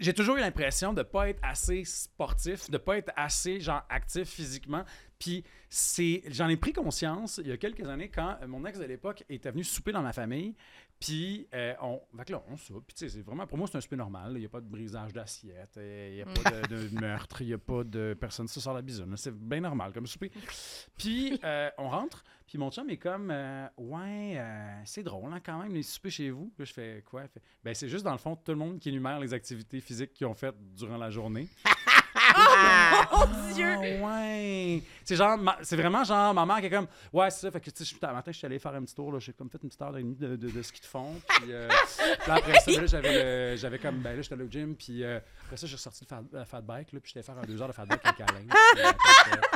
J'ai 0.01 0.13
toujours 0.15 0.37
eu 0.37 0.41
l'impression 0.41 0.93
de 0.93 1.03
pas 1.03 1.29
être 1.29 1.39
assez 1.43 1.85
sportif, 1.85 2.71
de 2.71 2.79
pas 2.79 2.97
être 2.99 3.13
assez 3.17 3.61
genre 3.61 3.83
actif 3.89 4.29
physiquement. 4.29 4.85
Puis 5.19 5.45
c'est, 5.69 6.23
j'en 6.27 6.49
ai 6.49 6.57
pris 6.57 6.73
conscience 6.73 7.41
il 7.43 7.49
y 7.49 7.53
a 7.53 7.57
quelques 7.57 7.87
années 7.89 8.09
quand 8.09 8.37
mon 8.49 8.65
ex 8.67 8.79
de 8.79 8.85
l'époque 8.85 9.25
était 9.29 9.51
venu 9.51 9.63
souper 9.65 9.93
dans 9.93 10.03
ma 10.03 10.13
famille. 10.13 10.55
Puis 11.01 11.47
euh, 11.55 11.75
on, 11.83 12.01
fait 12.17 12.25
que 12.27 12.33
là, 12.33 12.43
on 12.49 12.57
soupe. 12.57 12.87
Puis 12.87 12.95
tu 12.95 13.09
sais, 13.09 13.17
c'est 13.17 13.23
vraiment 13.23 13.47
pour 13.47 13.59
moi 13.59 13.67
c'est 13.71 13.77
un 13.77 13.81
souper 13.81 13.97
normal. 13.97 14.33
Il 14.35 14.41
n'y 14.41 14.47
a 14.47 14.49
pas 14.49 14.61
de 14.61 14.69
brisage 14.69 15.13
d'assiette, 15.13 15.77
euh, 15.77 16.09
il 16.11 16.15
n'y 16.17 16.23
a 16.23 16.27
pas 16.27 16.67
de, 16.67 16.89
de 16.89 17.01
meurtre, 17.01 17.43
il 17.43 17.49
n'y 17.49 17.53
a 17.53 17.59
pas 17.59 17.85
de 17.85 18.17
personne 18.19 18.47
qui 18.47 18.55
se 18.55 18.61
sort 18.61 18.75
la 18.75 18.83
bisoune. 18.83 19.17
C'est 19.17 19.35
bien 19.35 19.61
normal 19.61 19.93
comme 19.93 20.07
souper. 20.07 20.31
Puis 20.97 21.39
euh, 21.45 21.71
on 21.79 21.89
rentre. 21.89 22.25
Puis 22.47 22.59
mon 22.59 22.71
chum 22.71 22.89
est 22.91 22.99
comme 22.99 23.31
euh, 23.31 23.67
ouais, 23.79 24.41
c'est 24.85 25.03
drôle 25.03 25.33
hein, 25.33 25.41
quand 25.45 25.63
même 25.63 25.75
les 25.75 25.83
soupers 25.83 26.11
chez 26.11 26.31
vous. 26.31 26.53
Puis 26.57 26.67
je 26.67 26.73
fais 26.73 27.03
quoi? 27.05 27.27
Fait, 27.29 27.43
Ben 27.63 27.75
c'est 27.75 27.89
juste 27.89 28.05
dans 28.05 28.13
le 28.13 28.19
fond 28.19 28.37
tout 28.37 28.53
le 28.53 28.59
monde 28.59 28.79
qui 28.79 28.91
énumère 28.91 29.19
les 29.19 29.35
activités 29.35 29.81
physiques 29.81 30.13
qu'ils 30.15 30.27
ont 30.27 30.35
faites 30.35 30.57
durant 30.75 30.97
la 30.97 31.11
journée. 31.11 31.49
Oh 33.17 33.25
Dieu! 33.55 33.67
Ah, 33.77 33.81
ouais. 33.81 34.83
C'est 35.05 35.17
genre, 35.17 35.37
ma- 35.39 35.59
c'est 35.63 35.77
vraiment 35.77 36.03
genre 36.05 36.33
ma 36.35 36.47
mère 36.47 36.61
qui 36.61 36.67
est 36.67 36.71
comme, 36.71 36.87
ouais, 37.13 37.31
c'est 37.31 37.41
ça. 37.43 37.51
Fait 37.51 37.61
que, 37.61 37.71
tu 37.71 37.85
sais, 37.85 37.95
matin, 38.03 38.33
je 38.33 38.39
suis 38.39 38.47
allé 38.47 38.59
faire 38.59 38.75
un 38.75 38.83
petit 38.83 38.95
tour, 38.95 39.13
là. 39.13 39.19
J'ai 39.19 39.33
comme 39.33 39.51
fait 39.51 39.59
une 39.63 39.69
petite 39.69 39.83
heure 39.83 39.97
et 39.97 40.03
demie 40.03 40.17
de, 40.17 40.37
de, 40.37 40.51
de 40.51 40.63
ski 40.63 40.81
de 40.81 40.87
fond. 40.87 41.15
Puis, 41.29 41.45
euh, 41.53 41.69
là, 42.27 42.35
après 42.35 42.59
ça, 42.61 42.71
là, 42.73 42.87
j'avais, 42.87 43.53
le- 43.53 43.57
j'avais 43.57 43.79
comme, 43.79 43.99
ben 44.01 44.17
là, 44.17 44.23
j'étais 44.23 44.35
allé 44.35 44.45
au 44.45 44.51
gym. 44.51 44.75
Puis 44.75 45.05
euh, 45.05 45.21
après 45.45 45.57
ça, 45.57 45.67
j'ai 45.67 45.77
ressorti 45.77 46.05
le 46.05 46.09
fat, 46.09 46.23
le 46.33 46.45
fat 46.45 46.61
bike, 46.63 46.93
là. 46.93 47.01
Puis 47.01 47.13
j'étais 47.15 47.25
faire 47.25 47.39
un 47.39 47.47
deux 47.47 47.61
heures 47.61 47.69
de 47.69 47.73
fat 47.73 47.85
bike 47.87 48.01
avec 48.05 48.21
Alain. 48.21 48.41
euh, 48.79 48.93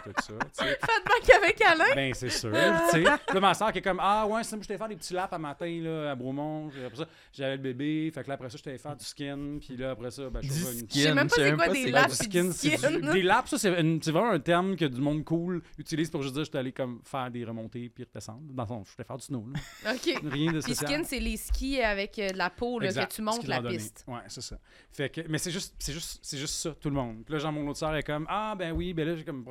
tout 0.05 0.13
ça, 0.23 0.33
tu 0.33 0.65
sais. 0.65 0.79
Pas 0.81 0.87
de 0.87 1.05
bac 1.05 1.37
avec 1.43 1.61
Alain? 1.63 1.95
Ben, 1.95 2.15
c'est 2.15 2.31
sûr, 2.31 2.53
tu 2.53 2.91
sais. 2.91 3.03
Là, 3.03 3.41
ma 3.41 3.55
soeur 3.55 3.73
qui 3.73 3.79
est 3.79 3.83
comme, 3.83 4.01
ah 4.03 4.27
ouais, 4.27 4.45
c'est 4.45 4.57
moi, 4.57 4.63
j'étais 4.63 4.79
faire 4.79 4.89
des 4.89 4.97
petits 4.97 5.15
laps 5.15 5.33
à 5.33 5.39
matin, 5.39 5.81
là, 5.83 6.11
à 6.11 6.15
Bromont. 6.15 6.69
Puis 6.69 6.85
après 6.85 6.99
ça, 6.99 7.07
j'avais 7.33 7.57
le 7.57 7.63
bébé. 7.63 8.11
Fait 8.15 8.23
que 8.23 8.29
là, 8.29 8.35
après 8.35 8.51
ça, 8.51 8.57
j'étais 8.59 8.77
faire 8.79 8.97
du 8.97 9.05
skin. 9.05 9.59
Puis 9.61 9.77
là, 9.77 9.91
après 9.93 10.11
ça, 10.11 10.29
ben, 10.31 10.41
je 10.43 10.49
Du 10.49 10.55
faisais 10.55 10.81
une 10.81 10.89
Je 10.91 11.01
sais 11.01 11.15
même 11.15 11.29
pas 11.29 11.35
c'est 11.37 11.55
quoi 11.55 11.69
des 11.69 11.91
laps 11.91 12.19
du 12.19 12.25
skin, 12.27 12.51
c'est. 12.53 12.68
Du- 12.77 13.13
des 13.13 13.23
laps, 13.23 13.51
ça, 13.51 13.59
c'est 13.59 13.81
une- 13.81 14.03
c'est 14.03 14.11
vraiment 14.13 14.31
un 14.31 14.41
terme 14.41 14.77
que 14.77 14.85
du 14.85 15.01
monde 15.01 15.25
cool 15.25 15.63
utilise 15.79 16.11
pour 16.11 16.23
juste 16.23 16.35
dire 16.35 16.45
je 16.45 16.51
suis 16.51 16.59
allé 16.59 16.73
comme 16.73 17.01
faire 17.05 17.31
des 17.31 17.45
remontées 17.45 17.89
puis 17.89 18.05
redescendre. 18.05 18.43
Dans 18.53 18.67
je 18.67 18.73
voulais 18.93 19.05
faire 19.07 19.17
du 19.17 19.25
snow. 19.25 19.47
Là. 19.85 19.93
OK. 19.95 20.21
Rien 20.31 20.53
de 20.53 20.61
Puis 20.61 20.75
spécial. 20.75 20.91
skin, 20.91 21.05
c'est 21.05 21.21
les 21.21 21.37
skis 21.37 21.81
avec 21.81 22.19
euh, 22.19 22.31
de 22.33 22.37
la 22.39 22.51
peau 22.51 22.79
là, 22.79 22.87
Exact. 22.87 23.09
que 23.11 23.15
tu 23.17 23.23
montes 23.23 23.37
Ski 23.37 23.45
de 23.45 23.51
la 23.51 23.57
randonnée. 23.57 23.77
piste. 23.77 24.05
Ouais, 24.07 24.21
c'est 24.29 24.41
ça. 24.43 24.59
Fait 24.91 25.09
que, 25.11 25.21
mais 25.29 25.39
c'est 25.39 25.51
juste, 25.51 25.75
c'est 25.79 25.93
juste, 25.93 26.19
c'est 26.23 26.39
juste 26.39 26.55
ça, 26.55 26.75
tout 26.75 26.89
le 26.91 26.95
monde. 26.95 27.25
Puis 27.25 27.33
là, 27.33 27.39
genre, 27.41 27.53
mon 27.53 27.67
autre 27.69 27.79
soeur 27.79 27.95
est 27.95 28.03
comme, 28.03 28.27
ah, 28.29 28.55
ben 28.59 28.73
oui, 28.73 28.93
ben 28.95 29.07
là, 29.09 29.15
j'ai 29.17 29.25
comme, 29.25 29.45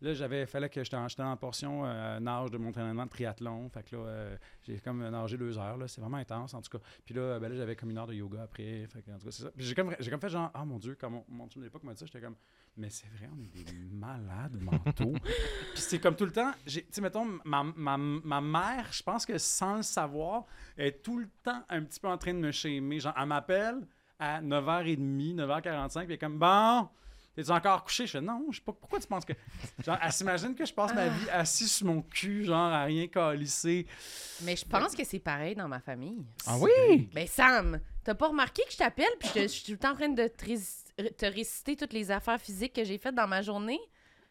là, 0.00 0.14
j'avais, 0.14 0.46
fallait 0.46 0.68
que 0.68 0.82
j'étais 0.84 0.96
en, 0.96 1.08
j'étais 1.08 1.22
en 1.22 1.36
portion 1.36 1.84
euh, 1.86 2.20
nage 2.20 2.50
de 2.50 2.58
mon 2.58 2.68
entraînement 2.68 3.04
de 3.04 3.10
triathlon. 3.10 3.68
Fait 3.70 3.82
que 3.88 3.96
là, 3.96 4.02
euh, 4.02 4.36
j'ai 4.62 4.78
comme 4.80 5.08
nagé 5.08 5.36
deux 5.36 5.58
heures, 5.58 5.76
là. 5.76 5.88
C'est 5.88 6.00
vraiment 6.00 6.18
intense, 6.18 6.54
en 6.54 6.60
tout 6.62 6.76
cas. 6.78 6.84
Puis 7.04 7.14
là, 7.14 7.38
ben 7.38 7.48
là, 7.48 7.56
j'avais 7.56 7.76
comme 7.76 7.90
une 7.90 7.98
heure 7.98 8.06
de 8.06 8.14
yoga 8.14 8.42
après. 8.42 8.86
Fait 8.92 9.02
que, 9.02 9.10
en 9.10 9.18
tout 9.18 9.26
cas, 9.26 9.30
c'est 9.30 9.42
ça. 9.42 9.50
Puis 9.56 9.64
j'ai 9.66 9.74
comme, 9.74 9.94
j'ai 9.98 10.10
comme 10.10 10.20
fait 10.20 10.28
genre, 10.28 10.50
ah, 10.54 10.64
mon 10.64 10.78
Dieu, 10.78 10.96
comme 11.00 11.14
mon, 11.14 11.24
mon 11.28 11.48
chum 11.48 11.60
de 11.62 11.66
l'époque 11.66 11.82
m'a 11.84 11.92
dit 11.92 11.98
ça, 12.00 12.06
j'étais 12.06 12.20
comme, 12.20 12.36
mais 12.78 12.90
c'est 12.90 13.08
vrai, 13.08 13.28
on 13.32 13.40
est 13.42 13.64
des 13.64 13.72
malades 13.90 14.56
mentaux. 14.62 15.12
Puis 15.74 15.82
c'est 15.82 15.98
comme 15.98 16.14
tout 16.14 16.24
le 16.24 16.30
temps, 16.30 16.52
tu 16.64 16.84
sais, 16.90 17.00
mettons, 17.00 17.26
ma, 17.44 17.64
ma, 17.64 17.96
ma 17.98 18.40
mère, 18.40 18.86
je 18.92 19.02
pense 19.02 19.26
que 19.26 19.36
sans 19.36 19.78
le 19.78 19.82
savoir, 19.82 20.46
est 20.76 21.02
tout 21.02 21.18
le 21.18 21.28
temps 21.42 21.64
un 21.68 21.82
petit 21.82 21.98
peu 21.98 22.06
en 22.08 22.16
train 22.16 22.32
de 22.32 22.38
me 22.38 22.52
shamer. 22.52 23.00
Genre, 23.00 23.14
elle 23.18 23.26
m'appelle 23.26 23.80
à 24.18 24.40
9h30, 24.40 25.34
9h45, 25.34 25.90
puis 25.90 26.04
elle 26.04 26.12
est 26.12 26.18
comme, 26.18 26.38
bon, 26.38 26.88
t'es 27.34 27.50
encore 27.50 27.82
couché? 27.82 28.06
Je 28.06 28.12
fais, 28.12 28.20
non, 28.20 28.46
je 28.50 28.58
sais 28.58 28.64
pas, 28.64 28.72
pourquoi 28.72 29.00
tu 29.00 29.08
penses 29.08 29.24
que. 29.24 29.32
Genre, 29.84 29.98
elle 30.00 30.12
s'imagine 30.12 30.54
que 30.54 30.64
je 30.64 30.72
passe 30.72 30.94
ma 30.94 31.08
vie 31.08 31.30
assis 31.30 31.68
sur 31.68 31.88
mon 31.88 32.02
cul, 32.02 32.44
genre, 32.44 32.72
à 32.72 32.84
rien 32.84 33.08
calisser. 33.08 33.88
Mais 34.42 34.54
je 34.54 34.64
pense 34.64 34.94
que 34.94 35.02
c'est 35.02 35.18
pareil 35.18 35.56
dans 35.56 35.66
ma 35.66 35.80
famille. 35.80 36.24
Ah 36.46 36.56
oui? 36.58 37.10
Ben 37.12 37.26
Sam, 37.26 37.80
t'as 38.04 38.14
pas 38.14 38.28
remarqué 38.28 38.62
que 38.64 38.72
je 38.72 38.78
t'appelle 38.78 39.10
puis 39.18 39.30
je, 39.34 39.40
je 39.42 39.46
suis 39.48 39.64
tout 39.64 39.72
le 39.72 39.78
temps 39.78 39.92
en 39.92 39.96
train 39.96 40.08
de 40.10 40.28
te, 40.28 40.44
te 41.16 41.26
réciter 41.26 41.76
toutes 41.76 41.92
les 41.92 42.10
affaires 42.10 42.40
physiques 42.40 42.74
que 42.74 42.84
j'ai 42.84 42.98
faites 42.98 43.14
dans 43.14 43.28
ma 43.28 43.42
journée? 43.42 43.80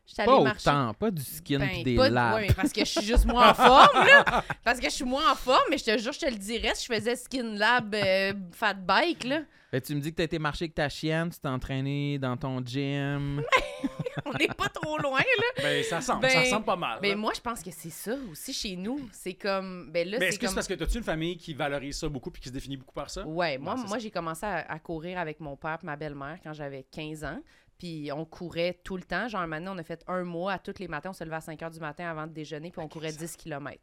Je 0.08 0.14
suis 0.14 0.22
allée 0.22 0.32
Pas 0.32 0.42
marcher. 0.42 0.70
autant, 0.70 0.94
pas 0.94 1.12
du 1.12 1.22
skin 1.22 1.60
Ben, 1.60 1.70
pis 1.70 1.84
des 1.84 1.96
pas 1.98 2.10
de- 2.10 2.16
laps. 2.16 2.36
ouais, 2.38 2.46
mais 2.48 2.54
parce 2.54 2.72
que 2.72 2.80
je 2.80 2.86
suis 2.90 3.06
juste 3.06 3.26
moins 3.26 3.50
en 3.50 3.54
forme, 3.54 4.06
là. 4.08 4.44
Parce 4.64 4.80
que 4.80 4.86
je 4.86 4.96
suis 4.96 5.04
moins 5.06 5.32
en 5.32 5.36
forme, 5.36 5.64
mais 5.70 5.78
je 5.78 5.84
te 5.84 5.98
jure, 5.98 6.14
je 6.14 6.20
te 6.20 6.26
le 6.30 6.38
dirais 6.38 6.72
si 6.76 6.88
je 6.88 6.94
faisais 6.94 7.16
Skin 7.18 7.56
Lab 7.56 7.94
euh, 7.94 8.34
Fat 8.54 8.74
Bike, 8.76 9.26
là. 9.26 9.42
Fait 9.70 9.82
que 9.82 9.88
tu 9.88 9.96
me 9.96 10.00
dis 10.00 10.12
que 10.12 10.16
t'as 10.16 10.24
été 10.24 10.40
marcher 10.40 10.64
avec 10.64 10.76
ta 10.76 10.88
chienne, 10.88 11.30
tu 11.30 11.40
t'es 11.40 11.48
entraîné 11.50 12.18
dans 12.20 12.38
ton 12.38 12.64
gym. 12.66 13.44
On 14.26 14.32
n'est 14.34 14.48
pas 14.48 14.70
trop 14.70 14.98
loin, 14.98 15.20
là. 15.20 15.62
Ben, 15.62 15.84
ça 15.84 15.98
ressemble, 15.98 16.22
Ben, 16.22 16.30
ça 16.30 16.40
ressemble 16.40 16.66
pas 16.66 16.76
mal. 16.78 17.00
Mais 17.02 17.10
là. 17.10 17.16
moi, 17.18 17.34
je 17.36 17.42
pense 17.42 17.62
que 17.62 17.70
c'est 17.72 17.90
ça 17.90 18.16
aussi 18.32 18.54
chez 18.54 18.78
nous. 18.78 19.10
C'est 19.12 19.34
comme. 19.34 19.92
Ben 19.92 20.08
là, 20.10 20.18
Mais 20.20 20.28
c'est 20.28 20.30
est-ce 20.30 20.40
que 20.40 20.46
comme. 20.46 20.50
c'est 20.52 20.56
parce 20.56 20.68
que 20.70 20.74
t'as-tu 20.76 20.98
une 21.00 21.04
famille 21.04 21.36
qui 21.36 21.54
valorise 21.54 21.98
ça 21.98 22.08
beaucoup 22.08 22.32
puis 22.32 22.42
qui 22.42 22.48
se 22.48 22.54
définit 22.54 22.78
beaucoup 22.78 22.94
par 22.96 23.10
ça? 23.10 23.26
Ouais, 23.28 23.58
moi, 23.58 23.74
Ouais, 23.74 23.80
c'est 23.82 23.88
moi 23.90 23.98
j'ai 24.00 24.10
commencé 24.12 24.46
à, 24.46 24.72
à 24.72 24.80
courir 24.80 25.20
avec 25.20 25.42
mon 25.42 25.58
père 25.58 25.80
et 25.84 25.86
ma 25.86 25.98
belle-mère 25.98 26.38
quand 26.42 26.54
j'avais 26.54 26.84
15 26.90 27.26
ans. 27.26 27.40
Puis 27.78 28.10
on 28.12 28.26
courait 28.26 28.80
tout 28.84 28.98
le 28.98 29.04
temps. 29.04 29.28
Genre, 29.28 29.46
maintenant, 29.48 29.76
on 29.76 29.78
a 29.78 29.84
fait 29.84 30.04
un 30.08 30.24
mois 30.24 30.54
à 30.54 30.60
tous 30.60 30.80
les 30.80 30.88
matins. 30.88 31.10
On 31.12 31.14
se 31.14 31.24
levait 31.24 31.36
à 31.36 31.42
5 31.42 31.60
h 31.60 31.72
du 31.72 31.80
matin 31.80 32.10
avant 32.10 32.26
de 32.28 32.32
déjeuner, 32.34 32.72
puis 32.72 32.82
on 32.82 32.88
courait 32.88 33.12
10 33.12 33.38
km. 33.38 33.82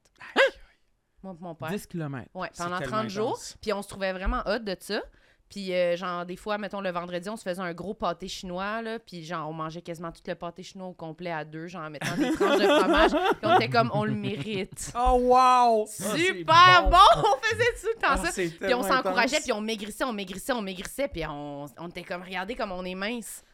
Moi 1.23 1.35
et 1.39 1.43
mon 1.43 1.55
père. 1.55 1.71
10 1.71 1.87
km. 1.87 2.29
Ouais, 2.35 2.51
pendant 2.57 2.79
tellement 2.79 2.99
30 2.99 3.11
jours. 3.11 3.29
intense. 3.29 3.57
Puis 3.61 3.73
on 3.73 3.83
se 3.83 3.89
trouvait 3.89 4.13
vraiment 4.13 4.43
hot 4.47 4.59
de 4.59 4.77
ça. 4.79 5.01
Puis, 5.49 5.73
euh, 5.73 5.95
genre, 5.95 6.25
des 6.25 6.37
fois, 6.37 6.59
mettons, 6.59 6.81
le 6.81 6.91
vendredi, 6.91 7.29
on 7.29 7.37
se 7.37 7.43
faisait 7.43 7.61
un 7.61 7.75
gros 7.75 7.95
pâté 7.95 8.29
chinois, 8.29 8.83
là. 8.83 8.99
Puis, 8.99 9.23
genre, 9.25 9.49
on 9.49 9.53
mangeait 9.53 9.83
quasiment 9.83 10.11
tout 10.11 10.23
le 10.27 10.35
pâté 10.35 10.63
chinois 10.63 10.89
au 10.89 10.95
complet 10.95 11.31
à 11.31 11.45
deux, 11.45 11.69
genre, 11.69 11.85
en 11.85 11.91
mettant 11.91 12.17
des 12.17 12.33
tranches 12.33 12.59
de 12.59 12.67
fromage. 12.67 13.11
Puis, 13.41 13.41
on 13.43 13.55
était 13.57 13.69
comme, 13.69 13.91
on 13.95 14.05
le 14.05 14.15
mérite. 14.15 14.93
Oh, 14.97 15.19
wow! 15.21 15.87
Super 15.87 16.89
bon! 16.91 16.97
On 17.17 17.39
faisait 17.47 17.73
tout 17.81 17.89
le 17.95 18.01
temps 18.01 18.17
ça. 18.17 18.33
Puis 18.33 18.49
Puis 18.49 18.75
on 18.75 18.83
s'encourageait, 18.83 19.41
puis 19.41 19.53
on 19.53 19.61
maigrissait, 19.61 20.05
on 20.05 20.13
maigrissait, 20.13 20.53
on 20.53 20.63
maigrissait, 20.63 21.09
puis 21.09 21.25
on, 21.27 21.67
on 21.79 21.89
était 21.89 22.03
comme, 22.03 22.23
regardez 22.23 22.55
comme 22.55 22.73
on 22.73 22.85
est 22.85 22.95
mince. 22.95 23.45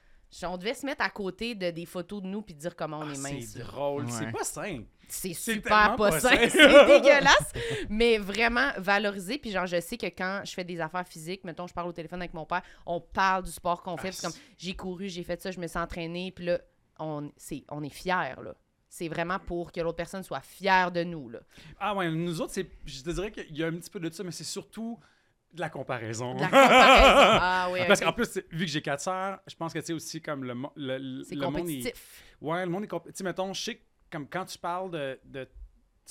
On 0.44 0.56
devait 0.56 0.74
se 0.74 0.86
mettre 0.86 1.02
à 1.04 1.10
côté 1.10 1.54
de 1.54 1.70
des 1.70 1.86
photos 1.86 2.22
de 2.22 2.26
nous 2.28 2.42
puis 2.42 2.54
dire 2.54 2.76
comment 2.76 3.00
on 3.00 3.10
est 3.12 3.18
mince. 3.18 3.26
Ah, 3.26 3.40
C'est 3.52 3.58
drôle, 3.60 4.04
Ouais. 4.04 4.10
c'est 4.10 4.30
pas 4.32 4.44
sain. 4.44 4.82
C'est 5.08 5.34
super 5.34 5.96
pas 5.96 6.10
pas 6.10 6.20
sain, 6.20 6.48
c'est 6.48 6.86
dégueulasse, 6.86 7.52
mais 7.88 8.16
vraiment 8.18 8.70
valorisé. 8.78 9.38
Puis 9.38 9.50
genre, 9.50 9.66
je 9.66 9.80
sais 9.80 9.96
que 9.96 10.06
quand 10.06 10.42
je 10.44 10.52
fais 10.52 10.62
des 10.62 10.80
affaires 10.80 11.06
physiques, 11.06 11.42
mettons, 11.42 11.66
je 11.66 11.74
parle 11.74 11.88
au 11.88 11.92
téléphone 11.92 12.20
avec 12.22 12.32
mon 12.32 12.46
père, 12.46 12.62
on 12.86 13.00
parle 13.00 13.42
du 13.44 13.50
sport 13.50 13.82
qu'on 13.82 13.96
fait. 13.96 14.08
Ah, 14.08 14.12
puis 14.12 14.20
comme, 14.22 14.32
j'ai 14.56 14.74
couru, 14.74 15.08
j'ai 15.08 15.24
fait 15.24 15.42
ça, 15.42 15.50
je 15.50 15.58
me 15.58 15.66
suis 15.66 15.78
entraînée, 15.78 16.30
puis 16.30 16.44
là, 16.44 16.60
on, 17.00 17.32
c'est, 17.36 17.64
on 17.70 17.82
est 17.82 17.90
fiers, 17.90 18.36
là. 18.42 18.54
C'est 18.88 19.08
vraiment 19.08 19.38
pour 19.40 19.70
que 19.72 19.80
l'autre 19.80 19.96
personne 19.96 20.22
soit 20.22 20.40
fière 20.40 20.90
de 20.92 21.02
nous, 21.04 21.28
là. 21.28 21.40
Ah 21.80 21.94
ouais, 21.94 22.08
nous 22.10 22.40
autres, 22.40 22.52
c'est, 22.52 22.68
je 22.84 23.02
te 23.02 23.10
dirais 23.10 23.32
qu'il 23.32 23.56
y 23.56 23.64
a 23.64 23.66
un 23.66 23.72
petit 23.74 23.90
peu 23.90 23.98
de 24.00 24.10
ça, 24.12 24.22
mais 24.22 24.32
c'est 24.32 24.44
surtout 24.44 24.98
de 25.52 25.60
la 25.60 25.70
comparaison. 25.70 26.34
De 26.34 26.40
la 26.40 26.46
comparaison. 26.46 27.38
Ah 27.42 27.68
oui, 27.72 27.80
Parce 27.88 28.00
qu'en 28.00 28.12
plus, 28.12 28.36
vu 28.50 28.64
que 28.66 28.70
j'ai 28.70 28.82
quatre 28.82 29.00
sœurs, 29.00 29.40
je 29.46 29.54
pense 29.56 29.72
que 29.72 29.78
tu 29.80 29.86
sais 29.86 29.92
aussi 29.92 30.20
comme 30.22 30.44
le, 30.44 30.54
le, 30.76 30.98
le- 30.98 31.24
c'est 31.24 31.34
le 31.34 31.42
monde 31.46 31.56
est- 31.56 31.60
compétitif. 31.60 32.24
Ouais, 32.40 32.64
le 32.64 32.70
monde 32.70 32.84
est 32.84 32.88
compé- 32.90 33.10
Tu 33.10 33.16
sais, 33.16 33.24
mettons, 33.24 33.52
je 33.52 33.60
sais 33.62 33.74
que 33.76 33.82
comme 34.10 34.28
quand 34.28 34.44
tu 34.44 34.58
parles 34.58 34.90
de, 34.90 35.20
de 35.24 35.48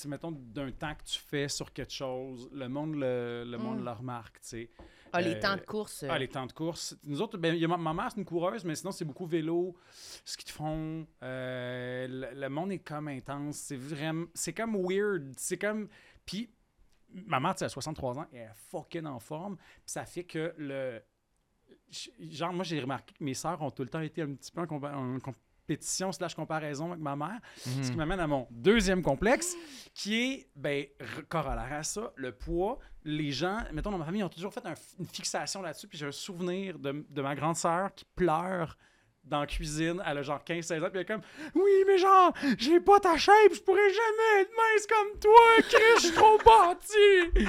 tu 0.00 0.08
mettons, 0.08 0.30
d'un 0.32 0.70
temps 0.70 0.94
que 0.94 1.04
tu 1.04 1.18
fais 1.18 1.48
sur 1.48 1.72
quelque 1.72 1.92
chose, 1.92 2.48
le 2.52 2.68
monde 2.68 2.94
le, 2.94 3.44
le, 3.46 3.58
monde 3.58 3.80
Mm. 3.80 3.84
le 3.84 3.90
remarque, 3.90 4.40
tu 4.40 4.48
sais. 4.48 4.70
Ah, 5.12 5.20
les 5.20 5.34
Euh, 5.34 5.40
temps 5.40 5.56
de 5.56 5.60
course. 5.62 6.04
euh, 6.04 6.08
Ah, 6.10 6.18
les 6.18 6.28
temps 6.28 6.46
de 6.46 6.52
course. 6.52 6.96
Nous 7.04 7.20
autres, 7.20 7.36
ben, 7.36 7.54
il 7.54 7.60
y 7.60 7.64
a 7.64 7.68
ma, 7.68 7.76
ma 7.76 7.92
mère, 7.92 8.10
c'est 8.12 8.18
une 8.18 8.24
coureuse, 8.24 8.64
mais 8.64 8.76
sinon, 8.76 8.92
c'est 8.92 9.04
beaucoup 9.04 9.26
vélo, 9.26 9.74
ski 10.24 10.44
de 10.44 10.50
fond. 10.50 11.06
euh, 11.22 12.06
le, 12.08 12.40
le 12.40 12.48
monde 12.48 12.72
est 12.72 12.78
comme 12.78 13.08
intense. 13.08 13.56
C'est 13.56 13.76
vraiment. 13.76 14.26
C'est 14.34 14.52
comme 14.52 14.76
weird. 14.76 15.32
C'est 15.36 15.58
comme. 15.58 15.88
Puis, 16.24 16.48
ma 17.26 17.40
mère, 17.40 17.54
tu 17.54 17.60
sais, 17.60 17.64
a 17.66 17.68
63 17.68 18.18
ans, 18.18 18.26
elle 18.32 18.38
est 18.40 18.50
fucking 18.70 19.06
en 19.06 19.18
forme. 19.20 19.56
Puis 19.56 19.82
ça 19.86 20.04
fait 20.04 20.24
que 20.24 20.54
le. 20.58 21.00
genre, 22.20 22.52
moi, 22.52 22.64
j'ai 22.64 22.80
remarqué 22.80 23.14
que 23.14 23.24
mes 23.24 23.34
sœurs 23.34 23.60
ont 23.62 23.70
tout 23.70 23.82
le 23.82 23.88
temps 23.88 24.00
été 24.00 24.22
un 24.22 24.34
petit 24.34 24.52
peu 24.52 24.60
en, 24.60 24.66
compa- 24.66 24.94
en 24.94 25.18
compétition 25.20 26.10
slash 26.12 26.34
comparaison 26.34 26.88
avec 26.92 27.00
ma 27.02 27.16
mère. 27.16 27.38
Mhm. 27.66 27.82
Ce 27.84 27.90
qui 27.90 27.96
m'amène 27.96 28.20
à 28.20 28.26
mon 28.26 28.46
deuxième 28.50 29.02
complexe, 29.02 29.54
qui 29.94 30.14
est, 30.14 30.48
ben, 30.56 30.84
re- 30.98 31.24
corollaire 31.28 31.72
à 31.72 31.82
ça, 31.82 32.12
le 32.16 32.32
poids. 32.32 32.78
Les 33.04 33.30
gens, 33.32 33.62
mettons, 33.72 33.90
dans 33.90 33.98
ma 33.98 34.04
famille, 34.04 34.22
ont 34.22 34.28
toujours 34.28 34.52
fait 34.52 34.64
un- 34.66 34.74
une 34.98 35.06
fixation 35.06 35.62
là-dessus. 35.62 35.88
Puis 35.88 35.96
j'ai 35.98 36.06
un 36.06 36.12
souvenir 36.12 36.78
de, 36.78 37.06
de 37.08 37.22
ma 37.22 37.34
grande 37.34 37.56
sœur 37.56 37.94
qui 37.94 38.04
pleure 38.04 38.76
dans 39.24 39.40
la 39.40 39.46
cuisine. 39.46 40.02
Elle 40.06 40.18
a 40.18 40.22
genre 40.22 40.40
15-16 40.44 40.78
ans. 40.78 40.88
Puis 40.90 40.90
elle 40.94 41.00
est 41.00 41.04
comme, 41.04 41.20
oui, 41.54 41.70
mais 41.86 41.98
genre, 41.98 42.32
j'ai 42.58 42.80
pas 42.80 42.98
ta 43.00 43.16
shape, 43.16 43.54
je 43.54 43.60
pourrais 43.60 43.88
jamais 43.88 44.42
être 44.42 44.50
mince 44.56 44.86
comme 44.86 45.18
toi, 45.20 45.40
Chris, 45.68 45.82
je 45.96 46.00
suis 46.06 46.14
trop 46.14 46.38
bâti. 46.38 47.48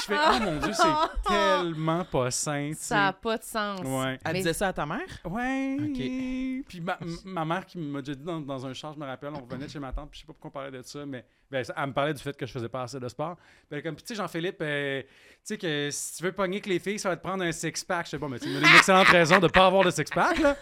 je 0.00 0.02
fais, 0.06 0.16
oh 0.16 0.42
mon 0.42 0.58
Dieu, 0.58 0.72
c'est 0.72 0.82
tellement 1.28 2.04
pas 2.04 2.30
sain. 2.30 2.72
Ça 2.76 2.96
n'a 2.96 3.12
pas 3.12 3.38
de 3.38 3.42
sens. 3.42 3.80
Ouais. 3.80 4.18
Elle 4.24 4.32
Mais- 4.32 4.38
disait 4.38 4.52
ça 4.52 4.68
à 4.68 4.72
ta 4.72 4.86
mère? 4.86 5.00
Ouais. 5.24 5.76
Ok. 5.80 6.66
Puis 6.68 6.80
ma, 6.80 6.98
ma 7.24 7.44
mère 7.44 7.66
qui 7.66 7.78
m'a 7.78 8.00
déjà 8.00 8.14
dit 8.14 8.24
dans, 8.24 8.40
dans 8.40 8.66
un 8.66 8.72
char, 8.72 8.92
je 8.94 8.98
me 8.98 9.06
rappelle, 9.06 9.32
on 9.34 9.40
revenait 9.44 9.66
de 9.66 9.70
chez 9.70 9.78
ma 9.80 9.92
tante, 9.92 10.10
puis 10.10 10.20
je 10.20 10.22
sais 10.22 10.26
pas 10.26 10.32
pourquoi 10.34 10.50
on 10.50 10.52
parlait 10.64 10.78
de 10.78 10.82
ça, 10.82 11.04
mais 11.06 11.24
ben, 11.52 11.64
elle 11.76 11.86
me 11.86 11.92
parlait 11.92 12.14
du 12.14 12.22
fait 12.22 12.36
que 12.36 12.46
je 12.46 12.52
faisais 12.52 12.68
pas 12.68 12.82
assez 12.82 12.98
de 12.98 13.08
sport. 13.08 13.36
Est 13.70 13.82
comme, 13.82 13.94
tu 13.96 14.02
sais, 14.06 14.14
Jean-Philippe, 14.14 14.56
euh, 14.62 15.02
tu 15.02 15.08
sais 15.44 15.58
que 15.58 15.88
si 15.90 16.16
tu 16.16 16.22
veux 16.24 16.32
pogner 16.32 16.60
que 16.60 16.68
les 16.70 16.78
filles, 16.78 16.98
ça 16.98 17.10
va 17.10 17.16
te 17.16 17.22
prendre 17.22 17.44
un 17.44 17.52
six-pack. 17.52 18.06
Je 18.06 18.10
sais 18.12 18.18
pas, 18.18 18.26
mais 18.28 18.38
tu 18.38 18.48
me 18.48 18.54
donnes 18.54 18.68
une 18.70 18.76
excellente 18.76 19.06
raison 19.08 19.38
de 19.38 19.48
pas 19.48 19.66
avoir 19.66 19.84
de 19.84 19.90
six-pack, 19.90 20.38
là. 20.38 20.56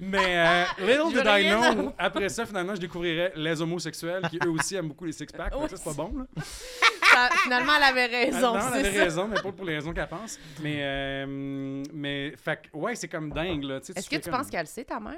Mais 0.00 0.18
euh, 0.38 0.64
little 0.80 1.12
did 1.12 1.24
I 1.24 1.48
know, 1.48 1.94
après 1.96 2.28
ça, 2.28 2.44
finalement, 2.44 2.74
je 2.74 2.80
découvrirais 2.80 3.32
les 3.36 3.62
homosexuels 3.62 4.22
qui 4.28 4.38
eux 4.44 4.50
aussi 4.50 4.74
aiment 4.74 4.88
beaucoup 4.88 5.04
les 5.04 5.12
six-packs. 5.12 5.52
Ça, 5.52 5.76
c'est 5.76 5.84
pas 5.84 5.92
bon, 5.94 6.12
là. 6.18 6.24
Ça- 7.12 7.28
finalement, 7.44 7.72
elle 7.76 7.82
avait 7.84 8.06
raison. 8.06 8.54
Non, 8.54 8.60
elle 8.74 8.80
avait 8.86 8.92
ça. 8.98 9.04
raison, 9.04 9.28
mais 9.28 9.40
pas 9.40 9.52
pour 9.52 9.64
les 9.64 9.74
raisons 9.76 9.92
qu'elle 9.92 10.08
pense. 10.08 10.36
Mais, 10.60 10.78
euh, 10.80 11.82
mais, 11.92 12.34
fait 12.36 12.58
ouais, 12.72 12.96
c'est 12.96 13.06
comme 13.08 13.30
dingue, 13.32 13.64
Est-ce 13.70 14.10
que 14.10 14.16
tu 14.16 14.22
comme- 14.30 14.32
penses 14.40 14.50
qu'elle 14.50 14.62
le 14.62 14.66
sait, 14.66 14.84
ta 14.84 14.98
mère? 14.98 15.14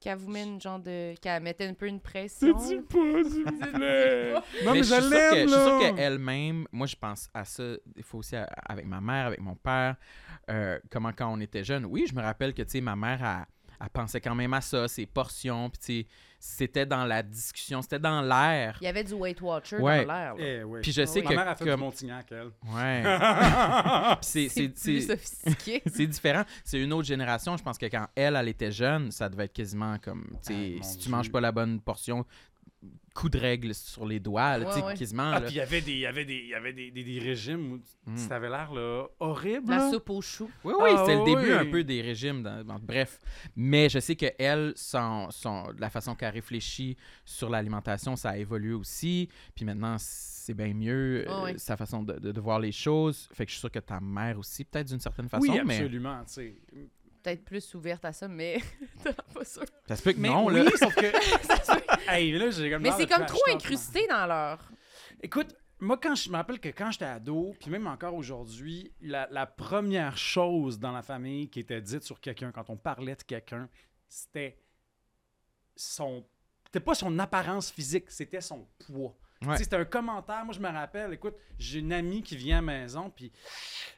Qu'elle 0.00 0.16
vous 0.18 0.30
met 0.30 0.44
une 0.44 0.60
genre 0.60 0.78
de. 0.78 1.14
qu'elle 1.20 1.42
mettait 1.42 1.66
un 1.66 1.74
peu 1.74 1.86
une 1.88 2.00
pression? 2.00 2.54
Te 2.54 2.68
dis 2.68 2.76
pas, 2.76 3.28
s'il 3.28 3.44
vous 3.44 3.72
plaît. 3.76 4.32
Non, 4.64 4.72
mais, 4.72 4.82
je 4.84 4.84
je 4.84 4.94
suis 4.94 5.02
sûr 5.02 5.10
que- 5.10 5.34
l'aime, 5.34 5.48
Je 5.48 5.54
suis 5.54 5.62
sûr 5.64 5.94
qu'elle-même, 5.96 6.66
moi, 6.70 6.86
je 6.86 6.94
pense 6.96 7.28
à 7.34 7.44
ça, 7.44 7.64
des 7.84 8.02
fois 8.02 8.20
aussi 8.20 8.36
à- 8.36 8.44
avec 8.68 8.86
ma 8.86 9.00
mère, 9.00 9.26
avec 9.26 9.40
mon 9.40 9.56
père, 9.56 9.96
euh, 10.50 10.78
comment 10.90 11.10
quand 11.12 11.32
on 11.32 11.40
était 11.40 11.64
jeune. 11.64 11.84
Oui, 11.84 12.06
je 12.08 12.14
me 12.14 12.22
rappelle 12.22 12.54
que, 12.54 12.62
tu 12.62 12.70
sais, 12.70 12.80
ma 12.80 12.94
mère, 12.94 13.18
elle, 13.24 13.46
elle 13.80 13.88
pensait 13.90 14.20
quand 14.20 14.34
même 14.34 14.52
à 14.54 14.60
ça, 14.60 14.88
ses 14.88 15.06
portions, 15.06 15.70
puis, 15.70 15.78
tu 15.78 15.86
sais, 16.02 16.06
c'était 16.40 16.86
dans 16.86 17.04
la 17.04 17.22
discussion, 17.22 17.82
c'était 17.82 17.98
dans 17.98 18.20
l'air. 18.22 18.78
Il 18.80 18.84
y 18.84 18.86
avait 18.88 19.02
du 19.02 19.12
Weight 19.14 19.40
Watcher 19.40 19.78
Ouais. 19.78 20.04
dans 20.04 20.12
l'air. 20.12 20.34
Eh 20.38 20.62
oui. 20.62 20.80
Puis 20.82 20.92
je 20.92 21.04
sais 21.04 21.20
Ma 21.22 21.30
que 21.30 21.34
mère 21.34 21.48
a 21.48 21.56
fait 21.56 21.64
du 21.64 21.76
Montignac, 21.76 22.26
elle. 22.30 22.50
Ouais. 22.72 23.02
Puis 24.20 24.48
c'est- 24.48 24.48
C'est 24.48 24.68
plus 24.68 25.06
sophistiqué. 25.06 25.82
c'est 25.92 26.06
différent. 26.06 26.44
C'est 26.64 26.80
une 26.80 26.92
autre 26.92 27.06
génération. 27.08 27.56
Je 27.56 27.62
pense 27.62 27.76
que 27.78 27.86
quand 27.86 28.06
elle, 28.14 28.36
elle 28.36 28.48
était 28.48 28.70
jeune, 28.70 29.10
ça 29.10 29.28
devait 29.28 29.46
être 29.46 29.52
quasiment 29.52 29.98
comme, 29.98 30.26
tu 30.46 30.54
sais, 30.54 30.76
Ah, 30.78 30.82
si 30.84 30.98
tu 30.98 31.08
manges 31.10 31.30
pas 31.32 31.40
la 31.40 31.50
bonne 31.52 31.80
portion, 31.80 32.24
coup 33.14 33.28
de 33.28 33.38
règle 33.38 33.74
sur 33.74 34.06
les 34.06 34.20
doigts, 34.20 34.58
là, 34.58 34.68
Ouais, 34.76 34.82
ouais. 34.84 34.94
quasiment. 34.94 35.32
Ah, 35.34 35.40
puis 35.40 35.50
il 35.54 35.56
y 35.56 35.60
avait 35.60 35.80
des, 35.80 35.92
il 35.92 35.98
y 35.98 36.06
avait 36.06 36.24
des, 36.24 36.34
il 36.36 36.48
y 36.48 36.54
avait 36.54 36.72
des, 36.72 36.90
des, 36.92 37.02
des 37.02 37.18
régimes 37.18 37.72
où 37.72 37.80
Mm. 38.06 38.16
ça 38.16 38.36
avait 38.36 38.48
l'air 38.48 38.72
là, 38.72 39.06
horrible. 39.18 39.68
La 39.70 39.76
là. 39.78 39.90
soupe 39.90 40.08
aux 40.10 40.22
choux. 40.22 40.48
Oui, 40.64 40.72
oui, 40.80 40.90
Ah, 40.94 41.02
c'est 41.04 41.16
le 41.16 41.24
début 41.24 41.52
un 41.52 41.66
peu 41.66 41.82
des 41.84 42.00
régimes. 42.00 42.42
dans- 42.44 42.64
dans- 42.64 42.78
bref. 42.78 43.18
Mais 43.56 43.88
je 43.88 43.98
sais 43.98 44.14
que 44.14 44.26
elle, 44.38 44.72
son, 44.76 45.28
son- 45.30 45.72
la 45.78 45.90
façon 45.90 46.14
qu'elle 46.14 46.32
réfléchit 46.32 46.96
sur 47.24 47.50
l'alimentation, 47.50 48.14
ça 48.14 48.30
a 48.30 48.36
évolué 48.36 48.72
aussi. 48.72 49.28
Puis 49.54 49.64
maintenant, 49.64 49.96
c'est 49.98 50.54
bien 50.54 50.72
mieux, 50.72 51.28
euh, 51.28 51.52
sa 51.56 51.76
façon 51.76 52.02
de, 52.04 52.14
de- 52.14 52.30
de 52.32 52.40
voir 52.40 52.60
les 52.60 52.72
choses. 52.72 53.28
Fait 53.34 53.44
que 53.44 53.50
je 53.50 53.56
suis 53.56 53.60
sûr 53.60 53.70
que 53.72 53.80
ta 53.80 54.00
mère 54.00 54.38
aussi, 54.38 54.64
peut-être 54.64 54.86
d'une 54.88 55.00
certaine 55.00 55.28
façon. 55.28 55.42
Oui, 55.50 55.58
absolument. 55.58 56.22
Peut-être 57.28 57.44
plus 57.44 57.74
ouverte 57.74 58.06
à 58.06 58.12
ça, 58.14 58.26
mais 58.26 58.58
t'es 59.02 59.12
pas 59.12 59.44
sûr. 59.44 59.64
ça 59.86 59.96
se 59.96 60.02
peut 60.02 60.12
que 60.12 60.18
Mais 60.18 60.30
non, 60.30 60.46
oui, 60.46 60.64
là. 60.64 60.70
sauf 60.78 60.94
que. 60.94 62.10
hey, 62.10 62.32
là, 62.32 62.50
j'ai 62.50 62.70
comme 62.70 62.80
Mais 62.80 62.90
c'est 62.92 63.06
comme 63.06 63.26
trop 63.26 63.38
talk, 63.44 63.56
incrusté 63.56 64.06
dans 64.06 64.26
leur. 64.26 64.58
Écoute, 65.22 65.54
moi, 65.78 65.98
quand 65.98 66.14
je 66.14 66.30
me 66.30 66.36
rappelle 66.36 66.58
que 66.58 66.70
quand 66.70 66.90
j'étais 66.90 67.04
ado, 67.04 67.54
puis 67.60 67.70
même 67.70 67.86
encore 67.86 68.14
aujourd'hui, 68.14 68.94
la, 69.02 69.28
la 69.30 69.44
première 69.44 70.16
chose 70.16 70.78
dans 70.78 70.92
la 70.92 71.02
famille 71.02 71.50
qui 71.50 71.60
était 71.60 71.82
dite 71.82 72.02
sur 72.02 72.18
quelqu'un, 72.18 72.50
quand 72.50 72.70
on 72.70 72.78
parlait 72.78 73.14
de 73.14 73.22
quelqu'un, 73.22 73.68
c'était 74.08 74.58
son. 75.76 76.24
C'était 76.64 76.80
pas 76.80 76.94
son 76.94 77.18
apparence 77.18 77.70
physique, 77.70 78.10
c'était 78.10 78.40
son 78.40 78.66
poids. 78.78 79.14
Ouais. 79.46 79.56
C'était 79.56 79.76
un 79.76 79.84
commentaire. 79.84 80.44
Moi, 80.44 80.52
je 80.52 80.60
me 80.60 80.68
rappelle, 80.68 81.12
écoute, 81.12 81.34
j'ai 81.58 81.78
une 81.78 81.92
amie 81.92 82.22
qui 82.22 82.36
vient 82.36 82.58
à 82.58 82.60
la 82.60 82.66
maison, 82.80 83.08
puis. 83.10 83.30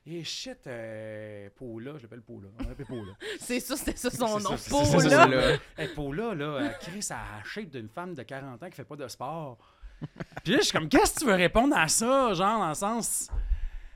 Et 0.07 0.22
shit, 0.22 0.66
euh, 0.66 1.48
Paula, 1.57 1.92
je 1.96 2.03
l'appelle 2.03 2.20
Paula. 2.20 2.48
On 2.59 2.68
l'appelle 2.68 2.87
Paula. 2.87 3.12
C'est 3.40 3.61
ça, 3.61 3.76
c'était 3.76 3.96
ça 3.96 4.11
son 4.11 4.38
nom. 4.38 4.50
ça, 4.50 4.57
c'est 4.59 4.70
Paul, 4.70 4.85
ça, 4.87 5.00
c'est 5.00 5.09
là. 5.29 5.57
Hey, 5.79 5.88
Paula, 5.94 6.35
là, 6.35 6.68
crée 6.81 7.00
sa 7.00 7.18
shape 7.44 7.70
d'une 7.70 7.88
femme 7.88 8.14
de 8.14 8.22
40 8.22 8.62
ans 8.62 8.68
qui 8.68 8.76
fait 8.76 8.85
pas 8.85 8.96
de 8.96 9.09
sport. 9.09 9.59
Puis 10.44 10.53
là, 10.53 10.59
je 10.59 10.64
suis 10.64 10.72
comme, 10.72 10.88
qu'est-ce 10.88 11.14
que 11.14 11.20
tu 11.20 11.26
veux 11.26 11.35
répondre 11.35 11.76
à 11.76 11.88
ça? 11.88 12.35
Genre, 12.35 12.59
dans 12.59 12.68
le 12.68 12.74
sens. 12.74 13.29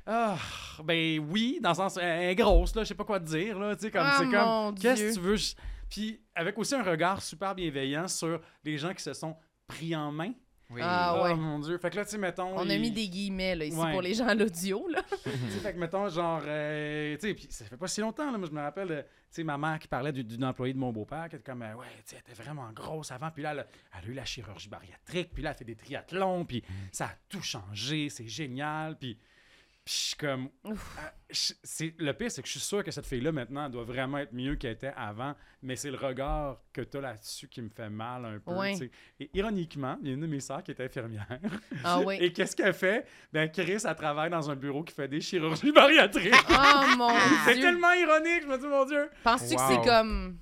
Ah, 0.06 0.36
ben 0.82 1.18
oui, 1.30 1.58
dans 1.62 1.70
le 1.70 1.74
sens. 1.74 1.98
Elle 1.98 2.30
est 2.30 2.34
grosse, 2.34 2.74
là, 2.74 2.84
je 2.84 2.88
sais 2.88 2.94
pas 2.94 3.04
quoi 3.04 3.20
te 3.20 3.26
dire, 3.26 3.58
là. 3.58 3.74
Tu 3.74 3.82
sais, 3.82 3.90
comme, 3.90 4.02
Ah, 4.04 4.16
c'est 4.18 4.30
comme, 4.30 4.78
qu'est-ce 4.78 5.02
que 5.10 5.14
tu 5.14 5.20
veux? 5.20 5.36
Puis, 5.90 6.20
avec 6.34 6.58
aussi 6.58 6.74
un 6.74 6.82
regard 6.82 7.22
super 7.22 7.54
bienveillant 7.54 8.08
sur 8.08 8.40
les 8.64 8.76
gens 8.78 8.92
qui 8.94 9.02
se 9.02 9.12
sont 9.14 9.36
pris 9.66 9.94
en 9.94 10.10
main. 10.12 10.32
Oui. 10.70 10.80
Ah, 10.82 11.22
ouais. 11.22 11.30
Oh 11.34 11.36
mon 11.36 11.58
Dieu. 11.58 11.76
Fait 11.78 11.90
que 11.90 11.96
là, 11.96 12.04
tu 12.04 12.12
sais, 12.12 12.18
mettons. 12.18 12.56
On 12.56 12.68
a 12.68 12.76
mis 12.78 12.90
des 12.90 13.06
guillemets 13.08 13.54
là, 13.54 13.64
ici 13.66 13.76
Ouais. 13.76 13.92
pour 13.92 14.00
les 14.02 14.14
gens 14.14 14.26
à 14.26 14.34
l'audio. 14.34 14.88
là. 14.88 15.02
tu 15.24 15.30
sais, 15.30 15.58
fait 15.60 15.74
que 15.74 15.78
mettons, 15.78 16.08
genre, 16.08 16.42
euh, 16.46 17.14
tu 17.16 17.28
sais, 17.28 17.34
puis 17.34 17.46
ça 17.50 17.64
fait 17.66 17.76
pas 17.76 17.86
si 17.86 18.00
longtemps, 18.00 18.30
là, 18.30 18.38
moi, 18.38 18.48
je 18.50 18.54
me 18.54 18.60
rappelle, 18.62 18.90
euh, 18.90 19.02
tu 19.02 19.08
sais, 19.30 19.44
ma 19.44 19.58
mère 19.58 19.78
qui 19.78 19.88
parlait 19.88 20.12
du- 20.12 20.24
d'une 20.24 20.44
employée 20.44 20.72
de 20.72 20.78
mon 20.78 20.90
beau-père, 20.92 21.28
qui 21.28 21.36
était 21.36 21.44
comme, 21.44 21.62
euh, 21.62 21.74
ouais, 21.74 21.86
tu 21.98 22.02
sais, 22.14 22.16
elle 22.24 22.32
était 22.32 22.42
vraiment 22.42 22.70
grosse 22.72 23.12
avant, 23.12 23.30
puis 23.30 23.42
là, 23.42 23.52
elle 23.52 23.58
a, 23.60 23.66
elle 23.98 24.08
a 24.08 24.12
eu 24.12 24.14
la 24.14 24.24
chirurgie 24.24 24.68
bariatrique, 24.68 25.30
puis 25.34 25.42
là, 25.42 25.50
elle 25.50 25.56
fait 25.56 25.64
des 25.64 25.76
triathlons, 25.76 26.44
puis 26.44 26.64
ça 26.92 27.06
a 27.06 27.12
tout 27.28 27.42
changé, 27.42 28.08
c'est 28.08 28.26
génial, 28.28 28.96
puis. 28.98 29.18
Puis 29.84 29.94
je 29.94 30.00
suis 30.08 30.16
comme. 30.16 30.48
Euh, 30.64 30.72
je- 31.28 31.52
c'est, 31.62 31.94
le 31.98 32.12
pire, 32.14 32.30
c'est 32.30 32.40
que 32.40 32.46
je 32.48 32.52
suis 32.52 32.60
sûr 32.60 32.82
que 32.82 32.90
cette 32.90 33.04
fille-là, 33.04 33.32
maintenant, 33.32 33.68
doit 33.68 33.84
vraiment 33.84 34.16
être 34.16 34.32
mieux 34.32 34.56
qu'elle 34.56 34.72
était 34.72 34.92
avant. 34.96 35.34
Mais 35.60 35.76
c'est 35.76 35.90
le 35.90 35.98
regard 35.98 36.62
que 36.72 36.80
tu 36.80 36.96
as 36.96 37.00
là-dessus 37.02 37.48
qui 37.48 37.60
me 37.60 37.68
fait 37.68 37.90
mal 37.90 38.24
un 38.24 38.38
peu. 38.38 38.52
Sais. 38.76 38.90
Et 39.20 39.30
ironiquement, 39.34 39.98
il 40.00 40.08
y 40.08 40.10
a 40.10 40.14
une 40.14 40.20
de 40.22 40.26
mes 40.26 40.40
sœurs 40.40 40.62
qui 40.62 40.70
était 40.70 40.84
infirmière. 40.84 41.26
Ah 41.84 42.00
oui. 42.06 42.16
Et 42.18 42.32
qu'est-ce 42.32 42.56
qu'elle 42.56 42.72
fait? 42.72 43.06
Ben, 43.30 43.50
Chris, 43.50 43.82
elle 43.86 43.94
travaille 43.94 44.30
dans 44.30 44.50
un 44.50 44.56
bureau 44.56 44.82
qui 44.84 44.94
fait 44.94 45.06
des 45.08 45.20
chirurgies 45.20 45.72
bariatriques. 45.74 46.32
Oh 46.48 46.84
mon 46.96 47.10
c'est 47.44 47.52
dieu. 47.54 47.62
tellement 47.64 47.92
ironique, 47.92 48.42
je 48.42 48.46
me 48.46 48.56
dis, 48.58 48.66
mon 48.66 48.86
Dieu. 48.86 49.10
Penses-tu 49.22 49.54
que 49.54 49.62
c'est 49.68 49.82
comme. 49.84 50.38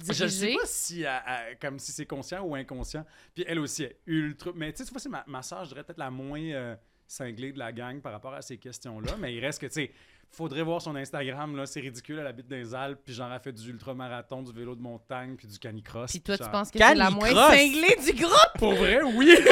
Je 0.00 0.12
sais 0.12 0.26
Dirigé? 0.26 0.54
pas 0.56 0.66
si, 0.66 1.02
elle- 1.02 1.22
elle- 1.26 1.58
comme 1.60 1.78
si 1.78 1.90
c'est 1.92 2.06
conscient 2.06 2.42
ou 2.44 2.54
inconscient. 2.56 3.04
Puis 3.34 3.44
elle 3.46 3.58
aussi 3.60 3.84
est 3.84 4.00
ultra. 4.06 4.50
Mais 4.54 4.72
tu 4.72 4.84
sais, 4.84 4.92
c'est 4.96 5.08
ma, 5.08 5.24
ma 5.26 5.42
soeur, 5.42 5.64
je 5.64 5.70
dirais 5.70 5.82
peut-être 5.84 5.98
la 5.98 6.10
moins 6.10 6.40
euh, 6.40 6.76
cinglée 7.08 7.52
de 7.52 7.58
la 7.58 7.72
gang 7.72 8.00
par 8.00 8.12
rapport 8.12 8.34
à 8.34 8.42
ces 8.42 8.58
questions-là. 8.58 9.12
mais 9.18 9.34
il 9.34 9.40
reste 9.40 9.60
que, 9.60 9.66
tu 9.66 9.72
sais, 9.72 9.90
faudrait 10.30 10.62
voir 10.62 10.82
son 10.82 10.94
Instagram, 10.94 11.56
là. 11.56 11.64
C'est 11.64 11.80
ridicule, 11.80 12.18
elle 12.18 12.26
habite 12.26 12.46
dans 12.48 12.56
les 12.56 12.74
Alpes, 12.74 13.00
puis 13.02 13.14
genre, 13.14 13.32
elle 13.32 13.40
fait 13.40 13.52
du 13.52 13.70
ultramarathon, 13.70 14.42
du 14.42 14.52
vélo 14.52 14.76
de 14.76 14.82
montagne, 14.82 15.36
puis 15.36 15.48
du 15.48 15.58
canicross. 15.58 16.10
Puis 16.10 16.20
toi, 16.20 16.36
genre- 16.36 16.46
tu 16.46 16.52
penses 16.52 16.70
que 16.70 16.78
c'est 16.78 16.94
la 16.94 17.10
moins 17.10 17.28
cinglée 17.50 17.96
du 18.04 18.12
groupe? 18.12 18.52
Pour 18.58 18.74
vrai, 18.74 19.00
oui! 19.02 19.34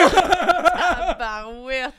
Ah! 0.78 1.50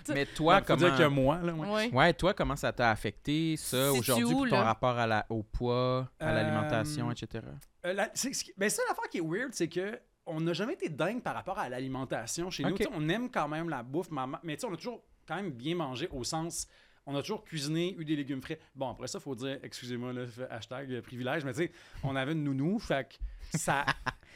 Mais 0.09 0.25
toi, 0.25 0.61
Faut 0.61 0.75
dire 0.75 0.87
comment... 0.95 0.97
que 0.97 1.03
moi, 1.07 1.39
là, 1.41 1.53
ouais. 1.53 1.67
Ouais. 1.69 1.89
Ouais, 1.93 2.13
toi, 2.13 2.33
comment 2.33 2.55
ça 2.55 2.71
t'a 2.71 2.91
affecté, 2.91 3.55
ça, 3.57 3.91
aujourd'hui, 3.91 4.49
ton 4.49 4.57
là? 4.57 4.63
rapport 4.63 4.97
à 4.97 5.07
la, 5.07 5.25
au 5.29 5.43
poids, 5.43 6.09
à 6.19 6.29
Euh, 6.29 6.33
l'alimentation, 6.33 7.11
etc.? 7.11 7.45
Euh, 7.85 7.93
la- 7.93 8.09
c'est- 8.13 8.33
c'est- 8.33 8.53
ben 8.57 8.69
ça, 8.69 8.81
l'affaire 8.87 9.09
qui 9.09 9.17
est 9.17 9.21
weird, 9.25 9.53
c'est 9.53 9.67
que 9.67 9.99
on 10.25 10.41
n'a 10.41 10.53
jamais 10.53 10.73
été 10.73 10.89
dingue 10.89 11.21
par 11.21 11.33
rapport 11.35 11.57
à 11.57 11.69
l'alimentation 11.69 12.49
chez 12.49 12.63
nous. 12.63 12.71
Ok. 12.71 12.77
Tu 12.77 12.83
sais, 12.83 12.89
On 12.93 13.07
aime 13.09 13.29
quand 13.29 13.47
même 13.47 13.69
la 13.69 13.81
bouffe, 13.83 14.11
maman- 14.11 14.39
mais 14.43 14.55
tu 14.55 14.61
sais, 14.61 14.67
on 14.67 14.73
a 14.73 14.77
toujours 14.77 15.01
quand 15.27 15.35
même 15.35 15.51
bien 15.51 15.75
mangé 15.75 16.07
au 16.11 16.23
sens. 16.23 16.67
On 17.05 17.15
a 17.15 17.21
toujours 17.21 17.43
cuisiné, 17.43 17.95
eu 17.97 18.03
des 18.03 18.15
légumes 18.15 18.41
frais. 18.41 18.59
Bon, 18.75 18.89
après 18.89 19.07
ça, 19.07 19.19
il 19.19 19.21
faut 19.21 19.35
dire, 19.35 19.59
excusez-moi, 19.63 20.11
le 20.11 20.27
hashtag 20.49 20.91
euh, 20.91 21.01
privilège, 21.01 21.45
mais 21.45 21.53
tu 21.53 21.59
sais, 21.59 21.71
on 22.03 22.15
avait 22.15 22.33
une 22.33 22.43
nounou, 22.43 22.79
fait 22.79 23.07
que 23.07 23.57
ça 23.57 23.85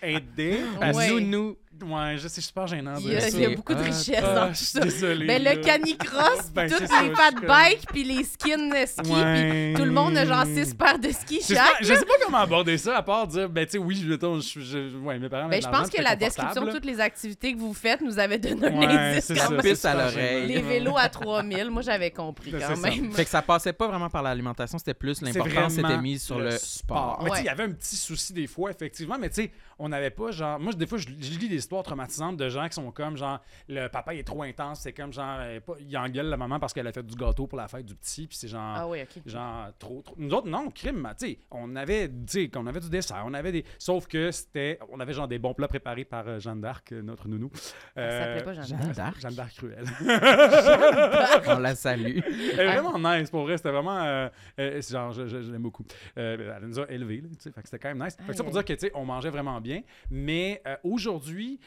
aidait. 0.01 0.59
parce 0.79 0.97
Ouais. 0.97 1.07
que 1.09 1.13
Nounou. 1.19 1.55
Ouais, 1.83 2.13
je 2.17 2.19
sais, 2.27 2.29
c'est 2.29 2.41
super 2.41 2.67
gênant. 2.67 2.93
de 2.93 2.99
Il 3.01 3.11
y, 3.13 3.15
a, 3.17 3.27
il 3.27 3.39
y 3.39 3.45
a 3.45 3.55
beaucoup 3.55 3.73
de 3.73 3.79
Ah, 3.79 3.85
richesse 3.85 4.21
Ah, 4.23 4.35
dans 4.35 4.47
tout 4.49 4.53
je 4.53 4.57
suis 4.57 4.65
ça. 4.67 4.79
désolé. 4.81 5.25
Ben, 5.25 5.41
là. 5.41 5.55
le 5.55 5.61
canicross, 5.61 6.51
Ben, 6.53 6.69
toutes 6.69 6.85
ça, 6.87 7.01
les 7.01 7.09
je 7.09 7.15
fat 7.15 7.29
suis 7.29 7.47
bikes, 7.47 7.87
puis 7.91 8.03
les 8.03 8.23
skins 8.23 8.71
ski, 8.85 9.11
Ouais. 9.11 9.71
puis 9.73 9.81
tout 9.81 9.85
le 9.85 9.91
monde 9.91 10.15
a 10.15 10.25
genre 10.27 10.45
six 10.45 10.75
paires 10.75 10.99
de 10.99 11.09
skis 11.09 11.39
Je 11.41 11.55
chaque. 11.55 11.57
pas, 11.57 11.73
je 11.81 11.93
sais 11.95 12.05
pas 12.05 12.13
comment 12.23 12.37
aborder 12.37 12.77
ça, 12.77 12.97
à 12.97 13.01
part 13.01 13.25
dire, 13.25 13.49
ben, 13.49 13.65
tu 13.65 13.71
sais, 13.71 13.77
oui, 13.79 14.03
mettons, 14.07 14.39
je, 14.39 14.59
je, 14.59 14.95
ouais, 14.97 15.17
mes 15.17 15.27
parents. 15.27 15.49
Ben, 15.49 15.59
je 15.59 15.67
pense 15.67 15.89
que 15.89 15.99
la 15.99 16.15
description 16.15 16.65
de 16.65 16.71
toutes 16.71 16.85
les 16.85 16.99
activités 16.99 17.53
que 17.55 17.59
vous 17.59 17.73
faites 17.73 18.01
nous 18.01 18.19
avait 18.19 18.37
donné 18.37 18.67
un 18.67 19.17
indice 19.17 19.83
à 19.85 19.95
l'oreille. 19.95 20.47
Les 20.47 20.53
gênant. 20.57 20.67
vélos 20.69 20.97
à 20.99 21.09
3000, 21.09 21.71
moi 21.71 21.81
j'avais 21.81 22.11
compris 22.11 22.51
Ben, 22.51 22.61
quand 22.61 22.77
même. 22.77 23.11
Fait 23.11 23.23
que 23.23 23.31
ça 23.31 23.41
passait 23.41 23.73
pas 23.73 23.87
vraiment 23.87 24.09
par 24.09 24.21
l'alimentation, 24.21 24.77
c'était 24.77 24.93
plus 24.93 25.19
l'importance 25.23 25.73
c'était 25.73 25.97
mise 25.97 26.21
sur 26.21 26.37
le, 26.37 26.51
sport. 26.51 27.21
Mais 27.23 27.29
tu 27.31 27.35
sais, 27.37 27.41
Ouais. 27.41 27.43
il 27.43 27.47
y 27.47 27.49
avait 27.49 27.63
un 27.63 27.71
petit 27.71 27.95
souci 27.95 28.33
des 28.33 28.45
fois, 28.45 28.69
effectivement, 28.69 29.17
mais 29.19 29.29
tu 29.29 29.35
sais, 29.43 29.51
on 29.79 29.90
n'avait 29.91 30.09
pas, 30.09 30.31
genre. 30.31 30.59
Moi, 30.59 30.73
des 30.73 30.87
fois, 30.87 30.97
je, 30.97 31.07
je 31.07 31.37
lis 31.39 31.47
des 31.49 31.55
histoires 31.57 31.83
traumatisantes 31.83 32.37
de 32.37 32.49
gens 32.49 32.67
qui 32.67 32.73
sont 32.73 32.91
comme, 32.91 33.15
genre, 33.17 33.39
le 33.69 33.87
papa 33.87 34.13
il 34.13 34.19
est 34.19 34.23
trop 34.23 34.41
intense, 34.43 34.79
c'est 34.81 34.93
comme, 34.93 35.13
genre, 35.13 35.37
euh, 35.41 35.59
pas- 35.59 35.75
il 35.79 35.95
engueule 35.97 36.27
la 36.27 36.37
maman 36.37 36.59
parce 36.59 36.73
qu'elle 36.73 36.87
a 36.87 36.91
fait 36.91 37.03
du 37.05 37.15
gâteau 37.15 37.45
pour 37.47 37.57
la 37.57 37.67
fête 37.67 37.85
du 37.85 37.95
petit, 37.95 38.27
puis 38.27 38.37
c'est 38.37 38.47
genre. 38.47 38.75
Ah 38.75 38.87
oui, 38.87 38.99
OK. 39.03 39.21
Genre, 39.25 39.67
trop, 39.79 40.01
trop. 40.01 40.15
Nous 40.17 40.33
autres, 40.33 40.47
non, 40.47 40.69
crime, 40.71 41.07
tu 41.19 41.27
sais, 41.27 41.39
on 41.51 41.75
avait, 41.75 42.07
tu 42.09 42.15
sais, 42.27 42.47
qu'on 42.49 42.65
avait 42.67 42.79
du 42.79 42.89
dessert, 42.89 43.23
on 43.25 43.33
avait 43.33 43.51
des. 43.51 43.65
Sauf 43.77 44.07
que 44.07 44.31
c'était. 44.31 44.79
On 44.91 44.99
avait, 44.99 45.13
genre, 45.13 45.27
des 45.27 45.39
bons 45.39 45.53
plats 45.53 45.67
préparés 45.67 46.05
par 46.05 46.27
euh, 46.27 46.39
Jeanne 46.39 46.61
d'Arc, 46.61 46.91
euh, 46.91 47.01
notre 47.01 47.27
nounou. 47.27 47.51
Elle 47.95 48.11
s'appelait 48.11 48.43
pas 48.43 48.53
Jeanne 48.53 48.65
Jeanne 48.65 48.91
d'Arc? 48.93 49.19
Jeanne 49.19 49.35
d'Arc 49.35 49.53
cruelle. 49.55 49.85
On 51.47 51.59
la 51.59 51.75
salue. 51.75 52.19
Elle 52.53 52.59
est 52.59 52.79
vraiment 52.79 52.97
nice, 53.17 53.29
pour 53.29 53.43
vrai. 53.43 53.57
C'était 53.57 53.71
vraiment. 53.71 53.97
euh, 54.03 54.29
euh, 54.59 54.81
c'est 54.81 54.93
genre, 54.93 55.11
je, 55.11 55.27
je- 55.27 55.41
je 55.41 55.51
l'aime 55.51 55.61
beaucoup. 55.61 55.83
Euh, 56.17 56.57
elle 56.57 56.67
nous 56.67 56.79
a 56.79 56.89
élevés, 56.89 57.21
tu 57.21 57.29
sais. 57.39 57.51
Fait 57.51 57.61
que 57.61 57.67
c'était 57.67 57.79
quand 57.79 57.93
même 57.95 58.03
nice. 58.03 58.15
Fait 58.25 58.31
que 58.31 58.37
ça 58.37 58.43
pour 58.43 58.53
dire 58.53 58.63
que, 58.65 58.73
tu 58.73 58.79
sais, 58.79 58.91
on 58.95 59.05
mangeait 59.05 59.29
vraiment 59.29 59.59
bien. 59.61 59.80
Mais 60.09 60.61
euh, 60.67 60.75
aujourd'hui. 60.83 61.59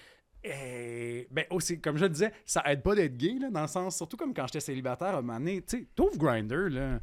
eh, 0.42 1.26
ben 1.30 1.46
aussi, 1.50 1.80
comme 1.80 1.96
je 1.96 2.02
le 2.04 2.10
disais, 2.10 2.32
ça 2.44 2.62
aide 2.66 2.82
pas 2.82 2.94
d'être 2.94 3.16
gay, 3.16 3.36
là, 3.40 3.48
dans 3.50 3.62
le 3.62 3.66
sens, 3.66 3.96
surtout 3.96 4.16
comme 4.18 4.34
quand 4.34 4.46
j'étais 4.46 4.60
célibataire 4.60 5.08
à 5.14 5.18
un 5.18 5.22
moment 5.22 5.38
donné, 5.38 5.62
tu 5.62 5.78
sais, 5.78 6.18
Grindr, 6.18 6.68
là, 6.68 7.00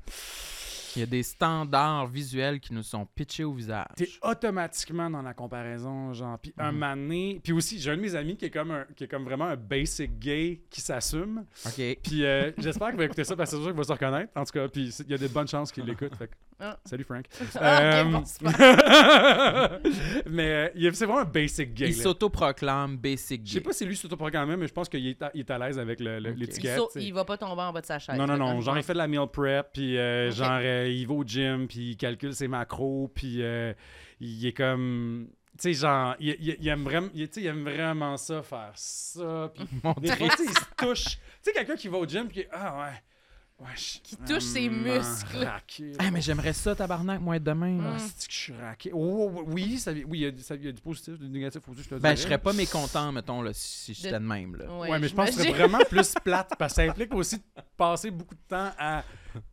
Il 0.95 0.99
y 0.99 1.03
a 1.03 1.05
des 1.05 1.23
standards 1.23 2.07
visuels 2.07 2.59
qui 2.59 2.73
nous 2.73 2.83
sont 2.83 3.05
pitchés 3.05 3.43
au 3.43 3.53
visage. 3.53 3.85
t'es 3.95 4.09
automatiquement 4.21 5.09
dans 5.09 5.21
la 5.21 5.33
comparaison, 5.33 6.13
genre, 6.13 6.37
puis 6.39 6.53
un 6.57 6.71
Mhm. 6.71 6.77
moment 6.79 6.95
donné, 6.95 7.39
puis 7.43 7.53
aussi, 7.53 7.79
j'ai 7.79 7.91
un 7.91 7.97
de 7.97 8.01
mes 8.01 8.15
amis 8.15 8.35
qui 8.37 8.45
est 8.45 8.49
comme, 8.49 8.71
un, 8.71 8.85
qui 8.95 9.03
est 9.05 9.07
comme 9.07 9.23
vraiment 9.23 9.45
un 9.45 9.55
basic 9.55 10.19
gay 10.19 10.61
qui 10.69 10.81
s'assume, 10.81 11.45
OK. 11.65 11.97
puis 12.03 12.25
euh, 12.25 12.51
j'espère 12.57 12.89
qu'il 12.89 12.97
va 12.97 13.05
écouter 13.05 13.23
ça, 13.23 13.35
parce 13.35 13.51
que 13.51 13.57
c'est 13.57 13.61
sûr 13.61 13.71
qu'il 13.71 13.77
va 13.77 13.83
se 13.83 13.91
reconnaître, 13.91 14.31
en 14.35 14.43
tout 14.43 14.51
cas, 14.53 14.67
puis 14.67 14.89
il 15.05 15.11
y 15.11 15.13
a 15.13 15.17
de 15.17 15.27
bonnes 15.27 15.47
chances 15.47 15.71
qu'il 15.71 15.85
l'écoute, 15.85 16.15
fait 16.15 16.27
que 16.27 16.33
Ah. 16.63 16.77
Salut 16.85 17.03
Frank. 17.03 17.25
Ah, 17.55 18.03
Euh, 18.03 18.19
mais 20.29 20.71
euh, 20.75 20.91
c'est 20.93 21.05
vraiment 21.05 21.21
un 21.21 21.25
basic 21.25 21.73
gay. 21.73 21.87
Il 21.87 21.95
s'autoproclame 21.95 22.97
basic 22.97 23.41
Je 23.45 23.53
sais 23.53 23.59
gay. 23.59 23.63
pas 23.63 23.73
si 23.73 23.85
lui 23.85 23.95
s'autoproclame, 23.95 24.55
mais 24.57 24.67
je 24.67 24.73
pense 24.73 24.87
qu'il 24.89 25.05
est, 25.07 25.21
est 25.33 25.49
à 25.51 25.57
l'aise 25.57 25.79
avec. 25.79 25.99
Il, 25.99 26.05
l'étiquette. 26.37 26.79
il 26.95 27.13
va 27.13 27.25
pas 27.25 27.37
tomber 27.37 27.61
en 27.61 27.73
bas 27.73 27.81
de 27.81 27.85
sa 27.85 27.99
chaise. 27.99 28.15
Non, 28.17 28.27
non, 28.27 28.37
non. 28.37 28.61
Genre, 28.61 28.77
il 28.77 28.83
fait 28.83 28.93
de 28.93 28.97
la 28.99 29.07
meal 29.07 29.25
prep, 29.31 29.67
puis 29.73 29.97
euh, 29.97 30.29
Ok. 30.29 30.35
genre, 30.35 30.59
euh, 30.81 30.87
il 30.89 31.07
va 31.07 31.13
au 31.13 31.23
gym, 31.23 31.67
puis 31.67 31.91
il 31.91 31.97
calcule 31.97 32.33
ses 32.33 32.47
macros, 32.47 33.11
puis 33.13 33.41
euh, 33.41 33.73
il 34.19 34.45
est 34.45 34.53
comme. 34.53 35.27
Tu 35.57 35.73
sais, 35.73 35.81
genre, 35.81 36.15
il, 36.19 36.29
il- 36.39 36.57
il 36.59 36.67
aime 36.69 36.83
vraiment, 36.83 37.09
il, 37.13 37.45
aime 37.45 37.63
vraiment 37.63 38.17
ça, 38.17 38.41
faire 38.41 38.71
ça. 38.75 39.51
Puis 39.53 39.65
des 40.01 40.15
fois, 40.15 40.27
il 40.39 40.49
se 40.49 40.65
touche. 40.77 41.05
Tu 41.05 41.17
sais, 41.43 41.53
quelqu'un 41.53 41.75
qui 41.75 41.87
va 41.87 41.97
au 41.97 42.05
gym, 42.07 42.27
puis 42.27 42.45
ah 42.51 42.79
ouais. 42.79 43.01
Je- 43.75 43.99
Qui 43.99 44.15
touche 44.17 44.43
ses 44.43 44.67
vraiment 44.69 44.95
muscles. 44.97 45.43
raqué. 45.45 45.91
Ah, 45.99 46.11
mais 46.11 46.21
j'aimerais 46.21 46.53
ça, 46.53 46.75
tabarnak, 46.75 47.19
moi, 47.21 47.35
être 47.37 47.43
demain. 47.43 47.71
Mm. 47.71 47.85
Ah, 47.95 47.99
c'est 47.99 48.27
que 48.27 48.33
je 48.33 48.37
suis 48.39 48.53
raqué? 48.53 48.91
Oh, 48.93 49.31
oh, 49.35 49.43
oui, 49.47 49.77
ça, 49.77 49.91
oui, 49.91 50.05
il 50.13 50.19
y, 50.21 50.25
a, 50.25 50.31
ça- 50.39 50.55
il 50.55 50.65
y 50.65 50.67
a 50.67 50.71
du 50.71 50.81
positif, 50.81 51.17
du 51.19 51.29
négatif 51.29 51.61
aussi, 51.69 51.83
je 51.83 51.89
te 51.89 51.95
Ben, 51.95 51.99
dirais. 51.99 52.15
je 52.17 52.21
serais 52.23 52.37
pas 52.37 52.53
mécontent, 52.53 53.11
mettons, 53.11 53.41
là, 53.41 53.51
si 53.53 53.93
j'étais 53.93 54.11
de 54.13 54.17
même. 54.25 54.55
Là. 54.55 54.65
Ouais, 54.77 54.89
Ouais, 54.89 54.99
mais 54.99 55.07
je 55.07 55.15
pense 55.15 55.29
que 55.31 55.41
c'est 55.41 55.51
vraiment 55.51 55.79
plus 55.89 56.13
plate 56.23 56.51
parce 56.57 56.73
que 56.73 56.83
ça 56.83 56.89
implique 56.89 57.13
aussi 57.13 57.37
de 57.37 57.43
passer 57.77 58.11
beaucoup 58.11 58.35
de 58.35 58.41
temps 58.47 58.71
à, 58.77 59.03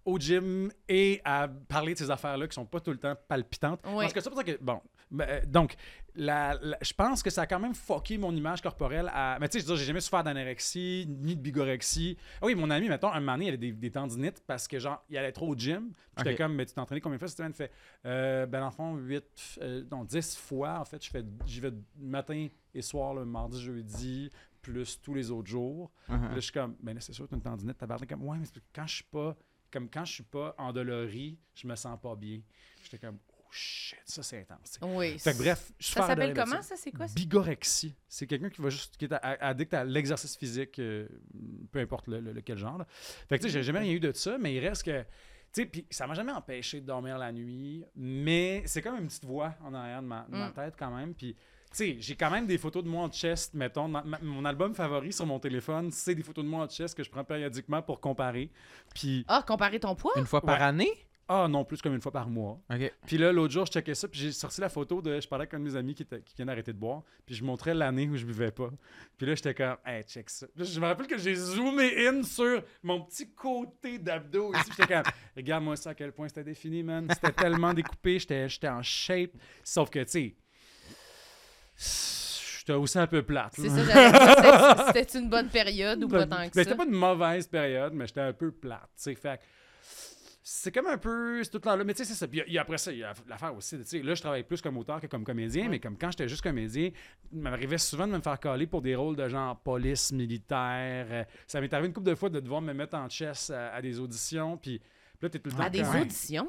au 0.05 0.19
gym 0.19 0.71
et 0.89 1.21
à 1.25 1.49
parler 1.69 1.95
de 1.95 1.99
ces 1.99 2.11
affaires-là 2.11 2.47
qui 2.49 2.55
sont 2.55 2.67
pas 2.67 2.81
tout 2.81 2.91
le 2.91 2.99
temps 2.99 3.15
palpitantes. 3.29 3.81
Ouais. 3.87 4.03
Parce 4.05 4.13
que 4.13 4.21
c'est 4.21 4.31
pour 4.31 4.39
ça 4.39 4.45
que, 4.45 4.59
bon, 4.61 4.75
ben, 4.75 4.81
euh, 4.81 4.98
donc, 5.47 5.75
la- 6.15 6.55
la- 6.61 6.79
je 6.83 6.93
pense 6.93 7.23
que 7.23 7.31
ça 7.31 7.43
a 7.43 7.47
quand 7.47 7.61
même 7.61 7.75
fucké 7.75 8.19
mon 8.19 8.35
image 8.35 8.61
corporelle 8.61 9.11
à. 9.13 9.39
Mais 9.41 9.49
tu 9.49 9.59
sais, 9.61 9.65
je 9.67 9.71
veux 9.71 9.77
j'ai 9.79 9.85
jamais 9.85 10.01
souffert 10.01 10.25
d'anorexie 10.25 11.07
ni 11.09 11.37
de 11.37 11.41
bigorexie. 11.41 12.17
Ah 12.43 12.47
oui, 12.47 12.55
mon 12.55 12.71
ami, 12.71 12.89
mettons, 12.89 13.13
un 13.13 13.21
moment 13.21 13.33
donné, 13.33 13.47
il 13.47 13.49
avait 13.49 13.57
des, 13.59 13.73
des 13.73 13.91
tendinites 13.91 14.43
parce 14.47 14.67
que, 14.67 14.79
genre, 14.79 15.05
il 15.09 15.17
allait 15.17 15.33
trop 15.33 15.49
au 15.49 15.57
gym. 15.57 15.93
J'étais 16.17 16.33
Ok. 16.33 16.37
comme, 16.39 16.55
mais 16.55 16.67
tu 16.67 16.75
t'entraînais 16.75 17.01
combien 17.01 17.17
de 17.17 17.21
fois 17.21 17.29
cette 17.29 17.37
semaine? 17.39 17.55
Fait, 17.55 17.71
euh, 18.05 18.47
ben, 18.47 18.61
dans 18.61 18.67
le 18.67 18.73
fond, 18.73 18.97
8, 18.97 19.61
non, 19.91 20.05
10 20.05 20.37
fois, 20.37 20.81
en 20.81 20.85
fait, 20.85 21.05
je 21.05 21.11
fais, 21.11 21.25
j'y 21.47 21.61
vais 21.61 21.73
matin 21.97 22.49
et 22.75 22.83
soir, 22.83 23.15
le 23.15 23.25
mardi, 23.25 23.61
jeudi, 23.61 24.31
plus 24.61 25.01
tous 25.01 25.15
les 25.15 25.31
autres 25.31 25.49
jours. 25.49 25.91
Uh-huh. 26.09 26.17
Puis 26.19 26.29
Là, 26.29 26.35
je 26.35 26.41
suis 26.41 26.53
comme, 26.53 26.75
ben 26.83 26.95
là, 26.95 27.01
c'est 27.01 27.13
sûr, 27.13 27.29
t'as 27.29 27.37
une 27.37 27.43
tendinite, 27.43 27.79
tabarnak. 27.79 28.09
Comme, 28.09 28.25
ouais, 28.27 28.39
mais 28.39 28.47
quand 28.75 28.87
je 28.87 28.95
suis 28.97 29.05
pas, 29.05 29.37
comme 29.71 29.89
quand 29.89 30.05
je 30.05 30.13
suis 30.15 30.23
pas 30.25 30.55
endolori, 30.59 31.39
je 31.55 31.67
me 31.69 31.77
sens 31.77 31.99
pas 32.03 32.17
bien. 32.17 32.41
J'étais 32.83 32.99
comme, 32.99 33.19
shit, 33.51 33.99
ça 34.05 34.23
c'est 34.23 34.41
intense. 34.41 34.79
Oui. 34.83 35.19
Fait 35.19 35.33
que 35.33 35.39
bref, 35.39 35.73
je 35.79 35.85
suis 35.87 35.95
Ça 35.95 36.07
s'appelle 36.07 36.35
comment, 36.35 36.63
ça? 36.63 36.77
C'est 36.77 36.93
quoi? 36.93 37.09
ça? 37.09 37.15
Bigorexie. 37.15 37.95
C'est 38.09 38.27
quelqu'un 38.27 38.51
qui 38.51 38.61
va 38.63 38.71
juste, 38.71 38.97
qui 38.97 39.05
est 39.07 39.13
addict 39.13 39.75
à 39.75 39.85
l'exercice 39.85 40.37
physique, 40.37 40.79
euh, 40.79 41.09
peu 41.73 41.79
importe 41.81 42.07
le, 42.09 42.21
le- 42.21 42.33
lequel 42.33 42.59
genre. 42.59 42.79
là. 42.79 42.87
Fait 43.29 43.39
que 43.39 43.43
tu 43.45 43.49
sais, 43.49 43.59
j'ai 43.59 43.63
jamais 43.63 43.81
rien 43.81 43.93
eu 43.93 44.01
de 44.01 44.13
ça, 44.13 44.39
mais 44.39 44.55
il 44.55 44.61
reste 44.67 44.83
que. 44.85 45.03
Tu 45.51 45.63
sais, 45.63 45.67
puis 45.67 45.87
ça 45.91 46.07
m'a 46.07 46.13
jamais 46.15 46.33
empêché 46.33 46.81
de 46.81 46.87
dormir 46.87 47.17
la 47.17 47.33
nuit, 47.33 47.83
mais 47.97 48.63
c'est 48.67 48.83
comme 48.83 48.97
une 48.99 49.07
petite 49.07 49.25
voix 49.25 49.55
en 49.65 49.73
arrière 49.73 50.03
de 50.03 50.07
ma, 50.07 50.27
de 50.29 50.37
ma 50.37 50.51
Mm. 50.51 50.53
tête 50.53 50.75
quand 50.79 50.95
même. 50.95 51.15
Puis, 51.15 51.35
tu 51.35 51.41
sais, 51.73 51.97
j'ai 52.01 52.17
quand 52.17 52.31
même 52.31 52.47
des 52.47 52.59
photos 52.59 52.85
de 52.85 52.89
moi 52.89 53.05
en 53.05 53.11
chest, 53.11 53.55
mettons. 53.55 53.89
Ma- 53.89 54.03
ma- 54.03 54.19
mon 54.21 54.45
album 54.45 54.75
favori 54.75 55.11
sur 55.11 55.25
mon 55.25 55.39
téléphone, 55.39 55.91
c'est 55.91 56.15
des 56.15 56.23
photos 56.23 56.45
de 56.45 56.51
moi 56.51 56.65
en 56.65 56.69
chest 56.69 56.95
que 56.95 57.03
je 57.03 57.11
prends 57.11 57.25
périodiquement 57.25 57.81
pour 57.81 57.99
comparer. 58.01 58.51
Puis, 58.95 59.25
Ah, 59.27 59.43
comparer 59.47 59.81
ton 59.81 59.95
poids? 59.95 60.13
Une 60.17 60.27
fois 60.27 60.43
par 60.43 60.59
Ouais. 60.59 60.65
année? 60.65 60.93
Ah 61.31 61.47
non, 61.47 61.63
plus 61.65 61.83
comme 61.83 61.95
une 61.95 62.01
fois 62.01 62.11
par 62.11 62.29
mois. 62.31 62.59
OK. 62.73 62.93
Puis 63.07 63.19
là, 63.19 63.33
l'autre 63.33 63.53
jour, 63.53 63.67
je 63.67 63.73
checkais 63.73 63.95
ça, 63.95 64.09
puis 64.09 64.19
j'ai 64.19 64.33
sorti 64.33 64.63
la 64.63 64.71
photo 64.71 65.03
de. 65.03 65.21
Je 65.21 65.29
parlais 65.29 65.43
avec 65.43 65.53
un 65.53 65.59
de 65.61 65.65
mes 65.65 65.77
amis 65.77 65.95
qui, 65.95 66.03
était, 66.03 66.23
qui 66.23 66.35
vient 66.35 66.47
d'arrêter 66.47 66.73
de 66.73 66.79
boire, 66.79 67.03
puis 67.27 67.35
je 67.35 67.45
montrais 67.45 67.75
l'année 67.75 68.09
où 68.09 68.17
je 68.17 68.25
buvais 68.25 68.51
pas. 68.51 68.71
Puis 69.19 69.27
là, 69.27 69.35
j'étais 69.35 69.53
comme, 69.53 69.77
hey, 69.85 70.03
check 70.05 70.31
ça. 70.31 70.47
Là, 70.57 70.65
je 70.65 70.81
me 70.81 70.87
rappelle 70.87 71.07
que 71.07 71.19
j'ai 71.19 71.35
zoomé 71.35 72.07
in 72.09 72.23
sur 72.23 72.63
mon 72.83 73.03
petit 73.03 73.31
côté 73.35 73.99
d'abdos 73.99 74.55
ici. 74.55 74.71
J'étais 74.71 74.95
comme, 74.95 75.13
regarde-moi 75.37 75.77
ça, 75.77 75.91
à 75.91 75.95
quel 75.95 76.13
point 76.13 76.29
c'était 76.29 76.45
défini, 76.45 76.83
man. 76.83 77.07
C'était 77.13 77.33
tellement 77.33 77.75
découpé, 77.75 78.19
j'étais 78.19 78.49
j'étais 78.49 78.69
en 78.69 78.83
shape. 78.83 79.33
Sauf 79.63 79.91
que, 79.91 79.99
tu 80.05 80.35
sais, 81.77 82.59
j'étais 82.59 82.73
aussi 82.73 82.99
un 82.99 83.07
peu 83.07 83.23
plate. 83.23 83.53
C'est 83.57 83.69
ça. 83.69 84.93
C'était- 84.95 85.19
une 85.19 85.29
bonne 85.29 85.49
période 85.49 86.03
ou 86.05 86.09
pas 86.09 86.27
tant 86.27 86.37
que 86.49 86.55
ben, 86.55 86.65
ça? 86.65 86.65
C'était 86.65 86.75
pas 86.77 86.85
une 86.87 86.93
mauvaise 86.93 87.47
période, 87.47 87.93
mais 87.93 88.07
j'étais 88.07 88.21
un 88.21 88.33
peu 88.33 88.51
plate. 88.51 88.89
tu 88.97 89.03
sais. 89.03 89.15
Fait 89.15 89.39
que 89.39 89.43
c'est 90.51 90.73
comme 90.73 90.87
un 90.87 90.97
peu. 90.97 91.43
C'est 91.45 91.51
tout 91.51 91.59
le 91.59 91.63
temps 91.63 91.77
là. 91.77 91.85
Mais 91.85 91.93
tu 91.93 91.99
sais, 91.99 92.05
c'est 92.07 92.15
ça. 92.19 92.27
Puis 92.27 92.43
y 92.47 92.57
a- 92.59 92.63
après 92.63 92.79
ça, 92.79 92.91
il 92.91 92.99
y 92.99 93.05
a 93.05 93.13
l'affaire 93.27 93.55
aussi. 93.55 93.77
tu 93.79 93.85
sais, 93.85 94.03
Là, 94.03 94.15
je 94.15 94.21
travaille 94.23 94.45
plus 94.45 94.63
comme 94.63 94.79
auteur 94.79 94.99
que 95.01 95.07
comme 95.07 95.23
comédien, 95.25 95.69
mais 95.69 95.79
comme 95.79 95.99
quand 95.99 96.11
j'étais 96.11 96.27
juste 96.29 96.41
comédien, 96.43 96.91
il 97.33 97.39
m'arrivait 97.39 97.77
souvent 97.77 98.07
de 98.07 98.13
me 98.13 98.21
faire 98.21 98.41
caler 98.41 98.67
pour 98.67 98.81
des 98.81 98.95
rôles 98.97 99.15
de 99.17 99.29
genre 99.29 99.59
police, 99.61 100.11
militaire. 100.13 101.07
Euh, 101.11 101.25
Ça 101.47 101.61
m'est 101.61 101.73
arrivé 101.73 101.89
une 101.89 101.95
couple 101.95 102.09
de 102.09 102.15
fois 102.15 102.31
de 102.31 102.41
devoir 102.41 102.61
me 102.63 102.73
mettre 102.73 102.97
en 102.97 103.09
chess 103.11 103.51
à, 103.51 103.75
à 103.75 103.83
des 103.83 104.01
auditions. 104.01 104.57
Puis 104.57 104.81
là, 105.21 105.29
t'es 105.29 105.39
tout 105.39 105.51
le 105.51 105.57
temps. 105.57 105.63
À 105.65 105.71
des 105.71 105.83
auditions? 106.01 106.49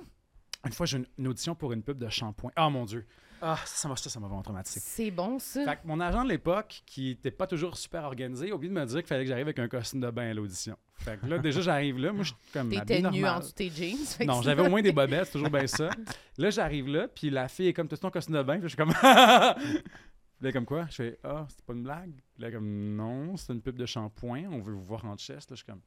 Une 0.65 0.71
fois, 0.71 0.85
j'ai 0.85 0.97
une, 0.97 1.05
une 1.17 1.27
audition 1.27 1.53
pour 1.55 1.73
une 1.73 1.83
pub 1.83 1.97
de 1.97 2.07
shampoing. 2.09 2.51
Ah, 2.55 2.69
mon 2.69 2.85
Dieu. 2.85 3.05
Ah, 3.41 3.57
ça 3.65 3.87
m'a 3.87 3.95
ça, 3.95 4.09
ça 4.09 4.19
m'a 4.19 4.27
vraiment 4.27 4.41
traumatisé. 4.41 4.79
C'est 4.83 5.11
bon, 5.11 5.39
ça. 5.39 5.63
Fait 5.65 5.75
que 5.77 5.87
mon 5.87 5.99
agent 5.99 6.23
de 6.23 6.29
l'époque, 6.29 6.81
qui 6.85 7.11
était 7.11 7.31
pas 7.31 7.47
toujours 7.47 7.77
super 7.77 8.03
organisé, 8.03 8.51
a 8.51 8.55
oublié 8.55 8.73
de 8.73 8.79
me 8.79 8.85
dire 8.85 8.97
qu'il 8.97 9.07
fallait 9.07 9.23
que 9.23 9.29
j'arrive 9.29 9.47
avec 9.47 9.59
un 9.59 9.67
costume 9.67 10.01
de 10.01 10.09
bain 10.09 10.29
à 10.29 10.33
l'audition. 10.33 10.77
Fait 10.95 11.19
que 11.19 11.25
là, 11.25 11.37
déjà, 11.39 11.61
j'arrive 11.61 11.97
là. 11.97 12.11
Moi, 12.11 12.23
je 12.23 12.29
suis 12.29 12.37
comme. 12.53 12.69
T'étais 12.69 13.01
nu 13.01 13.25
en 13.25 13.39
dessous 13.39 13.51
de 13.51 13.55
tes 13.55 13.69
jeans. 13.69 14.27
Non, 14.27 14.41
j'avais 14.41 14.61
au 14.65 14.69
moins 14.69 14.81
des 14.81 14.91
bobettes, 14.91 15.25
c'est 15.25 15.33
toujours 15.33 15.49
bien 15.49 15.67
ça. 15.67 15.89
Là, 16.37 16.49
j'arrive 16.51 16.87
là, 16.87 17.09
puis 17.09 17.29
la 17.29 17.49
fille 17.49 17.67
est 17.67 17.73
comme, 17.73 17.89
t'as 17.89 17.97
ton 17.97 18.09
costume 18.09 18.35
de 18.35 18.43
bain? 18.43 18.59
Puis 18.59 18.69
je 18.69 18.75
suis 18.75 18.77
comme, 18.77 18.93
là, 20.41 20.51
comme 20.51 20.65
quoi? 20.65 20.85
Je 20.89 20.95
fais, 20.95 21.19
ah, 21.23 21.45
c'est 21.49 21.63
pas 21.65 21.73
une 21.73 21.83
blague? 21.83 22.11
Là, 22.37 22.49
comme, 22.51 22.95
non, 22.95 23.35
c'est 23.35 23.51
une 23.51 23.61
pub 23.61 23.75
de 23.77 23.85
shampoing, 23.85 24.43
on 24.49 24.59
veut 24.61 24.71
vous 24.73 24.83
voir 24.85 25.03
en 25.03 25.17
chest. 25.17 25.49
Là, 25.51 25.55
je 25.55 25.63
suis 25.63 25.65
comme, 25.65 25.81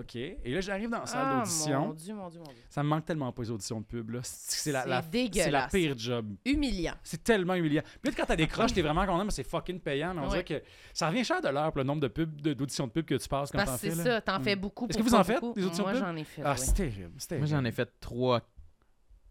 OK. 0.00 0.16
Et 0.16 0.40
là, 0.46 0.60
j'arrive 0.62 0.88
dans 0.88 1.00
la 1.00 1.06
salle 1.06 1.20
Ah, 1.26 1.32
mon 1.34 1.38
d'audition. 1.40 1.92
Dieu, 1.92 2.14
mon 2.14 2.28
Dieu, 2.30 2.38
mon 2.38 2.44
Dieu. 2.46 2.54
Ça 2.70 2.82
me 2.82 2.88
manque 2.88 3.04
tellement 3.04 3.30
pas 3.32 3.42
les 3.42 3.50
auditions 3.50 3.80
de 3.80 3.84
pub, 3.84 4.08
là. 4.10 4.20
C'est 4.22 4.56
c'est 4.62 4.72
la, 4.72 4.82
C'est 4.82 5.50
la- 5.50 5.68
c'est 5.68 5.78
pire 5.78 5.98
job. 5.98 6.34
Humiliant. 6.46 6.94
C'est 7.02 7.22
tellement 7.22 7.54
humiliant. 7.54 7.82
Puis 8.00 8.10
là, 8.10 8.16
quand 8.16 8.24
t'as 8.26 8.36
des 8.36 8.46
croches, 8.46 8.72
t'es 8.72 8.80
vraiment 8.80 9.04
content, 9.04 9.24
mais 9.26 9.30
c'est 9.30 9.44
fucking 9.46 9.80
payant. 9.80 10.14
Mais 10.14 10.20
on 10.20 10.24
Ouais. 10.24 10.42
dirait 10.42 10.44
que 10.44 10.62
ça 10.94 11.08
revient 11.08 11.24
cher 11.24 11.42
de 11.42 11.48
l'heure 11.48 11.70
pour 11.70 11.78
le 11.78 11.84
nombre 11.84 12.00
de 12.00 12.08
pubs, 12.08 12.40
de- 12.40 12.54
d'auditions 12.54 12.86
de 12.86 12.92
pub 12.92 13.04
que 13.04 13.16
tu 13.16 13.28
passes 13.28 13.50
quand 13.50 13.58
Parce 13.58 13.70
t'en 13.70 13.74
que 13.76 13.80
c'est 13.80 13.90
fais. 13.90 13.96
là. 13.96 14.04
ça, 14.04 14.20
t'en 14.22 14.40
Mm. 14.40 14.42
fais 14.44 14.56
beaucoup. 14.56 14.86
Est-ce 14.88 14.96
que 14.98 15.02
vous 15.02 15.14
en 15.14 15.22
faites, 15.24 15.40
beaucoup. 15.40 15.54
des 15.60 15.66
auditions 15.66 15.84
Moi, 15.84 15.92
de 15.92 15.98
pub? 15.98 16.06
j'en 16.06 16.16
ai 16.16 16.24
fait. 16.24 16.42
Ah, 16.44 16.52
oui. 16.52 16.58
c'est 16.64 16.72
terrible. 16.74 17.12
c'est 17.18 17.36
Moi, 17.38 17.46
j'en 17.46 17.64
ai 17.64 17.72
fait 17.72 17.90
trois, 18.00 18.40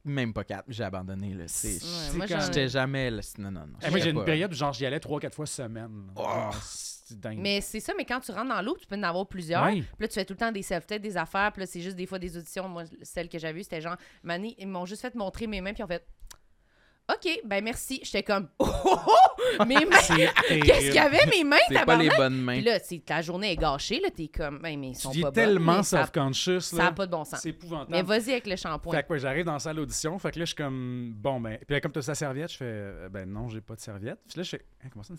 même 0.07 0.33
pas 0.33 0.43
quatre. 0.43 0.65
J'ai 0.67 0.83
abandonné. 0.83 1.33
Là. 1.33 1.43
C'est- 1.47 1.67
Ouais, 1.67 1.79
c'est 1.81 2.17
moi, 2.17 2.25
quand- 2.27 2.35
j'en 2.35 2.41
ai- 2.41 2.45
J'étais 2.47 2.67
jamais. 2.69 3.11
Là, 3.11 3.21
non, 3.37 3.51
non, 3.51 3.59
non. 3.61 3.73
Eh, 3.85 3.89
moi, 3.89 3.99
j'ai 3.99 4.09
une 4.09 4.23
période 4.25 4.51
où 4.51 4.55
genre 4.55 4.73
j'y 4.73 4.85
allais 4.85 4.99
3-4 4.99 5.35
fois 5.35 5.45
semaine. 5.45 6.07
Oh. 6.15 6.23
Genre, 6.23 6.55
C'est 7.09 7.19
dingue. 7.21 7.37
Mais 7.39 7.61
c'est 7.61 7.79
ça, 7.79 7.93
mais 7.97 8.03
quand 8.03 8.19
tu 8.19 8.31
rentres 8.33 8.49
dans 8.53 8.61
l'eau, 8.61 8.75
tu 8.77 8.85
peux 8.85 8.97
en 8.97 9.03
avoir 9.03 9.25
plusieurs. 9.27 9.63
Puis 9.69 9.85
là, 10.01 10.07
tu 10.09 10.15
fais 10.15 10.25
tout 10.25 10.33
le 10.33 10.39
temps 10.39 10.51
des 10.51 10.61
self-test, 10.61 11.01
des 11.01 11.15
affaires. 11.15 11.53
Puis 11.53 11.61
là, 11.61 11.65
c'est 11.65 11.79
juste 11.79 11.95
des 11.95 12.05
fois 12.05 12.19
des 12.19 12.37
auditions. 12.37 12.67
Moi, 12.67 12.83
celle 13.01 13.29
que 13.29 13.39
j'avais 13.39 13.53
vue, 13.53 13.63
c'était 13.63 13.79
genre, 13.79 13.95
Mané, 14.23 14.55
ils 14.59 14.67
m'ont 14.67 14.85
juste 14.85 15.03
fait 15.03 15.15
montrer 15.15 15.47
mes 15.47 15.61
mains, 15.61 15.71
puis 15.71 15.79
ils 15.79 15.85
ont 15.85 15.87
fait 15.87 16.05
OK, 17.09 17.39
ben 17.45 17.63
merci. 17.63 18.01
J'étais 18.03 18.23
comme 18.23 18.49
Oh, 18.59 18.65
oh, 18.85 18.97
oh! 19.07 19.63
Mes 19.65 19.75
mains! 19.85 19.97
Qu'est-ce 20.07 20.87
qu'il 20.87 20.93
y 20.95 20.99
avait, 20.99 21.25
mes 21.27 21.43
mains, 21.43 21.55
C'est 21.69 21.85
pas 21.85 21.95
les 21.95 22.09
bonnes 22.09 22.41
mains. 22.41 22.55
Puis 22.55 22.63
là, 22.63 22.79
ta 23.05 23.21
journée 23.21 23.53
est 23.53 23.55
gâchée, 23.55 23.99
là, 24.01 24.09
t'es 24.13 24.27
comme, 24.27 24.59
ben, 24.59 24.77
mais 24.79 24.89
ils 24.89 24.95
Tu 24.95 25.01
sont 25.01 25.09
deviens 25.09 25.23
pas 25.23 25.31
bonnes, 25.31 25.43
tellement 25.45 25.83
self-conscious. 25.83 26.59
ça 26.61 26.77
n'a 26.77 26.91
pas 26.91 27.05
de 27.05 27.11
bon 27.11 27.23
sens. 27.23 27.39
C'est 27.41 27.49
épouvantable. 27.49 27.91
Mais 27.91 28.01
vas-y 28.01 28.31
avec 28.31 28.47
le 28.47 28.55
shampoing. 28.57 28.93
Fait 28.93 29.03
que 29.03 29.13
ouais, 29.13 29.19
j'arrive 29.19 29.45
dans 29.45 29.53
la 29.53 29.59
salle 29.59 29.77
d'audition. 29.77 30.19
Fait 30.19 30.31
que 30.31 30.39
là, 30.39 30.45
je 30.45 30.47
suis 30.47 30.55
comme, 30.55 31.13
bon, 31.15 31.39
ben. 31.39 31.57
Puis 31.65 31.75
là, 31.75 31.81
comme 31.81 31.91
tu 31.93 31.99
as 31.99 32.03
sa 32.03 32.15
serviette, 32.15 32.51
je 32.51 32.57
fais, 32.57 32.65
euh, 32.65 33.09
ben 33.09 33.25
non, 33.29 33.47
j'ai 33.47 33.61
pas 33.61 33.75
de 33.75 33.81
serviette. 33.81 34.19
Puis 34.27 34.37
là, 34.37 34.43
je 34.43 34.49
fais, 34.49 34.65
Hein, 34.83 34.89
comment 34.91 35.03
ça, 35.03 35.13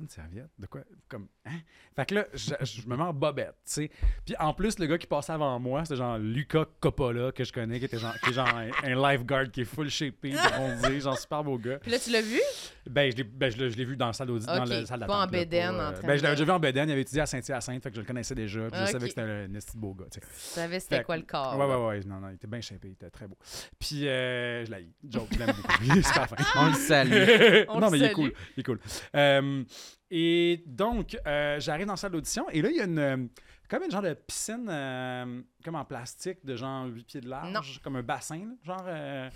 une- 0.00 0.08
serviette? 0.08 0.48
De 0.58 0.66
quoi? 0.66 0.80
Comme, 1.08 1.28
hein? 1.46 1.58
Fait 1.94 2.06
que 2.06 2.14
là, 2.14 2.24
je, 2.34 2.52
je 2.62 2.86
me 2.88 2.96
mets 2.96 3.02
en 3.02 3.12
bobette, 3.12 3.54
tu 3.64 3.72
sais. 3.72 3.90
Puis 4.24 4.34
en 4.38 4.52
plus, 4.54 4.78
le 4.78 4.86
gars 4.86 4.98
qui 4.98 5.06
passait 5.06 5.32
avant 5.32 5.58
moi, 5.58 5.84
c'était 5.84 5.96
genre 5.96 6.18
Luca 6.18 6.64
Coppola, 6.80 7.32
que 7.32 7.44
je 7.44 7.52
connais, 7.52 7.78
qui 7.78 7.84
était 7.84 7.98
genre, 7.98 8.14
qui 8.22 8.30
est 8.30 8.32
genre 8.32 8.48
un, 8.48 8.70
un 8.84 9.10
lifeguard 9.12 9.50
qui 9.50 9.62
est 9.62 9.64
full 9.64 9.88
shapé, 9.90 10.32
bronzé, 10.32 11.00
genre 11.00 11.18
super 11.18 11.44
beau 11.44 11.58
gars. 11.58 11.78
Puis 11.78 11.90
là, 11.90 11.98
tu 11.98 12.10
l'as 12.10 12.22
vu? 12.22 12.40
Ben, 12.88 13.10
je 13.12 13.16
l'ai 13.18 13.24
ben, 13.24 13.50
je 13.50 13.56
l'ai- 13.58 13.70
je 13.70 13.76
l'ai 13.76 13.84
vu 13.84 13.96
dans 13.96 14.06
la 14.06 14.12
salle 14.12 14.28
d'audi- 14.28 14.46
dans 14.46 14.64
la 14.64 14.86
salle 14.86 15.06
pas 15.06 15.24
en 15.24 15.26
bédaine, 15.26 15.76
pas, 15.76 15.88
en 15.88 15.90
euh, 15.90 15.92
train 15.98 16.06
Ben, 16.08 16.16
je 16.16 16.22
l'avais 16.22 16.34
déjà 16.36 16.44
vu 16.44 16.50
en 16.50 16.58
Bédaine, 16.60 16.88
il 16.88 16.92
avait 16.92 17.02
étudié 17.02 17.20
à 17.22 17.26
Saint-Hyacinthe, 17.26 17.82
fait 17.82 17.90
que 17.90 17.96
je 17.96 18.00
le 18.00 18.06
connaissais 18.06 18.34
déjà, 18.34 18.60
puis 18.70 18.80
je 18.80 18.86
savais 18.86 18.98
que 19.04 19.08
c'était 19.08 19.20
un 19.20 19.54
esti 19.54 19.76
de 19.76 19.80
beau 19.80 19.94
gars, 19.94 20.06
tu 20.10 20.20
sais. 20.20 20.26
Tu 20.26 20.26
savais 20.34 20.80
c'était 20.80 20.98
Fait- 20.98 21.04
quoi 21.04 21.16
le 21.16 21.22
corps. 21.22 21.56
Ouais, 21.58 21.66
ouais, 21.66 21.86
ouais. 21.86 22.00
Non, 22.04 22.20
non, 22.20 22.28
il 22.30 22.34
était 22.36 22.46
bien 22.46 22.60
shapé, 22.60 22.88
il 22.88 22.92
était 22.92 23.10
très 23.10 23.26
beau. 23.28 23.36
Puis, 23.78 24.08
euh, 24.08 24.64
je 24.64 24.70
l'ai. 24.70 24.88
Joke, 25.08 25.28
je 25.32 25.38
l'aime 25.38 25.54
beaucoup. 25.54 25.74
Il 25.84 25.98
est 25.98 26.02
super 26.02 26.28
fin. 26.28 26.36
On 26.56 26.66
le 26.68 26.74
salue. 26.74 27.10
On 27.68 27.80
non, 27.80 27.86
le 27.86 27.90
mais 27.92 27.98
il 27.98 28.02
est 28.04 28.06
salue. 28.06 28.14
cool. 28.14 28.32
Il 28.56 28.60
est 28.60 28.64
cool. 28.64 28.80
Euh, 29.14 29.64
et 30.10 30.62
donc, 30.66 31.16
euh, 31.26 31.58
j'arrive 31.60 31.86
dans 31.86 31.92
la 31.92 31.96
salle 31.96 32.12
d'audition 32.12 32.48
et 32.50 32.62
là, 32.62 32.70
il 32.70 32.76
y 32.76 32.80
a 32.80 32.84
une. 32.84 32.98
euh, 32.98 33.16
comme 33.68 33.84
une 33.84 33.90
genre 33.92 34.02
de 34.02 34.14
piscine, 34.14 34.66
euh, 34.68 35.42
comme 35.64 35.76
en 35.76 35.84
plastique, 35.84 36.44
de 36.44 36.56
genre 36.56 36.86
8 36.86 37.04
pieds 37.06 37.20
de 37.20 37.28
large, 37.28 37.52
Non. 37.52 37.60
comme 37.84 37.94
un 37.96 38.02
bassin, 38.02 38.38
là, 38.38 38.52
genre, 38.64 38.84
euh, 38.88 39.30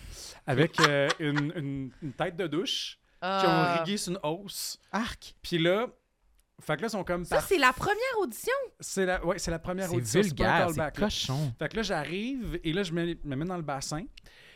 avec 0.46 0.80
euh, 0.80 1.08
une, 1.20 1.52
une- 1.54 1.90
une 2.02 2.12
tête 2.12 2.36
de 2.36 2.48
douche 2.48 2.98
qui 3.20 3.26
ont 3.28 3.30
Ah. 3.48 3.76
rigué 3.84 3.96
sur 3.96 4.12
une 4.12 4.18
hausse. 4.24 4.78
Arc. 4.90 5.34
Puis 5.40 5.58
là, 5.58 5.86
fait 6.60 6.74
que 6.76 6.82
là, 6.82 6.88
ils 6.88 6.90
sont 6.90 7.04
comme. 7.04 7.24
Ça, 7.24 7.36
par- 7.36 7.44
c'est 7.46 7.58
la 7.58 7.72
première 7.72 8.18
audition? 8.20 8.52
c'est 8.80 9.06
la, 9.06 9.24
ouais, 9.24 9.38
c'est 9.38 9.52
la 9.52 9.60
première 9.60 9.88
C'est 9.88 9.96
audition. 9.96 10.20
c'est 10.22 10.28
vulgaire, 10.28 10.68
c'est 10.74 10.96
cochon. 11.00 11.54
Fait 11.58 11.68
que 11.68 11.76
là, 11.76 11.82
j'arrive 11.82 12.58
et 12.64 12.72
là, 12.72 12.82
je 12.82 12.92
me, 12.92 13.14
me 13.24 13.36
mets 13.36 13.44
dans 13.44 13.56
le 13.56 13.62
bassin. 13.62 14.02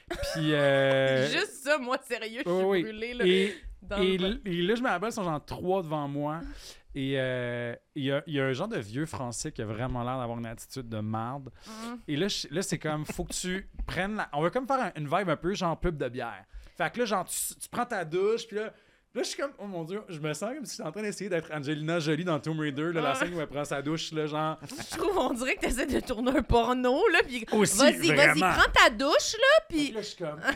Puis. 0.09 0.18
euh, 0.55 1.30
Juste 1.30 1.62
ça, 1.62 1.78
moi, 1.78 1.99
sérieux, 2.03 2.42
je 2.44 2.51
suis 2.51 2.64
oui. 2.64 2.82
brûlée. 2.82 3.14
Là, 3.14 3.24
et, 3.26 3.55
et, 4.01 4.18
là, 4.18 4.74
je 4.74 4.83
me 4.83 4.89
rappelle, 4.89 5.09
ils 5.11 5.12
sont 5.12 5.24
genre 5.24 5.45
trois 5.45 5.83
devant 5.83 6.09
moi. 6.09 6.41
Et 6.95 7.14
euh, 7.16 7.76
il 7.95 8.05
y, 8.05 8.11
a, 8.12 8.24
il 8.26 8.35
y 8.35 8.41
a 8.41 8.47
un 8.47 8.53
genre 8.53 8.66
de 8.66 8.79
vieux 8.79 9.07
français 9.07 9.53
qui 9.53 9.62
a 9.62 9.66
vraiment 9.66 10.03
l'air 10.03 10.18
d'avoir 10.18 10.37
une 10.39 10.47
attitude 10.47 10.89
de 10.89 10.99
marde. 10.99 11.51
Hum. 11.68 11.99
Et 12.09 12.16
là, 12.16 12.26
je- 12.26 12.49
là 12.51 12.62
c'est 12.62 12.79
comme, 12.79 13.05
faut 13.05 13.24
que 13.24 13.33
tu 13.35 13.68
prennes 13.87 14.16
la... 14.16 14.29
On 14.33 14.43
va 14.43 14.51
comme 14.51 14.66
faire 14.66 14.81
un- 14.81 14.93
une 14.97 15.05
vibe 15.07 15.29
un 15.29 15.37
peu 15.37 15.55
genre 15.55 15.79
pub 15.79 15.97
de 15.97 16.09
bière. 16.09 16.45
Fait 16.76 16.91
que 16.93 16.99
là, 17.01 17.05
genre, 17.05 17.24
tu, 17.26 17.55
tu 17.55 17.68
prends 17.68 17.85
ta 17.87 18.05
douche, 18.05 18.47
puis 18.49 18.57
là... 18.57 18.72
Là, 19.14 19.22
je 19.22 19.28
suis 19.28 19.40
comme, 19.40 19.52
oh 19.59 19.66
mon 19.66 19.84
dieu, 19.84 20.02
je 20.11 20.18
me 20.20 20.32
sens 20.34 20.52
comme 20.54 20.66
si 20.66 20.76
j'étais 20.76 20.86
en 20.88 20.92
train 20.92 21.00
d'essayer 21.02 21.30
d'être 21.30 21.50
Angelina 21.50 21.98
Jolie 21.98 22.24
dans 22.24 22.38
Tomb 22.38 22.61
Raider, 22.61 22.92
là, 22.92 23.00
la 23.00 23.11
Ah. 23.11 23.14
scène 23.14 23.34
où 23.34 23.40
elle 23.40 23.46
prend 23.46 23.64
sa 23.64 23.80
douche, 23.80 24.12
là, 24.12 24.26
genre. 24.26 24.59
Je 24.68 24.96
trouve, 24.98 25.16
on 25.16 25.32
dirait 25.32 25.54
que 25.56 25.61
t'essaies 25.62 25.86
de 25.86 26.00
tourner 26.00 26.30
un 26.36 26.42
porno, 26.42 27.09
là, 27.09 27.20
puis 27.26 27.44
vas-y, 27.50 28.12
vas-y, 28.14 28.38
prends 28.40 28.70
ta 28.72 28.90
douche, 28.90 29.32
là, 29.32 29.64
Puis 29.70 29.92
là, 29.92 30.02
je 30.02 30.06
suis 30.09 30.16
comme, 30.18 30.38
ah, 30.44 30.52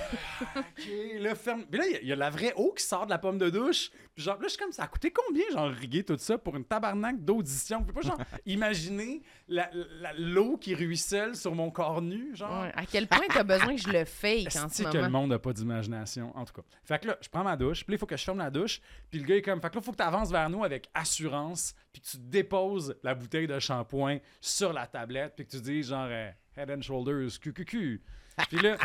ok, 0.59 0.85
là, 1.21 1.35
ferme. 1.35 1.65
Puis 1.65 1.81
là, 1.81 1.87
il 2.03 2.07
y 2.07 2.11
y, 2.11 2.13
a 2.13 2.17
la 2.17 2.29
vraie 2.31 2.53
eau 2.57 2.73
qui 2.77 2.85
sort 2.85 3.07
de 3.07 3.11
la 3.11 3.19
pomme 3.19 3.39
de 3.39 3.49
douche. 3.49 3.91
Puis 4.15 4.25
genre, 4.25 4.37
là, 4.37 4.43
je 4.45 4.49
suis 4.51 4.59
comme, 4.59 4.73
ça 4.73 4.83
a 4.85 4.89
coûté 4.89 5.11
combien, 5.11 5.45
genre, 5.53 5.71
riguer 5.71 6.05
tout 6.05 6.17
ça 6.19 6.37
pour 6.37 6.55
une 6.57 6.65
tabarnak 6.65 7.25
d'audition? 7.25 7.79
Vous 7.79 7.87
pouvez 7.87 8.03
pas, 8.03 8.09
genre, 8.09 8.19
imaginer 8.47 9.23
la- 9.49 9.71
la- 9.73 10.13
l'eau 10.15 10.57
qui 10.59 10.75
ruisselle 10.75 11.35
sur 11.35 11.55
mon 11.55 11.71
corps 11.71 12.03
nu, 12.03 12.37
genre? 12.37 12.63
Ouais, 12.63 12.73
à 12.77 12.85
quel 12.85 13.07
point 13.09 13.25
t'as 13.33 13.43
besoin 13.43 13.75
que 13.75 13.81
je 13.81 13.89
le 13.89 14.05
fake 14.05 14.49
en 14.57 14.69
ce 14.69 14.83
Est-ce 14.83 14.83
que 14.85 14.97
le 14.99 15.05
moment? 15.05 15.21
monde 15.23 15.31
n'a 15.31 15.39
pas 15.39 15.53
d'imagination, 15.53 16.37
en 16.37 16.45
tout 16.45 16.53
cas. 16.53 16.63
Fait 16.85 16.99
que 17.01 17.09
là, 17.09 17.17
je 17.23 17.29
prends 17.29 17.43
ma 17.45 17.57
douche, 17.57 17.85
puis 17.85 17.93
là, 17.93 17.97
il 17.97 17.99
faut 17.99 18.07
que 18.07 18.17
je 18.17 18.25
ferme 18.25 18.39
la 18.39 18.51
douche, 18.51 18.81
puis 19.11 19.19
le 19.21 19.25
gars 19.27 19.37
est 19.37 19.43
comme, 19.43 19.61
fait 19.63 19.71
que 19.71 19.75
là, 19.77 19.81
il 19.81 19.85
faut 19.85 19.93
que 19.93 19.97
tu 19.97 20.03
avances 20.03 20.31
vers 20.31 20.51
nous 20.51 20.63
avec 20.63 20.89
assurance, 20.95 21.75
puis 21.93 22.03
que 22.03 22.07
tu 22.09 22.17
déposes 22.19 22.95
la 23.03 23.15
bouteille 23.15 23.47
de 23.47 23.59
shampoing 23.59 24.19
sur 24.41 24.73
la 24.73 24.87
tablette, 24.87 25.35
puis 25.37 25.47
que 25.47 25.51
tu 25.53 25.61
dis 25.63 25.83
genre 25.83 26.09
euh, 26.11 26.31
Head 26.57 26.71
and 26.71 26.83
Shoulders, 26.83 27.39
QQQ. 27.41 28.03
Puis 28.49 28.59
là, 28.61 28.77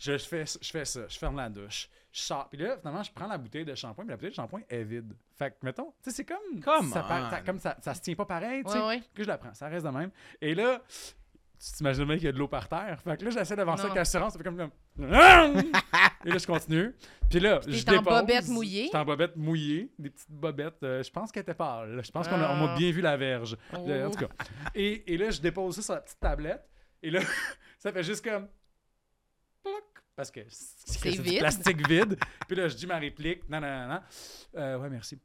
je 0.00 0.16
fais, 0.18 0.44
je 0.60 0.70
fais 0.70 0.84
ça, 0.84 1.06
je 1.08 1.18
ferme 1.18 1.36
la 1.36 1.48
douche, 1.48 1.88
je 2.16 2.20
sors, 2.20 2.48
puis 2.48 2.58
là, 2.60 2.76
finalement, 2.78 3.02
je 3.02 3.10
prends 3.12 3.26
la 3.26 3.36
bouteille 3.38 3.64
de 3.64 3.74
shampoing, 3.74 4.04
puis 4.04 4.10
la 4.10 4.16
bouteille 4.16 4.30
de 4.30 4.34
shampoing 4.36 4.60
est 4.68 4.84
vide. 4.84 5.12
Fait 5.36 5.50
que, 5.50 5.56
mettons, 5.62 5.92
tu 6.02 6.10
sais, 6.10 6.16
c'est 6.16 6.24
comme. 6.24 6.60
Come 6.62 6.88
ça, 6.90 7.02
par- 7.02 7.26
on. 7.26 7.30
ça- 7.30 7.40
comme 7.40 7.58
ça, 7.58 7.76
ça 7.80 7.92
se 7.92 8.00
tient 8.02 8.14
pas 8.14 8.24
pareil, 8.24 8.62
tu 8.64 8.70
sais. 8.70 8.78
Ouais, 8.78 8.86
ouais. 8.86 9.02
Que 9.14 9.24
je 9.24 9.28
la 9.28 9.36
prends, 9.36 9.52
ça 9.52 9.66
reste 9.68 9.84
de 9.84 9.90
même. 9.90 10.10
Et 10.40 10.54
là, 10.54 10.80
tu 10.88 11.72
t'imagines 11.72 12.04
bien 12.04 12.14
qu'il 12.16 12.26
y 12.26 12.28
a 12.28 12.32
de 12.32 12.38
l'eau 12.38 12.46
par 12.46 12.68
terre. 12.68 13.00
Fait 13.02 13.16
que 13.16 13.24
là, 13.24 13.30
j'essaie 13.30 13.56
d'avancer 13.56 13.84
avec 13.86 13.96
assurance. 13.96 14.32
Ça 14.34 14.38
fait 14.38 14.44
comme. 14.44 14.56
comme... 14.56 14.70
Et 16.24 16.30
là, 16.30 16.38
je 16.38 16.46
continue. 16.46 16.94
Puis 17.28 17.40
là, 17.40 17.58
Puis 17.60 17.74
je 17.78 17.84
t'es 17.84 17.96
en 17.96 18.02
dépose. 18.02 18.20
bobette 18.20 18.48
mouillée? 18.48 18.84
J'étais 18.84 18.96
en 18.96 19.04
bobette 19.04 19.36
mouillée. 19.36 19.92
Des 19.98 20.10
petites 20.10 20.30
bobettes. 20.30 20.82
euh, 20.84 21.02
je 21.02 21.10
pense 21.10 21.32
qu'elle 21.32 21.42
était 21.42 21.54
pâle. 21.54 22.00
Je 22.02 22.10
pense 22.12 22.28
qu'on 22.28 22.36
m'a 22.38 22.48
Ah. 22.48 22.76
bien 22.78 22.90
vu 22.92 23.00
la 23.00 23.16
verge. 23.16 23.56
Oh. 23.76 23.84
Euh, 23.88 24.06
En 24.06 24.10
tout 24.10 24.20
cas. 24.20 24.28
Et, 24.74 25.12
et 25.12 25.16
là, 25.18 25.30
je 25.30 25.40
dépose 25.40 25.74
ça 25.76 25.82
sur 25.82 25.94
la 25.94 26.00
petite 26.00 26.20
tablette. 26.20 26.64
Et 27.02 27.10
là, 27.10 27.20
ça 27.78 27.92
fait 27.92 28.02
juste 28.02 28.24
comme. 28.24 28.46
Parce 30.16 30.30
que 30.30 30.40
c'est 30.48 31.10
du 31.22 31.38
plastique 31.38 31.88
vide. 31.88 32.16
Puis 32.46 32.56
là, 32.56 32.68
je 32.68 32.76
dis 32.76 32.86
ma 32.86 32.98
réplique. 32.98 33.48
Non, 33.48 33.60
non, 33.60 33.68
non, 33.68 33.88
non. 33.94 34.00
Euh, 34.56 34.78
ouais, 34.78 34.88
merci. 34.90 35.18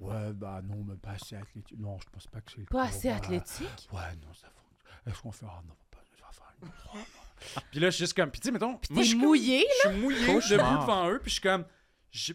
Ouais, 0.00 0.32
bah 0.32 0.60
non, 0.62 0.84
mais 0.84 0.94
pas 0.96 1.10
assez 1.12 1.34
athlétique. 1.34 1.76
Non, 1.78 1.98
je 1.98 2.08
pense 2.10 2.26
pas 2.28 2.40
que 2.40 2.52
c'est 2.52 2.58
le 2.60 2.66
Pas 2.66 2.84
assez 2.84 3.08
Ouais. 3.08 3.14
athlétique? 3.14 3.88
Ouais, 3.92 4.14
non, 4.24 4.32
ça 4.32 4.46
fonctionne. 4.48 5.00
Est-ce 5.12 5.22
qu'on 5.22 5.32
fait. 5.32 5.46
Ah 5.48 5.60
non, 5.66 5.74
pas. 5.90 5.98
Ça 6.18 6.26
va 6.26 6.32
faire 6.32 6.54
une. 6.62 7.60
Puis 7.72 7.80
là, 7.80 7.90
je 7.90 7.96
suis 7.96 8.02
juste 8.04 8.14
comme. 8.16 8.30
Puis 8.30 8.40
tu 8.40 8.46
sais, 8.46 8.52
mettons. 8.52 8.70
moi, 8.70 8.80
je 8.90 8.94
T'es 8.94 9.02
suis 9.04 9.12
comme- 9.14 9.22
mouillé, 9.22 9.66
Je 9.84 9.88
suis 9.90 9.98
mouillé 10.00 10.26
debout 10.26 10.40
devant 10.80 11.10
eux, 11.10 11.18
puis 11.18 11.30
je 11.30 11.34
suis 11.34 11.42
comme. 11.42 11.64
Je, 12.12 12.32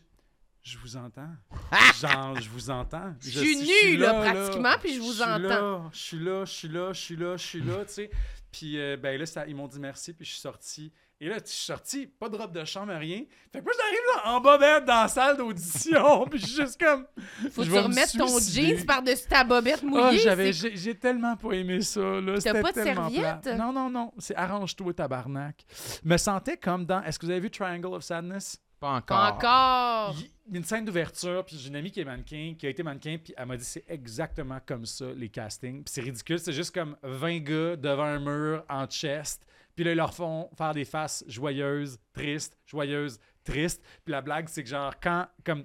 je 0.61 0.77
vous 0.77 0.97
entends. 0.97 1.29
Genre, 2.01 2.39
je 2.41 2.49
vous 2.49 2.69
entends. 2.69 3.15
Je 3.21 3.29
suis 3.39 3.57
nue, 3.91 3.97
là, 3.97 4.13
pratiquement, 4.21 4.75
puis 4.81 4.95
je 4.95 4.99
vous 4.99 5.21
entends. 5.21 5.37
là, 5.37 5.89
Je 5.93 5.97
suis 5.99 6.19
là, 6.19 6.43
je 6.45 6.51
suis 6.51 6.67
là, 6.67 6.91
je 6.93 6.99
suis 6.99 7.15
là, 7.15 7.37
je 7.37 7.45
suis 7.45 7.61
là, 7.61 7.85
tu 7.85 7.93
sais. 7.93 8.11
Puis 8.53 8.79
euh, 8.79 8.95
ben 8.95 9.19
là, 9.19 9.25
ça- 9.25 9.45
ils 9.47 9.55
m'ont 9.55 9.67
dit 9.67 9.79
merci, 9.79 10.13
puis 10.13 10.25
je 10.25 10.31
suis 10.31 10.39
sorti. 10.39 10.93
Et 11.19 11.27
là, 11.27 11.37
je 11.43 11.49
suis 11.49 11.65
sorti, 11.65 12.05
pas 12.05 12.27
de 12.29 12.35
robe 12.37 12.51
de 12.51 12.63
chambre, 12.65 12.93
rien. 12.93 13.23
Fait 13.51 13.59
que 13.59 13.63
moi, 13.63 13.73
j'arrive 13.77 13.99
là, 14.15 14.31
en 14.31 14.41
bobette 14.41 14.85
dans 14.85 15.01
la 15.03 15.07
salle 15.07 15.37
d'audition, 15.37 16.25
puis 16.29 16.39
je 16.39 16.45
suis 16.45 16.55
juste 16.61 16.79
comme. 16.79 17.05
Faut 17.51 17.63
que 17.63 17.67
tu 17.67 17.77
remettes 17.79 18.17
ton 18.17 18.39
jeans 18.39 18.85
par-dessus 18.85 19.27
ta 19.27 19.43
bobette 19.43 19.81
mouillée. 19.83 20.19
j'avais, 20.19 20.53
c'est- 20.53 20.75
j'ai, 20.75 20.95
tellement 20.95 21.35
pas 21.35 21.51
aimé 21.53 21.81
ça. 21.81 21.99
Là. 22.21 22.39
C'était 22.39 22.61
pas 22.61 22.71
de 22.71 22.83
serviette? 22.83 23.45
Non, 23.57 23.73
non, 23.73 23.89
non. 23.89 24.11
C'est 24.19 24.35
arrange-toi, 24.35 24.93
tabarnak. 24.93 25.65
Me 26.03 26.17
sentais 26.17 26.57
comme 26.57 26.85
dans. 26.85 27.01
Est-ce 27.03 27.17
que 27.17 27.25
vous 27.25 27.31
avez 27.31 27.41
vu 27.41 27.49
Triangle 27.49 27.93
of 27.95 28.03
Sadness? 28.03 28.59
Pas 28.83 28.95
encore. 28.95 29.39
Pas 29.39 30.09
encore. 30.09 30.15
Il 30.45 30.51
y 30.51 30.55
a 30.55 30.57
une 30.57 30.65
scène 30.65 30.83
d'ouverture, 30.83 31.45
puis 31.45 31.57
j'ai 31.57 31.69
une 31.69 31.77
amie 31.77 31.89
qui 31.89 32.01
est 32.01 32.03
mannequin, 32.03 32.53
qui 32.59 32.65
a 32.65 32.69
été 32.69 32.83
mannequin, 32.83 33.17
puis 33.17 33.33
elle 33.37 33.45
m'a 33.45 33.55
dit 33.55 33.63
c'est 33.63 33.85
exactement 33.87 34.59
comme 34.65 34.85
ça 34.85 35.05
les 35.15 35.29
castings. 35.29 35.85
Puis 35.85 35.93
c'est 35.93 36.01
ridicule, 36.01 36.37
c'est 36.37 36.51
juste 36.51 36.75
comme 36.75 36.97
20 37.01 37.39
gars 37.39 37.75
devant 37.77 38.03
un 38.03 38.19
mur 38.19 38.65
en 38.67 38.85
chest, 38.87 39.45
puis 39.73 39.85
là 39.85 39.91
ils 39.93 39.95
leur 39.95 40.13
font 40.13 40.49
faire 40.57 40.73
des 40.73 40.83
faces 40.83 41.23
joyeuses, 41.29 41.97
tristes, 42.11 42.57
joyeuses, 42.65 43.21
tristes. 43.45 43.81
Puis 44.03 44.11
la 44.11 44.21
blague 44.21 44.49
c'est 44.49 44.63
que 44.63 44.69
genre 44.69 44.93
quand 45.01 45.27
comme 45.45 45.63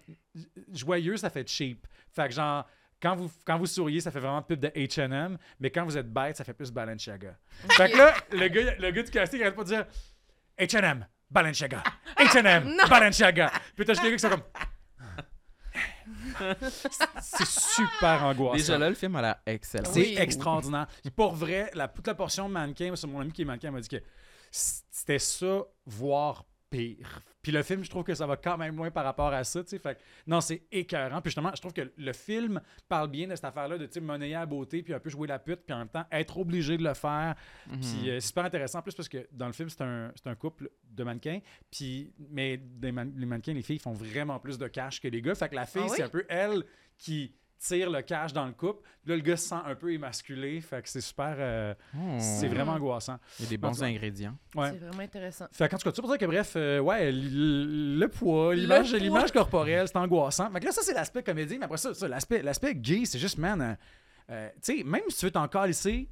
joyeux 0.72 1.16
ça 1.16 1.28
fait 1.28 1.48
cheap. 1.48 1.88
Fait 2.12 2.28
que 2.28 2.34
genre 2.34 2.68
quand 3.02 3.16
vous, 3.16 3.32
quand 3.44 3.58
vous 3.58 3.66
souriez, 3.66 4.00
ça 4.00 4.12
fait 4.12 4.20
vraiment 4.20 4.42
pub 4.42 4.60
de 4.60 4.68
H&M, 4.68 5.38
mais 5.58 5.70
quand 5.70 5.84
vous 5.84 5.98
êtes 5.98 6.12
bête, 6.12 6.36
ça 6.36 6.44
fait 6.44 6.54
plus 6.54 6.70
Balenciaga. 6.70 7.36
Fait 7.70 7.90
que 7.90 7.96
là, 7.96 8.14
le 8.30 8.46
gars, 8.46 8.76
le 8.76 8.90
gars 8.92 9.02
du 9.02 9.10
casting, 9.10 9.40
il 9.40 9.42
arrête 9.42 9.56
pas 9.56 9.64
de 9.64 9.68
dire 9.68 9.86
H&M, 10.56 11.04
Balenciaga, 11.30 11.82
H&M, 12.16 12.76
Balenciaga. 12.88 13.50
Puis 13.76 13.84
t'as 13.84 13.92
juste 13.92 14.02
les 14.04 14.10
gars 14.10 14.16
qui 14.16 14.22
sont 14.22 14.30
comme... 14.30 14.42
C'est 17.20 17.46
super 17.46 18.24
angoissant. 18.24 18.56
Déjà 18.56 18.78
là, 18.78 18.88
le 18.88 18.94
film 18.94 19.16
a 19.16 19.22
l'air 19.22 19.36
excellent. 19.46 19.90
C'est 19.92 20.00
Oui. 20.00 20.16
extraordinaire. 20.18 20.86
Pour 21.14 21.34
vrai, 21.34 21.70
la, 21.74 21.88
toute 21.88 22.06
la 22.06 22.14
portion 22.14 22.48
mannequin, 22.48 22.92
c'est 22.96 23.06
mon 23.06 23.20
ami 23.20 23.32
qui 23.32 23.42
est 23.42 23.44
mannequin 23.44 23.70
m'a 23.70 23.80
dit 23.80 23.88
que 23.88 24.02
c'était 24.50 25.18
ça, 25.18 25.62
voire 25.86 26.44
pire. 26.70 27.20
Puis 27.42 27.52
le 27.52 27.62
film, 27.62 27.84
je 27.84 27.88
trouve 27.90 28.02
que 28.04 28.14
ça 28.14 28.26
va 28.26 28.36
quand 28.36 28.58
même 28.58 28.76
loin 28.76 28.90
par 28.90 29.04
rapport 29.04 29.32
à 29.32 29.44
ça, 29.44 29.62
tu 29.62 29.70
sais. 29.70 29.78
Fait 29.78 29.94
que, 29.94 30.00
non, 30.26 30.40
c'est 30.40 30.62
écœurant. 30.72 31.20
Puis 31.20 31.30
justement, 31.30 31.50
je 31.54 31.60
trouve 31.60 31.72
que 31.72 31.90
le 31.96 32.12
film 32.12 32.60
parle 32.88 33.08
bien 33.10 33.28
de 33.28 33.34
cette 33.36 33.44
affaire-là 33.44 33.78
de, 33.78 34.00
monnayer 34.00 34.34
à 34.34 34.44
beauté, 34.44 34.82
puis 34.82 34.92
un 34.92 34.98
peu 35.00 35.08
jouer 35.08 35.28
la 35.28 35.38
pute, 35.38 35.60
puis 35.64 35.74
en 35.74 35.78
même 35.78 35.88
temps, 35.88 36.04
être 36.10 36.36
obligé 36.38 36.76
de 36.76 36.84
le 36.84 36.94
faire. 36.94 37.34
Mhm. 37.68 37.80
Puis 37.80 38.10
euh, 38.10 38.20
c'est 38.20 38.26
super 38.28 38.44
intéressant, 38.44 38.80
en 38.80 38.82
plus, 38.82 38.94
parce 38.94 39.08
que 39.08 39.26
dans 39.32 39.46
le 39.46 39.52
film, 39.52 39.68
c'est 39.68 39.82
un, 39.82 40.12
un 40.24 40.34
couple 40.34 40.68
de 40.90 41.04
mannequins. 41.04 41.40
Puis, 41.70 42.12
mais 42.30 42.60
man- 42.82 43.12
les 43.16 43.26
mannequins, 43.26 43.54
les 43.54 43.62
filles 43.62 43.78
font 43.78 43.92
vraiment 43.92 44.38
plus 44.40 44.58
de 44.58 44.66
cash 44.66 45.00
que 45.00 45.08
les 45.08 45.22
gars. 45.22 45.34
Fait 45.34 45.48
que 45.48 45.54
la 45.54 45.66
fille, 45.66 45.82
Ah 45.84 45.88
oui? 45.90 45.96
c'est 45.96 46.02
un 46.02 46.08
peu 46.08 46.26
elle 46.28 46.64
qui 46.96 47.32
tire 47.58 47.90
le 47.90 48.02
cash 48.02 48.32
dans 48.32 48.46
le 48.46 48.52
couple. 48.52 48.82
Là, 49.04 49.16
le 49.16 49.22
gars 49.22 49.36
se 49.36 49.48
sent 49.48 49.56
un 49.64 49.74
peu 49.74 49.92
émasculé. 49.92 50.60
Fait 50.60 50.82
que 50.82 50.88
c'est 50.88 51.00
super. 51.00 51.34
euh, 51.38 51.74
Oh. 51.96 52.16
C'est 52.18 52.48
vraiment 52.48 52.72
angoissant. 52.72 53.18
Il 53.38 53.44
y 53.44 53.46
a 53.46 53.50
des 53.50 53.56
bons 53.58 53.82
ingrédients. 53.82 54.36
Ouais. 54.54 54.70
C'est 54.72 54.78
vraiment 54.78 55.02
intéressant. 55.02 55.46
Fait 55.52 55.68
qu'en 55.68 55.76
tout 55.78 55.88
cas, 55.88 55.94
ça 55.94 56.02
pour 56.02 56.10
dire 56.10 56.18
que 56.18 56.26
bref, 56.26 56.52
euh, 56.56 56.78
ouais, 56.80 57.10
le 57.12 58.06
poids, 58.06 58.54
l'image, 58.54 59.32
corporelle, 59.32 59.88
c'est 59.88 59.96
angoissant. 59.96 60.50
Fait 60.52 60.60
que 60.60 60.64
là, 60.66 60.72
ça, 60.72 60.82
c'est 60.82 60.94
l'aspect 60.94 61.22
comédie, 61.22 61.58
mais 61.58 61.64
après 61.64 61.78
ça, 61.78 61.94
ça, 61.94 62.06
l'aspect, 62.08 62.42
l'aspect 62.42 62.74
gay, 62.74 63.04
c'est 63.04 63.18
juste, 63.18 63.38
man, 63.38 63.76
euh, 64.30 64.48
tu 64.62 64.78
sais, 64.78 64.84
même 64.84 65.02
si 65.08 65.18
tu 65.18 65.24
veux 65.26 65.30
t'en 65.32 65.48
calisser, 65.48 66.08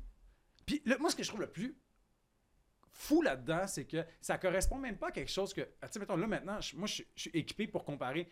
puis 0.64 0.82
là, 0.84 0.96
moi, 0.98 1.10
ce 1.10 1.16
que 1.16 1.22
je 1.22 1.28
trouve 1.28 1.42
le 1.42 1.46
plus 1.50 1.76
fou 2.90 3.20
là-dedans, 3.22 3.66
c'est 3.66 3.84
que 3.84 4.04
ça 4.20 4.38
correspond 4.38 4.78
même 4.78 4.96
pas 4.96 5.08
à 5.08 5.10
quelque 5.10 5.30
chose 5.30 5.52
que, 5.52 5.60
ah, 5.82 5.86
tu 5.86 5.92
sais, 5.92 5.98
mettons, 6.00 6.16
là, 6.16 6.26
maintenant, 6.26 6.60
je- 6.60 6.74
moi, 6.76 6.86
je, 6.86 7.02
je 7.14 7.20
suis 7.22 7.30
équipé 7.34 7.66
pour 7.66 7.84
comparer 7.84 8.26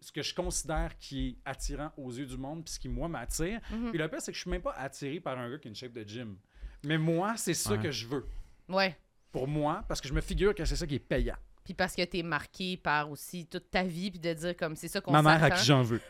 ce 0.00 0.12
que 0.12 0.22
je 0.22 0.34
considère 0.34 0.96
qui 0.98 1.28
est 1.28 1.36
attirant 1.50 1.90
aux 1.96 2.10
yeux 2.12 2.26
du 2.26 2.36
monde, 2.36 2.64
puis 2.64 2.74
ce 2.74 2.78
qui, 2.78 2.88
moi, 2.88 3.08
m'attire. 3.08 3.60
Mhm. 3.70 3.90
Puis 3.90 3.98
le 3.98 4.08
pire, 4.08 4.20
c'est 4.20 4.30
que 4.32 4.36
je 4.36 4.42
suis 4.42 4.50
même 4.50 4.62
pas 4.62 4.74
attiré 4.76 5.18
par 5.20 5.38
un 5.38 5.50
gars 5.50 5.58
qui 5.58 5.68
a 5.68 5.70
une 5.70 5.74
shape 5.74 5.92
de 5.92 6.02
gym. 6.06 6.36
Mais 6.84 6.98
moi, 6.98 7.34
c'est 7.36 7.54
ça 7.54 7.72
Ouais. 7.72 7.78
que 7.78 7.90
je 7.90 8.06
veux. 8.06 8.26
Ouais. 8.68 8.96
Pour 9.30 9.48
moi, 9.48 9.84
parce 9.88 10.00
que 10.00 10.08
je 10.08 10.12
me 10.14 10.20
figure 10.20 10.54
que 10.54 10.64
c'est 10.64 10.76
ça 10.76 10.86
qui 10.86 10.96
est 10.96 10.98
payant. 10.98 11.36
Puis 11.64 11.74
parce 11.74 11.94
que 11.94 12.02
t'es 12.02 12.24
marqué 12.24 12.76
par 12.76 13.08
aussi 13.08 13.46
toute 13.46 13.70
ta 13.70 13.84
vie, 13.84 14.10
puis 14.10 14.18
de 14.18 14.32
dire 14.32 14.56
comme 14.56 14.74
c'est 14.74 14.88
ça 14.88 15.00
qu'on 15.00 15.12
Ma 15.12 15.22
mère 15.22 15.42
à 15.44 15.50
qui 15.52 15.64
j'en 15.64 15.82
veux. 15.82 16.00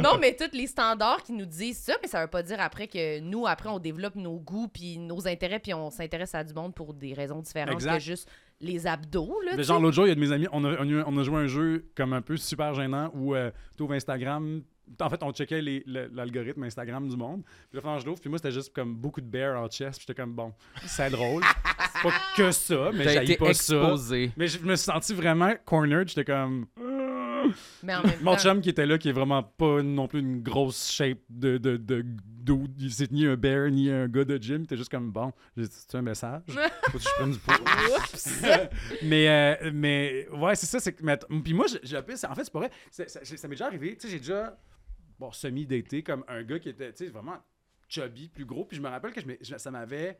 non, 0.00 0.18
mais 0.18 0.34
tous 0.34 0.56
les 0.56 0.66
standards 0.66 1.22
qui 1.22 1.32
nous 1.32 1.44
disent 1.46 1.78
ça, 1.78 1.94
mais 2.02 2.08
ça 2.08 2.22
veut 2.22 2.30
pas 2.30 2.42
dire 2.42 2.60
après 2.60 2.88
que 2.88 3.20
nous, 3.20 3.46
après, 3.46 3.68
on 3.68 3.78
développe 3.78 4.14
nos 4.16 4.38
goûts 4.38 4.68
puis 4.68 4.98
nos 4.98 5.26
intérêts, 5.28 5.58
puis 5.58 5.74
on 5.74 5.90
s'intéresse 5.90 6.34
à 6.34 6.42
du 6.44 6.54
monde 6.54 6.74
pour 6.74 6.94
des 6.94 7.12
raisons 7.14 7.40
différentes 7.40 7.74
Exact. 7.74 7.94
que 7.94 8.00
juste 8.00 8.30
les 8.60 8.86
abdos, 8.86 9.40
là. 9.44 9.60
Genre, 9.62 9.80
l'autre 9.80 9.94
jour, 9.94 10.06
il 10.06 10.10
y 10.10 10.12
a 10.12 10.14
de 10.14 10.20
mes 10.20 10.32
amis, 10.32 10.46
on 10.52 10.64
a, 10.64 10.76
on 10.80 11.00
a- 11.00 11.04
on 11.06 11.16
a 11.18 11.22
joué 11.22 11.36
un 11.36 11.46
jeu 11.46 11.84
comme 11.96 12.12
un 12.12 12.22
peu 12.22 12.36
super 12.36 12.74
gênant 12.74 13.10
où 13.14 13.34
euh, 13.34 13.50
tu 13.76 13.82
ouvres 13.82 13.94
Instagram. 13.94 14.62
En 15.00 15.08
fait, 15.08 15.22
on 15.22 15.32
checkait 15.32 15.62
les- 15.62 15.82
le- 15.86 16.10
l'algorithme 16.12 16.62
Instagram 16.64 17.08
du 17.08 17.16
monde. 17.16 17.42
Puis 17.70 17.80
là, 17.82 17.98
je 17.98 18.04
l'ouvre, 18.06 18.20
puis 18.20 18.28
moi, 18.28 18.38
c'était 18.38 18.52
juste 18.52 18.74
comme 18.74 18.94
beaucoup 18.94 19.20
de 19.22 19.26
bear 19.26 19.58
en 19.60 19.66
chest. 19.68 19.98
Puis 19.98 20.04
j'étais 20.06 20.20
comme, 20.20 20.34
bon, 20.34 20.52
c'est 20.84 21.10
drôle. 21.10 21.42
c'est 21.94 22.02
pas 22.02 22.12
que 22.36 22.50
ça, 22.52 22.90
mais 22.92 23.04
j'ai 23.08 23.22
été 23.22 23.36
pas 23.36 23.54
ça. 23.54 23.74
exposé. 23.76 24.30
Mais 24.36 24.46
je 24.46 24.58
me 24.60 24.76
suis 24.76 24.84
senti 24.84 25.14
vraiment 25.14 25.52
cornered. 25.64 26.08
J'étais 26.08 26.24
comme. 26.26 26.66
euh. 26.80 27.03
Mais 27.82 27.94
en 27.94 28.02
même 28.02 28.20
Mon 28.22 28.32
temps, 28.34 28.38
chum 28.42 28.60
qui 28.60 28.68
était 28.70 28.86
là, 28.86 28.98
qui 28.98 29.08
est 29.08 29.12
vraiment 29.12 29.42
pas 29.42 29.82
non 29.82 30.06
plus 30.08 30.20
une 30.20 30.42
grosse 30.42 30.90
shape 30.90 31.18
de. 31.28 31.58
de, 31.58 31.76
de, 31.76 32.02
dude. 32.04 32.80
il 32.80 32.92
c'est 32.92 33.10
ni 33.10 33.26
un 33.26 33.36
bear 33.36 33.70
ni 33.70 33.90
un 33.90 34.06
gars 34.08 34.24
de 34.24 34.36
gym. 34.40 34.66
T'es 34.66 34.76
juste 34.76 34.90
comme 34.90 35.10
bon, 35.10 35.32
j'ai 35.56 35.64
dit, 35.64 35.70
c'est 35.72 35.96
un 35.96 36.02
message. 36.02 36.42
Faut 36.90 36.98
que 36.98 37.04
je 37.04 37.08
prenne 37.16 37.30
du 37.32 37.38
poids. 37.38 37.56
mais, 39.02 39.28
euh, 39.28 39.70
mais 39.72 40.28
ouais, 40.30 40.54
c'est 40.54 40.66
ça. 40.66 40.80
C'est 40.80 40.92
que, 40.92 41.02
mais 41.02 41.12
att- 41.12 41.26
puis 41.42 41.54
moi, 41.54 41.66
c'est- 41.68 42.26
en 42.26 42.34
fait, 42.34 42.44
c'est 42.44 42.52
pas 42.52 42.58
vrai. 42.60 42.70
C'est- 42.90 43.08
Ça, 43.08 43.24
ça 43.24 43.48
m'est 43.48 43.54
déjà 43.54 43.66
arrivé. 43.66 43.96
Tu 43.96 44.06
sais, 44.06 44.12
j'ai 44.12 44.18
déjà 44.18 44.58
bon, 45.18 45.30
semi-daté 45.32 46.02
comme 46.02 46.24
un 46.28 46.42
gars 46.42 46.58
qui 46.58 46.68
était 46.68 46.92
tu 46.92 47.04
sais, 47.06 47.10
vraiment 47.10 47.36
chubby, 47.88 48.28
plus 48.28 48.44
gros. 48.44 48.64
Puis 48.64 48.76
je 48.76 48.82
me 48.82 48.88
rappelle 48.88 49.12
que 49.12 49.20
je 49.20 49.26
m'ai- 49.26 49.38
je- 49.40 49.56
ça 49.56 49.70
m'avait. 49.70 50.18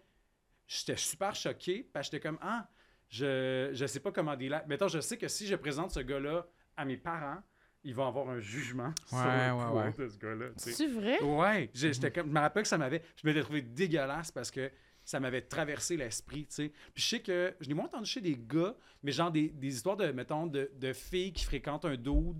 J'étais 0.67 0.97
super 0.97 1.35
choqué. 1.35 1.89
Parce 1.93 2.09
que 2.09 2.17
j'étais 2.17 2.27
comme 2.27 2.39
Ah, 2.41 2.69
je, 3.11 3.71
je 3.73 3.87
sais 3.87 4.01
pas 4.01 4.13
comment 4.13 4.35
dire 4.37 4.51
là. 4.53 4.65
Mettons, 4.67 4.89
je 4.89 5.01
sais 5.01 5.19
que 5.19 5.29
si 5.29 5.47
je 5.47 5.57
présente 5.57 5.91
ce 5.93 6.01
gars-là 6.01 6.47
à 6.77 6.85
mes 6.85 6.97
parents, 6.97 7.43
ils 7.83 7.95
vont 7.95 8.07
avoir 8.07 8.29
un 8.31 8.41
jugement 8.41 8.93
sur 9.07 9.19
Ouais, 9.19 9.49
le 9.49 9.55
ouais, 9.55 9.67
poids 9.71 9.85
ouais. 9.85 9.93
de 9.99 10.09
ce 10.09 10.19
gars-là. 10.19 10.47
C'est 10.57 10.87
vrai? 10.87 11.23
Ouais, 11.23 11.71
j'étais 11.75 12.11
comme, 12.11 12.29
je 12.29 12.33
me 12.33 12.41
rappelle 12.41 12.63
que 12.63 12.69
ça 12.69 12.79
m'avait, 12.79 13.03
je 13.23 13.27
m'étais 13.27 13.43
trouvé 13.43 13.63
dégueulasse 13.63 14.31
parce 14.33 14.51
que 14.51 14.71
ça 15.05 15.21
m'avait 15.21 15.43
traversé 15.43 15.97
l'esprit, 15.99 16.47
tu 16.47 16.55
sais. 16.55 16.69
Puis 16.95 17.03
je 17.03 17.09
sais 17.09 17.21
que, 17.21 17.55
je 17.61 17.69
l'ai 17.69 17.75
moins 17.75 17.85
entendu 17.85 18.07
chez 18.09 18.23
des 18.23 18.37
gars, 18.39 18.75
mais 19.03 19.13
genre 19.13 19.31
des, 19.31 19.51
des 19.51 19.69
histoires 19.75 19.99
de, 19.99 20.07
mettons, 20.13 20.47
de, 20.47 20.71
de 20.75 20.93
filles 20.95 21.33
qui 21.35 21.45
fréquentent 21.45 21.85
un 21.85 21.97
dude 21.97 22.37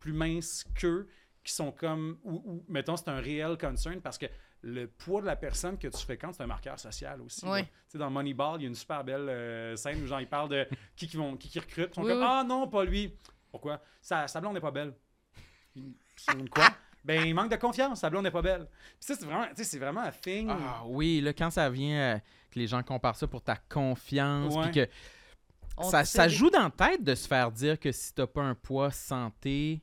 plus 0.00 0.12
mince 0.12 0.64
qu'eux, 0.74 1.08
qui 1.44 1.52
sont 1.52 1.70
comme, 1.70 2.18
ou, 2.24 2.42
ou, 2.44 2.64
mettons, 2.68 2.96
c'est 2.96 3.08
un 3.08 3.20
réel 3.20 3.56
concern 3.56 4.00
parce 4.00 4.18
que 4.18 4.26
le 4.62 4.86
poids 4.88 5.20
de 5.20 5.26
la 5.26 5.36
personne 5.36 5.78
que 5.78 5.86
tu 5.86 5.98
fréquentes, 6.02 6.34
c'est 6.34 6.42
un 6.42 6.48
marqueur 6.48 6.76
social 6.80 7.20
aussi. 7.22 7.46
Ouais. 7.46 7.62
Tu 7.62 7.70
sais, 7.90 7.98
dans 7.98 8.10
Moneyball, 8.10 8.58
il 8.60 8.64
y 8.64 8.66
a 8.66 8.68
une 8.68 8.74
super 8.74 9.04
belle 9.04 9.28
euh, 9.28 9.76
scène 9.76 10.02
où 10.02 10.06
genre, 10.08 10.20
ils 10.20 10.26
parlent 10.28 10.48
de 10.48 10.66
qui, 10.96 11.06
qui, 11.06 11.16
vont, 11.16 11.36
qui, 11.36 11.48
qui 11.48 11.60
recrutent. 11.60 11.90
Ils 11.92 11.94
sont 11.94 12.02
Oui, 12.02 12.08
comme, 12.08 12.18
oui. 12.18 12.26
ah 12.28 12.44
non, 12.44 12.66
pas 12.66 12.84
lui. 12.84 13.14
Pourquoi? 13.50 13.80
Sa, 14.00 14.28
sa 14.28 14.40
blonde 14.40 14.54
n'est 14.54 14.60
pas 14.60 14.70
belle. 14.70 14.94
Quoi? 16.50 16.68
Ben, 17.04 17.24
il 17.26 17.34
manque 17.34 17.50
de 17.50 17.56
confiance. 17.56 18.00
Sa 18.00 18.10
blonde 18.10 18.24
n'est 18.24 18.30
pas 18.30 18.42
belle. 18.42 18.66
Puis 18.66 19.06
ça, 19.06 19.14
c'est 19.14 19.24
vraiment, 19.24 19.46
tu 19.48 19.56
sais, 19.56 19.64
c'est 19.64 19.78
vraiment 19.78 20.02
un 20.02 20.10
thing. 20.10 20.48
Ah 20.50 20.82
oui, 20.86 21.20
là, 21.20 21.32
quand 21.32 21.50
ça 21.50 21.70
vient 21.70 21.96
euh, 22.16 22.18
que 22.50 22.58
les 22.58 22.66
gens 22.66 22.82
comparent 22.82 23.16
ça 23.16 23.26
pour 23.26 23.42
ta 23.42 23.56
confiance, 23.56 24.54
puis 24.62 24.72
que 24.72 24.88
On 25.76 25.84
ça, 25.90 26.28
joue 26.28 26.50
dans 26.50 26.64
la 26.64 26.70
tête 26.70 27.04
de 27.04 27.14
se 27.14 27.26
faire 27.28 27.50
dire 27.52 27.78
que 27.78 27.92
si 27.92 28.12
t'as 28.12 28.26
pas 28.26 28.42
un 28.42 28.54
poids 28.54 28.90
santé, 28.90 29.80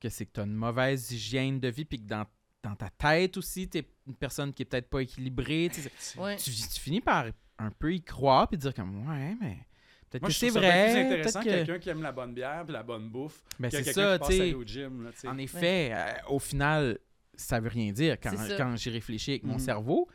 que 0.00 0.08
c'est 0.08 0.24
que 0.26 0.32
t'as 0.32 0.44
une 0.44 0.54
mauvaise 0.54 1.10
hygiène 1.12 1.60
de 1.60 1.68
vie, 1.68 1.84
puis 1.84 1.98
que 1.98 2.06
dans, 2.06 2.24
dans 2.62 2.74
ta 2.74 2.88
tête 2.88 3.36
aussi, 3.36 3.68
t'es 3.68 3.86
une 4.06 4.14
personne 4.16 4.52
qui 4.52 4.62
est 4.62 4.66
peut-être 4.66 4.88
pas 4.88 5.02
équilibrée. 5.02 5.70
tu 5.72 5.82
sais, 5.82 5.92
c'est- 5.98 6.18
Ouais. 6.18 6.36
tu, 6.36 6.50
tu 6.50 6.80
finis 6.80 7.00
par 7.02 7.26
un 7.58 7.70
peu 7.70 7.92
y 7.94 8.02
croire, 8.02 8.48
puis 8.48 8.56
dire 8.58 8.74
comme, 8.74 9.06
ouais, 9.08 9.36
mais 9.40 9.58
peut-être 10.10 10.22
Moi, 10.22 10.28
que 10.28 10.34
je 10.34 10.38
c'est 10.38 10.46
trouve 10.48 10.62
ça 10.62 10.68
bien 10.68 10.70
vrai. 10.70 10.84
plus 10.84 10.92
peut-être 10.94 11.12
intéressant 11.12 11.40
que- 11.40 11.44
quelqu'un 11.44 11.78
qui 11.78 11.88
aime 11.90 12.02
la 12.02 12.12
bonne 12.12 12.34
bière 12.34 12.62
puis 12.64 12.72
la 12.72 12.82
bonne 12.82 13.08
bouffe 13.08 13.42
Ben, 13.58 13.68
que 13.70 13.76
c'est 13.76 13.82
quelqu'un 13.84 14.00
ça, 14.00 14.12
qui 14.14 14.18
passe 14.20 14.28
tu 14.28 14.34
aller 14.40 14.50
sais. 14.50 14.56
au 14.56 14.64
gym. 14.64 15.02
Là, 15.04 15.10
tu 15.12 15.18
sais. 15.18 15.28
En 15.28 15.38
effet, 15.38 15.90
euh, 15.94 16.12
au 16.28 16.38
final, 16.38 16.98
ça 17.34 17.60
veut 17.60 17.68
rien 17.68 17.92
dire 17.92 18.16
quand, 18.20 18.32
C'est 18.36 18.56
quand 18.56 18.76
j'y 18.76 18.90
réfléchis 18.90 19.30
avec 19.32 19.44
mon 19.44 19.54
Mhm. 19.54 19.58
cerveau. 19.60 20.08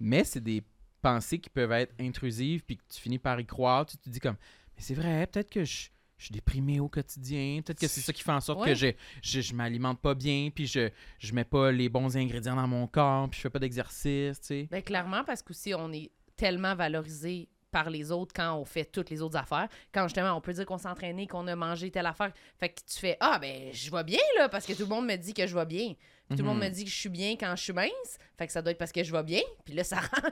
Mais 0.00 0.24
c'est 0.24 0.42
des 0.42 0.62
pensées 1.02 1.38
qui 1.38 1.50
peuvent 1.50 1.72
être 1.72 1.94
intrusives, 2.00 2.62
puis 2.64 2.76
que 2.76 2.82
tu 2.88 3.00
finis 3.00 3.18
par 3.18 3.38
y 3.40 3.46
croire. 3.46 3.86
Tu 3.86 3.96
te 3.96 4.08
dis 4.08 4.20
comme, 4.20 4.36
mais 4.76 4.82
c'est 4.82 4.94
vrai, 4.94 5.26
peut-être 5.26 5.50
que 5.50 5.64
je, 5.64 5.88
je 6.16 6.24
suis 6.26 6.32
déprimé 6.32 6.80
au 6.80 6.88
quotidien. 6.88 7.60
Peut-être 7.64 7.78
que 7.80 7.86
c'est 7.86 8.00
ça 8.00 8.12
qui 8.12 8.22
fait 8.22 8.32
en 8.32 8.40
sorte 8.40 8.60
Ouais. 8.60 8.68
que 8.68 8.74
je, 8.74 8.86
je, 9.22 9.40
je 9.40 9.54
m'alimente 9.54 10.00
pas 10.00 10.14
bien, 10.14 10.50
puis 10.54 10.66
je, 10.66 10.88
je 11.18 11.32
mets 11.34 11.44
pas 11.44 11.70
les 11.72 11.88
bons 11.88 12.16
ingrédients 12.16 12.56
dans 12.56 12.66
mon 12.68 12.86
corps, 12.86 13.28
puis 13.28 13.36
je 13.38 13.42
fais 13.42 13.50
pas 13.50 13.58
d'exercice, 13.58 14.40
tu 14.40 14.46
sais. 14.46 14.68
Ben, 14.70 14.82
clairement, 14.82 15.24
parce 15.24 15.42
qu'aussi, 15.42 15.74
on 15.74 15.92
est 15.92 16.10
tellement 16.36 16.74
valorisé 16.74 17.48
par 17.74 17.90
les 17.90 18.12
autres 18.12 18.32
quand 18.34 18.54
on 18.54 18.64
fait 18.64 18.84
toutes 18.84 19.10
les 19.10 19.20
autres 19.20 19.36
affaires. 19.36 19.68
Quand 19.92 20.04
justement, 20.04 20.32
on 20.36 20.40
peut 20.40 20.52
dire 20.52 20.64
qu'on 20.64 20.78
s'est 20.78 20.88
entraîné, 20.88 21.26
qu'on 21.26 21.46
a 21.48 21.56
mangé 21.56 21.90
telle 21.90 22.06
affaire. 22.06 22.32
Fait 22.58 22.68
que 22.68 22.80
tu 22.86 22.98
fais 23.00 23.16
Ah, 23.20 23.38
ben, 23.40 23.70
je 23.72 23.90
vais 23.90 24.04
bien, 24.04 24.20
là, 24.38 24.48
parce 24.48 24.64
que 24.64 24.72
tout 24.74 24.82
le 24.84 24.88
monde 24.88 25.06
me 25.06 25.16
dit 25.16 25.34
que 25.34 25.44
je 25.46 25.54
vais 25.56 25.66
bien. 25.66 25.94
Puis 26.28 26.38
tout 26.38 26.42
le 26.44 26.48
monde 26.48 26.58
Mhm. 26.58 26.64
me 26.64 26.70
dit 26.70 26.84
que 26.84 26.90
je 26.90 26.94
suis 26.96 27.08
bien 27.08 27.32
quand 27.32 27.54
je 27.56 27.62
suis 27.64 27.72
mince. 27.72 28.18
Fait 28.38 28.46
que 28.46 28.52
ça 28.52 28.62
doit 28.62 28.70
être 28.70 28.78
parce 28.78 28.92
que 28.92 29.02
je 29.02 29.10
vais 29.12 29.22
bien. 29.24 29.42
Puis 29.64 29.74
là, 29.74 29.82
ça 29.84 29.96
rend 30.12 30.30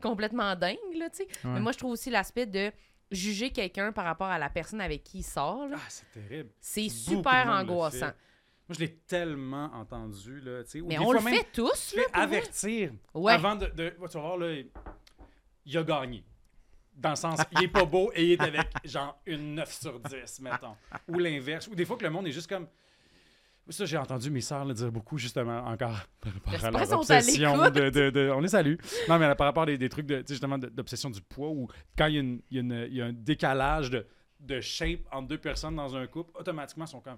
complètement 0.00 0.54
dingue, 0.56 0.78
là, 0.96 1.10
tu 1.10 1.16
sais. 1.18 1.24
Ouais. 1.44 1.50
Mais 1.54 1.60
moi, 1.60 1.72
je 1.72 1.78
trouve 1.78 1.90
aussi 1.90 2.10
l'aspect 2.10 2.46
de 2.46 2.70
juger 3.10 3.50
quelqu'un 3.50 3.92
par 3.92 4.04
rapport 4.04 4.28
à 4.28 4.38
la 4.38 4.48
personne 4.48 4.80
avec 4.80 5.02
qui 5.04 5.18
il 5.18 5.22
sort, 5.24 5.66
là, 5.66 5.76
Ah, 5.78 5.86
c'est 5.88 6.10
terrible. 6.12 6.50
c'est 6.60 6.88
super 6.88 7.48
angoissant. 7.48 8.12
Moi, 8.66 8.76
je 8.76 8.78
l'ai 8.80 8.94
tellement 8.96 9.70
entendu. 9.74 10.40
Là, 10.40 10.62
tu 10.64 10.70
sais, 10.70 10.80
Mais 10.80 10.94
des 10.94 11.00
on 11.00 11.04
fois 11.04 11.14
le 11.16 11.20
même, 11.20 11.34
fait 11.34 11.46
tous, 11.52 11.94
là. 11.96 12.02
avertir 12.14 12.92
Ouais. 13.12 13.32
avant 13.34 13.56
de, 13.56 13.66
de- 13.66 13.90
Tu 13.90 14.14
vas 14.14 14.20
voir, 14.20 14.38
là, 14.38 14.54
il 15.66 15.78
a 15.78 15.82
gagné. 15.82 16.24
Dans 16.96 17.10
le 17.10 17.16
sens, 17.16 17.40
il 17.52 17.64
est 17.64 17.68
pas 17.68 17.84
beau 17.84 18.10
et 18.14 18.24
il 18.24 18.32
est 18.32 18.40
avec 18.40 18.68
genre 18.84 19.20
une 19.26 19.54
9 19.56 19.72
sur 19.72 20.00
10, 20.00 20.40
mettons. 20.40 20.76
Ou 21.08 21.18
l'inverse. 21.18 21.66
Ou 21.68 21.74
des 21.74 21.84
fois 21.84 21.96
que 21.96 22.04
le 22.04 22.10
monde 22.10 22.26
est 22.28 22.32
juste 22.32 22.48
comme. 22.48 22.68
Ça, 23.70 23.86
j'ai 23.86 23.96
entendu 23.96 24.30
mes 24.30 24.42
sœurs 24.42 24.64
le 24.66 24.74
dire 24.74 24.92
beaucoup, 24.92 25.16
justement, 25.16 25.58
encore 25.66 25.98
par 26.20 26.32
rapport 26.34 26.52
à 26.52 26.70
leur 26.70 26.80
obsession 26.98 27.56
de, 27.70 27.88
de- 27.88 28.10
de- 28.10 28.30
On 28.34 28.40
les 28.40 28.48
salue. 28.48 28.76
Non, 29.08 29.18
mais 29.18 29.34
par 29.34 29.46
rapport 29.46 29.62
à 29.62 29.66
des, 29.66 29.78
des 29.78 29.88
trucs, 29.88 30.04
de, 30.06 30.22
justement, 30.28 30.58
d'obsession 30.58 31.08
du 31.08 31.22
poids, 31.22 31.48
ou 31.48 31.66
quand 31.96 32.06
il 32.08 32.14
y 32.14 32.18
a, 32.18 32.20
une- 32.20 32.42
il 32.50 32.56
y 32.56 32.58
a 32.58 32.60
une- 32.62 32.86
il 32.90 32.96
y 32.96 33.00
a 33.02 33.06
un 33.06 33.12
décalage 33.14 33.88
de, 33.90 34.06
de 34.40 34.60
shape 34.60 35.00
entre 35.10 35.28
deux 35.28 35.38
personnes 35.38 35.76
dans 35.76 35.96
un 35.96 36.06
couple, 36.06 36.30
automatiquement, 36.38 36.84
ils 36.84 36.88
sont 36.88 37.00
comme. 37.00 37.16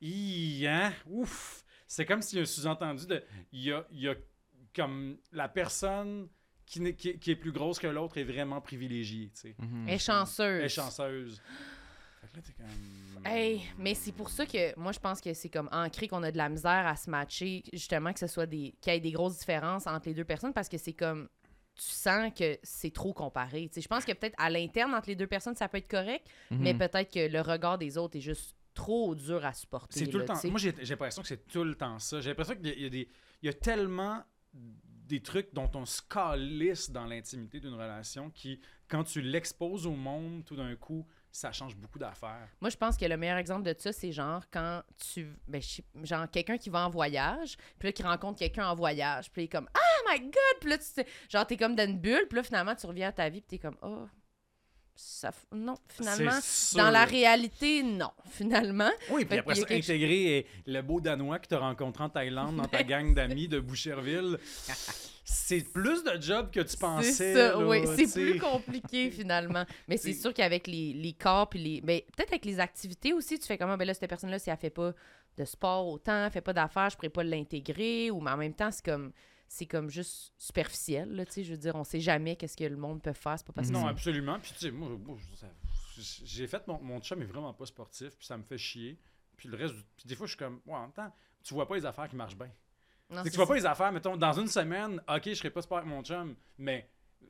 Hi, 0.00 0.66
hein? 0.66 0.92
Ouf! 1.06 1.64
C'est 1.86 2.04
comme 2.04 2.22
s'il 2.22 2.38
y 2.38 2.40
a 2.40 2.42
un 2.42 2.46
sous-entendu 2.46 3.06
de. 3.06 3.22
Il 3.52 3.60
y 3.62 3.72
a, 3.72 3.86
il 3.92 4.00
y 4.00 4.08
a 4.08 4.14
comme 4.74 5.18
la 5.32 5.48
personne 5.48 6.28
qui, 6.66 7.08
est- 7.08 7.18
qui 7.18 7.30
est 7.30 7.36
plus 7.36 7.52
grosse 7.52 7.78
que 7.78 7.86
l'autre 7.86 8.18
est 8.18 8.24
vraiment 8.24 8.60
privilégiée, 8.60 9.30
tu 9.34 9.40
sais. 9.40 9.54
Mhm. 9.58 9.88
Est 9.88 9.98
chanceuse. 9.98 10.62
Est 10.64 10.68
chanceuse. 10.68 11.40
Là, 12.34 12.42
comme. 12.58 13.26
Hey, 13.26 13.62
mais 13.78 13.94
c'est 13.94 14.12
pour 14.12 14.28
ça 14.30 14.44
que 14.46 14.78
moi 14.78 14.92
je 14.92 14.98
pense 14.98 15.20
que 15.20 15.32
c'est 15.32 15.48
comme 15.48 15.68
ancré 15.72 16.06
qu'on 16.08 16.22
a 16.22 16.30
de 16.32 16.36
la 16.36 16.48
misère 16.48 16.86
à 16.86 16.96
se 16.96 17.08
matcher, 17.08 17.62
justement 17.72 18.12
que 18.12 18.18
ce 18.18 18.26
soit 18.26 18.46
des 18.46 18.74
qu'il 18.80 18.92
y 18.92 18.96
ait 18.96 19.00
des 19.00 19.12
grosses 19.12 19.38
différences 19.38 19.86
entre 19.86 20.08
les 20.08 20.14
deux 20.14 20.24
personnes 20.24 20.52
parce 20.52 20.68
que 20.68 20.76
c'est 20.76 20.92
comme 20.92 21.28
tu 21.76 21.82
sens 21.84 22.32
que 22.36 22.58
c'est 22.62 22.92
trop 22.92 23.12
comparé. 23.12 23.68
Tu 23.68 23.74
sais, 23.74 23.80
je 23.82 23.88
pense 23.88 24.04
que 24.04 24.12
peut-être 24.12 24.34
à 24.38 24.50
l'interne 24.50 24.94
entre 24.94 25.08
les 25.08 25.16
deux 25.16 25.26
personnes 25.26 25.54
ça 25.54 25.68
peut 25.68 25.78
être 25.78 25.88
correct, 25.90 26.26
mais 26.50 26.72
Mhm. 26.72 26.78
peut-être 26.80 27.12
que 27.12 27.28
le 27.30 27.40
regard 27.40 27.78
des 27.78 27.96
autres 27.96 28.16
est 28.16 28.20
juste 28.22 28.54
trop 28.74 29.14
dur 29.14 29.44
à 29.44 29.52
supporter. 29.54 30.00
C'est 30.00 30.06
tout 30.08 30.18
le 30.18 30.24
temps. 30.24 30.34
tu 30.34 30.40
sais. 30.40 30.50
Moi, 30.50 30.58
j'ai 30.58 30.74
j'ai 30.80 30.94
l'impression 30.94 31.22
que 31.22 31.28
c'est 31.28 31.46
tout 31.48 31.64
le 31.64 31.74
temps 31.74 31.98
ça. 31.98 32.20
J'ai 32.20 32.30
l'impression 32.30 32.54
qu'il 32.56 32.66
y 32.66 32.70
a- 32.70 32.74
il 32.74 32.82
y, 32.82 32.86
a 32.86 32.90
des- 32.90 33.08
il 33.42 33.46
y 33.46 33.48
a 33.48 33.54
tellement 33.54 34.22
des 35.06 35.20
trucs 35.20 35.54
dont 35.54 35.70
on 35.74 35.84
se 35.86 36.02
calisse 36.02 36.90
dans 36.90 37.04
l'intimité 37.04 37.60
d'une 37.60 37.74
relation 37.74 38.30
qui, 38.30 38.60
quand 38.88 39.04
tu 39.04 39.20
l'exposes 39.20 39.86
au 39.86 39.92
monde, 39.94 40.44
tout 40.44 40.56
d'un 40.56 40.74
coup, 40.76 41.06
ça 41.30 41.52
change 41.52 41.76
beaucoup 41.76 41.98
d'affaires. 41.98 42.48
Moi, 42.60 42.70
je 42.70 42.76
pense 42.76 42.96
que 42.96 43.04
le 43.04 43.16
meilleur 43.16 43.36
exemple 43.36 43.62
de 43.62 43.74
ça, 43.78 43.92
c'est 43.92 44.10
genre 44.10 44.42
quand 44.50 44.82
tu. 44.96 45.36
Ben, 45.46 45.60
genre 46.02 46.30
quelqu'un 46.30 46.56
qui 46.56 46.70
va 46.70 46.86
en 46.86 46.90
voyage, 46.90 47.56
puis 47.78 47.88
là, 47.88 47.92
qui 47.92 48.02
rencontre 48.02 48.38
quelqu'un 48.38 48.68
en 48.68 48.74
voyage, 48.74 49.30
puis 49.30 49.42
il 49.42 49.44
est 49.44 49.48
comme 49.48 49.68
Ah 49.74 50.10
my 50.12 50.20
god! 50.20 50.32
Puis 50.60 50.70
là, 50.70 50.78
tu 50.78 50.84
sais- 50.84 51.06
genre, 51.28 51.46
t'es 51.46 51.56
comme 51.56 51.76
dans 51.76 51.86
une 51.88 51.98
bulle, 51.98 52.26
puis 52.28 52.36
là, 52.36 52.42
finalement, 52.42 52.74
tu 52.74 52.86
reviens 52.86 53.08
à 53.08 53.12
ta 53.12 53.28
vie, 53.28 53.40
puis 53.42 53.58
t'es 53.58 53.62
comme 53.68 53.76
Oh, 53.82 54.06
ça. 54.96 55.30
Non, 55.52 55.76
finalement. 55.88 56.38
Dans 56.74 56.90
la 56.90 57.04
réalité, 57.04 57.82
non, 57.82 58.10
finalement. 58.30 58.90
Oui, 59.10 59.24
puis 59.24 59.38
après 59.38 59.54
ça, 59.54 59.64
quelque 59.66 59.84
intégrer 59.84 60.46
le 60.66 60.80
beau 60.82 61.00
Danois 61.00 61.38
que 61.38 61.48
tu 61.48 61.54
as 61.54 61.58
rencontré 61.58 62.04
en 62.04 62.08
Thaïlande 62.08 62.56
dans 62.56 62.64
ta 62.64 62.82
gang 62.84 63.14
d'amis 63.14 63.48
de 63.48 63.60
Boucherville, 63.60 64.38
c'est 65.24 65.62
plus 65.72 66.02
de 66.04 66.20
job 66.20 66.50
que 66.50 66.60
tu 66.60 66.76
pensais. 66.76 67.12
C'est 67.12 67.34
ça, 67.34 67.48
là, 67.50 67.66
oui. 67.66 67.84
C'est 67.96 68.12
plus 68.12 68.38
compliqué, 68.38 69.10
finalement. 69.12 69.64
Mais 69.88 69.96
c'est 69.96 70.12
C'est- 70.12 70.20
sûr 70.20 70.34
qu'avec 70.34 70.66
les, 70.66 70.92
les 70.92 71.12
corps, 71.12 71.48
puis 71.48 71.58
les. 71.62 71.80
Ben, 71.80 72.00
peut-être 72.16 72.30
avec 72.30 72.44
les 72.44 72.60
activités 72.60 73.12
aussi, 73.12 73.38
tu 73.38 73.46
fais 73.46 73.58
comment? 73.58 73.76
Ben 73.76 73.84
là, 73.86 73.94
cette 73.94 74.08
personne-là, 74.08 74.38
si 74.38 74.50
elle 74.50 74.56
fait 74.56 74.70
pas 74.70 74.92
de 75.36 75.44
sport 75.44 75.86
autant, 75.88 76.24
elle 76.26 76.30
fait 76.30 76.40
pas 76.40 76.52
d'affaires, 76.52 76.88
je 76.90 76.96
pourrais 76.96 77.08
pas 77.10 77.24
l'intégrer. 77.24 78.10
Ou 78.10 78.20
mais 78.20 78.30
en 78.30 78.36
même 78.36 78.54
temps, 78.54 78.70
c'est 78.70 78.84
comme. 78.84 79.12
C'est 79.48 79.66
comme 79.66 79.88
juste 79.90 80.32
superficiel, 80.38 81.14
là, 81.14 81.24
tu 81.24 81.32
sais. 81.32 81.44
Je 81.44 81.52
veux 81.52 81.58
dire, 81.58 81.74
on 81.76 81.84
sait 81.84 82.00
jamais 82.00 82.36
qu'est-ce 82.36 82.56
que 82.56 82.64
le 82.64 82.76
monde 82.76 83.00
peut 83.02 83.12
faire. 83.12 83.34
C'est 83.38 83.46
pas 83.46 83.52
parce. 83.52 83.70
Non, 83.70 83.86
absolument. 83.86 84.38
Puis 84.40 84.52
tu 84.52 84.58
sais, 84.58 84.70
moi, 84.70 84.90
j'ai 86.24 86.46
fait 86.46 86.66
mon, 86.66 86.80
mon 86.80 87.00
chum 87.00 87.22
est 87.22 87.26
vraiment 87.26 87.52
pas 87.54 87.66
sportif, 87.66 88.16
puis 88.16 88.26
ça 88.26 88.36
me 88.36 88.42
fait 88.42 88.58
chier. 88.58 88.98
Puis 89.36 89.48
le 89.48 89.56
reste, 89.56 89.74
du- 89.74 89.82
puis 89.96 90.06
des 90.08 90.14
fois, 90.14 90.26
je 90.26 90.32
suis 90.32 90.38
comme, 90.38 90.60
ouais, 90.66 90.74
en 90.74 90.82
même 90.82 90.92
temps, 90.92 91.12
tu 91.42 91.54
vois 91.54 91.66
pas 91.68 91.76
les 91.76 91.86
affaires 91.86 92.08
qui 92.08 92.16
marchent 92.16 92.36
bien. 92.36 92.50
Non, 93.10 93.18
C'est 93.22 93.24
que 93.24 93.30
tu 93.30 93.36
vois 93.36 93.44
ça. 93.46 93.48
pas 93.52 93.54
les 93.56 93.66
affaires, 93.66 93.92
mettons, 93.92 94.16
dans 94.16 94.32
une 94.32 94.48
semaine, 94.48 95.00
ok, 95.08 95.22
je 95.26 95.34
serai 95.34 95.50
pas 95.50 95.62
sport 95.62 95.78
avec 95.78 95.88
mon 95.88 96.02
chum, 96.02 96.34
mais 96.58 96.88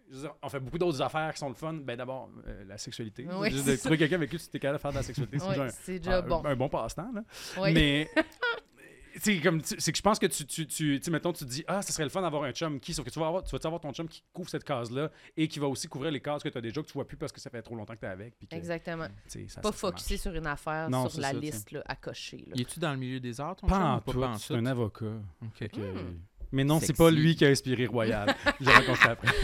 je 0.09 0.15
veux 0.15 0.21
dire, 0.23 0.35
on 0.43 0.49
fait 0.49 0.61
beaucoup 0.61 0.79
d'autres 0.79 1.03
affaires 1.03 1.33
qui 1.35 1.39
sont 1.39 1.49
le 1.49 1.55
fun. 1.55 1.75
Ben 1.75 1.97
d'abord, 1.97 2.31
euh, 2.47 2.65
la 2.65 2.79
sexualité. 2.79 3.27
Oui, 3.31 3.51
Juste 3.51 3.67
de 3.67 3.77
trouver 3.77 3.99
quelqu'un 3.99 4.17
avec 4.17 4.31
qui 4.31 4.39
tu 4.39 4.57
es 4.57 4.61
capable 4.61 4.79
de 4.79 4.83
faire 4.83 4.91
de 4.93 4.97
la 4.97 5.03
sexualité, 5.03 5.39
c'est 5.39 5.49
déjà 5.49 5.65
un- 5.65 5.69
c'est 5.69 5.99
déjà 5.99 6.19
un, 6.19 6.23
bon. 6.23 6.45
un 6.45 6.57
bon 6.57 6.69
passe-temps. 6.69 7.13
là. 7.13 7.23
Oui. 7.59 7.73
Mais 7.75 8.09
c'est 9.21 9.41
comme 9.41 9.61
c'est 9.63 9.93
que 9.93 9.97
je 9.99 10.03
pense 10.03 10.19
que 10.19 10.27
tu 10.27 10.45
tu 10.47 10.67
tu 10.67 10.99
tu 10.99 11.03
sais, 11.03 11.11
mettons 11.11 11.33
tu 11.33 11.45
te 11.45 11.51
dis 11.51 11.65
ah 11.69 11.83
ça 11.83 11.93
serait 11.93 12.05
le 12.05 12.11
fun 12.11 12.23
d'avoir 12.23 12.43
un 12.45 12.53
chum 12.53 12.79
qui 12.81 12.93
sauf 12.95 13.05
que 13.05 13.11
tu 13.11 13.19
vas 13.19 13.27
avoir 13.29 13.43
tu 13.43 13.51
vas 13.57 13.59
avoir 13.65 13.81
ton 13.81 13.93
chum 13.93 14.09
qui 14.09 14.23
couvre 14.33 14.49
cette 14.49 14.65
case 14.65 14.91
là 14.91 15.11
et 15.37 15.49
qui 15.49 15.59
va 15.59 15.67
aussi 15.69 15.89
couvrir 15.89 16.11
les 16.11 16.21
cases 16.21 16.43
que 16.43 16.49
tu 16.49 16.59
as 16.59 16.61
déjà 16.61 16.83
que 16.83 16.87
tu 16.87 16.93
vois 16.93 17.07
plus 17.07 17.17
parce 17.17 17.33
que 17.33 17.41
ça 17.41 17.51
fait 17.51 17.63
trop 17.63 17.75
longtemps 17.77 17.95
que 17.95 18.01
tu 18.01 18.07
es 18.07 18.09
avec 18.09 18.37
puis 18.39 18.47
que, 18.49 18.55
Exactement. 18.57 19.07
ça- 19.27 19.61
Pas 19.61 19.73
focusé 19.73 20.17
sur 20.17 20.35
une 20.35 20.47
affaire, 20.47 20.89
Non, 20.91 21.09
sur 21.09 21.21
la 21.21 21.33
ça, 21.33 21.39
liste 21.39 21.71
là, 21.73 21.83
à 21.87 21.97
cocher. 21.97 22.45
là. 22.47 22.55
Es-tu 22.59 22.79
dans 22.81 22.93
le 22.93 22.99
milieu 22.99 23.21
des 23.21 23.41
arts, 23.41 23.57
ton 23.57 23.67
pas 23.67 23.75
chum, 23.77 23.85
en 23.85 23.97
ou 23.97 24.01
pas 24.01 24.13
tout, 24.13 24.23
en 24.25 24.39
c'est 24.39 24.55
un 24.55 24.67
avocat 24.67 25.07
Ok. 25.43 25.69
que- 25.69 25.81
Hmm. 25.81 26.19
Mais 26.53 26.65
non 26.65 26.81
c'est 26.81 26.97
pas 26.97 27.11
lui 27.11 27.35
qui 27.37 27.45
a 27.45 27.49
inspiré 27.49 27.87
Royal 27.87 28.35
j'ai 28.61 28.71
raconté 28.71 29.09
après 29.09 29.27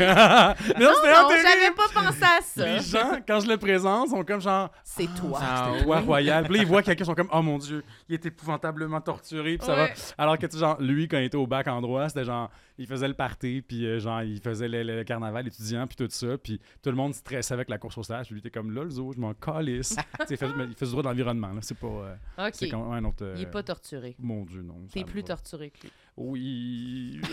non 0.78 0.90
c'était 0.94 1.12
Non, 1.12 1.28
j'avais 1.30 1.74
pas 1.74 1.88
pensé 1.94 2.22
à 2.22 2.40
ça. 2.42 2.66
les 2.66 2.80
gens 2.80 3.20
quand 3.26 3.40
je 3.40 3.48
le 3.48 3.57
présente 3.57 4.09
sont 4.11 4.24
comme 4.24 4.40
genre 4.40 4.70
C'est 4.84 5.07
toi. 5.14 5.38
Ah, 5.42 5.70
C'était 5.72 5.84
toi. 5.84 6.00
Royal. 6.00 6.44
Puis 6.44 6.57
là, 6.57 6.62
ils 6.62 6.66
voient 6.68 6.82
quelqu'un, 6.82 7.05
ils 7.05 7.07
sont 7.07 7.14
comme, 7.14 7.28
oh 7.32 7.42
mon 7.42 7.59
Dieu, 7.59 7.82
il 8.09 8.14
est 8.14 8.26
épouvantablement 8.26 9.00
torturé. 9.00 9.57
Puis 9.59 9.66
ça 9.66 9.74
Ouais. 9.74 9.86
va. 9.88 9.94
Alors 10.18 10.38
que, 10.38 10.46
tu 10.46 10.53
sais, 10.53 10.59
genre, 10.59 10.80
lui, 10.80 11.09
quand 11.09 11.18
il 11.18 11.24
était 11.24 11.36
au 11.36 11.46
bac 11.46 11.66
en 11.68 11.80
droit, 11.80 12.09
c'était 12.09 12.24
genre, 12.24 12.50
il 12.78 12.86
faisait 12.86 13.09
le 13.09 13.14
party, 13.14 13.62
puis 13.66 13.86
euh, 13.86 13.98
genre, 14.00 14.22
il 14.22 14.40
faisait 14.40 14.68
le, 14.68 14.82
le- 14.82 14.96
le 14.98 15.05
carnaval 15.05 15.46
étudiant, 15.46 15.86
puis 15.86 15.96
tout 15.96 16.07
ça. 16.11 16.36
Puis 16.38 16.61
tout 16.82 16.90
le 16.90 16.96
monde 16.96 17.14
stressait 17.14 17.55
avec 17.55 17.68
la 17.70 17.78
course 17.78 17.96
au 17.98 18.03
stage. 18.03 18.26
Puis 18.26 18.34
lui, 18.34 18.40
il 18.44 18.46
était 18.46 18.59
comme, 18.59 18.72
là, 18.74 18.84
le 18.84 18.90
zoo, 18.90 19.12
je 19.14 19.20
m'en 19.20 19.32
calisse. 19.34 19.96
Tu 20.20 20.26
sais, 20.26 20.34
il 20.34 20.36
faisait, 20.36 20.53
mais 20.57 20.64
il 20.64 20.74
faisait 20.74 20.86
du 20.86 20.90
droit 20.92 21.03
de 21.03 21.09
l'environnement, 21.09 21.48
là. 21.53 21.61
C'est 21.62 21.78
pas. 21.78 21.86
euh, 21.86 22.50
c'est 22.53 22.66
OK. 22.66 22.70
comme 22.70 22.92
un 22.92 23.05
autre. 23.05 23.24
euh, 23.24 23.34
Il 23.36 23.42
est 23.42 23.46
pas 23.50 23.62
torturé. 23.62 24.14
Mon 24.18 24.44
Dieu, 24.44 24.62
non. 24.62 24.74
T'es 24.92 25.05
plus 25.05 25.22
pas. 25.22 25.28
torturé 25.28 25.70
que 25.70 25.82
lui. 25.84 25.92
Oui. 26.16 27.20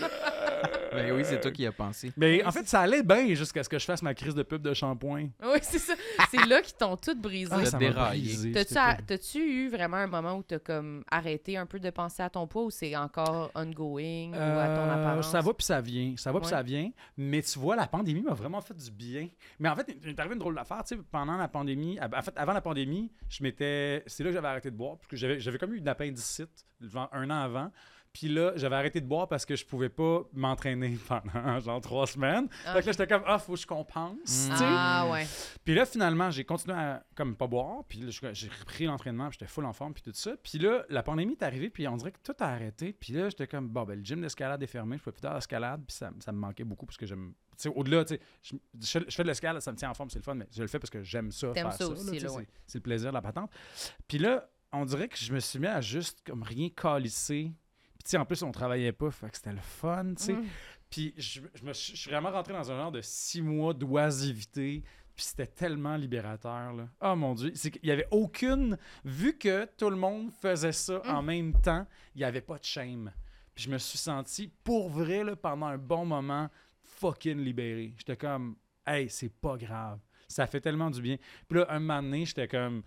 Ben 0.92 1.12
oui, 1.12 1.22
c'est 1.24 1.40
toi 1.40 1.52
qui 1.52 1.64
as 1.64 1.72
pensé. 1.72 2.12
Mais 2.16 2.44
en 2.44 2.50
fait, 2.50 2.66
ça 2.66 2.80
allait 2.80 3.04
bien 3.04 3.32
jusqu'à 3.34 3.62
ce 3.62 3.68
que 3.68 3.78
je 3.78 3.84
fasse 3.84 4.02
ma 4.02 4.12
crise 4.12 4.34
de 4.34 4.42
pub 4.42 4.60
de 4.60 4.74
shampoing. 4.74 5.28
Oui, 5.42 5.58
c'est 5.62 5.78
ça. 5.78 5.94
C'est 6.30 6.44
là 6.46 6.60
qu'ils 6.62 6.74
t'ont 6.76 6.96
tout 6.96 7.14
brisé. 7.14 7.52
Ah, 7.54 7.64
ça 7.64 7.78
déraillé. 7.78 8.24
brisé, 8.24 8.52
T'as-tu, 9.06 9.38
eu 9.38 9.68
vraiment 9.68 9.98
un 9.98 10.08
moment 10.08 10.34
où 10.38 10.42
t'as 10.42 10.58
comme 10.58 11.04
arrêté 11.10 11.56
un 11.56 11.64
peu 11.66 11.78
de 11.78 11.90
penser 11.90 12.22
à 12.24 12.28
ton 12.30 12.46
poids 12.48 12.64
ou 12.64 12.70
c'est 12.70 12.96
encore 12.96 13.52
ongoing 13.54 14.30
ou 14.32 14.34
à 14.34 14.66
ton 14.66 14.82
Euh, 14.82 14.94
apparence? 15.00 15.30
Ça 15.30 15.40
va 15.40 15.54
puis 15.54 15.64
ça 15.64 15.80
vient. 15.80 16.14
Ça 16.16 16.32
va 16.32 16.40
puis 16.40 16.48
ça 16.48 16.62
vient. 16.62 16.90
Mais 17.16 17.42
tu 17.42 17.58
vois, 17.60 17.76
la 17.76 17.86
pandémie 17.86 18.22
m'a 18.22 18.34
vraiment 18.34 18.60
fait 18.60 18.74
du 18.76 18.90
bien. 18.90 19.28
Mais 19.60 19.68
en 19.68 19.76
fait, 19.76 19.96
il 20.02 20.08
est 20.10 20.18
arrivé 20.18 20.34
une 20.34 20.40
drôle 20.40 20.56
d'affaire. 20.56 20.82
Tu 20.84 20.96
sais, 20.96 21.02
pendant 21.10 21.36
la 21.36 21.48
pandémie, 21.48 21.98
en 22.00 22.22
fait, 22.22 22.36
avant 22.36 22.52
la 22.52 22.60
pandémie, 22.60 23.12
je 23.28 23.42
m'étais. 23.44 24.02
C'est 24.06 24.24
là 24.24 24.30
que 24.30 24.34
j'avais 24.34 24.48
arrêté 24.48 24.70
de 24.72 24.76
boire. 24.76 24.96
Parce 24.96 25.06
que 25.06 25.16
j'avais, 25.16 25.38
j'avais 25.38 25.58
comme 25.58 25.72
eu 25.72 25.78
une 25.78 25.88
appendicite 25.88 26.66
un 27.12 27.30
an 27.30 27.42
avant. 27.42 27.70
Puis 28.12 28.28
là, 28.28 28.52
j'avais 28.56 28.74
arrêté 28.74 29.00
de 29.00 29.06
boire 29.06 29.28
parce 29.28 29.46
que 29.46 29.54
je 29.54 29.64
pouvais 29.64 29.88
pas 29.88 30.22
m'entraîner 30.32 30.98
pendant 31.08 31.60
genre 31.60 31.80
trois 31.80 32.06
semaines. 32.06 32.48
Ah, 32.66 32.74
Fait 32.74 32.80
que 32.80 32.86
là, 32.86 32.92
j'étais 32.92 33.06
comme, 33.06 33.22
ah, 33.26 33.38
faut 33.38 33.52
que 33.54 33.60
je 33.60 33.66
compense. 33.66 34.48
Mm. 34.48 34.54
Ah 34.60 35.08
ouais. 35.12 35.26
Puis 35.64 35.74
là, 35.74 35.86
finalement, 35.86 36.30
j'ai 36.30 36.44
continué 36.44 36.76
à 36.76 37.04
comme 37.14 37.36
pas 37.36 37.46
boire. 37.46 37.84
Puis 37.88 38.04
j'ai 38.32 38.48
repris 38.48 38.86
l'entraînement. 38.86 39.28
Puis 39.28 39.38
j'étais 39.40 39.50
full 39.50 39.64
en 39.64 39.72
forme. 39.72 39.94
Puis 39.94 40.02
tout 40.02 40.10
ça. 40.12 40.32
Puis 40.42 40.58
là, 40.58 40.84
la 40.88 41.02
pandémie 41.04 41.32
est 41.34 41.42
arrivée. 41.44 41.70
Puis 41.70 41.86
on 41.86 41.96
dirait 41.96 42.10
que 42.12 42.18
tout 42.22 42.34
a 42.40 42.46
arrêté. 42.46 42.92
Puis 42.92 43.12
là, 43.12 43.28
j'étais 43.28 43.46
comme, 43.46 43.68
bon, 43.68 43.84
ben, 43.84 43.98
le 43.98 44.04
gym 44.04 44.20
d'escalade 44.20 44.60
est 44.62 44.66
fermé. 44.66 44.98
Je 44.98 45.02
peux 45.04 45.12
plus 45.12 45.20
faire 45.20 45.34
d'escalade. 45.34 45.82
Puis 45.86 45.96
ça, 45.96 46.10
ça 46.18 46.32
me 46.32 46.38
manquait 46.38 46.64
beaucoup 46.64 46.86
parce 46.86 46.96
que 46.98 47.06
j'aime. 47.06 47.32
Tu 47.56 47.68
sais, 47.68 47.74
au-delà, 47.76 48.04
tu 48.04 48.14
sais, 48.14 48.20
je, 48.42 48.56
je 48.80 48.86
fais- 48.98 49.04
je 49.08 49.14
fais 49.14 49.22
de 49.22 49.28
l'escalade, 49.28 49.60
ça 49.62 49.70
me 49.70 49.76
tient 49.76 49.90
en 49.90 49.94
forme, 49.94 50.08
c'est 50.10 50.18
le 50.18 50.24
fun. 50.24 50.34
Mais 50.34 50.48
je 50.50 50.62
le 50.62 50.68
fais 50.68 50.78
parce 50.78 50.90
que 50.90 51.02
j'aime 51.02 51.30
ça. 51.30 51.48
Faire 51.52 51.72
ouais. 52.38 52.46
C'est 52.66 52.78
le 52.78 52.82
plaisir 52.82 53.10
de 53.10 53.14
la 53.14 53.22
patente. 53.22 53.50
Puis 54.08 54.18
là, 54.18 54.48
on 54.72 54.84
dirait 54.84 55.08
que 55.08 55.16
je 55.18 55.32
me 55.32 55.40
suis 55.40 55.58
mis 55.58 55.66
à 55.66 55.80
juste 55.80 56.22
comme 56.26 56.42
rien 56.42 56.70
calisser. 56.74 57.52
Puis 58.04 58.16
en 58.16 58.24
plus, 58.24 58.42
on 58.42 58.52
travaillait 58.52 58.92
pas. 58.92 59.10
Fait 59.10 59.30
que 59.30 59.36
c'était 59.36 59.52
le 59.52 59.60
fun, 59.60 60.14
tu 60.16 60.24
sais. 60.24 60.32
Mm. 60.32 60.46
Puis 60.88 61.14
je, 61.16 61.40
je 61.54 61.64
me 61.64 61.72
suis, 61.72 61.94
je 61.94 62.00
suis 62.00 62.10
vraiment 62.10 62.30
rentré 62.30 62.52
dans 62.52 62.70
un 62.72 62.76
genre 62.76 62.92
de 62.92 63.00
six 63.00 63.42
mois 63.42 63.72
d'oisivité. 63.74 64.82
Puis 65.14 65.26
c'était 65.26 65.46
tellement 65.46 65.96
libérateur, 65.96 66.72
là. 66.72 66.88
Oh 67.02 67.14
mon 67.14 67.34
Dieu. 67.34 67.52
C'est 67.54 67.70
qu'il 67.70 67.86
y 67.86 67.92
avait 67.92 68.08
aucune... 68.10 68.78
Vu 69.04 69.36
que 69.36 69.66
tout 69.76 69.90
le 69.90 69.96
monde 69.96 70.30
faisait 70.32 70.72
ça 70.72 71.02
en 71.06 71.22
même 71.22 71.52
temps, 71.60 71.86
il 72.14 72.18
n'y 72.18 72.24
avait 72.24 72.40
pas 72.40 72.58
de 72.58 72.64
shame. 72.64 73.12
Puis 73.54 73.64
je 73.64 73.70
me 73.70 73.76
suis 73.76 73.98
senti, 73.98 74.50
pour 74.64 74.88
vrai, 74.88 75.22
là, 75.22 75.36
pendant 75.36 75.66
un 75.66 75.76
bon 75.78 76.06
moment, 76.06 76.48
fucking 76.82 77.38
libéré. 77.38 77.92
J'étais 77.98 78.16
comme, 78.16 78.56
hey, 78.86 79.10
c'est 79.10 79.28
pas 79.28 79.56
grave. 79.58 80.00
Ça 80.26 80.46
fait 80.46 80.60
tellement 80.60 80.90
du 80.90 81.02
bien. 81.02 81.16
Puis 81.48 81.58
là, 81.58 81.66
un 81.68 81.80
moment 81.80 82.02
donné, 82.02 82.24
j'étais 82.24 82.48
comme... 82.48 82.82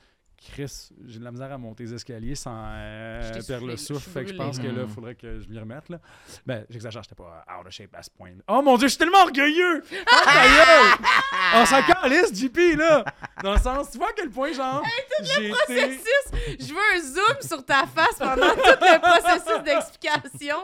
Chris, 0.51 0.89
j'ai 1.07 1.19
de 1.19 1.23
la 1.23 1.31
misère 1.31 1.51
à 1.51 1.57
monter 1.57 1.83
les 1.85 1.93
escaliers 1.93 2.35
sans 2.35 2.53
euh, 2.75 3.41
perdre 3.47 3.67
le 3.67 3.77
soufflé, 3.77 3.95
souffle. 3.95 4.09
Fait 4.11 4.25
que 4.25 4.31
je 4.31 4.35
pense 4.35 4.57
que 4.59 4.63
là, 4.67 4.73
il 4.75 4.79
Mhm. 4.81 4.87
faudrait 4.89 5.15
que 5.15 5.39
je 5.39 5.47
m'y 5.47 5.57
remette. 5.57 5.87
Là. 5.89 5.99
Ben, 6.45 6.65
j'exagère, 6.69 7.01
j'étais 7.01 7.15
pas 7.15 7.45
out 7.59 7.65
of 7.65 7.71
shape 7.71 7.95
à 7.95 8.03
ce 8.03 8.09
point. 8.09 8.29
là 8.31 8.43
Oh 8.49 8.61
mon 8.61 8.77
dieu, 8.77 8.87
je 8.87 8.91
suis 8.93 8.97
tellement 8.99 9.21
orgueilleux! 9.23 9.83
Oh, 9.91 9.95
ta 10.25 10.43
gueule! 10.43 11.07
On 11.55 11.65
s'en 11.65 11.81
calisse, 11.81 12.33
JP, 12.37 12.75
là! 12.77 13.05
Dans 13.41 13.53
le 13.53 13.59
sens, 13.59 13.91
tu 13.91 13.97
vois 13.97 14.09
à 14.09 14.13
quel 14.13 14.29
point, 14.29 14.51
genre, 14.51 14.83
j'ai 15.21 15.47
été... 15.47 15.49
Processus! 15.49 16.57
Je 16.59 16.73
veux 16.73 16.79
un 16.95 16.99
zoom 17.01 17.41
sur 17.41 17.65
ta 17.65 17.85
face 17.87 18.17
pendant 18.19 18.49
tout 18.49 18.59
le 18.81 18.99
processus 18.99 19.63
d'explication. 19.63 20.57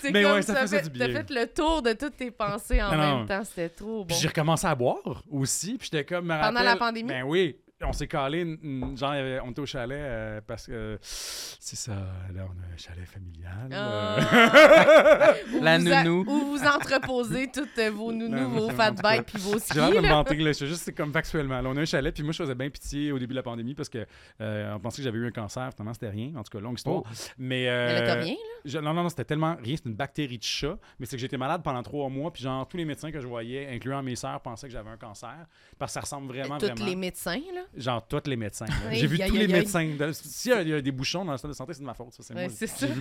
C'est 0.00 0.10
Mais 0.12 0.22
comme 0.22 0.32
ouais, 0.32 0.42
ça 0.42 0.54
t'as 0.54 0.60
faisait 0.62 0.82
fait, 0.82 0.88
du 0.88 0.98
t'as 0.98 1.08
bien. 1.08 1.16
fait 1.24 1.30
le 1.30 1.46
tour 1.46 1.82
de 1.82 1.92
toutes 1.94 2.16
tes 2.16 2.30
pensées 2.30 2.80
en 2.82 2.90
Non, 2.92 2.96
même 2.98 3.18
non. 3.20 3.26
temps. 3.26 3.44
C'était 3.44 3.68
trop 3.70 4.00
bon. 4.00 4.06
Puis 4.06 4.16
j'ai 4.20 4.28
recommencé 4.28 4.66
à 4.66 4.74
boire 4.74 5.22
aussi, 5.30 5.76
puis 5.78 5.88
j'étais 5.90 6.04
comme... 6.04 6.26
me 6.26 6.30
Pendant 6.34 6.42
rappelle- 6.44 6.64
la 6.64 6.76
pandémie? 6.76 7.08
Ben 7.08 7.22
oui. 7.24 7.56
On 7.82 7.92
s'est 7.94 8.06
calé, 8.08 8.44
genre, 8.94 9.14
on 9.44 9.50
était 9.52 9.60
au 9.60 9.64
chalet 9.66 9.96
euh, 9.98 10.40
parce 10.46 10.66
que 10.66 10.98
c'est 11.00 11.76
ça, 11.76 11.92
là, 12.34 12.42
on 12.46 12.62
a 12.62 12.74
un 12.74 12.76
chalet 12.76 13.06
familial. 13.06 13.70
Ah. 13.72 14.16
euh. 14.18 15.32
Où 15.58 15.62
La 15.62 15.78
vous 15.78 15.90
a- 15.90 16.02
nounou. 16.04 16.24
Où 16.28 16.44
vous 16.56 16.62
entreposez 16.66 17.50
toutes 17.50 17.78
vos 17.92 18.12
nounous, 18.12 18.36
Non, 18.36 18.48
vos 18.50 18.68
fat 18.70 18.90
bikes 18.90 19.24
puis 19.24 19.38
vos 19.38 19.58
skis. 19.58 19.72
J'ai 19.72 19.80
hâte 19.80 19.92
de 19.94 19.96
me 19.96 20.02
là. 20.02 20.08
vanter, 20.10 20.36
là. 20.36 20.48
Je 20.48 20.52
suis 20.52 20.66
juste, 20.66 20.82
c'est 20.82 20.92
comme 20.92 21.10
factuellement. 21.10 21.58
Là, 21.62 21.70
on 21.70 21.76
a 21.78 21.80
un 21.80 21.84
chalet, 21.86 22.12
puis 22.12 22.22
moi, 22.22 22.32
je 22.32 22.42
faisais 22.42 22.54
bien 22.54 22.68
pitié 22.68 23.12
au 23.12 23.18
début 23.18 23.32
de 23.32 23.36
la 23.38 23.42
pandémie 23.42 23.74
parce 23.74 23.88
que 23.88 24.06
euh, 24.42 24.74
on 24.74 24.78
pensait 24.80 24.98
que 24.98 25.04
j'avais 25.04 25.18
eu 25.18 25.26
un 25.26 25.30
cancer. 25.32 25.70
Finalement, 25.72 25.94
c'était 25.94 26.10
rien. 26.10 26.32
En 26.36 26.42
tout 26.42 26.50
cas, 26.50 26.60
longue 26.60 26.76
histoire. 26.76 27.02
Oh. 27.06 27.08
Mais. 27.38 27.60
Mais 27.60 27.66
là, 28.06 28.14
euh, 28.16 28.22
rien, 28.22 28.34
là? 28.34 28.60
je- 28.66 28.78
non, 28.78 28.92
non, 28.92 29.04
non, 29.04 29.08
c'était 29.08 29.24
tellement 29.24 29.56
rien. 29.58 29.76
C'était 29.76 29.88
une 29.88 29.96
bactérie 29.96 30.36
de 30.36 30.42
chat. 30.44 30.76
Mais 30.98 31.06
c'est 31.06 31.16
que 31.16 31.20
j'étais 31.22 31.38
malade 31.38 31.62
pendant 31.64 31.82
trois 31.82 32.10
mois, 32.10 32.30
puis 32.30 32.42
genre, 32.42 32.68
tous 32.68 32.76
les 32.76 32.84
médecins 32.84 33.10
que 33.10 33.20
je 33.20 33.26
voyais, 33.26 33.68
incluant 33.74 34.02
mes 34.02 34.16
sœurs, 34.16 34.40
pensaient 34.42 34.66
que 34.66 34.72
j'avais 34.74 34.90
un 34.90 34.98
cancer. 34.98 35.46
Parce 35.78 35.92
que 35.92 35.94
ça 35.94 36.00
ressemble 36.02 36.28
vraiment, 36.28 36.58
Tous 36.58 36.66
vraiment. 36.66 36.84
les 36.84 36.96
médecins, 36.96 37.40
là? 37.54 37.62
Genre, 37.76 38.06
tous 38.08 38.28
les 38.28 38.36
médecins. 38.36 38.66
J'ai 38.90 39.06
vu 39.06 39.16
tous 39.28 39.34
les 39.34 39.46
médecins. 39.60 39.86
De- 39.96 40.12
S'il 40.12 40.50
y, 40.50 40.54
a- 40.54 40.62
il 40.62 40.68
y 40.68 40.72
a 40.74 40.80
des 40.80 40.90
bouchons 40.92 41.24
dans 41.24 41.32
le 41.32 41.38
stade 41.38 41.50
de 41.52 41.56
santé, 41.56 41.72
c'est 41.74 41.80
de 41.80 41.86
ma 41.86 41.94
faute. 41.94 42.08
C'est 42.18 42.34
Ouais, 42.34 42.48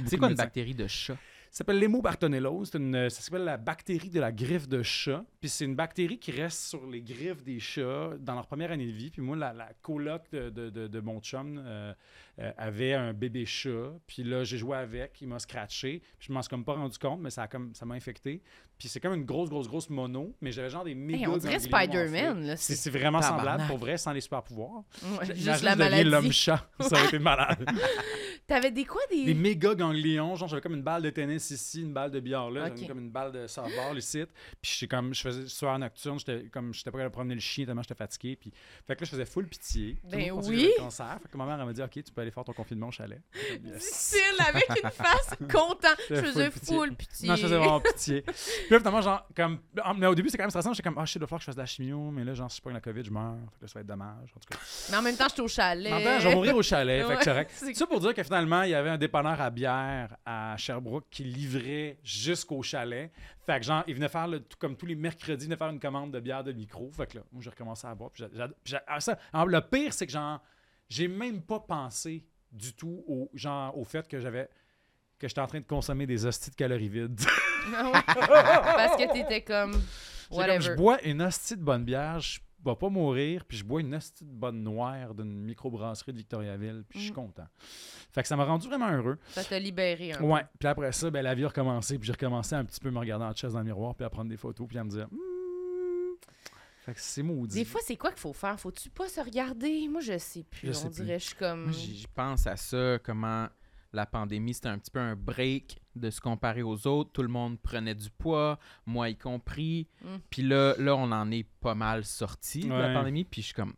c'est 0.05 0.17
quoi 0.17 0.28
une 0.30 0.34
bactérie 0.45 0.76
de 0.76 0.88
chat? 0.88 1.13
Ça 1.51 1.57
s'appelle 1.59 1.80
l'hémobartonellose. 1.80 2.70
C'est 2.72 2.78
une- 2.78 3.09
Ça 3.09 3.22
s'appelle 3.22 3.43
la 3.43 3.57
bactérie 3.57 4.11
de 4.11 4.20
la 4.20 4.32
griffe 4.32 4.67
de 4.67 4.84
chat. 4.84 5.24
Puis 5.41 5.49
c'est 5.49 5.65
une 5.65 5.76
bactérie 5.76 6.20
qui 6.20 6.32
reste 6.32 6.59
sur 6.61 6.86
les 6.86 7.01
griffes 7.01 7.43
des 7.43 7.59
chats 7.59 8.11
dans 8.20 8.36
leur 8.36 8.45
première 8.45 8.72
année 8.72 8.86
de 8.86 8.91
vie. 8.91 9.09
Puis 9.09 9.22
moi, 9.24 9.36
la, 9.36 9.51
la 9.53 9.70
coloc 9.82 10.24
de, 10.32 10.49
de, 10.51 10.70
de- 10.70 10.88
de 10.88 10.99
mon 10.99 11.20
chum 11.22 11.57
euh, 11.65 11.91
euh, 12.39 12.51
avait 12.57 12.93
un 12.93 13.13
bébé 13.13 13.45
chat. 13.47 13.91
Puis 14.05 14.24
là, 14.24 14.43
j'ai 14.43 14.59
joué 14.59 14.78
avec. 14.78 15.20
Il 15.22 15.28
m'a 15.28 15.39
scratché. 15.39 16.03
Puis 16.20 16.28
je 16.28 16.34
m'en 16.34 16.43
suis 16.43 16.49
comme 16.49 16.63
pas 16.63 16.74
rendu 16.74 16.99
compte, 16.99 17.20
mais 17.22 17.32
ça 17.32 17.43
a 17.43 17.47
comme 17.47 17.74
ça 17.74 17.84
m'a 17.88 17.95
infecté. 17.95 18.43
Puis 18.80 18.88
c'est 18.88 19.00
comme 19.02 19.14
une 19.14 19.26
grosse, 19.26 19.50
grosse, 19.50 19.68
grosse 19.68 19.90
mono. 19.90 20.34
Mais 20.42 20.52
j'avais 20.54 20.70
genre 20.70 20.86
des 20.86 20.96
méga 20.96 21.20
Hey, 21.20 21.28
on 21.28 21.38
dirait. 21.38 21.60
Spider-Man, 21.60 22.48
là. 22.48 22.56
C'est 22.56 22.76
C'est 22.76 22.90
vraiment 22.90 23.20
Tabarnak. 23.20 23.46
semblable, 23.46 23.68
pour 23.70 23.78
vrai, 23.78 23.98
sans 23.98 24.14
les 24.14 24.22
super 24.22 24.42
pouvoirs. 24.42 24.84
ouais, 25.20 25.36
juste 25.36 25.62
la 25.64 25.76
maladie. 25.76 26.10
l'homme-chat. 26.10 26.66
Ça 26.80 26.96
aurait 26.96 27.06
été 27.08 27.20
malade. 27.20 27.64
T'avais 28.48 28.72
des 28.72 28.86
quoi, 28.86 29.02
des... 29.12 29.26
des 29.26 29.34
méga 29.36 29.76
ganglions. 29.76 30.36
Genre, 30.36 30.48
j'avais 30.48 30.62
comme 30.62 30.74
une 30.74 30.82
balle 30.82 31.04
de 31.04 31.10
tennis 31.12 31.52
ici, 31.52 31.82
une 31.82 31.94
balle 31.94 32.10
de 32.10 32.20
billard 32.20 32.50
là, 32.50 32.70
j'avais 32.70 32.88
comme 32.88 32.98
une 33.00 33.12
balle 33.12 33.32
de 33.32 33.46
softball 33.46 33.96
ici. 33.98 34.24
Puis 34.62 34.72
j'étais 34.80 34.88
comme, 34.96 35.14
je 35.14 35.22
faisais 35.22 35.48
soir 35.48 35.78
nocturne, 35.78 36.18
j'étais 36.18 36.46
comme, 36.48 36.74
j'étais 36.74 36.90
pas 36.90 36.98
capable 36.98 37.12
de 37.12 37.16
promener 37.16 37.36
le 37.36 37.42
chien 37.42 37.66
tellement 37.66 37.84
j'étais 37.84 37.94
fatigué. 37.94 38.38
Puis, 38.38 38.52
fait 38.88 38.96
que 38.96 39.02
là, 39.02 39.06
je 39.06 39.12
faisais 39.12 39.26
full 39.26 39.46
pitié. 39.48 39.98
Ben 40.10 40.30
que 40.30 40.46
oui. 40.48 40.72
le 40.78 40.82
cancer. 40.82 41.20
Fait 41.22 41.28
que 41.30 41.38
ma 41.38 41.46
mère, 41.46 41.60
elle 41.60 41.66
m'a 41.68 41.74
dit, 41.74 41.82
OK, 41.84 41.92
tu 41.92 42.12
peux 42.12 42.22
aller 42.22 42.32
faire 42.32 42.44
ton 42.44 42.54
confinement 42.54 42.88
au 42.88 42.92
chalet. 42.92 43.22
Comme, 43.34 43.72
Yes. 43.72 43.84
difficile 43.84 44.20
avec 44.48 44.68
une 44.84 44.90
face 44.90 45.30
content. 45.52 45.88
Je 46.10 46.16
faisais 46.16 46.50
full 46.50 46.60
pitié. 46.60 46.76
full 46.78 46.96
pitié. 46.96 47.28
Non, 47.30 47.36
je 47.36 47.42
faisais 47.44 47.58
vraiment 47.58 47.82
pitié. 47.82 48.24
Puis 48.70 48.76
là, 48.76 48.80
finalement, 48.82 49.01
genre, 49.01 49.28
comme, 49.36 49.57
ah, 49.82 49.95
mais 49.97 50.05
au 50.05 50.13
début, 50.13 50.30
c'est 50.30 50.38
quand 50.38 50.43
même 50.43 50.51
stressant. 50.51 50.74
J'étais 50.74 50.88
comme, 50.88 50.99
ah, 50.99 51.03
je 51.03 51.13
sais, 51.13 51.17
il 51.17 51.22
va 51.22 51.26
falloir 51.26 51.39
que 51.39 51.41
je 51.41 51.45
fasse 51.47 51.55
de 51.55 51.61
la 51.61 51.65
chimio, 51.65 52.11
mais 52.11 52.24
là, 52.24 52.36
genre, 52.36 52.51
si 52.51 52.57
je 52.57 52.61
pas 52.61 52.70
la 52.70 52.80
COVID, 52.80 53.03
je 53.03 53.09
meurs. 53.09 53.34
Fait 53.34 53.57
que 53.57 53.61
là, 53.63 53.67
ça 53.67 53.74
va 53.74 53.82
être 53.82 53.88
dommage. 53.88 54.30
En 54.36 54.39
tout 54.39 54.47
cas. 54.47 54.59
Mais 54.91 54.97
en 54.97 55.01
même 55.01 55.15
temps, 55.15 55.26
j'étais 55.28 55.41
au 55.41 55.47
chalet. 55.47 55.91
En 55.91 55.95
même 55.95 56.03
temps, 56.03 56.20
je 56.20 56.28
vais 56.28 56.36
mourir 56.36 56.55
au 56.55 56.61
chalet, 56.61 57.01
fait 57.01 57.07
que 57.07 57.09
Ouais, 57.13 57.24
c'est 57.24 57.30
correct. 57.32 57.76
Ça 57.76 57.88
pour 57.88 57.99
dire 57.99 58.13
que 58.13 58.22
finalement, 58.22 58.61
il 58.61 58.70
y 58.70 58.76
avait 58.76 58.91
un 58.91 58.99
dépanneur 58.99 59.41
à 59.41 59.49
bière 59.49 60.15
à 60.24 60.55
Sherbrooke 60.55 61.07
qui 61.09 61.24
livrait 61.24 61.97
jusqu'au 62.03 62.61
chalet. 62.61 63.11
Fait 63.43 63.59
que 63.59 63.65
genre, 63.65 63.84
il 63.88 63.95
venait 63.95 64.07
faire, 64.07 64.28
le, 64.28 64.39
tout 64.39 64.59
comme 64.59 64.78
tous 64.78 64.86
les 64.86 64.93
mercredis, 64.93 65.45
il 65.45 65.47
venait 65.47 65.57
faire 65.57 65.70
une 65.70 65.80
commande 65.80 66.11
de 66.11 66.20
bière 66.20 66.43
de 66.43 66.51
micro. 66.51 66.91
Fait 66.91 67.07
que 67.07 67.17
là, 67.17 67.24
moi, 67.32 67.41
j'ai 67.41 67.49
recommencé 67.49 67.88
à 67.88 67.95
boire. 67.95 68.11
Puis 68.11 68.24
ah, 68.86 68.99
ça, 68.99 69.17
alors, 69.34 69.47
le 69.47 69.61
pire, 69.61 69.93
c'est 69.93 70.05
que 70.05 70.11
genre, 70.11 70.43
j'ai 70.89 71.07
même 71.07 71.41
pas 71.41 71.59
pensé 71.59 72.24
du 72.51 72.72
tout 72.76 73.03
au, 73.07 73.32
genre, 73.34 73.76
au 73.76 73.84
fait 73.84 74.07
que 74.07 74.20
j'avais 74.20 74.47
que 75.17 75.28
j'étais 75.28 75.41
en 75.41 75.47
train 75.47 75.59
de 75.59 75.65
consommer 75.65 76.05
des 76.05 76.24
hosties 76.24 76.51
de 76.51 76.55
calories 76.55 76.88
vides. 76.88 77.20
Parce 78.05 78.95
que 78.97 79.11
t'étais 79.13 79.41
comme... 79.41 79.74
Comme, 80.32 80.61
je 80.61 80.74
bois 80.74 81.01
une 81.03 81.22
hostie 81.24 81.57
de 81.57 81.63
bonne 81.63 81.84
bière, 81.84 82.20
je 82.20 82.39
vais 82.63 82.76
pas 82.76 82.89
mourir, 82.89 83.45
puis 83.45 83.57
je 83.57 83.63
bois 83.63 83.82
une 83.82 83.95
hostie 83.95 84.24
de 84.26 84.30
bonne 84.32 84.61
noire 84.61 85.15
d'une 85.15 85.43
microbrasserie 85.43 86.11
de 86.13 86.17
Victoriaville, 86.17 86.84
puis 86.88 86.99
je 86.99 87.03
suis 87.05 87.11
Mm. 87.13 87.15
content. 87.15 87.47
Fait 88.11 88.22
que 88.22 88.28
ça 88.28 88.36
m'a 88.36 88.43
rendu 88.45 88.67
vraiment 88.67 88.91
heureux. 88.91 89.17
Ça 89.30 89.43
t'a 89.43 89.57
libéré 89.57 90.13
un 90.13 90.22
Ouais. 90.22 90.41
Puis 90.59 90.67
après 90.67 90.91
ça, 90.91 91.09
ben, 91.09 91.24
la 91.24 91.34
vie 91.34 91.45
a 91.45 91.47
recommencé, 91.47 91.97
puis 91.97 92.05
j'ai 92.05 92.11
recommencé 92.13 92.53
à 92.53 92.59
un 92.59 92.65
petit 92.65 92.80
peu 92.80 92.91
me 92.91 92.99
regarder 92.99 93.26
en 93.26 93.34
chaise 93.36 93.53
dans 93.53 93.59
le 93.59 93.65
miroir, 93.65 93.95
puis 93.95 94.05
à 94.05 94.09
prendre 94.11 94.30
des 94.30 94.38
photos, 94.38 94.67
puis 94.67 94.78
à 94.78 94.84
me 94.84 94.89
dire. 94.91 95.07
Hmm. 95.11 96.15
Fait 96.86 96.93
que 96.93 96.99
c'est 97.01 97.24
maudit. 97.24 97.55
Des 97.55 97.65
fois, 97.65 97.82
c'est 97.84 97.97
quoi 97.97 98.11
qu'il 98.11 98.20
faut 98.20 98.34
faire? 98.34 98.59
Faut-tu 98.59 98.89
pas 98.89 99.07
se 99.07 99.20
regarder? 99.22 99.88
Moi, 99.89 100.01
je 100.01 100.17
sais 100.17 100.43
plus. 100.43 100.67
Je 100.67 100.72
on 100.72 100.74
sais 100.74 100.89
plus. 100.89 101.03
dirait, 101.03 101.20
je 101.20 101.26
suis 101.26 101.36
comme... 101.36 101.63
Moi, 101.65 101.72
j'y 101.74 102.07
pense 102.15 102.47
à 102.47 102.55
ça, 102.55 102.97
comment 103.03 103.47
la 103.94 104.06
pandémie, 104.06 104.54
c'était 104.54 104.70
un 104.70 104.78
petit 104.78 104.92
peu 104.92 105.00
un 105.00 105.16
break 105.16 105.82
de 105.96 106.10
se 106.10 106.22
comparer 106.22 106.62
aux 106.62 106.88
autres. 106.88 107.12
Tout 107.12 107.22
le 107.24 107.28
monde 107.28 107.60
prenait 107.60 107.96
du 107.96 108.10
poids, 108.10 108.60
moi 108.86 109.10
y 109.10 109.16
compris. 109.16 109.88
Mm. 110.04 110.08
Puis 110.30 110.42
là, 110.44 110.76
là, 110.78 110.96
on 110.96 111.12
en 111.12 111.32
est 111.32 111.48
pas 111.62 111.76
mal 111.76 112.06
sorti 112.06 112.62
de 112.62 112.74
la 112.74 112.94
pandémie. 112.94 113.24
Puis 113.26 113.42
je 113.42 113.48
suis 113.48 113.56
comme, 113.56 113.74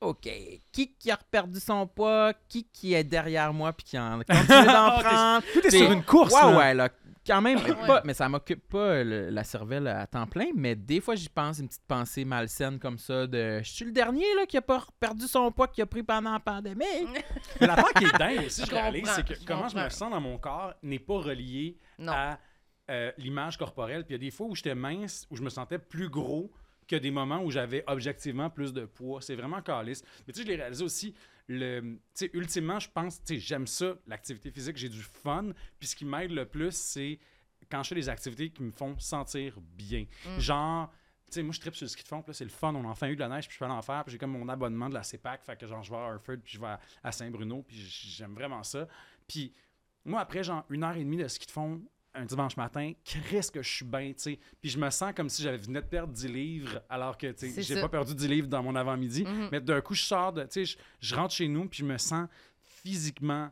OK, 0.00 0.28
qui 0.72 0.92
qui 0.94 1.10
a 1.10 1.16
perdu 1.16 1.60
son 1.60 1.86
poids? 1.86 2.32
Qui 2.48 2.64
qui 2.64 2.92
est 2.92 3.04
derrière 3.04 3.52
moi 3.54 3.72
puis 3.72 3.84
qui 3.84 3.98
en 3.98 4.18
continue 4.18 4.26
d'en 4.66 4.96
T'es- 4.98 5.04
prendre? 5.04 5.44
Tout 5.54 5.66
est 5.66 5.70
sur 5.70 5.92
une 5.92 6.04
course. 6.04 6.34
Ouais, 6.34 6.40
là. 6.40 6.58
ouais, 6.58 6.74
là, 6.74 6.88
quand 7.26 7.40
même. 7.40 7.58
mais 7.62 7.70
Ouais. 7.72 7.86
pas- 7.86 8.02
mais 8.04 8.14
ça 8.14 8.28
m'occupe 8.28 8.68
pas 8.68 9.02
le- 9.02 9.30
la 9.30 9.44
cervelle 9.44 9.86
à 9.88 10.06
temps 10.06 10.26
plein. 10.26 10.46
Mais 10.54 10.74
des 10.74 11.00
fois, 11.00 11.14
j'y 11.14 11.28
pense, 11.28 11.58
une 11.58 11.68
petite 11.68 11.86
pensée 11.86 12.24
malsaine 12.24 12.78
comme 12.78 12.98
ça 12.98 13.26
de 13.26 13.60
je 13.62 13.70
suis 13.70 13.84
le 13.84 13.92
dernier 13.92 14.26
là, 14.36 14.46
qui 14.46 14.56
a 14.56 14.62
pas 14.62 14.84
perdu 15.00 15.26
son 15.26 15.50
poids 15.52 15.68
qu'il 15.68 15.82
a 15.82 15.86
pris 15.86 16.02
pendant 16.02 16.32
la 16.32 16.40
pandémie. 16.40 16.84
Mais 17.60 17.66
l'affaire 17.66 17.92
qui 17.96 18.04
est 18.04 18.18
dingue 18.18 18.46
aussi, 18.46 18.60
je, 18.62 18.66
Je 18.66 18.70
réalise, 18.74 19.00
comprends, 19.02 19.14
c'est 19.16 19.28
que 19.28 19.34
je 19.34 19.44
comment 19.46 19.68
je 19.68 19.74
me 19.76 19.80
comprends. 19.82 19.90
sens 19.96 20.10
dans 20.10 20.20
mon 20.20 20.38
corps 20.38 20.74
n'est 20.82 20.98
pas 20.98 21.18
relié 21.18 21.78
Non. 21.98 22.12
à 22.12 22.38
euh, 22.90 23.10
l'image 23.18 23.56
corporelle. 23.56 24.04
Puis 24.04 24.14
il 24.14 24.20
y 24.20 24.20
a 24.22 24.26
des 24.26 24.30
fois 24.30 24.46
où 24.46 24.54
j'étais 24.54 24.74
mince, 24.74 25.26
où 25.30 25.36
je 25.36 25.42
me 25.42 25.48
sentais 25.48 25.78
plus 25.78 26.08
gros 26.10 26.52
que 26.86 26.96
des 26.96 27.10
moments 27.10 27.42
où 27.42 27.50
j'avais 27.50 27.82
objectivement 27.86 28.50
plus 28.50 28.74
de 28.74 28.84
poids. 28.84 29.22
C'est 29.22 29.36
vraiment 29.36 29.62
calice. 29.62 30.02
Mais 30.26 30.34
tu 30.34 30.40
sais, 30.40 30.46
je 30.46 30.50
l'ai 30.52 30.56
réalisé 30.56 30.84
aussi. 30.84 31.14
Le, 31.46 31.98
ultimement, 32.32 32.78
je 32.80 32.88
pense, 32.88 33.20
j'aime 33.28 33.66
ça, 33.66 33.94
l'activité 34.06 34.50
physique, 34.50 34.76
j'ai 34.76 34.88
du 34.88 35.02
fun. 35.02 35.50
Puis 35.78 35.88
ce 35.88 35.96
qui 35.96 36.04
m'aide 36.04 36.30
le 36.30 36.46
plus, 36.46 36.74
c'est 36.74 37.18
quand 37.70 37.82
je 37.82 37.88
fais 37.90 37.94
des 37.96 38.08
activités 38.08 38.50
qui 38.50 38.62
me 38.62 38.70
font 38.72 38.98
sentir 38.98 39.58
bien. 39.60 40.06
Mm. 40.26 40.38
Genre, 40.38 40.90
tu 41.26 41.32
sais, 41.32 41.42
moi, 41.42 41.52
je 41.52 41.60
tripe 41.60 41.74
sur 41.74 41.84
le 41.84 41.88
ski 41.88 42.02
de 42.02 42.08
fond, 42.08 42.22
puis 42.22 42.30
là, 42.30 42.34
c'est 42.34 42.44
le 42.44 42.50
fun. 42.50 42.74
On 42.74 42.84
a 42.84 42.88
enfin 42.88 43.08
eu 43.08 43.14
de 43.16 43.20
la 43.20 43.28
neige, 43.28 43.46
puis 43.46 43.54
je 43.54 43.58
peux 43.58 43.64
aller 43.66 43.74
en 43.74 43.82
faire. 43.82 44.04
Puis 44.04 44.12
j'ai 44.12 44.18
comme 44.18 44.32
mon 44.32 44.48
abonnement 44.48 44.88
de 44.88 44.94
la 44.94 45.02
CEPAC, 45.02 45.42
fait 45.44 45.56
que 45.58 45.66
genre, 45.66 45.82
je 45.82 45.90
vais 45.90 45.96
à 45.96 46.04
Harford, 46.04 46.36
puis 46.42 46.54
je 46.54 46.60
vais 46.60 46.66
à- 46.66 46.80
à 47.02 47.12
Saint-Bruno, 47.12 47.62
puis 47.62 47.76
j'aime 47.76 48.34
vraiment 48.34 48.62
ça. 48.62 48.86
Puis 49.26 49.52
moi, 50.04 50.20
après, 50.20 50.44
genre, 50.44 50.64
une 50.70 50.82
heure 50.84 50.96
et 50.96 51.04
demie 51.04 51.16
de 51.18 51.28
ski 51.28 51.46
de 51.46 51.50
fond, 51.50 51.82
un 52.14 52.24
dimanche 52.24 52.56
matin, 52.56 52.92
qu'est-ce 53.04 53.50
que 53.50 53.62
je 53.62 53.68
suis 53.68 53.84
bien, 53.84 54.08
tu 54.12 54.22
sais. 54.22 54.38
Puis 54.60 54.70
je 54.70 54.78
me 54.78 54.88
sens 54.90 55.12
comme 55.14 55.28
si 55.28 55.42
j'avais 55.42 55.56
venait 55.56 55.82
de 55.82 55.86
perdre 55.86 56.12
10 56.12 56.28
livres, 56.28 56.80
alors 56.88 57.18
que, 57.18 57.32
tu 57.32 57.50
sais, 57.50 57.62
j'ai 57.62 57.80
pas 57.80 57.88
perdu 57.88 58.14
10 58.14 58.28
livres 58.28 58.48
dans 58.48 58.62
mon 58.62 58.74
avant-midi. 58.76 59.24
Mhm. 59.24 59.48
Mais 59.52 59.60
d'un 59.60 59.80
coup, 59.80 59.94
je 59.94 60.02
sors 60.02 60.32
de, 60.32 60.42
tu 60.44 60.48
sais, 60.50 60.64
je, 60.64 60.76
je 61.00 61.14
rentre 61.14 61.34
chez 61.34 61.48
nous, 61.48 61.68
puis 61.68 61.80
je 61.80 61.84
me 61.84 61.98
sens 61.98 62.28
physiquement 62.62 63.50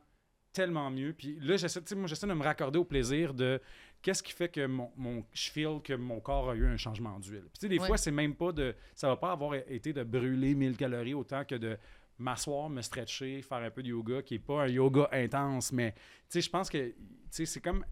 tellement 0.53 0.91
mieux. 0.91 1.13
Puis 1.13 1.39
là, 1.41 1.57
j'essaie, 1.57 1.81
moi, 1.95 2.07
de 2.09 2.27
me 2.35 2.43
raccorder 2.45 2.79
au 2.79 2.85
plaisir 2.85 3.33
de 3.35 3.61
qu'est-ce 4.03 4.23
qui 4.23 4.33
fait 4.33 4.49
que 4.49 4.67
mon, 4.67 4.91
mon- 4.97 5.25
je 5.33 5.51
feel 5.51 5.81
que 5.83 5.95
mon 5.95 6.21
corps 6.21 6.51
a 6.51 6.55
eu 6.55 6.67
un 6.67 6.77
changement 6.77 7.19
d'huile. 7.19 7.45
Puis 7.53 7.53
tu 7.55 7.61
sais, 7.61 7.69
des 7.69 7.79
Ouais. 7.79 7.87
fois, 7.87 7.97
c'est 7.97 8.11
même 8.11 8.35
pas 8.35 8.53
de, 8.53 8.75
ça 8.95 9.09
va 9.09 9.17
pas 9.17 9.33
avoir 9.33 9.55
été 9.55 9.93
de 9.93 10.03
brûler 10.03 10.55
1000 10.55 10.77
calories 10.77 11.15
autant 11.15 11.45
que 11.45 11.55
de 11.55 11.79
m'asseoir, 12.19 12.69
me 12.69 12.83
stretcher, 12.83 13.41
faire 13.43 13.59
un 13.59 13.71
peu 13.71 13.83
de 13.83 13.89
yoga, 13.89 14.23
qui 14.23 14.35
est 14.35 14.39
pas 14.39 14.63
un 14.65 14.69
yoga 14.69 15.09
intense, 15.13 15.73
mais 15.73 15.93
tu 15.93 16.01
sais, 16.29 16.41
je 16.43 16.51
pense 16.51 16.69
que, 16.69 16.89
tu 16.91 16.95
sais, 17.31 17.47
c'est 17.47 17.61
comme, 17.61 17.85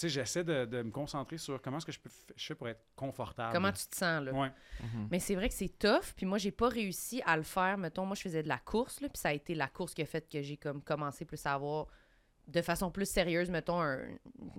sais, 0.00 0.08
j'essaie 0.08 0.44
de, 0.44 0.64
de 0.64 0.82
me 0.82 0.90
concentrer 0.90 1.38
sur 1.38 1.60
comment 1.62 1.78
est-ce 1.78 1.86
que 1.86 1.92
je, 1.92 2.00
peux, 2.00 2.10
je 2.36 2.46
fais 2.46 2.54
pour 2.54 2.68
être 2.68 2.80
confortable. 2.96 3.52
Comment 3.52 3.72
tu 3.72 3.86
te 3.86 3.96
sens, 3.96 4.22
là? 4.24 4.32
Ouais. 4.32 4.50
Mais 5.10 5.18
c'est 5.18 5.34
vrai 5.34 5.48
que 5.48 5.54
c'est 5.54 5.78
tough. 5.78 6.12
Puis 6.16 6.26
moi, 6.26 6.38
j'ai 6.38 6.50
pas 6.52 6.68
réussi 6.68 7.22
à 7.26 7.36
le 7.36 7.42
faire. 7.42 7.76
Mettons, 7.78 8.04
moi, 8.06 8.14
je 8.16 8.22
faisais 8.22 8.42
de 8.42 8.48
la 8.48 8.58
course, 8.58 9.00
là, 9.00 9.08
puis 9.08 9.18
ça 9.18 9.28
a 9.28 9.32
été 9.32 9.54
la 9.54 9.68
course 9.68 9.94
qui 9.94 10.02
a 10.02 10.06
fait 10.06 10.28
que 10.30 10.40
j'ai 10.42 10.56
comme 10.56 10.82
commencé 10.82 11.24
plus 11.24 11.44
à 11.46 11.54
avoir 11.54 11.86
de 12.46 12.62
façon 12.62 12.90
plus 12.90 13.04
sérieuse, 13.08 13.50
mettons, 13.50 13.78
un, 13.82 13.98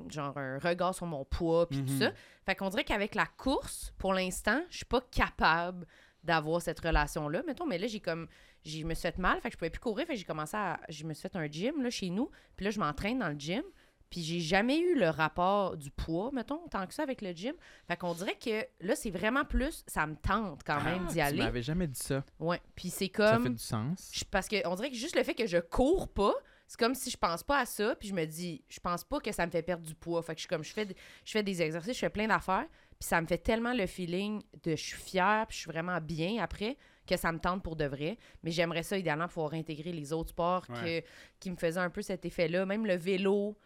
genre 0.09 0.37
un 0.37 0.59
regard 0.59 0.93
sur 0.93 1.07
mon 1.07 1.25
poids, 1.25 1.67
puis 1.67 1.83
tout 1.83 1.93
Mhm. 1.93 1.99
ça. 1.99 2.11
Fait 2.45 2.55
qu'on 2.55 2.69
dirait 2.69 2.83
qu'avec 2.83 3.15
la 3.15 3.25
course, 3.25 3.93
pour 3.97 4.13
l'instant, 4.13 4.61
je 4.69 4.77
suis 4.77 4.85
pas 4.85 5.01
capable 5.09 5.87
d'avoir 6.23 6.61
cette 6.61 6.79
relation-là, 6.81 7.41
mettons. 7.47 7.65
Mais 7.65 7.79
là, 7.79 7.87
j'ai 7.87 7.99
comme, 7.99 8.27
je 8.63 8.83
me 8.83 8.93
suis 8.93 9.01
fait 9.01 9.17
mal, 9.17 9.39
fait 9.41 9.49
que 9.49 9.53
je 9.53 9.57
pouvais 9.57 9.69
plus 9.71 9.79
courir, 9.79 10.05
fait 10.05 10.13
que 10.13 10.19
j'ai 10.19 10.25
commencé 10.25 10.55
à, 10.55 10.79
je 10.89 11.03
me 11.05 11.13
suis 11.15 11.21
fait 11.23 11.35
un 11.35 11.47
gym, 11.47 11.81
là, 11.81 11.89
chez 11.89 12.09
nous. 12.11 12.29
Puis 12.55 12.65
là, 12.65 12.69
je 12.71 12.79
m'entraîne 12.79 13.17
dans 13.19 13.29
le 13.29 13.39
gym. 13.39 13.63
Puis 14.09 14.21
j'ai 14.23 14.39
jamais 14.39 14.79
eu 14.79 14.97
le 14.97 15.09
rapport 15.09 15.77
du 15.77 15.91
poids, 15.91 16.31
mettons, 16.33 16.67
tant 16.69 16.87
que 16.87 16.93
ça 16.93 17.03
avec 17.03 17.21
le 17.21 17.31
gym. 17.31 17.53
Fait 17.87 17.95
qu'on 17.97 18.13
dirait 18.13 18.35
que 18.43 18.65
là, 18.81 18.95
c'est 18.95 19.11
vraiment 19.11 19.45
plus, 19.45 19.83
ça 19.87 20.07
me 20.07 20.15
tente 20.15 20.61
quand 20.65 20.81
même 20.83 21.05
d'y 21.07 21.15
Tu 21.15 21.19
aller. 21.21 21.37
m'avais 21.37 21.61
jamais 21.61 21.87
dit 21.87 21.99
ça. 21.99 22.23
Ouais. 22.39 22.59
Puis 22.75 22.89
c'est 22.89 23.11
Ça 23.15 23.33
comme. 23.33 23.43
fait 23.43 23.49
du 23.49 23.57
sens. 23.57 24.09
je- 24.13 24.23
parce 24.25 24.47
que 24.47 24.67
on 24.67 24.75
dirait 24.75 24.89
que 24.89 24.95
juste 24.95 25.15
le 25.15 25.23
fait 25.23 25.35
que 25.35 25.45
je 25.45 25.57
cours 25.59 26.07
pas, 26.07 26.33
c'est 26.67 26.79
comme 26.79 26.93
si 26.95 27.09
je 27.09 27.17
pense 27.17 27.43
pas 27.43 27.59
à 27.59 27.65
ça, 27.65 27.95
puis 27.95 28.07
je 28.09 28.13
me 28.13 28.25
dis, 28.25 28.63
je 28.69 28.79
pense 28.79 29.03
pas 29.03 29.19
que 29.19 29.31
ça 29.31 29.45
me 29.45 29.51
fait 29.51 29.63
perdre 29.63 29.85
du 29.85 29.95
poids. 29.95 30.21
Fait 30.21 30.33
que 30.33 30.39
je 30.39 30.41
suis 30.43 30.47
comme, 30.49 30.63
je 30.63 30.71
fais, 30.73 30.87
je 31.25 31.31
fais 31.31 31.41
des 31.43 31.61
exercices, 31.61 31.93
je 31.95 31.99
fais 31.99 32.09
plein 32.11 32.27
d'affaires, 32.27 32.67
puis 32.99 33.07
ça 33.07 33.19
me 33.21 33.27
fait 33.27 33.37
tellement 33.39 33.73
le 33.73 33.87
feeling 33.87 34.41
de 34.63 34.71
je 34.71 34.83
suis 34.83 34.97
fière, 34.97 35.45
puis 35.47 35.55
je 35.55 35.61
suis 35.63 35.71
vraiment 35.71 35.99
bien 35.99 36.43
après, 36.43 36.77
que 37.07 37.17
ça 37.17 37.31
me 37.31 37.39
tente 37.39 37.63
pour 37.63 37.75
de 37.75 37.85
vrai. 37.85 38.19
Mais 38.43 38.51
j'aimerais 38.51 38.83
ça 38.83 38.97
idéalement 38.99 39.27
pouvoir 39.27 39.53
intégrer 39.53 39.91
les 39.91 40.13
autres 40.13 40.29
sports 40.29 40.63
Ouais. 40.69 41.01
que, 41.01 41.07
qui 41.39 41.49
me 41.49 41.55
faisaient 41.55 41.79
un 41.79 41.89
peu 41.89 42.03
cet 42.03 42.23
effet-là. 42.25 42.67
Même 42.67 42.85
le 42.85 42.95
vélo, 42.97 43.57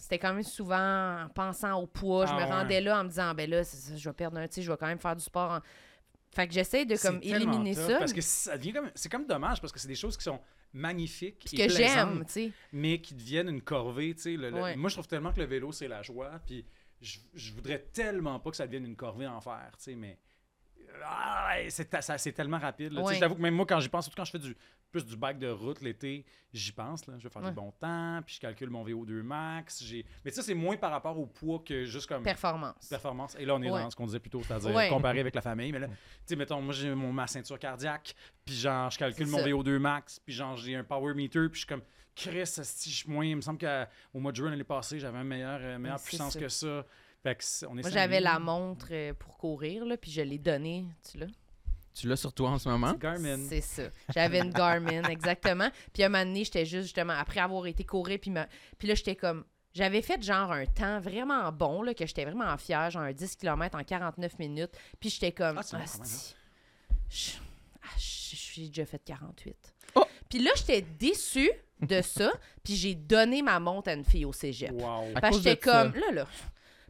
c'était 0.00 0.18
quand 0.18 0.32
même 0.32 0.42
souvent 0.42 1.24
en 1.24 1.28
pensant 1.28 1.78
au 1.80 1.86
poids. 1.86 2.24
je 2.26 2.32
Ah 2.32 2.36
me 2.36 2.40
ouais. 2.40 2.50
rendais 2.50 2.80
là 2.80 3.00
en 3.00 3.04
me 3.04 3.08
disant, 3.10 3.34
ben 3.34 3.48
là, 3.50 3.62
c'est 3.64 3.76
ça, 3.76 3.96
je 3.96 4.08
vais 4.08 4.14
perdre 4.14 4.38
un, 4.38 4.48
tu 4.48 4.54
sais, 4.54 4.62
je 4.62 4.70
vais 4.72 4.76
quand 4.78 4.86
même 4.86 4.98
faire 4.98 5.14
du 5.14 5.22
sport. 5.22 5.50
en- 5.52 5.60
Fait 6.34 6.46
que 6.48 6.54
j'essaie 6.54 6.84
de 6.86 6.96
comme 6.96 7.18
éliminer 7.22 7.74
ça. 7.74 7.98
Parce 7.98 8.12
que 8.12 8.20
ça 8.20 8.56
devient 8.56 8.72
comme, 8.72 8.90
c'est 8.94 9.10
comme 9.10 9.26
dommage 9.26 9.60
parce 9.60 9.72
que 9.72 9.78
c'est 9.78 9.88
des 9.88 9.94
choses 9.94 10.16
qui 10.16 10.24
sont 10.24 10.40
magnifiques 10.72 11.52
et 11.52 11.66
que 11.66 11.68
j'aime, 11.72 12.24
tu 12.26 12.32
sais. 12.32 12.52
mais 12.72 13.00
qui 13.00 13.14
deviennent 13.14 13.48
une 13.48 13.62
corvée. 13.62 14.14
tu 14.14 14.22
sais. 14.22 14.36
Le- 14.36 14.50
le- 14.50 14.62
Ouais. 14.62 14.76
Moi, 14.76 14.88
je 14.88 14.94
trouve 14.94 15.08
tellement 15.08 15.32
que 15.32 15.40
le 15.40 15.46
vélo, 15.46 15.72
c'est 15.72 15.88
la 15.88 16.02
joie. 16.02 16.30
Puis 16.46 16.64
je, 17.00 17.18
je 17.34 17.52
voudrais 17.52 17.78
tellement 17.92 18.38
pas 18.40 18.50
que 18.50 18.56
ça 18.56 18.66
devienne 18.66 18.86
une 18.86 18.96
corvée 18.96 19.26
en 19.26 19.40
fer, 19.40 19.70
tu 19.76 19.84
sais, 19.84 19.94
mais 19.96 20.18
ah, 21.04 21.56
c'est 21.68 22.32
tellement 22.32 22.58
rapide. 22.58 22.92
Je 22.92 23.18
t'avoue 23.18 23.36
que 23.36 23.40
même 23.40 23.54
moi, 23.54 23.66
quand 23.66 23.80
j'y 23.80 23.88
pense, 23.88 24.04
surtout 24.04 24.16
quand 24.16 24.24
je 24.24 24.30
fais 24.32 24.38
du, 24.38 24.56
plus 24.90 25.04
du 25.04 25.16
bike 25.16 25.38
de 25.38 25.48
route 25.48 25.80
l'été, 25.80 26.24
j'y 26.52 26.72
pense. 26.72 27.06
Là. 27.06 27.14
Je 27.18 27.24
vais 27.24 27.30
faire 27.30 27.42
du 27.42 27.52
bon 27.52 27.72
temps, 27.72 28.20
puis 28.24 28.36
je 28.36 28.40
calcule 28.40 28.70
mon 28.70 28.84
VO2 28.84 29.22
max. 29.22 29.84
Mais 30.24 30.30
ça, 30.30 30.42
c'est 30.42 30.54
moins 30.54 30.76
par 30.76 30.90
rapport 30.90 31.18
au 31.18 31.26
poids 31.26 31.62
que 31.64 31.84
juste 31.84 32.06
comme 32.06 32.22
Performance. 32.22 32.88
performance. 32.88 33.36
Et 33.38 33.44
là, 33.44 33.54
on 33.54 33.62
est 33.62 33.68
dans 33.68 33.90
ce 33.90 33.96
qu'on 33.96 34.06
disait 34.06 34.20
plus 34.20 34.30
tôt, 34.30 34.42
c'est-à-dire 34.42 34.88
comparer 34.88 35.20
avec 35.20 35.34
la 35.34 35.42
famille. 35.42 35.72
Mais 35.72 35.78
là, 35.78 35.88
tu 35.88 35.94
sais, 36.26 36.36
mettons, 36.36 36.60
moi, 36.60 36.74
j'ai 36.74 36.94
ma 36.94 37.26
ceinture 37.26 37.58
cardiaque, 37.58 38.14
puis 38.44 38.54
genre, 38.54 38.90
je 38.90 38.98
calcule 38.98 39.26
mon 39.26 39.38
ça. 39.38 39.46
VO2 39.46 39.78
max, 39.78 40.20
puis 40.20 40.34
genre, 40.34 40.56
j'ai 40.56 40.74
un 40.74 40.84
power 40.84 41.14
meter, 41.14 41.48
puis 41.48 41.54
je 41.54 41.58
suis 41.58 41.66
comme, 41.66 41.82
Chris, 42.14 42.46
si 42.46 42.90
je 42.90 43.08
moins, 43.08 43.24
il 43.24 43.36
me 43.36 43.40
semble 43.40 43.58
qu'au 43.58 44.18
mois 44.18 44.32
de 44.32 44.36
juin 44.36 44.50
l'année 44.50 44.64
passée, 44.64 44.98
j'avais 44.98 45.18
une 45.18 45.24
meilleure, 45.24 45.60
euh, 45.62 45.78
meilleure 45.78 46.02
puissance 46.02 46.34
ça. 46.34 46.40
que 46.40 46.48
ça. 46.48 46.84
Fait 47.22 47.34
que 47.34 47.66
on 47.66 47.76
est 47.78 47.82
Moi, 47.82 47.90
j'avais 47.90 48.20
la 48.20 48.38
montre 48.38 48.88
euh, 48.92 49.12
pour 49.14 49.36
courir, 49.36 49.84
là, 49.84 49.96
puis 49.96 50.10
je 50.10 50.22
l'ai 50.22 50.38
donnée, 50.38 50.86
tu 51.10 51.18
l'as? 51.18 51.26
Tu 51.92 52.08
l'as 52.08 52.16
sur 52.16 52.32
toi 52.32 52.50
en 52.50 52.58
ce 52.58 52.68
moment? 52.68 52.92
C'est 52.92 52.98
Garmin. 53.00 53.38
C'est 53.48 53.60
ça. 53.60 53.82
J'avais 54.14 54.38
une 54.40 54.52
Garmin, 54.52 55.02
exactement. 55.10 55.68
Puis 55.92 56.02
un 56.04 56.08
moment 56.08 56.24
donné, 56.24 56.44
j'étais 56.44 56.64
juste, 56.64 56.84
justement, 56.84 57.12
après 57.14 57.40
avoir 57.40 57.66
été 57.66 57.84
courir, 57.84 58.18
puis, 58.20 58.30
ma- 58.30 58.46
puis 58.78 58.88
là, 58.88 58.94
j'étais 58.94 59.16
comme... 59.16 59.44
J'avais 59.74 60.02
fait 60.02 60.20
genre 60.22 60.50
un 60.50 60.66
temps 60.66 60.98
vraiment 60.98 61.52
bon, 61.52 61.82
là, 61.82 61.94
que 61.94 62.04
j'étais 62.06 62.24
vraiment 62.24 62.56
fière, 62.56 62.90
genre 62.90 63.02
un 63.02 63.12
10 63.12 63.36
km 63.36 63.78
en 63.78 63.84
49 63.84 64.38
minutes. 64.38 64.72
Puis 64.98 65.10
j'étais 65.10 65.30
comme... 65.32 65.58
Ah, 65.58 65.76
Asti, 65.82 66.34
je 67.08 67.32
ah, 67.82 67.86
je- 67.96 68.30
je 68.30 68.36
suis 68.36 68.66
déjà 68.68 68.84
fait 68.86 68.98
48. 69.04 69.56
Oh! 69.96 70.04
Puis 70.28 70.38
là, 70.40 70.50
j'étais 70.56 70.82
déçue 70.82 71.50
de 71.80 72.00
ça, 72.02 72.32
puis 72.64 72.74
j'ai 72.76 72.94
donné 72.94 73.42
ma 73.42 73.58
montre 73.60 73.90
à 73.90 73.94
une 73.94 74.04
fille 74.04 74.24
au 74.24 74.32
cégep. 74.32 74.72
Wow. 74.72 75.12
À 75.14 75.20
Parce 75.20 75.36
que 75.38 75.42
j'étais 75.42 75.70
ça. 75.70 75.84
comme, 75.84 76.00
là, 76.00 76.10
là, 76.12 76.26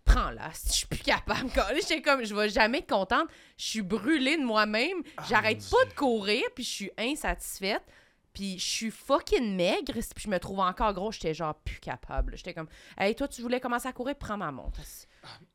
prends-la, 0.05 0.51
je 0.67 0.73
suis 0.73 0.87
plus 0.87 1.01
capable. 1.01 1.51
J'étais 1.77 2.03
comme, 2.03 2.25
je 2.25 2.35
vais 2.35 2.49
jamais 2.49 2.79
être 2.79 2.89
contente. 2.89 3.29
Je 3.57 3.65
suis 3.65 3.83
brûlée 3.83 4.37
de 4.37 4.45
moi-même. 4.45 5.03
J'arrête 5.29 5.63
mon 5.73 5.79
pas 5.79 5.85
de 5.87 5.95
courir, 5.95 6.43
puis 6.55 6.65
je 6.65 6.71
suis 6.71 6.91
insatisfaite. 6.99 7.83
Puis 8.33 8.59
je 8.59 8.65
suis 8.65 8.91
fucking 8.91 9.57
maigre, 9.57 9.93
puis 9.93 10.25
je 10.25 10.29
me 10.29 10.39
trouve 10.39 10.61
encore 10.61 10.93
gros. 10.95 11.11
J'étais 11.11 11.35
genre 11.35 11.55
plus 11.55 11.81
capable. 11.81 12.37
J'étais 12.37 12.55
comme, 12.55 12.69
hey, 12.97 13.15
toi, 13.15 13.27
tu 13.27 13.43
voulais 13.43 13.61
commencer 13.61 13.89
à 13.89 13.93
courir, 13.93 14.15
prends 14.17 14.37
ma 14.37 14.53
montre. 14.53 14.81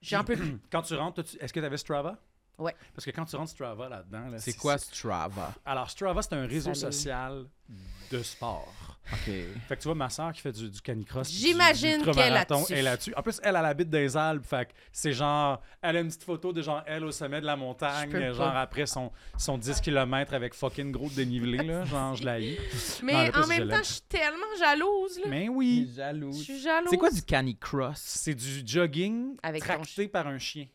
J'en 0.01 0.23
peux 0.23 0.35
plus. 0.35 0.57
Quand 0.71 0.81
tu 0.81 0.95
rentres, 0.95 1.21
est-ce 1.39 1.53
que 1.53 1.59
tu 1.59 1.65
avais 1.65 1.77
Strava? 1.77 2.17
Ouais. 2.57 2.75
Parce 2.93 3.05
que 3.05 3.11
quand 3.11 3.25
tu 3.25 3.35
rentres 3.35 3.51
Strava 3.51 3.89
là-dedans, 3.89 4.27
là, 4.29 4.37
C'est 4.39 4.53
quoi 4.53 4.77
Strava? 4.77 5.53
Alors, 5.65 5.89
Strava, 5.89 6.21
c'est 6.21 6.33
un 6.33 6.45
réseau 6.47 6.73
Salut. 6.73 6.93
social 6.93 7.45
de 8.11 8.21
sport. 8.23 8.73
OK. 9.11 9.25
Fait 9.25 9.75
que 9.75 9.81
tu 9.81 9.83
vois, 9.87 9.93
ma 9.95 10.09
soeur 10.09 10.31
qui 10.33 10.41
fait 10.41 10.51
du, 10.51 10.67
du 10.69 10.81
canicross. 10.81 11.29
J'imagine 11.29 12.03
qu'elle 12.03 12.33
est 12.71 12.81
là-dessus. 12.81 13.13
En 13.15 13.21
plus, 13.21 13.39
elle, 13.43 13.55
elle 13.55 13.65
habite 13.65 13.89
des 13.89 14.17
Alpes. 14.17 14.45
Fait 14.45 14.65
que 14.67 14.71
c'est 14.91 15.13
genre. 15.13 15.61
Elle 15.81 15.97
a 15.97 15.99
une 15.99 16.07
petite 16.07 16.23
photo 16.23 16.51
de 16.51 16.61
genre 16.63 16.81
elle 16.87 17.03
au 17.03 17.11
sommet 17.11 17.39
de 17.39 17.45
la 17.45 17.55
montagne. 17.55 18.09
Je 18.11 18.17
peux 18.17 18.33
Genre 18.33 18.51
pas. 18.51 18.61
après 18.61 18.87
son, 18.87 19.11
son 19.37 19.59
10 19.59 19.81
km 19.81 20.33
avec 20.33 20.55
fucking 20.55 20.91
gros 20.91 21.09
dénivelé. 21.09 21.59
Là, 21.63 21.85
genre, 21.85 22.15
je 22.15 22.23
la 22.25 22.39
hais. 22.39 22.57
Mais 23.03 23.29
Non, 23.31 23.43
en 23.43 23.47
même 23.47 23.69
temps, 23.69 23.77
je 23.83 23.91
suis 23.91 24.01
tellement 24.01 24.55
jalouse, 24.59 25.19
là. 25.19 25.25
Mais 25.27 25.49
oui. 25.49 25.87
Je 25.87 26.31
suis 26.41 26.59
jalouse. 26.61 26.89
C'est 26.89 26.97
quoi 26.97 27.11
du 27.11 27.21
canicross? 27.21 27.97
C'est 27.99 28.33
du 28.35 28.63
jogging 28.65 29.35
Avec 29.43 29.61
ton 29.63 29.73
tracté 29.73 30.07
par 30.07 30.25
un 30.27 30.39
chien. 30.39 30.65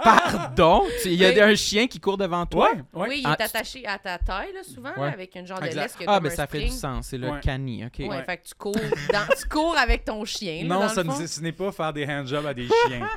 Pardon? 0.02 0.84
Il 1.04 1.14
y 1.14 1.24
a 1.24 1.30
Oui. 1.30 1.40
un 1.40 1.54
chien 1.54 1.86
qui 1.86 2.00
court 2.00 2.16
devant 2.16 2.46
toi? 2.46 2.70
ouais. 2.94 3.08
Oui, 3.08 3.18
il 3.20 3.26
Ah, 3.26 3.36
est 3.38 3.42
attaché 3.42 3.86
à 3.86 3.98
ta 3.98 4.18
taille, 4.18 4.52
là, 4.52 4.62
souvent, 4.62 4.92
là, 4.96 5.12
avec 5.12 5.34
une 5.34 5.46
genre 5.46 5.60
de 5.60 5.66
laisse 5.66 5.94
que 5.94 6.04
Ah, 6.06 6.20
mais 6.20 6.30
ça 6.30 6.46
fait 6.46 6.60
du 6.64 6.70
sens. 6.70 7.08
C'est 7.08 7.18
le 7.18 7.30
Ouais. 7.30 7.40
cani, 7.40 7.84
OK. 7.84 7.98
Ouais, 8.00 8.08
Ouais. 8.08 8.24
fait 8.24 8.38
que 8.38 8.44
tu 8.48 8.54
cours, 8.54 8.74
dans- 8.74 9.26
tu 9.38 9.48
cours 9.48 9.76
avec 9.76 10.04
ton 10.04 10.24
chien. 10.24 10.62
là, 10.62 10.74
Non, 10.74 10.80
dans 10.80 10.88
ça 10.88 11.04
ne- 11.04 11.26
ce 11.26 11.40
n'est 11.40 11.52
pas 11.52 11.70
faire 11.72 11.92
des 11.92 12.06
handjobs 12.06 12.46
à 12.46 12.54
des 12.54 12.66
chiens. 12.86 13.08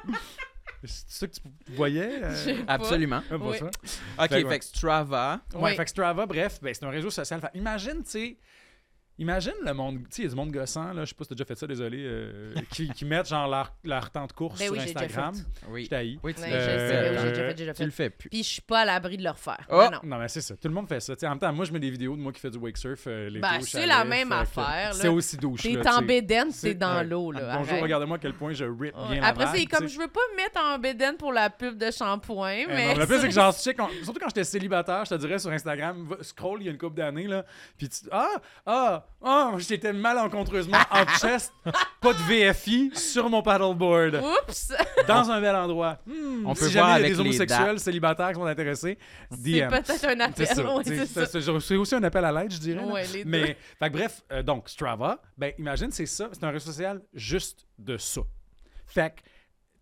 C'est 0.83 1.05
ça 1.09 1.27
que 1.27 1.33
tu 1.33 1.41
voyais? 1.69 2.19
euh? 2.21 2.55
Absolument. 2.67 3.21
Ah, 3.31 3.37
pas 3.37 3.45
Oui. 3.45 3.57
ça. 3.57 3.65
OK, 3.65 3.71
Fait 3.73 4.27
que 4.27 4.33
ouais. 4.35 4.49
fait 4.53 4.59
que 4.59 4.65
Strava. 4.65 5.39
Ouais, 5.53 5.61
Oui. 5.61 5.75
fait 5.75 5.83
que 5.85 5.89
Strava, 5.89 6.25
bref, 6.25 6.59
ben, 6.61 6.73
c'est 6.73 6.85
un 6.85 6.89
réseau 6.89 7.09
social. 7.09 7.41
Fait, 7.41 7.49
imagine, 7.57 8.03
tu 8.03 8.09
sais, 8.11 8.37
Imagine 9.19 9.53
le 9.65 9.73
monde, 9.73 9.97
tu 10.01 10.05
sais, 10.11 10.21
il 10.21 10.25
y 10.25 10.27
a 10.27 10.29
du 10.29 10.35
monde 10.35 10.51
gossant, 10.51 10.93
là, 10.93 11.03
je 11.03 11.09
sais 11.09 11.15
pas 11.15 11.23
si 11.23 11.29
t'as 11.29 11.35
déjà 11.35 11.45
fait 11.45 11.55
ça, 11.55 11.65
désolé, 11.65 11.97
euh, 12.05 12.53
qui, 12.71 12.87
qui 12.91 13.03
mettent 13.03 13.27
genre 13.29 13.47
leur, 13.47 13.73
leur 13.83 14.11
temps 14.11 14.27
de 14.27 14.31
course 14.31 14.59
Ben 14.59 14.65
sur 14.65 14.73
oui, 14.73 14.79
j'ai 14.85 14.93
déjà 14.93 15.05
Instagram. 15.05 15.35
Oui. 15.69 15.85
Je 15.85 15.89
t'haïs. 15.89 16.19
Oui, 16.21 16.35
tu 16.35 16.41
l'as 16.41 16.47
sais, 16.47 16.53
Euh, 16.53 16.89
ben 16.89 17.11
oui, 17.11 17.17
j'ai 17.23 17.29
déjà 17.29 17.41
fait, 17.41 17.47
j'ai 17.49 17.53
déjà 17.55 17.73
tu 17.73 17.77
fait. 17.79 17.85
le 17.85 17.91
fais 17.91 18.09
plus. 18.11 18.29
Puis 18.29 18.43
je 18.43 18.47
suis 18.49 18.61
pas 18.61 18.81
à 18.81 18.85
l'abri 18.85 19.17
de 19.17 19.23
le 19.23 19.29
refaire. 19.31 19.65
Oh! 19.71 19.83
Non. 19.91 19.99
Non, 20.03 20.17
mais 20.19 20.27
c'est 20.27 20.41
ça. 20.41 20.55
Tout 20.55 20.67
le 20.67 20.73
monde 20.75 20.87
fait 20.87 20.99
ça. 20.99 21.15
Tu 21.15 21.21
sais, 21.21 21.25
en 21.27 21.31
même 21.31 21.39
temps, 21.39 21.51
moi, 21.51 21.65
je 21.65 21.71
mets 21.73 21.79
des 21.79 21.89
vidéos 21.89 22.15
de 22.15 22.21
moi 22.21 22.31
qui 22.31 22.39
fais 22.39 22.51
du 22.51 22.59
wake 22.59 22.77
surf 22.77 23.05
euh, 23.07 23.27
l'été 23.29 23.39
Ben, 23.39 23.57
au 23.57 23.61
c'est 23.61 23.69
chalet, 23.71 23.87
la 23.87 24.05
même 24.05 24.27
fait 24.29 24.33
que 24.35 24.39
affaire, 24.41 24.65
là. 24.89 24.93
C'est 24.93 25.07
aussi 25.07 25.37
douche. 25.37 25.63
T'es 25.63 25.71
là, 25.73 25.81
en 25.81 25.83
tu 25.95 25.99
sais. 25.99 26.05
bédaine, 26.05 26.51
C'est- 26.51 26.67
t'es 26.67 26.73
dans 26.75 26.97
ouais. 26.97 27.03
l'eau, 27.03 27.31
là. 27.31 27.55
Bonjour, 27.57 27.71
arrête. 27.71 27.81
regardez-moi 27.83 28.17
à 28.17 28.19
quel 28.19 28.33
point 28.33 28.53
je 28.53 28.65
rip 28.65 28.95
Ouais. 28.95 29.13
bien 29.13 29.21
la 29.21 29.27
Après 29.27 29.45
ça, 29.47 29.51
il 29.57 29.61
est 29.61 29.63
vague, 29.63 29.69
comme 29.71 29.87
tu 29.87 29.89
sais. 29.89 29.95
je 29.95 29.99
veux 29.99 30.09
pas 30.09 30.19
me 30.31 30.35
mettre 30.37 30.61
en 30.63 30.77
bédaine 30.77 31.17
pour 31.17 31.33
la 31.33 31.49
pub 31.49 31.75
de 31.75 31.89
shampoing, 31.89 32.49
Eh 32.51 32.67
mais. 32.67 32.87
non, 32.93 32.99
le 32.99 33.07
plus, 33.07 33.19
c'est 33.19 33.27
que 33.29 33.33
j'en 33.33 33.51
sais, 33.51 33.73
quand- 33.73 33.89
surtout 34.03 34.19
quand 34.19 34.29
j'étais 34.29 34.43
célibataire, 34.43 35.05
je 35.05 35.09
te 35.09 35.15
dirais 35.15 35.39
sur 35.39 35.49
Instagram, 35.49 36.05
va- 36.07 36.21
scroll 36.23 36.61
il 36.61 36.65
y 36.65 36.69
a 36.69 36.71
une 36.71 36.77
couple 36.77 36.97
d'années, 36.97 37.27
là, 37.27 37.43
puis 37.79 37.89
tu 37.89 37.97
ah, 38.11 38.35
ah, 38.65 39.06
ah, 39.23 39.53
j'étais 39.57 39.93
malencontreusement 39.93 40.77
en 40.91 41.05
chest, 41.17 41.51
pas 42.01 42.13
de 42.13 42.19
VFI 42.51 42.91
sur 42.93 43.29
mon 43.29 43.41
paddleboard, 43.41 44.15
Oups! 44.47 44.73
dans 45.07 45.29
un 45.31 45.41
bel 45.41 45.55
endroit. 45.55 45.97
Hmm, 46.05 46.45
On 46.45 46.53
si 46.53 46.61
peut 46.61 46.69
jamais 46.69 46.85
voir 46.85 46.99
il 46.99 47.01
y 47.01 47.05
a 47.05 47.07
des 47.07 47.13
les 47.15 47.19
homosexuels 47.19 47.79
célibataires 47.79 48.29
qui 48.29 48.35
sont 48.35 48.45
intéressés, 48.45 48.97
C'est 49.31 49.67
peut-être 49.67 50.05
un 50.05 50.19
appel. 50.19 50.47
ouais, 50.47 51.59
C'est- 51.59 51.75
aussi 51.75 51.95
un 51.95 52.03
appel 52.03 52.25
à 52.25 52.31
l'aide, 52.31 52.51
je 52.53 52.59
dirais. 52.59 52.83
Ouais, 52.83 53.05
les 53.07 53.23
deux. 53.23 53.29
Mais, 53.29 53.57
fait 53.79 53.87
que 53.89 53.93
bref, 53.93 54.21
euh, 54.31 54.43
donc, 54.43 54.69
Strava, 54.69 55.19
ben, 55.37 55.51
imagine, 55.57 55.91
c'est 55.91 56.05
ça. 56.05 56.29
C'est 56.31 56.43
un 56.43 56.51
réseau 56.51 56.67
social 56.67 57.01
juste 57.13 57.65
de 57.79 57.97
ça. 57.97 58.21
Fait 58.85 59.09
que 59.15 59.21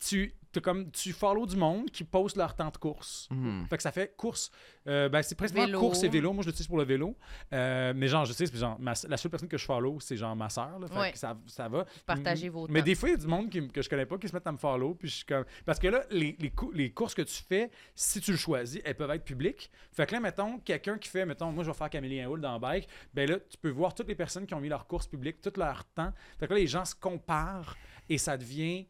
tu, 0.07 0.33
t'as 0.55 0.61
comme, 0.61 0.91
tu 0.91 1.11
follow 1.13 1.45
du 1.45 1.55
monde 1.55 1.89
qui 1.91 2.03
poste 2.03 2.35
leur 2.37 2.55
temps 2.55 2.69
de 2.69 2.77
course. 2.77 3.27
Mhm. 3.31 3.65
Fait 3.69 3.77
que 3.77 3.83
ça 3.83 3.91
fait 3.91 4.15
course. 4.15 4.51
euh, 4.87 5.09
ben, 5.09 5.21
c'est 5.23 5.35
presque 5.35 5.55
Vélo. 5.55 5.79
course 5.79 6.03
et 6.03 6.09
vélo. 6.09 6.31
Moi, 6.33 6.43
je 6.43 6.49
l'utilise 6.49 6.67
pour 6.67 6.77
le 6.77 6.83
vélo. 6.83 7.15
Euh, 7.53 7.93
mais 7.95 8.07
genre, 8.07 8.25
je 8.25 8.33
sais, 8.33 8.45
c'est 8.45 8.55
genre, 8.57 8.79
ma- 8.79 8.93
la 9.07 9.17
seule 9.17 9.31
personne 9.31 9.49
que 9.49 9.57
je 9.57 9.65
follow, 9.65 9.99
c'est 9.99 10.15
genre 10.17 10.35
ma 10.35 10.49
soeur. 10.49 10.77
Là, 10.79 10.87
fait 10.87 10.97
Ouais. 10.99 11.11
que 11.11 11.17
ça, 11.17 11.35
ça 11.47 11.67
va. 11.67 11.85
Partagez 12.05 12.49
vos 12.49 12.67
Mais 12.67 12.79
temps. 12.79 12.85
des 12.85 12.95
fois, 12.95 13.09
il 13.09 13.13
y 13.13 13.15
a 13.15 13.17
du 13.17 13.27
monde 13.27 13.49
qui- 13.49 13.67
que 13.69 13.81
je 13.81 13.89
connais 13.89 14.05
pas 14.05 14.17
qui 14.17 14.27
se 14.27 14.33
mettent 14.33 14.45
à 14.47 14.51
me 14.51 14.57
follow. 14.57 14.93
Puis 14.95 15.07
je 15.09 15.15
suis 15.15 15.25
comme... 15.25 15.45
Parce 15.65 15.79
que 15.79 15.87
là, 15.87 16.03
les, 16.11 16.35
les, 16.39 16.51
cou- 16.51 16.71
les 16.71 16.91
courses 16.91 17.13
que 17.15 17.23
tu 17.23 17.43
fais, 17.43 17.71
si 17.95 18.21
tu 18.21 18.31
le 18.31 18.37
choisis, 18.37 18.79
elles 18.85 18.95
peuvent 18.95 19.09
être 19.11 19.25
publiques. 19.25 19.71
Fait 19.91 20.05
que 20.05 20.13
là, 20.13 20.19
mettons, 20.19 20.59
quelqu'un 20.59 20.97
qui 20.97 21.09
fait, 21.09 21.25
mettons, 21.25 21.51
moi, 21.51 21.63
je 21.63 21.71
vais 21.71 21.75
faire 21.77 21.89
Camélien 21.89 22.29
Hull 22.29 22.41
dans 22.41 22.53
le 22.53 22.59
bike. 22.59 22.87
Ben 23.13 23.29
là, 23.29 23.37
tu 23.39 23.57
peux 23.57 23.69
voir 23.71 23.93
toutes 23.95 24.07
les 24.07 24.15
personnes 24.15 24.45
qui 24.45 24.53
ont 24.53 24.61
mis 24.61 24.69
leurs 24.69 24.85
courses 24.87 25.07
publiques, 25.07 25.41
tout 25.41 25.53
leur 25.57 25.83
temps. 25.95 26.11
Fait 26.39 26.47
que 26.47 26.53
là, 26.53 26.59
les 26.59 26.67
gens 26.67 26.85
se 26.85 26.93
comparent 26.95 27.75
et 28.07 28.17
ça 28.19 28.37
devient 28.37 28.87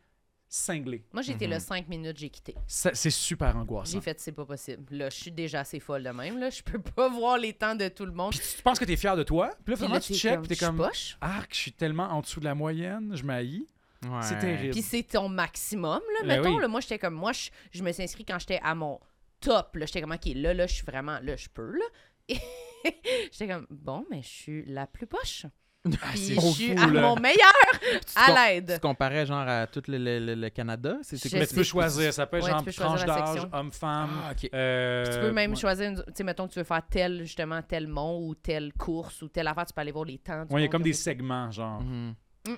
cinglé. 0.48 1.04
Moi, 1.12 1.22
j'ai 1.22 1.34
été 1.34 1.46
Mhm. 1.46 1.52
là 1.52 1.60
5 1.60 1.88
minutes, 1.88 2.18
j'ai 2.18 2.30
quitté. 2.30 2.56
Ça- 2.68 2.94
C'est 2.94 3.10
super 3.10 3.56
angoissant. 3.58 3.92
J'ai 3.94 4.02
fait, 4.02 4.20
c'est 4.20 4.32
pas 4.32 4.46
possible. 4.46 4.84
Là, 4.96 5.10
je 5.10 5.16
suis 5.16 5.32
déjà 5.32 5.62
assez 5.62 5.80
folle 5.80 6.04
de 6.04 6.10
même. 6.10 6.38
Là. 6.40 6.50
Je 6.50 6.62
peux 6.64 6.80
pas 6.80 7.10
voir 7.10 7.38
les 7.38 7.54
temps 7.54 7.76
de 7.76 7.88
tout 7.90 8.06
le 8.06 8.12
monde. 8.14 8.32
Puis 8.32 8.40
tu 8.58 8.62
penses 8.62 8.80
que 8.80 8.86
t'es 8.86 8.96
fier 8.96 9.16
de 9.18 9.24
toi? 9.24 9.50
Puis 9.66 9.74
là, 9.74 9.78
Puis 9.78 9.92
là, 9.94 10.00
tu 10.00 10.14
t'es 10.14 10.20
check, 10.20 10.34
comme, 10.34 10.42
puis 10.44 10.50
t'es 10.50 10.56
je 10.56 10.60
suis 10.60 10.66
comme, 10.66 10.78
poche. 10.78 11.18
arc, 11.22 11.54
je 11.54 11.60
suis 11.60 11.72
tellement 11.74 12.06
en 12.10 12.22
dessous 12.22 12.40
de 12.40 12.46
la 12.46 12.56
moyenne, 12.56 13.12
je 13.16 13.24
m'haïs. 13.24 13.66
Ouais. 14.04 14.22
C'est 14.22 14.38
terrible. 14.40 14.72
Puis 14.74 14.82
c'est 14.84 15.04
ton 15.04 15.30
maximum, 15.30 16.00
là. 16.00 16.20
Ben 16.28 16.28
Mettons, 16.42 16.56
oui. 16.56 16.62
là, 16.62 16.68
moi, 16.68 16.80
j'étais 16.80 17.00
comme, 17.00 17.16
moi, 17.16 17.32
je, 17.34 17.50
je 17.72 17.82
me 17.84 17.92
suis 17.92 18.04
inscrit 18.04 18.24
quand 18.24 18.38
j'étais 18.40 18.60
à 18.62 18.76
mon 18.76 19.00
top. 19.40 19.76
Là, 19.76 19.86
j'étais 19.86 20.02
comme, 20.02 20.12
OK, 20.12 20.26
là, 20.36 20.54
là, 20.54 20.68
je 20.68 20.76
suis 20.76 20.86
vraiment, 20.86 21.20
là, 21.22 21.36
je 21.36 21.48
peux, 21.50 21.72
là. 21.78 21.86
Et 22.30 22.38
j'étais 23.32 23.48
comme, 23.48 23.66
bon, 23.70 24.06
mais 24.12 24.22
je 24.22 24.28
suis 24.28 24.66
la 24.66 24.86
plus 24.88 25.08
poche. 25.08 25.46
Puis 25.90 26.18
c'est 26.18 26.34
je 26.36 26.40
suis 26.40 26.76
fou, 26.76 26.82
à 26.84 26.88
là. 26.88 27.02
mon 27.02 27.16
meilleur 27.16 27.54
Tu 27.82 28.14
à 28.16 28.34
l'aide. 28.50 28.72
Tu 28.74 28.80
comparais 28.80 29.26
genre 29.26 29.48
à 29.48 29.68
tout 29.68 29.84
le, 29.88 29.98
le- 29.98 30.20
le- 30.20 30.36
le 30.36 30.50
Canada? 30.50 30.98
C'est 31.04 31.16
c'est? 31.18 31.32
Mais 31.38 31.46
tu 31.46 31.54
peux 31.56 31.64
choisir. 31.64 32.12
Ça 32.14 32.26
peut 32.26 32.38
être 32.38 32.46
Ouais, 32.46 32.50
genre 32.52 32.64
tu 32.64 32.74
tranche 32.74 33.06
d'âge, 33.06 33.48
homme-femme. 33.54 34.10
Ah, 34.26 34.32
ok. 34.32 34.50
euh, 34.54 35.06
Tu 35.06 35.20
peux 35.20 35.32
même 35.32 35.52
ouais. 35.52 35.56
choisir, 35.58 35.90
une- 35.90 35.98
tu 35.98 36.04
sais, 36.16 36.24
mettons 36.24 36.48
que 36.48 36.54
tu 36.54 36.60
veux 36.60 36.66
faire 36.66 36.82
tel, 36.90 37.20
justement, 37.24 37.62
tel 37.62 37.88
mont 37.88 38.20
ou 38.28 38.34
telle 38.36 38.74
course 38.74 39.22
ou 39.22 39.28
telle 39.28 39.48
affaire, 39.48 39.66
tu 39.68 39.74
peux 39.74 39.82
aller 39.82 39.92
voir 39.92 40.06
les 40.06 40.18
temps. 40.18 40.46
Ouais, 40.50 40.62
il 40.62 40.64
y 40.64 40.66
a 40.66 40.70
comme 40.70 40.82
des 40.82 40.94
fait 40.94 40.98
segments, 41.00 41.52
genre. 41.52 41.82
Mhm. 41.82 42.16
ça. 42.46 42.52
Mm, 42.52 42.54
mm. 42.56 42.58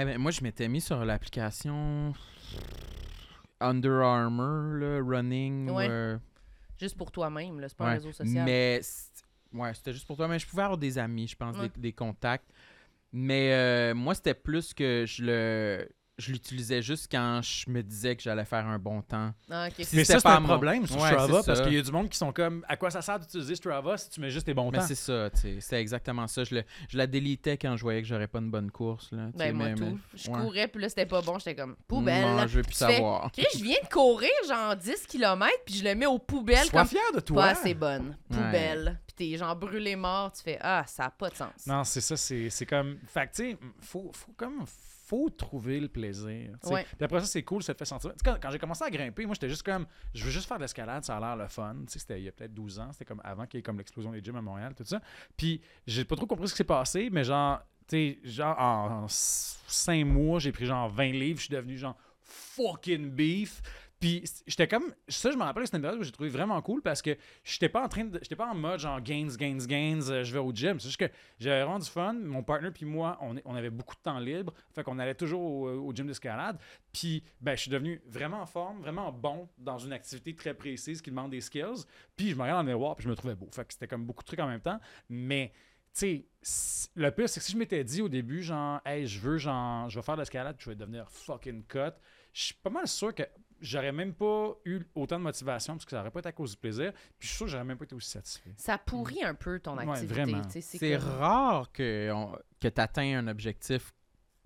Eh 0.00 0.04
ben, 0.04 0.18
moi, 0.18 0.30
je 0.30 0.40
m'étais 0.42 0.68
mis 0.68 0.80
sur 0.80 1.04
l'application 1.04 2.12
Under 3.60 4.02
Armour, 4.02 4.74
là, 4.78 5.00
running. 5.04 5.70
Ouais. 5.70 5.86
euh, 5.88 6.18
Juste 6.80 6.96
pour 6.96 7.12
toi-même, 7.12 7.60
là. 7.60 7.68
C'est 7.68 7.76
pas 7.76 7.86
un 7.86 7.92
réseau 7.94 8.10
social. 8.12 8.44
Mais 8.44 8.80
c'est- 8.82 9.24
ouais, 9.54 9.74
c'était 9.74 9.92
juste 9.92 10.06
pour 10.06 10.16
toi. 10.16 10.28
Mais 10.28 10.38
je 10.38 10.46
pouvais 10.46 10.62
avoir 10.62 10.78
des 10.78 10.98
amis, 10.98 11.28
je 11.28 11.36
pense, 11.36 11.56
Ouais. 11.56 11.68
des, 11.76 11.80
des 11.80 11.92
contacts. 11.92 12.50
Mais 13.12 13.52
euh, 13.52 13.94
moi, 13.94 14.14
c'était 14.14 14.34
plus 14.34 14.72
que 14.74 15.04
je 15.06 15.22
le 15.24 15.88
je 16.18 16.30
l'utilisais 16.32 16.82
juste 16.82 17.10
quand 17.10 17.40
je 17.42 17.70
me 17.70 17.82
disais 17.82 18.14
que 18.14 18.22
j'allais 18.22 18.44
faire 18.44 18.66
un 18.66 18.78
bon 18.78 19.00
temps. 19.02 19.32
Ah. 19.50 19.68
Si 19.70 19.96
Mais 19.96 20.04
ça, 20.04 20.18
c'est 20.18 20.22
pas 20.22 20.36
un 20.36 20.40
mon- 20.40 20.48
problème 20.48 20.86
sur 20.86 20.96
Ouais, 21.00 21.08
Strava 21.08 21.42
parce 21.42 21.60
qu'il 21.62 21.72
y 21.72 21.78
a 21.78 21.82
du 21.82 21.90
monde 21.90 22.08
qui 22.10 22.18
sont 22.18 22.32
comme 22.32 22.64
à 22.68 22.76
quoi 22.76 22.90
ça 22.90 23.00
sert 23.02 23.18
d'utiliser 23.18 23.54
Strava 23.56 23.96
si 23.96 24.10
tu 24.10 24.20
mets 24.20 24.30
juste 24.30 24.44
tes 24.46 24.52
bons 24.54 24.70
Mais 24.70 24.78
temps? 24.78 24.86
c'est 24.86 24.94
ça. 24.94 25.30
C'est 25.60 25.80
exactement 25.80 26.26
ça. 26.28 26.44
Je, 26.44 26.56
le- 26.56 26.64
je 26.88 26.98
la 26.98 27.06
délitais 27.06 27.56
quand 27.56 27.76
je 27.76 27.82
voyais 27.82 28.02
que 28.02 28.08
j'aurais 28.08 28.28
pas 28.28 28.40
une 28.40 28.50
bonne 28.50 28.70
course. 28.70 29.10
Là, 29.12 29.28
Ben, 29.34 29.56
moi, 29.56 29.70
mais- 29.70 29.74
tout. 29.74 29.84
mais- 29.84 29.96
Je 30.14 30.30
ouais. 30.30 30.38
courais, 30.40 30.68
puis 30.68 30.82
là, 30.82 30.88
c'était 30.90 31.06
pas 31.06 31.22
bon. 31.22 31.38
J'étais 31.38 31.54
comme, 31.56 31.76
poubelle. 31.88 32.22
Non, 32.36 32.46
je 32.46 32.56
veux 32.58 32.62
plus 32.62 32.76
fais, 32.76 32.92
savoir. 32.96 33.30
Je 33.36 33.62
viens 33.62 33.78
de 33.82 33.88
courir 33.88 34.30
genre 34.46 34.76
10 34.76 35.06
km, 35.06 35.50
puis 35.64 35.76
je 35.76 35.84
le 35.84 35.94
mets 35.94 36.06
aux 36.06 36.18
poubelles 36.18 36.66
Sois 36.66 36.80
comme 36.80 36.88
fier 36.88 37.00
de 37.14 37.16
pas 37.20 37.22
toi. 37.22 37.44
assez 37.46 37.74
bonne. 37.74 38.16
Poubelle. 38.28 39.00
Puis 39.06 39.30
t'es 39.30 39.36
genre 39.38 39.56
brûlé 39.56 39.96
mort, 39.96 40.30
tu 40.32 40.42
fais, 40.42 40.58
ah, 40.60 40.84
ça 40.86 41.06
a 41.06 41.10
pas 41.10 41.30
de 41.30 41.36
sens. 41.36 41.66
Non, 41.66 41.84
c'est 41.84 42.00
ça, 42.02 42.16
c'est 42.16 42.50
c'est 42.50 42.66
comme. 42.66 42.98
Fait 43.08 43.26
que, 43.28 43.34
tu 43.34 43.50
sais, 43.52 43.58
faut, 43.80 44.10
faut 44.14 44.32
comme. 44.36 44.64
Faut 45.12 45.28
trouver 45.28 45.78
le 45.78 45.88
plaisir. 45.88 46.56
Ouais. 46.64 46.86
Puis 46.96 47.04
après 47.04 47.20
ça, 47.20 47.26
c'est 47.26 47.42
cool, 47.42 47.62
ça 47.62 47.74
te 47.74 47.78
fait 47.78 47.84
sentir. 47.84 48.12
Quand, 48.24 48.38
quand 48.40 48.50
j'ai 48.50 48.58
commencé 48.58 48.82
à 48.82 48.88
grimper, 48.88 49.26
moi, 49.26 49.34
j'étais 49.34 49.50
juste 49.50 49.62
comme. 49.62 49.84
Je 50.14 50.24
veux 50.24 50.30
juste 50.30 50.48
faire 50.48 50.56
de 50.56 50.62
l'escalade, 50.62 51.04
ça 51.04 51.18
a 51.18 51.20
l'air 51.20 51.36
le 51.36 51.48
fun. 51.48 51.76
C'était 51.86 52.18
il 52.18 52.24
y 52.24 52.28
a 52.28 52.32
peut-être 52.32 52.54
12 52.54 52.78
ans, 52.78 52.88
c'était 52.92 53.04
comme 53.04 53.20
avant 53.22 53.44
qu'il 53.46 53.58
y 53.58 53.60
ait 53.60 53.62
comme 53.62 53.76
l'explosion 53.76 54.10
des 54.10 54.22
gyms 54.24 54.36
à 54.36 54.40
Montréal, 54.40 54.72
tout 54.74 54.84
ça. 54.84 55.02
Puis 55.36 55.60
j'ai 55.86 56.06
pas 56.06 56.16
trop 56.16 56.24
compris 56.24 56.48
ce 56.48 56.54
qui 56.54 56.56
s'est 56.56 56.64
passé, 56.64 57.10
mais 57.12 57.24
genre, 57.24 57.60
tu 57.86 57.96
sais, 57.96 58.18
genre, 58.24 58.58
en 58.58 59.06
5 59.06 60.02
mois, 60.06 60.38
j'ai 60.38 60.50
pris 60.50 60.64
genre 60.64 60.88
20 60.88 61.10
livres, 61.12 61.40
je 61.40 61.44
suis 61.44 61.54
devenu 61.54 61.76
genre 61.76 61.96
fucking 62.22 63.10
beef. 63.10 63.60
Puis 64.02 64.24
j'étais 64.48 64.66
comme. 64.66 64.92
Ça, 65.06 65.30
je 65.30 65.36
me 65.36 65.44
rappelle, 65.44 65.64
c'était 65.64 65.76
une 65.76 65.84
période 65.84 66.00
où 66.00 66.02
j'ai 66.02 66.10
trouvé 66.10 66.28
vraiment 66.28 66.60
cool 66.60 66.82
parce 66.82 67.00
que 67.00 67.16
j'étais 67.44 67.68
pas 67.68 67.84
en 67.84 67.88
train 67.88 68.04
de. 68.04 68.18
J'étais 68.20 68.34
pas 68.34 68.48
en 68.48 68.54
mode 68.56 68.80
genre 68.80 69.00
gains, 69.00 69.28
gains, 69.38 69.58
gains, 69.58 70.10
euh, 70.10 70.24
je 70.24 70.32
vais 70.32 70.40
au 70.40 70.50
gym. 70.52 70.80
C'est 70.80 70.88
juste 70.88 70.98
que 70.98 71.08
j'avais 71.38 71.62
vraiment 71.62 71.78
du 71.78 71.88
fun. 71.88 72.12
Mon 72.14 72.42
partner 72.42 72.72
puis 72.72 72.84
moi, 72.84 73.16
on, 73.20 73.54
avait 73.54 73.70
beaucoup 73.70 73.94
de 73.94 74.00
temps 74.00 74.18
libre. 74.18 74.52
Fait 74.74 74.82
qu'on 74.82 74.98
allait 74.98 75.14
toujours 75.14 75.40
au, 75.40 75.68
au 75.68 75.94
gym 75.94 76.08
d'escalade. 76.08 76.58
Puis 76.92 77.22
ben, 77.40 77.54
je 77.54 77.60
suis 77.60 77.70
devenu 77.70 78.02
vraiment 78.08 78.40
en 78.40 78.46
forme, 78.46 78.80
vraiment 78.80 79.12
bon 79.12 79.48
dans 79.56 79.78
une 79.78 79.92
activité 79.92 80.34
très 80.34 80.54
précise 80.54 81.00
qui 81.00 81.10
demande 81.10 81.30
des 81.30 81.40
skills. 81.40 81.84
Puis 82.16 82.30
je 82.30 82.34
me 82.34 82.42
regardais 82.42 82.64
dans 82.64 82.72
le 82.72 82.76
miroir 82.76 82.96
puis 82.96 83.04
je 83.04 83.08
me 83.08 83.14
trouvais 83.14 83.36
beau. 83.36 83.48
Fait 83.52 83.64
que 83.64 83.72
c'était 83.72 83.86
comme 83.86 84.04
beaucoup 84.04 84.24
de 84.24 84.26
trucs 84.26 84.40
en 84.40 84.48
même 84.48 84.60
temps. 84.60 84.80
Mais 85.10 85.52
tu 85.94 86.26
sais, 86.42 86.90
le 86.96 87.10
pire, 87.10 87.28
c'est 87.28 87.38
que 87.38 87.46
si 87.46 87.52
je 87.52 87.56
m'étais 87.56 87.84
dit 87.84 88.02
au 88.02 88.08
début, 88.08 88.42
genre, 88.42 88.80
hey, 88.84 89.06
je 89.06 89.20
veux, 89.20 89.38
genre, 89.38 89.88
je 89.90 89.98
vais 90.00 90.02
faire 90.02 90.16
de 90.16 90.22
l'escalade, 90.22 90.56
je 90.58 90.70
vais 90.70 90.74
devenir 90.74 91.08
fucking 91.08 91.64
cut, 91.66 91.92
je 92.32 92.44
suis 92.44 92.54
pas 92.54 92.70
mal 92.70 92.88
sûr 92.88 93.14
que 93.14 93.22
j'aurais 93.62 93.92
même 93.92 94.12
pas 94.12 94.52
eu 94.66 94.80
autant 94.94 95.18
de 95.18 95.22
motivation, 95.24 95.74
parce 95.74 95.84
que 95.84 95.92
ça 95.92 96.00
aurait 96.00 96.10
pas 96.10 96.18
été 96.18 96.28
à 96.28 96.32
cause 96.32 96.50
du 96.50 96.56
plaisir, 96.58 96.92
puis 97.18 97.26
je 97.26 97.28
suis 97.28 97.36
sûr 97.38 97.46
que 97.46 97.52
j'aurais 97.52 97.64
même 97.64 97.78
pas 97.78 97.84
été 97.84 97.94
aussi 97.94 98.10
satisfait. 98.10 98.52
Ça 98.56 98.76
pourrit 98.76 99.22
un 99.24 99.34
peu 99.34 99.58
ton 99.60 99.76
Ouais, 99.78 99.88
activité. 99.88 100.60
C'est 100.60 100.98
comme- 100.98 101.08
rare 101.18 101.72
que, 101.72 102.10
on- 102.12 102.36
que 102.60 102.68
tu 102.68 102.80
atteins 102.80 103.18
un 103.20 103.28
objectif 103.28 103.92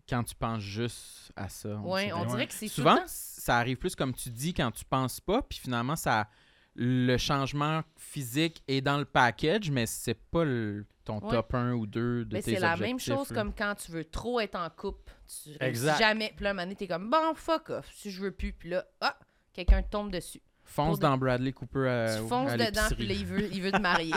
quand 0.09 0.23
tu 0.23 0.35
penses 0.37 0.61
juste 0.63 1.33
à 1.35 1.49
ça. 1.49 1.71
on 1.83 1.93
Ouais, 1.93 2.05
dirait. 2.07 2.13
on 2.13 2.21
Ouais. 2.23 2.27
dirait 2.29 2.47
que 2.47 2.53
c'est 2.55 2.69
tout 2.69 2.75
Souvent, 2.75 2.95
le 2.95 3.01
temps- 3.01 3.07
ça 3.09 3.59
arrive 3.59 3.77
plus 3.77 3.97
comme 3.97 4.15
tu 4.15 4.31
dis 4.31 4.55
quand 4.55 4.71
tu 4.71 4.85
penses 4.85 5.21
pas, 5.21 5.43
puis 5.43 5.59
finalement, 5.59 5.97
ça 5.97 6.29
le 6.77 7.17
changement 7.17 7.83
physique 7.97 8.63
est 8.69 8.81
dans 8.81 8.99
le 8.99 9.05
package, 9.05 9.71
mais 9.71 9.87
c'est 9.87 10.15
pas 10.31 10.45
le- 10.45 10.85
ton 11.05 11.21
Ouais. 11.21 11.31
top 11.31 11.55
1 11.55 11.73
ou 11.73 11.87
2 11.87 12.25
de 12.25 12.35
Mais 12.35 12.43
tes 12.43 12.55
c'est 12.55 12.61
la 12.61 12.77
même 12.77 12.95
objectifs, 12.95 13.15
chose 13.15 13.31
là. 13.31 13.37
comme 13.37 13.53
quand 13.55 13.75
tu 13.77 13.93
veux 13.93 14.05
trop 14.05 14.41
être 14.41 14.57
en 14.57 14.69
couple. 14.71 15.13
Tu 15.45 15.51
Exact. 15.61 15.99
jamais. 15.99 16.33
Puis 16.35 16.45
là, 16.45 16.51
un 16.51 16.53
moment 16.55 16.65
donné, 16.65 16.75
t'es 16.77 16.89
comme, 16.89 17.09
bon, 17.09 17.33
fuck 17.35 17.71
off. 17.71 17.87
Si 17.95 18.11
je 18.11 18.21
veux 18.21 18.33
plus. 18.33 18.53
Puis 18.53 18.71
là, 18.71 18.85
ah, 19.01 19.17
quelqu'un 19.53 19.83
tombe 19.83 20.11
dessus. 20.11 20.41
Fonce 20.65 20.99
de- 20.99 21.03
dans 21.03 21.17
Bradley 21.17 21.53
Cooper 21.53 21.89
à, 21.89 22.17
tu 22.21 22.27
fonces 22.29 22.51
à 22.51 22.57
dedans, 22.57 22.89
puis 22.97 23.07
là, 23.07 23.15
il 23.15 23.25
veut, 23.25 23.49
il 23.53 23.63
veut 23.63 23.71
te 23.71 23.79
marier. 23.81 24.13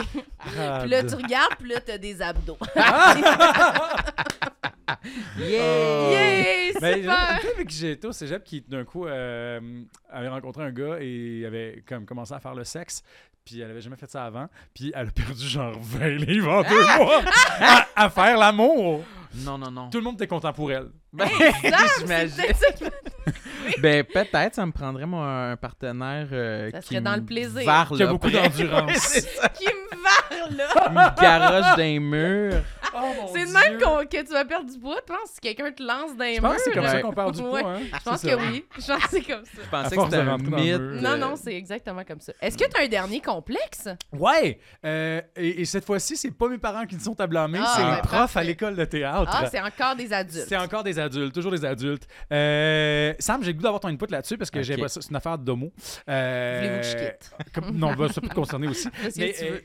Ah, 0.58 0.78
puis 0.82 0.90
là, 0.90 1.04
tu 1.04 1.14
regardes, 1.14 1.54
puis 1.60 1.68
là, 1.70 1.80
t'as 1.80 1.96
des 1.98 2.20
abdos. 2.20 2.58
Yeah! 5.38 6.10
Yay! 6.10 6.59
Mais 6.80 7.00
une 7.00 7.10
fille 7.10 7.50
avec 7.54 7.68
qui 7.68 7.76
j'étais 7.76 8.06
au 8.06 8.12
cégep 8.12 8.42
qui, 8.44 8.60
d'un 8.62 8.84
coup, 8.84 9.06
euh, 9.06 9.60
avait 10.10 10.28
rencontré 10.28 10.64
un 10.64 10.72
gars 10.72 10.96
et 11.00 11.44
avait 11.46 11.82
comme, 11.86 12.04
commencé 12.06 12.34
à 12.34 12.40
faire 12.40 12.54
le 12.54 12.64
sexe. 12.64 13.02
Puis 13.44 13.60
elle 13.60 13.70
avait 13.70 13.80
jamais 13.80 13.96
fait 13.96 14.10
ça 14.10 14.24
avant. 14.26 14.48
Puis 14.74 14.92
elle 14.94 15.08
a 15.08 15.10
perdu 15.10 15.46
genre 15.46 15.76
20 15.80 16.08
livres 16.08 16.52
en 16.52 16.62
deux 16.62 16.82
mois 16.98 17.22
à, 17.60 17.86
à 17.96 18.10
faire 18.10 18.36
l'amour. 18.36 19.02
Non, 19.34 19.58
non, 19.58 19.70
non. 19.70 19.90
Tout 19.90 19.98
le 19.98 20.04
monde 20.04 20.14
était 20.16 20.26
content 20.26 20.52
pour 20.52 20.70
elle. 20.72 20.88
Ben, 21.12 21.28
j'imagine. 21.98 22.44
Ben, 23.80 24.04
peut-être, 24.04 24.56
ça 24.56 24.66
me 24.66 24.72
prendrait, 24.72 25.06
moi, 25.06 25.24
un 25.52 25.56
partenaire 25.56 26.28
euh, 26.32 26.70
Ça 26.70 26.80
qui 26.80 26.88
serait 26.88 27.00
dans 27.00 27.14
le 27.14 27.20
me 27.20 27.26
plaisir. 27.26 27.64
varle 27.64 27.96
Qui 27.96 28.02
a 28.02 28.06
beaucoup 28.08 28.30
d'endurance. 28.30 29.20
Qui 29.54 29.66
me 29.66 30.02
varle, 30.02 30.56
là! 30.56 30.90
Me 30.90 31.20
garoche 31.20 31.76
d'un 31.76 32.00
mur. 32.00 32.62
Oh 32.94 33.30
C'est 33.34 33.46
de 33.46 33.52
même 33.52 33.80
qu'on- 33.80 34.04
que 34.06 34.22
tu 34.26 34.32
vas 34.32 34.44
perdre 34.44 34.70
du 34.70 34.78
poids, 34.78 34.96
tu 35.06 35.12
penses, 35.12 35.30
si 35.34 35.40
quelqu'un 35.40 35.70
te 35.72 35.82
lance 35.82 36.16
dans 36.16 36.24
les 36.24 36.36
Je 36.36 36.40
pense 36.40 36.56
que 36.56 36.62
c'est 36.64 36.72
comme 36.72 36.86
ça 36.86 37.00
qu'on 37.02 37.12
perd 37.12 37.34
du 37.34 37.42
poids. 37.42 37.60
Hein? 37.64 37.80
Je 37.92 38.04
pense 38.04 38.22
que 38.22 38.34
oui. 38.34 38.64
Je 38.78 38.86
pense 38.86 39.02
que 39.04 39.08
c'est 39.10 39.22
comme 39.22 39.44
ça. 39.44 39.50
Je 39.64 39.68
pensais 39.70 39.96
que 39.96 40.00
de 40.00 40.04
c'était 40.06 40.16
un 40.18 40.38
mythe. 40.38 41.02
Non, 41.02 41.12
de- 41.12 41.16
non, 41.18 41.34
c'est 41.36 41.54
exactement 41.54 42.04
comme 42.04 42.20
ça. 42.20 42.32
Est-ce 42.40 42.56
que 42.58 42.64
tu 42.68 42.80
as 42.80 42.84
un 42.84 42.88
dernier 42.88 43.20
complexe? 43.20 43.88
Ouais! 44.12 44.58
Euh, 44.84 45.20
et, 45.36 45.60
et 45.60 45.64
cette 45.64 45.84
fois-ci, 45.84 46.16
c'est 46.16 46.30
pas 46.30 46.48
mes 46.48 46.58
parents 46.58 46.86
qui 46.86 46.98
sont 46.98 47.18
à 47.20 47.26
blâmer, 47.26 47.60
Ah, 47.62 47.72
c'est 47.76 47.82
ben, 47.82 47.90
les 47.96 48.00
profs 48.02 48.10
parfait. 48.12 48.38
à 48.40 48.42
l'école 48.44 48.76
de 48.76 48.84
théâtre. 48.84 49.30
Ah, 49.32 49.46
c'est 49.50 49.60
encore 49.60 49.94
des 49.96 50.12
adultes. 50.12 50.46
C'est 50.48 50.56
encore 50.56 50.82
des 50.82 50.98
adultes, 50.98 51.34
toujours 51.34 51.52
des 51.52 51.64
adultes. 51.64 52.06
Euh, 52.32 53.14
Sam, 53.18 53.42
j'ai 53.42 53.48
le 53.52 53.56
goût 53.56 53.62
d'avoir 53.62 53.80
ton 53.80 53.88
input 53.88 54.06
là-dessus 54.10 54.36
parce 54.38 54.50
que 54.50 54.58
Ok. 54.58 54.64
j'ai 54.64 54.76
pas 54.76 54.88
ça, 54.88 55.00
c'est 55.00 55.10
une 55.10 55.16
affaire 55.16 55.38
d'homo. 55.38 55.72
Euh, 56.08 56.56
Voulez-vous 56.60 56.80
que 56.80 56.86
je 56.86 57.06
quitte? 57.10 57.30
comme- 57.54 57.76
non, 57.76 57.94
bah, 57.94 58.08
ça 58.12 58.20
peut 58.20 58.28
te 58.28 58.34
concerner 58.34 58.68
aussi. 58.68 58.88
Mais 59.16 59.32
tu 59.32 59.44
euh, 59.44 59.50
veux. 59.50 59.62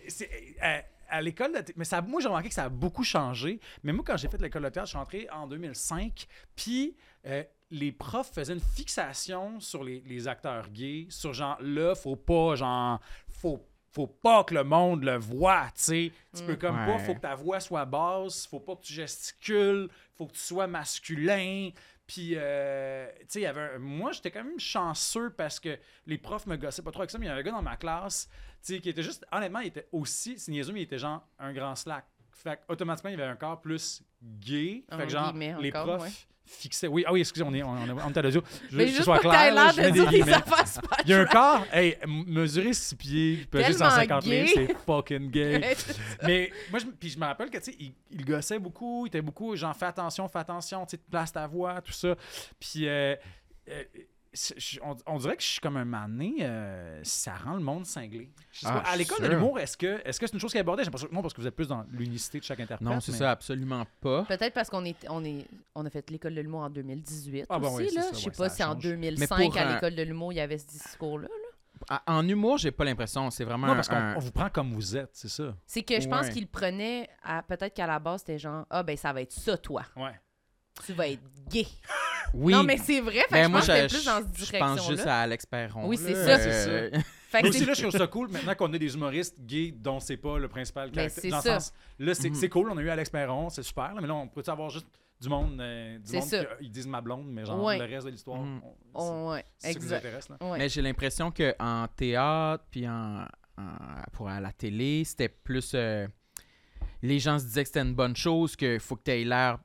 À 1.10 1.22
l'école, 1.22 1.53
de 1.53 1.60
thé- 1.60 1.74
mais 1.76 1.86
ça, 1.86 2.01
moi 2.01 2.22
j'ai 2.22 2.28
remarqué 2.28 2.49
que 2.49 2.56
ça 2.56 2.66
a 2.66 2.70
beaucoup 2.70 3.03
changé. 3.03 3.60
Mais 3.84 3.91
moi, 3.93 4.03
quand 4.06 4.18
j'ai 4.18 4.28
fait 4.28 4.41
l'école 4.41 4.64
de 4.64 4.70
théâtre, 4.70 4.88
je 4.88 4.91
suis 4.91 4.97
entré 4.97 5.28
en 5.32 5.47
2005. 5.47 6.28
Puis 6.56 6.95
euh, 7.26 7.43
les 7.72 7.91
profs 7.91 8.32
faisaient 8.34 8.53
une 8.53 8.60
fixation 8.60 9.60
sur 9.60 9.84
les, 9.84 10.01
les 10.06 10.28
acteurs 10.28 10.70
gays, 10.70 11.08
sur 11.10 11.34
genre 11.34 11.58
là, 11.62 11.95
faut 11.95 12.16
pas, 12.16 12.56
genre, 12.56 12.99
faut 13.28 13.66
faut 13.91 14.08
pas 14.08 14.43
que 14.43 14.53
le 14.53 14.66
monde 14.66 15.06
le 15.06 15.16
voit, 15.18 15.68
tu 15.68 15.84
sais. 15.84 16.12
Tu 16.36 16.43
Mm. 16.43 16.45
peux 16.47 16.56
comme 16.58 16.76
pas, 16.76 16.97
Ouais. 16.97 16.99
faut 16.99 17.16
que 17.16 17.22
ta 17.22 17.34
voix 17.34 17.62
soit 17.62 17.86
basse, 17.86 18.45
faut 18.45 18.60
pas 18.60 18.76
que 18.76 18.82
tu 18.82 18.91
gesticules, 18.91 19.88
faut 20.18 20.26
que 20.28 20.34
tu 20.34 20.39
sois 20.41 20.68
masculin. 20.68 21.70
Puis, 22.08 22.34
euh, 22.36 23.08
tu 23.22 23.26
sais, 23.28 23.39
il 23.39 23.43
y 23.43 23.47
avait 23.47 23.62
un- 23.62 23.80
moi, 23.80 24.12
j'étais 24.12 24.30
quand 24.32 24.43
même 24.43 24.60
chanceux 24.60 25.32
parce 25.32 25.60
que 25.60 25.78
les 26.06 26.18
profs 26.18 26.45
me 26.45 26.56
gossaient 26.56 26.82
pas 26.84 26.91
trop 26.91 27.01
avec 27.01 27.10
ça, 27.12 27.18
mais 27.18 27.26
il 27.26 27.30
y 27.30 27.32
avait 27.32 27.41
un 27.41 27.43
gars 27.43 27.51
dans 27.51 27.62
ma 27.64 27.78
classe, 27.78 28.30
tu 28.64 28.74
sais, 28.76 28.80
qui 28.80 28.89
était 28.89 29.01
juste, 29.03 29.26
honnêtement, 29.32 29.60
il 29.60 29.68
était 29.68 29.88
aussi, 29.91 30.38
c'est 30.38 30.51
niaiseux, 30.51 30.72
mais 30.74 30.82
il 30.82 30.84
était 30.84 30.99
genre 30.99 31.28
un 31.39 31.51
grand 31.53 31.76
slack. 31.76 32.06
Fait 32.32 32.60
automatiquement, 32.68 33.10
il 33.10 33.20
avait 33.20 33.32
un 33.32 33.36
corps 33.36 33.60
plus 33.62 34.03
gay. 34.22 34.84
Fait 34.89 35.03
que 35.06 35.10
genre, 35.10 35.34
les 35.62 35.72
profs 35.72 36.01
ouais. 36.03 36.10
Fixaient. 36.46 36.88
Oui, 36.88 37.04
ah 37.08 37.14
oui, 37.14 37.22
excusez, 37.22 37.46
on 37.46 37.54
est, 37.54 37.64
on, 37.64 37.76
est 37.78 38.18
à 38.18 38.22
l'audio. 38.22 38.41
Je 38.70 38.78
veux 38.78 38.86
que 38.86 38.91
ce 38.91 39.04
soit 39.04 39.20
clair, 39.20 39.54
là, 39.54 39.72
je 39.76 39.82
de 39.82 39.89
dire 39.89 40.10
des 40.10 40.24
Il 41.04 41.10
y 41.10 41.14
a 41.14 41.22
un 41.22 41.26
corps, 41.26 41.66
hey, 41.74 41.98
mesurer 42.08 42.74
6 42.74 42.96
pieds, 42.96 43.48
Tellement 43.52 43.89
150 43.89 44.24
gay. 44.24 44.43
livres, 44.43 44.52
c'est 44.54 44.76
fucking 44.86 45.30
gay. 45.32 45.76
Mais 46.24 46.52
moi, 46.70 46.80
je, 46.80 46.86
puis 46.86 47.10
je 47.10 47.20
me 47.20 47.26
rappelle 47.26 47.50
que, 47.50 47.58
tu 47.58 47.72
sais, 47.72 47.78
il, 47.80 47.93
il 48.12 48.26
gossait 48.26 48.60
beaucoup, 48.60 49.06
il 49.06 49.10
était 49.10 49.22
beaucoup, 49.22 49.56
genre, 49.56 49.76
fais 49.76 49.86
attention, 49.86 50.28
fais 50.28 50.39
attention, 50.39 50.86
tu 50.86 50.91
sais, 50.98 51.02
place 51.10 51.32
ta 51.32 51.48
voix, 51.48 51.82
tout 51.82 51.91
ça. 51.91 52.16
Puis, 52.60 52.88
euh, 52.88 53.16
euh, 53.70 53.84
je- 54.36 54.79
on, 54.83 54.95
on 55.07 55.17
dirait 55.17 55.36
que 55.38 55.41
je 55.43 55.47
suis 55.47 55.59
comme 55.59 55.77
un 55.77 55.86
mané, 55.86 56.36
euh, 56.41 56.99
ça 57.03 57.36
rend 57.36 57.53
le 57.55 57.61
monde 57.61 57.86
cinglé. 57.86 58.29
Je 58.51 58.59
sais 58.61 58.67
Ah, 58.69 58.81
pas, 58.81 58.89
à 58.89 58.95
l'école 58.95 59.21
de 59.21 59.27
l'humour, 59.27 59.59
est-ce 59.59 59.77
que 59.77 60.01
est-ce 60.05 60.19
que 60.19 60.27
c'est 60.27 60.33
une 60.33 60.39
chose 60.39 60.51
qui 60.51 60.57
est 60.57 60.61
abordée? 60.61 60.83
J'ai 60.83 60.88
l'impression 60.88 61.07
que 61.07 61.13
non, 61.15 61.21
parce 61.21 61.33
que 61.33 61.41
vous 61.41 61.47
êtes 61.47 61.55
plus 61.55 61.67
dans 61.67 61.83
l'unicité 61.91 62.39
de 62.39 62.43
chaque 62.43 62.59
interprète. 62.59 62.88
Non, 62.88 62.99
c'est 62.99 63.11
mais- 63.13 63.17
ça, 63.17 63.31
absolument 63.31 63.86
pas. 64.01 64.23
Peut-être 64.25 64.53
parce 64.53 64.69
qu'on 64.69 64.86
est, 64.86 64.95
on 65.09 65.23
est, 65.23 65.45
on 65.73 65.86
a 65.86 65.89
fait 65.89 66.09
l'école 66.09 66.36
de 66.36 66.41
l'humour 66.41 66.61
en 66.61 66.69
2018 66.69 67.45
Ah, 67.49 67.59
bon, 67.59 67.67
aussi, 67.73 67.83
oui, 67.83 67.89
c'est 67.89 67.95
là. 67.95 68.01
ça, 68.03 68.09
Je 68.13 68.15
sais 68.19 68.25
ouais, 68.29 68.31
pas 68.36 68.49
si 68.49 68.63
en 68.63 68.73
change. 68.73 68.83
2005, 68.83 69.19
Mais 69.39 69.45
pour 69.47 69.57
à 69.57 69.61
un- 69.61 69.73
l'école 69.75 69.95
de 69.95 70.03
l'humour, 70.03 70.33
il 70.33 70.36
y 70.38 70.41
avait 70.41 70.57
ce 70.57 70.67
discours-là. 70.67 71.27
là. 71.27 71.33
À- 71.89 72.13
En 72.17 72.27
humour, 72.27 72.57
j'ai 72.57 72.71
pas 72.71 72.86
l'impression. 72.86 73.29
C'est 73.29 73.43
vraiment 73.43 73.67
Non, 73.67 73.75
parce 73.75 73.89
qu'on 73.89 73.95
un- 73.95 74.17
vous 74.17 74.31
prend 74.31 74.49
comme 74.49 74.73
vous 74.73 74.95
êtes, 74.97 75.09
c'est 75.13 75.27
ça. 75.29 75.55
C'est 75.67 75.83
que 75.83 75.99
je 75.99 76.07
pense 76.07 76.27
Ouais. 76.27 76.31
qu'il 76.31 76.47
prenait 76.47 77.09
peut-être 77.47 77.73
qu'à 77.75 77.86
la 77.86 77.99
base, 77.99 78.21
c'était 78.21 78.39
genre, 78.39 78.65
ah, 78.69 78.81
ben, 78.81 78.95
ça 78.97 79.11
va 79.13 79.21
être 79.21 79.33
ça, 79.33 79.57
toi. 79.57 79.83
Ouais. 79.95 80.11
Tu 80.86 80.93
vas 80.93 81.07
être 81.07 81.21
gay. 81.49 81.65
Oui. 82.34 82.51
Non, 82.53 82.63
mais 82.63 82.78
c'est 82.78 82.99
vrai, 83.01 83.19
fait 83.21 83.26
que 83.28 83.32
Ben, 83.34 83.43
je 83.45 83.49
moi, 83.49 83.59
pense 83.61 83.67
je, 83.67 83.88
plus 83.95 84.05
dans 84.05 84.17
cette 84.17 84.45
je 84.53 84.59
pense 84.59 84.88
juste 84.89 85.07
à 85.07 85.19
Alex 85.21 85.45
Perron. 85.45 85.88
Oui, 85.88 85.97
c'est 85.97 86.15
ça. 86.15 86.38
C'est 86.39 86.49
Euh, 86.69 86.89
Fait 87.30 87.39
que 87.41 87.43
Mais 87.43 87.49
aussi, 87.49 87.59
c'est- 87.59 87.65
là, 87.65 87.73
je 87.73 87.82
trouve 87.82 87.97
ça 87.97 88.07
cool 88.07 88.30
maintenant 88.30 88.55
qu'on 88.55 88.71
a 88.73 88.78
des 88.78 88.93
humoristes 88.93 89.36
gays 89.41 89.73
dont 89.76 89.99
c'est 89.99 90.15
pas 90.17 90.38
le 90.38 90.47
principal 90.47 90.89
Mais 90.89 90.95
caractère. 90.95 91.21
c'est 91.21 91.30
Dans 91.30 91.38
le 91.38 91.43
ça. 91.43 91.59
sens, 91.59 91.73
là, 91.99 92.13
c'est 92.13 92.34
c'est 92.34 92.49
cool, 92.49 92.69
on 92.69 92.78
a 92.78 92.82
eu 92.82 92.89
Alex 92.89 93.09
Perron, 93.09 93.49
c'est 93.49 93.63
super, 93.63 93.93
là, 93.93 93.99
mais 94.01 94.07
là, 94.07 94.15
on 94.15 94.28
peut 94.28 94.43
avoir 94.47 94.69
juste 94.69 94.88
du 95.19 95.28
monde, 95.28 95.59
euh, 95.59 95.97
du 95.99 96.13
monde 96.13 96.23
ça. 96.23 96.45
qui, 96.45 96.65
ils 96.65 96.71
disent 96.71 96.88
ma 96.88 97.01
blonde, 97.01 97.28
mais 97.28 97.43
genre 97.45 97.61
Ouais. 97.63 97.78
le 97.78 97.86
reste 97.86 98.05
de 98.05 98.11
l'histoire, 98.11 98.39
on- 98.39 98.61
Oh, 98.93 99.32
ouais, 99.32 99.43
c'est 99.57 99.67
c'est 99.67 99.73
ça 99.73 99.80
qui 99.80 99.86
nous 99.86 99.93
intéresse. 99.93 100.30
Là. 100.30 100.38
Ouais. 100.41 100.57
Mais 100.59 100.69
j'ai 100.69 100.82
l'impression 100.82 101.32
qu'en 101.32 101.88
théâtre, 101.95 102.63
puis 102.71 102.88
en, 102.88 103.26
en- 103.57 104.03
pour 104.13 104.30
à 104.30 104.39
la 104.39 104.51
télé, 104.53 105.03
c'était 105.03 105.30
plus. 105.30 105.71
euh, 105.73 106.07
les 107.01 107.19
gens 107.19 107.38
se 107.38 107.45
disaient 107.45 107.63
que 107.63 107.67
c'était 107.69 107.82
une 107.82 107.95
bonne 107.95 108.15
chose, 108.15 108.55
qu'il 108.55 108.80
faut 108.80 108.95
que 108.95 109.03
tu 109.03 109.11
aies 109.11 109.23
l'air 109.26 109.59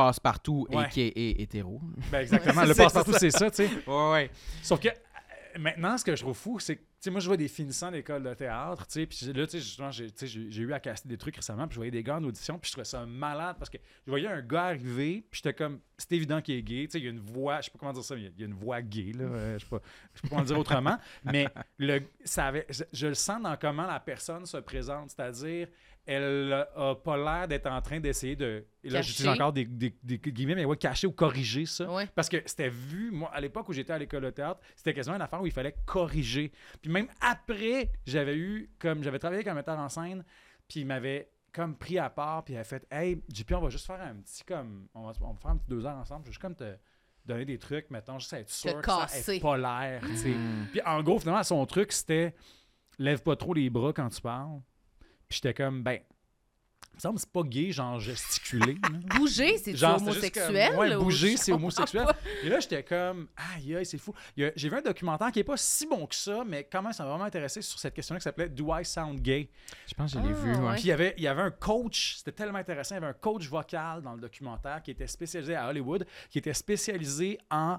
passe-partout 0.00 0.66
et 0.70 0.88
qui 0.90 1.00
est 1.02 1.40
hétéro. 1.40 1.80
Ben 2.12 2.20
exactement, 2.20 2.64
le 2.64 2.74
passe-partout, 2.74 3.14
c'est 3.18 3.30
ça, 3.30 3.50
tu 3.50 3.66
sais. 3.66 3.70
Ouais, 3.86 4.10
ouais. 4.12 4.30
Sauf 4.62 4.78
que 4.80 4.88
euh, 4.88 5.58
maintenant, 5.58 5.96
ce 5.96 6.04
que 6.04 6.14
je 6.14 6.20
trouve 6.22 6.36
fou, 6.36 6.58
c'est 6.60 6.76
que, 6.76 6.80
tu 6.82 6.86
sais, 7.00 7.10
moi, 7.10 7.20
je 7.20 7.26
vois 7.28 7.36
des 7.38 7.48
finissants 7.48 7.90
d'école 7.90 8.22
de 8.22 8.34
théâtre, 8.34 8.86
tu 8.86 8.92
sais, 8.92 9.06
puis 9.06 9.32
là, 9.32 9.46
tu 9.46 9.52
sais, 9.52 9.58
justement, 9.60 9.90
j'ai 9.90 10.10
tu 10.10 10.18
sais, 10.18 10.26
j'ai- 10.26 10.50
j'ai 10.50 10.62
eu 10.62 10.72
à 10.74 10.80
casser 10.80 11.08
des 11.08 11.16
trucs 11.16 11.36
récemment, 11.36 11.66
puis 11.66 11.74
je 11.76 11.78
voyais 11.78 11.90
des 11.90 12.02
gars 12.02 12.16
en 12.16 12.24
audition, 12.24 12.58
puis 12.58 12.68
je 12.68 12.72
trouvais 12.72 12.84
ça 12.84 13.06
malade 13.06 13.56
parce 13.58 13.70
que 13.70 13.78
je 14.06 14.10
voyais 14.10 14.26
un 14.28 14.42
gars 14.42 14.64
arriver, 14.64 15.24
puis 15.30 15.40
j'étais 15.42 15.54
comme, 15.54 15.80
c'est 15.96 16.12
évident 16.12 16.42
qu'il 16.42 16.56
est 16.56 16.62
gay, 16.62 16.84
tu 16.86 16.92
sais, 16.92 16.98
il 16.98 17.04
y 17.04 17.08
a 17.08 17.10
une 17.10 17.20
voix, 17.20 17.60
je 17.60 17.66
sais 17.66 17.70
pas 17.70 17.78
comment 17.78 17.92
dire 17.94 18.04
ça, 18.04 18.14
mais 18.16 18.30
il 18.36 18.40
y 18.40 18.42
a- 18.42 18.46
une 18.46 18.54
voix 18.54 18.82
gay, 18.82 19.12
là, 19.14 19.24
euh, 19.24 19.58
je 19.58 19.64
sais 19.64 19.70
pas, 19.70 19.80
je 20.14 20.20
sais 20.20 20.22
pas 20.22 20.28
comment 20.28 20.40
le 20.42 20.46
dire 20.46 20.58
autrement, 20.58 20.98
mais 21.24 21.46
le, 21.78 22.00
ça 22.24 22.46
avait, 22.46 22.66
je, 22.68 22.84
je 22.92 23.06
le 23.06 23.14
sens 23.14 23.40
dans 23.42 23.56
comment 23.56 23.86
la 23.86 24.00
personne 24.00 24.44
se 24.46 24.58
présente, 24.58 25.10
c'est-à-dire, 25.10 25.68
elle 26.06 26.52
a 26.52 26.94
pas 26.94 27.16
l'air 27.16 27.48
d'être 27.48 27.66
en 27.66 27.80
train 27.82 27.98
d'essayer 27.98 28.36
de, 28.36 28.64
et 28.84 28.90
là, 28.90 29.02
j'utilise 29.02 29.28
encore 29.28 29.52
des, 29.52 29.64
des, 29.64 29.92
des 30.02 30.18
guillemets, 30.18 30.54
mais 30.54 30.64
ouais, 30.64 30.76
cacher 30.76 31.08
ou 31.08 31.12
corriger 31.12 31.66
ça. 31.66 31.90
Ouais. 31.90 32.08
Parce 32.14 32.28
que 32.28 32.40
c'était 32.46 32.68
vu, 32.68 33.10
moi, 33.10 33.30
à 33.34 33.40
l'époque 33.40 33.68
où 33.68 33.72
j'étais 33.72 33.92
à 33.92 33.98
l'école 33.98 34.22
de 34.22 34.30
théâtre, 34.30 34.60
c'était 34.76 34.94
quasiment 34.94 35.16
une 35.16 35.22
affaire 35.22 35.42
où 35.42 35.46
il 35.46 35.52
fallait 35.52 35.74
corriger. 35.84 36.52
Puis 36.80 36.90
même 36.90 37.08
après, 37.20 37.90
j'avais 38.06 38.36
eu, 38.36 38.70
comme, 38.78 39.02
j'avais 39.02 39.18
travaillé 39.18 39.38
avec 39.38 39.48
un 39.48 39.54
metteur 39.54 39.78
en 39.78 39.88
scène, 39.88 40.24
puis 40.68 40.80
il 40.80 40.86
m'avait 40.86 41.28
comme 41.52 41.76
pris 41.76 41.98
à 41.98 42.08
part, 42.08 42.44
puis 42.44 42.54
il 42.54 42.56
avait 42.58 42.68
fait 42.68 42.86
Hey, 42.90 43.20
JP, 43.32 43.52
on 43.52 43.60
va 43.62 43.70
juste 43.70 43.86
faire 43.86 44.00
un 44.00 44.14
petit, 44.16 44.44
comme, 44.44 44.86
on 44.94 45.06
va, 45.06 45.12
on 45.22 45.32
va 45.32 45.38
faire 45.40 45.50
un 45.50 45.56
petit 45.56 45.68
deux 45.68 45.86
heures 45.86 45.96
ensemble, 45.96 46.26
juste 46.26 46.40
comme 46.40 46.54
te 46.54 46.76
donner 47.24 47.44
des 47.44 47.58
trucs, 47.58 47.90
mettons, 47.90 48.18
juste 48.18 48.32
être 48.34 48.50
sûr 48.50 48.80
que 48.80 48.90
ça 49.08 49.34
ait 49.34 49.40
pas 49.40 49.56
l'air, 49.56 50.02
tu 50.02 50.16
sais. 50.16 50.28
Mm. 50.28 50.68
Puis 50.70 50.80
en 50.82 51.02
gros, 51.02 51.18
finalement, 51.18 51.42
son 51.42 51.66
truc, 51.66 51.90
c'était 51.92 52.34
lève 52.98 53.22
pas 53.22 53.36
trop 53.36 53.54
les 53.54 53.68
bras 53.70 53.92
quand 53.92 54.08
tu 54.08 54.20
parles. 54.20 54.60
Puis 55.28 55.40
j'étais 55.42 55.54
comme, 55.54 55.82
ben, 55.82 55.98
il 56.92 56.96
me 56.96 57.00
semble 57.00 57.14
que 57.16 57.20
c'est 57.22 57.32
pas 57.32 57.42
gay, 57.42 57.72
genre 57.72 58.00
gesticuler. 58.00 58.74
là. 58.82 58.88
Bouger, 59.18 59.58
c'est 59.58 59.76
Genre, 59.76 59.98
c'était 59.98 60.12
juste 60.12 60.36
homosexuel? 60.38 60.70
comme- 60.70 60.78
ouais, 60.78 60.94
ou- 60.94 61.02
bouger, 61.02 61.32
je 61.32 61.36
c'est 61.36 61.52
comprends 61.52 61.64
homosexuel. 61.66 62.04
pas. 62.06 62.16
Et 62.42 62.48
là, 62.48 62.60
j'étais 62.60 62.82
comme, 62.84 63.28
aïe, 63.54 63.76
aïe, 63.76 63.84
c'est 63.84 63.98
fou. 63.98 64.14
Il 64.34 64.44
y 64.44 64.46
a- 64.46 64.52
J'ai 64.56 64.68
vu 64.70 64.76
un 64.76 64.80
documentaire 64.82 65.30
qui 65.30 65.40
est 65.40 65.44
pas 65.44 65.58
si 65.58 65.86
bon 65.86 66.06
que 66.06 66.14
ça, 66.14 66.42
mais 66.46 66.64
quand 66.64 66.80
même, 66.82 66.92
ça 66.94 67.02
m'a 67.04 67.10
vraiment 67.10 67.24
intéressé 67.24 67.60
sur 67.60 67.78
cette 67.78 67.92
question-là 67.92 68.18
qui 68.18 68.24
s'appelait 68.24 68.48
Do 68.48 68.68
I 68.74 68.82
Sound 68.84 69.20
Gay? 69.20 69.50
Je 69.86 69.92
pense 69.94 70.14
que 70.14 70.20
je 70.20 70.24
l'ai 70.24 70.30
Ah, 70.32 70.36
vu. 70.38 70.52
ouais. 70.52 70.58
ouais. 70.68 70.72
Puis 70.74 70.84
il 70.84 70.88
y 70.88 70.92
avait, 70.92 71.14
il 71.18 71.22
y 71.24 71.28
avait 71.28 71.42
un 71.42 71.50
coach, 71.50 72.16
c'était 72.16 72.32
tellement 72.32 72.58
intéressant, 72.58 72.94
il 72.94 72.98
y 73.00 73.02
avait 73.04 73.08
un 73.08 73.12
coach 73.20 73.46
vocal 73.46 74.00
dans 74.00 74.14
le 74.14 74.20
documentaire 74.20 74.80
qui 74.82 74.92
était 74.92 75.06
spécialisé 75.06 75.54
à 75.54 75.68
Hollywood, 75.68 76.06
qui 76.30 76.38
était 76.38 76.54
spécialisé 76.54 77.36
en 77.50 77.78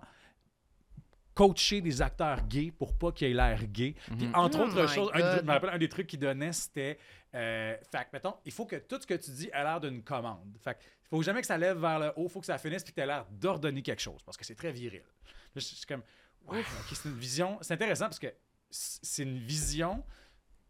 coacher 1.38 1.82
des 1.82 2.02
acteurs 2.02 2.42
gays 2.48 2.72
pour 2.72 2.98
pas 2.98 3.12
qu'ils 3.12 3.28
aient 3.30 3.34
l'air 3.34 3.64
gay. 3.68 3.94
Puis 4.18 4.28
entre 4.34 4.60
Oh 4.60 4.64
autres 4.64 4.88
choses, 4.88 5.12
un, 5.14 5.20
God. 5.20 5.32
des- 5.34 5.40
je 5.40 5.44
me 5.46 5.52
rappelle 5.52 5.70
un 5.70 5.78
des 5.78 5.90
trucs 5.90 6.08
qu'il 6.08 6.20
donnait, 6.20 6.52
c'était 6.52 6.98
euh, 7.36 7.76
fait 7.92 8.00
que, 8.06 8.10
mettons, 8.14 8.34
il 8.46 8.52
faut 8.52 8.66
que 8.66 8.78
tout 8.78 9.00
ce 9.00 9.06
que 9.06 9.14
tu 9.14 9.30
dis 9.32 9.50
ait 9.54 9.64
l'air 9.64 9.80
d'une 9.80 10.02
commande. 10.02 10.58
Fait 10.64 10.74
que, 10.74 10.80
il 10.84 11.10
faut 11.10 11.22
jamais 11.22 11.42
que 11.42 11.48
ça 11.48 11.58
lève 11.58 11.78
vers 11.78 12.00
le 12.00 12.08
haut, 12.16 12.24
il 12.26 12.30
faut 12.30 12.40
que 12.40 12.46
ça 12.48 12.58
finisse 12.58 12.84
puis 12.84 12.92
que 12.92 12.96
tu 13.00 13.04
aies 13.04 13.06
l'air 13.08 13.26
d'ordonner 13.30 13.82
quelque 13.84 14.02
chose 14.02 14.22
parce 14.26 14.36
que 14.36 14.44
c'est 14.46 14.56
très 14.56 14.72
viril. 14.72 15.02
Là, 15.26 15.34
je 15.56 15.60
suis 15.60 15.86
comme, 15.86 16.02
ouais, 16.48 16.60
ok, 16.60 16.66
c'est 16.96 17.08
une 17.10 17.18
vision, 17.18 17.58
c'est 17.62 17.74
intéressant 17.76 18.06
parce 18.06 18.20
que 18.20 18.34
c'est 18.72 19.24
une 19.24 19.38
vision 19.38 20.04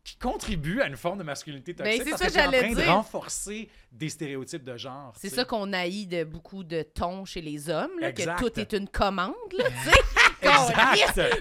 qui 0.03 0.15
contribue 0.17 0.79
à 0.81 0.87
une 0.87 0.95
forme 0.95 1.17
de 1.19 1.23
masculinité 1.23 1.73
Ben, 1.73 1.83
toxique 1.83 2.03
c'est 2.03 2.09
parce 2.11 2.21
ça 2.21 2.27
que 2.29 2.33
en 2.33 2.43
j'allais 2.51 2.59
train 2.59 2.69
de 2.69 2.75
dire. 2.75 2.93
renforcer 2.93 3.69
des 3.91 4.07
stéréotypes 4.09 4.63
de 4.63 4.77
genre. 4.77 5.13
C'est 5.17 5.27
ça 5.29 5.43
qu'on 5.43 5.73
haït 5.73 6.05
de 6.07 6.23
beaucoup 6.23 6.63
de 6.63 6.81
tons 6.81 7.25
chez 7.25 7.41
les 7.41 7.69
hommes, 7.69 7.91
là, 7.99 8.11
que 8.13 8.37
tout 8.39 8.57
est 8.59 8.71
une 8.73 8.87
commande, 8.87 9.33
là, 9.57 9.65
tu 9.65 9.75
sais. 9.89 9.89
Exact. 9.89 10.16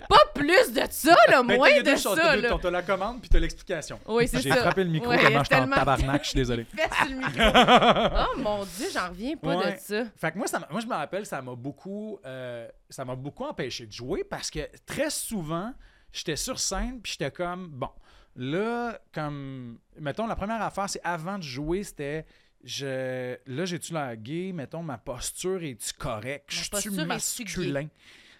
Pas 0.09 0.17
plus 0.35 0.73
de 0.73 0.83
ça, 0.91 1.15
là, 1.29 1.43
Ben, 1.43 1.57
moins 1.57 1.69
t'as- 1.69 1.73
il 1.73 1.77
y 1.77 1.79
a 1.79 1.83
de 1.83 1.91
deux 1.91 1.97
choses. 1.97 2.17
ça, 2.19 2.35
T'as. 2.41 2.59
T'as 2.59 2.71
la 2.71 2.83
commande 2.83 3.21
puis 3.21 3.29
t'as 3.29 3.39
l'explication. 3.39 3.99
Oui, 4.07 4.29
c'est 4.29 4.41
J'ai 4.41 4.51
ça. 4.51 4.57
frappé 4.57 4.85
le 4.85 4.91
micro 4.91 5.09
Ouais, 5.11 5.19
tellement 5.19 5.43
j'étais 5.43 5.57
en 5.57 5.69
tabarnak, 5.71 6.23
je 6.25 6.29
suis 6.31 6.37
désolé. 6.37 6.65
Fais 6.77 6.89
sur 6.95 7.09
le 7.09 7.17
micro. 7.17 7.41
oh 8.35 8.39
mon 8.41 8.65
Dieu, 8.65 8.87
j'en 8.93 9.09
reviens 9.09 9.37
pas 9.37 9.57
Ouais. 9.57 9.73
de 9.75 9.79
ça. 9.79 10.05
Fait 10.17 10.33
que 10.33 10.39
moi, 10.39 10.47
ça 10.47 10.61
moi, 10.71 10.81
je 10.81 10.87
me 10.87 10.95
rappelle, 10.95 11.27
ça 11.27 11.41
m'a 11.43 11.55
beaucoup, 11.55 12.19
euh, 12.25 12.69
ça 12.91 13.05
m'a 13.05 13.15
beaucoup 13.15 13.45
empêché 13.45 13.87
de 13.87 13.93
jouer 13.93 14.25
parce 14.25 14.51
que 14.51 14.61
très 14.85 15.11
souvent, 15.11 15.73
j'étais 16.13 16.37
sur 16.37 16.59
scène 16.59 17.01
puis 17.03 17.13
j'étais 17.13 17.31
comme, 17.31 17.69
bon, 17.69 17.91
là, 18.37 18.99
comme, 19.15 19.79
mettons, 19.99 20.27
la 20.27 20.37
première 20.37 20.61
affaire, 20.63 20.89
c'est 20.89 21.01
avant 21.05 21.39
de 21.39 21.43
jouer, 21.43 21.83
c'était, 21.85 22.27
je, 22.65 23.37
là, 23.47 23.65
j'ai-tu 23.65 23.93
l'air 23.93 24.17
gay, 24.17 24.53
mettons, 24.53 24.83
ma 24.83 24.99
posture 24.99 25.63
est-tu 25.63 25.93
correcte, 25.95 26.47
je 26.51 26.63
suis 26.63 26.71
est-tu 26.77 27.05
masculin? 27.07 27.89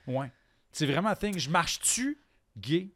Ouais. 0.07 0.31
C'est 0.77 0.85
vraiment 0.85 1.09
un 1.09 1.17
thing. 1.17 1.39
Je 1.39 1.49
marche-tu 1.49 2.19
gay? 2.59 2.91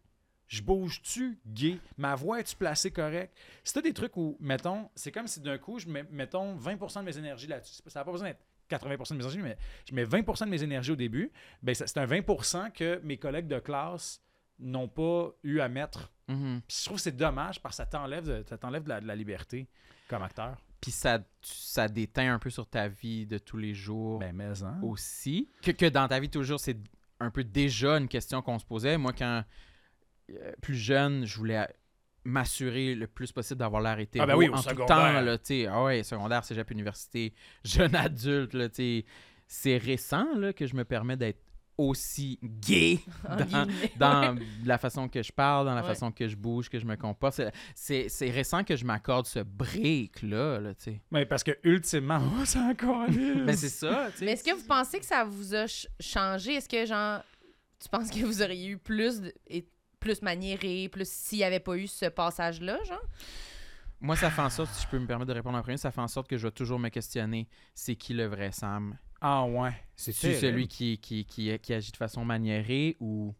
Je 0.49 0.61
bouge-tu 0.61 1.39
gay? 1.47 1.78
Ma 1.97 2.14
voix 2.14 2.39
est-tu 2.39 2.55
placée 2.55 2.91
correct? 2.91 3.35
C'est 3.64 3.81
des 3.81 3.95
trucs 3.95 4.18
où, 4.18 4.37
mettons, 4.39 4.91
c'est 4.95 5.11
comme 5.11 5.26
si 5.26 5.41
d'un 5.41 5.57
coup, 5.57 5.78
je 5.78 5.89
mets, 5.89 6.05
mettons, 6.11 6.59
20% 6.59 7.01
de 7.01 7.05
mes 7.07 7.16
énergies 7.16 7.47
là-dessus. 7.47 7.81
Ça 7.87 8.01
n'a 8.01 8.05
pas 8.05 8.12
besoin 8.12 8.28
d'être 8.28 8.45
80% 8.68 9.12
de 9.12 9.14
mes 9.14 9.20
énergies, 9.20 9.39
mais 9.39 9.57
je 9.89 9.95
mets 9.95 10.05
20% 10.05 10.45
de 10.45 10.51
mes 10.51 10.62
énergies 10.62 10.91
au 10.91 10.97
début. 10.97 11.33
Ben, 11.62 11.74
c'est 11.74 11.97
un 11.97 12.05
20% 12.05 12.70
que 12.72 13.01
mes 13.03 13.16
collègues 13.16 13.47
de 13.47 13.59
classe 13.59 14.20
n'ont 14.59 14.89
pas 14.89 15.31
eu 15.43 15.61
à 15.61 15.70
mettre. 15.70 16.12
Mhm. 16.28 16.61
Puis 16.69 16.77
je 16.81 16.85
trouve 16.85 16.98
que 16.98 17.02
c'est 17.02 17.16
dommage 17.16 17.62
parce 17.62 17.77
que 17.78 17.82
ça 17.82 17.86
t'enlève 17.86 18.27
de, 18.27 18.44
ça 18.47 18.59
t'enlève 18.59 18.82
de 18.85 18.90
la, 18.90 19.01
de 19.01 19.07
la 19.07 19.16
liberté 19.16 19.66
comme 20.07 20.23
acteur. 20.23 20.59
Puis 20.82 20.90
ça, 20.90 21.19
ça 21.40 21.89
déteint 21.89 22.35
un 22.35 22.39
peu 22.39 22.51
sur 22.51 22.66
ta 22.66 22.89
vie 22.89 23.27
de 23.27 23.39
tous 23.39 23.57
les 23.57 23.73
jours 23.73 24.19
Ben, 24.19 24.36
mais, 24.36 24.62
hein. 24.62 24.81
aussi. 24.82 25.48
Que, 25.62 25.70
que 25.70 25.86
dans 25.86 26.09
ta 26.09 26.20
vie, 26.20 26.28
toujours, 26.28 26.61
c'est 26.61 26.77
un 27.20 27.30
peu 27.30 27.44
déjà 27.44 27.98
une 27.98 28.09
question 28.09 28.42
qu'on 28.42 28.59
se 28.59 28.64
posait. 28.64 28.98
Moi, 28.98 29.12
quand 29.16 29.44
euh, 30.30 30.52
plus 30.60 30.74
jeune, 30.74 31.24
je 31.26 31.36
voulais 31.36 31.66
m'assurer 32.24 32.94
le 32.94 33.06
plus 33.06 33.32
possible 33.32 33.59
d'avoir 33.60 33.80
l'air 33.82 33.98
hétéro 33.98 34.22
Ah 34.22 34.26
ben 34.26 34.36
oui, 34.36 34.48
au 34.48 34.55
en 34.55 34.62
tout 34.62 34.74
temps. 34.86 35.20
Là, 35.20 35.38
tu 35.38 35.44
sais. 35.47 35.66
ah 35.66 35.84
ouais, 35.84 36.02
secondaire, 36.02 36.44
cégep, 36.44 36.70
université, 36.70 37.34
jeune 37.64 37.94
adulte. 37.94 38.55
Là, 38.55 38.68
tu 38.68 38.74
sais. 38.74 39.05
c'est 39.47 39.76
récent 39.76 40.26
là, 40.36 40.52
que 40.52 40.66
je 40.66 40.74
me 40.74 40.84
permets 40.84 41.16
d'être 41.16 41.49
aussi 41.89 42.39
gay 42.43 42.98
dans, 43.24 43.66
dans 43.98 44.39
la 44.65 44.78
façon 44.78 45.09
que 45.09 45.23
je 45.23 45.32
parle, 45.32 45.66
dans 45.66 45.74
la 45.74 45.81
Ouais. 45.82 45.86
façon 45.89 46.12
que 46.12 46.28
je 46.28 46.36
bouge, 46.36 46.69
que 46.69 46.78
je 46.78 46.85
me 46.86 46.97
comporte. 46.97 47.35
C'est- 47.35 47.52
C'est 47.74 48.09
c'est 48.09 48.31
récent 48.31 48.62
que 48.65 48.77
je 48.77 48.85
m'accorde 48.85 49.27
ce 49.27 49.40
break-là. 49.40 50.61
Là, 50.61 50.74
tu 50.74 50.85
sais. 50.85 51.01
Mais 51.11 51.27
parce 51.27 51.43
que, 51.43 51.52
ultimement, 51.65 52.20
oh, 52.39 52.44
c'est 52.44 52.59
encore 52.59 53.07
Ben, 53.09 53.57
c'est 53.57 53.69
ça. 53.69 54.09
tu 54.12 54.19
sais. 54.19 54.24
Mais 54.24 54.32
est-ce 54.32 54.44
que 54.44 54.55
vous 54.55 54.66
pensez 54.66 54.98
que 55.01 55.07
ça 55.07 55.24
vous 55.24 55.55
a 55.55 55.66
ch- 55.66 55.86
changé? 55.98 56.55
Est-ce 56.55 56.69
que, 56.69 56.85
genre, 56.86 57.20
tu 57.82 57.89
penses 57.89 58.11
que 58.11 58.24
vous 58.24 58.43
auriez 58.43 58.69
eu 58.69 58.78
plus, 58.78 59.20
de- 59.23 59.35
et 59.48 59.66
plus 59.98 60.23
maniéré, 60.23 60.89
plus 60.89 61.09
s'il 61.11 61.39
n'y 61.39 61.44
avait 61.44 61.61
pas 61.61 61.77
eu 61.77 61.86
ce 61.86 62.07
passage-là, 62.07 62.78
genre? 62.85 63.02
Moi, 64.02 64.16
ça 64.16 64.31
fait 64.31 64.40
en 64.43 64.48
sorte, 64.51 64.70
si 64.73 64.82
je 64.85 64.89
peux 64.89 64.98
me 64.98 65.07
permettre 65.07 65.28
de 65.28 65.35
répondre 65.35 65.59
en 65.59 65.62
premier, 65.62 65.77
ça 65.77 65.90
fait 65.90 66.01
en 66.01 66.09
sorte 66.09 66.27
que 66.28 66.39
je 66.39 66.47
vais 66.47 66.51
toujours 66.52 66.78
me 66.78 66.89
questionner 66.89 67.48
c'est 67.74 67.97
qui 67.97 68.15
le 68.15 68.24
vrai 68.27 68.51
Sam? 68.52 68.97
Ah 69.20 69.44
ouais. 69.44 69.72
C'est 69.97 70.12
C'est 70.12 70.34
celui 70.34 70.66
qui, 70.68 70.98
qui, 70.98 71.24
qui, 71.24 71.59
qui 71.59 71.74
agit 71.74 71.92
de 71.92 71.97
façon 71.97 72.24
maniérée 72.24 72.97
ou 73.01 73.34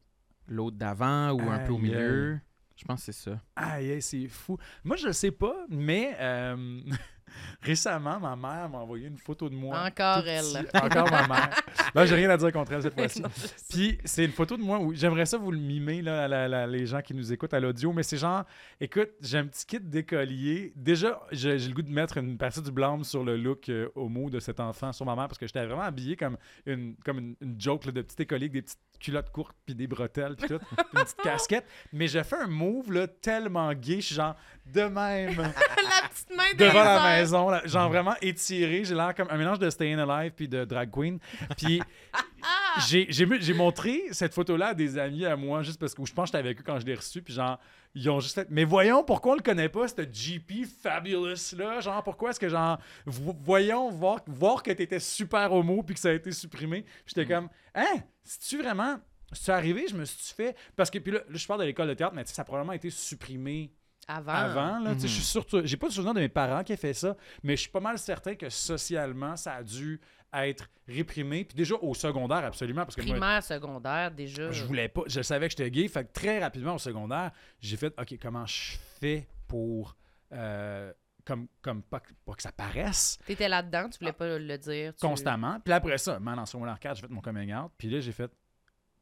l'autre 0.47 0.77
d'avant 0.77 1.31
ou 1.33 1.41
un 1.43 1.61
peu 1.61 1.73
au 1.73 1.79
milieu? 1.79 2.39
Je 2.77 2.85
pense 2.85 3.05
que 3.05 3.13
c'est 3.13 3.31
ça. 3.31 3.41
Aïe, 3.57 3.93
aïe, 3.93 4.03
c'est 4.03 4.27
fou. 4.27 4.57
Moi, 4.85 4.97
je 4.97 5.07
le 5.07 5.13
sais 5.13 5.31
pas, 5.31 5.67
mais 5.69 6.17
euh, 6.19 6.81
récemment, 7.63 8.19
ma 8.21 8.37
mère 8.37 8.69
m'a 8.69 8.79
envoyé 8.79 9.07
une 9.09 9.19
photo 9.19 9.49
de 9.49 9.55
moi. 9.55 9.85
Encore 9.87 10.27
elle. 10.27 10.65
petit. 10.67 10.77
Encore 10.77 11.11
ma 11.11 11.27
mère. 11.29 11.51
Là, 11.95 12.07
j'ai 12.07 12.15
rien 12.15 12.31
à 12.31 12.37
dire 12.37 12.53
contre 12.53 12.73
elle 12.73 12.83
cette 12.83 12.95
fois-ci. 12.95 13.23
Puis 13.69 13.99
c'est 14.05 14.25
une 14.25 14.31
photo 14.33 14.57
de 14.57 14.63
moi 14.63 14.79
où 14.79 14.95
j'aimerais 14.95 15.27
ça 15.27 15.39
vous 15.39 15.51
le 15.51 15.59
mimer, 15.59 16.03
là, 16.03 16.25
à 16.25 16.29
la- 16.29 16.49
la- 16.49 16.67
les 16.67 16.87
gens 16.87 17.01
qui 17.03 17.15
nous 17.15 17.33
écoutent 17.33 17.55
à 17.55 17.61
l'audio, 17.61 17.93
mais 17.93 18.03
c'est 18.03 18.17
genre, 18.17 18.45
écoute, 18.81 19.11
j'ai 19.21 19.39
un 19.39 19.47
petit 19.47 19.67
kit 19.67 19.81
d'écolier. 19.81 20.73
Déjà, 20.77 21.21
j'ai 21.33 21.59
j'ai 21.59 21.69
le 21.69 21.75
goût 21.75 21.83
de 21.83 21.91
mettre 21.91 22.17
une 22.19 22.39
partie 22.39 22.63
du 22.63 22.71
blâme 22.71 23.03
sur 23.05 23.25
le 23.25 23.37
look 23.37 23.69
euh, 23.69 23.89
homo 23.95 24.31
de 24.31 24.39
cet 24.41 24.61
enfant 24.61 24.93
sur 24.93 25.05
ma 25.07 25.15
mère 25.17 25.27
parce 25.29 25.39
que 25.39 25.47
j'étais 25.47 25.65
vraiment 25.67 25.83
habillé 25.83 26.17
comme 26.17 26.37
une, 26.67 26.95
comme 27.05 27.19
une, 27.19 27.35
une 27.41 27.61
joke 27.61 27.85
là, 27.87 27.93
de 27.93 28.03
petit 28.03 28.23
écolier 28.23 28.45
avec 28.45 28.53
des 28.53 28.63
petites 28.63 28.79
culottes 29.01 29.31
courtes 29.31 29.57
puis 29.65 29.75
des 29.75 29.87
bretelles 29.87 30.37
puis 30.37 30.49
tout, 30.49 30.59
puis 30.59 30.77
une 30.95 31.01
petite 31.03 31.17
casquette. 31.23 31.67
Mais 31.93 32.07
j'ai 32.07 32.23
fait 32.23 32.37
un 32.37 32.47
move 32.47 32.93
là, 32.93 33.07
tellement 33.09 33.73
gay, 33.75 33.97
je 33.97 34.07
suis 34.07 34.15
genre 34.15 34.37
de 34.73 34.83
même 34.83 35.37
la 35.37 36.09
petite 36.09 36.37
main 36.37 36.45
devant 36.57 36.85
la 36.85 37.03
maison, 37.17 37.49
là, 37.51 37.63
genre 37.67 37.89
vraiment 37.89 38.15
étiré. 38.21 38.85
J'ai 38.85 38.95
l'air 38.95 39.15
comme 39.15 39.29
un 39.31 39.37
mélange 39.37 39.59
de 39.59 39.69
Staying 39.71 39.99
Alive 39.99 40.33
puis 40.33 40.49
de 40.49 40.65
Drag 40.65 40.91
Queen. 40.91 41.19
Puis 41.57 41.81
j'ai- 42.89 43.55
montré 43.55 44.03
cette 44.13 44.35
photo-là 44.35 44.69
à 44.69 44.75
des 44.75 44.99
amis 44.99 45.27
à 45.27 45.37
moi 45.37 45.63
juste 45.63 45.79
parce 45.81 45.95
que 45.95 46.05
je 46.05 46.13
pense 46.13 46.31
que 46.31 46.37
j'étais 46.39 46.49
avec 46.49 46.61
eux 46.61 46.65
quand 46.65 46.79
je 46.81 46.87
l'ai 46.87 46.95
reçu. 46.95 47.23
Puis 47.23 47.35
genre, 47.35 47.59
ils 47.95 48.09
ont 48.09 48.21
juste 48.21 48.35
fait 48.35 48.47
Mais 48.51 48.65
voyons, 48.65 49.03
pourquoi 49.05 49.33
on 49.33 49.37
le 49.37 49.43
connaît 49.43 49.69
pas, 49.69 49.89
ce 49.89 50.03
GP 50.03 50.65
Fabulous-là? 50.83 51.81
Genre, 51.81 52.03
pourquoi 52.03 52.31
est-ce 52.31 52.41
que 52.41 52.49
genre, 52.49 52.79
vo- 53.07 53.37
voyons, 53.41 53.91
voir, 53.91 54.21
voir 54.27 54.63
que 54.63 54.71
t'étais 54.71 55.01
super 55.01 55.53
homo 55.53 55.83
puis 55.83 55.95
que 55.95 56.01
ça 56.01 56.11
a 56.11 56.13
été 56.13 56.33
supprimé. 56.33 56.83
Puis 56.83 57.15
j'étais 57.15 57.27
comme 57.33 57.49
Hein, 57.75 58.03
si-tu 58.25 58.59
vraiment. 58.63 58.99
C'est 59.33 59.53
arrivé, 59.53 59.87
je 59.89 59.95
me 59.95 60.05
suis 60.05 60.35
fait. 60.35 60.57
Parce 60.75 60.91
que, 60.91 60.99
puis 60.99 61.13
là, 61.13 61.19
là, 61.29 61.37
je 61.37 61.47
parle 61.47 61.61
de 61.61 61.67
l'école 61.67 61.87
de 61.89 61.95
théâtre, 61.95 62.15
mais 62.15 62.25
tu 62.25 62.31
sais, 62.31 62.35
ça 62.35 62.43
a 62.43 62.45
probablement 62.45 62.73
été 62.73 62.91
supprimé 62.91 63.71
Avant. 64.17 64.33
avant. 64.33 64.79
Là, 64.81 64.91
tu 64.91 64.97
Mhm. 64.97 65.01
Je 65.03 65.07
suis 65.07 65.23
surtout, 65.23 65.61
j'ai 65.65 65.77
pas 65.77 65.89
de 65.89 65.93
souvenir 65.93 66.15
de 66.15 66.21
mes 66.21 66.29
parents 66.29 66.63
qui 66.65 66.73
aient 66.73 66.77
fait 66.77 66.95
ça, 66.95 67.17
mais 67.43 67.57
je 67.57 67.63
suis 67.63 67.71
pas 67.71 67.81
mal 67.81 67.99
certain 67.99 68.35
que 68.35 68.49
socialement, 68.49 69.37
ça 69.37 69.55
a 69.55 69.63
dû 69.63 70.01
être 70.33 70.69
réprimé. 70.87 71.45
Puis 71.45 71.57
déjà 71.57 71.75
au 71.77 71.95
secondaire, 71.95 72.45
absolument, 72.45 72.83
parce 72.85 72.95
que 72.97 73.03
moi, 73.03 73.11
Primaire, 73.13 73.43
secondaire, 73.43 74.11
déjà. 74.11 74.51
je 74.53 74.65
voulais 74.65 74.89
pas, 74.89 75.03
je 75.07 75.23
savais 75.23 75.47
que 75.49 75.53
j'étais 75.57 75.71
gay. 75.71 75.89
Fait 75.89 76.05
que 76.05 76.13
très 76.13 76.39
rapidement 76.41 76.75
au 76.75 76.79
secondaire, 76.79 77.31
j'ai 77.61 77.77
fait, 77.77 77.93
OK, 78.01 78.17
comment 78.21 78.47
je 78.47 78.77
fais 79.01 79.29
pour. 79.49 79.97
euh, 80.33 80.93
comme, 81.25 81.49
comme 81.61 81.83
pas, 81.83 82.01
que- 82.01 82.13
pas 82.25 82.35
que 82.35 82.43
ça 82.43 82.51
paraisse 82.53 83.19
T'étais 83.27 83.49
là-dedans, 83.49 83.89
tu 83.91 83.99
voulais 83.99 84.13
pas 84.13 84.39
le 84.39 84.59
dire. 84.59 84.95
tu- 84.95 85.07
constamment. 85.07 85.59
Puis 85.61 85.73
après 85.73 85.99
ça, 85.99 86.19
man, 86.21 86.39
en 86.39 86.47
secondaire 86.47 86.79
4, 86.79 86.97
j'ai 86.97 87.03
fait 87.03 87.13
mon 87.13 87.21
coming 87.21 87.53
out. 87.55 87.71
Puis 87.77 87.91
là, 87.91 88.01
j'ai 88.01 88.13
fait. 88.13 88.31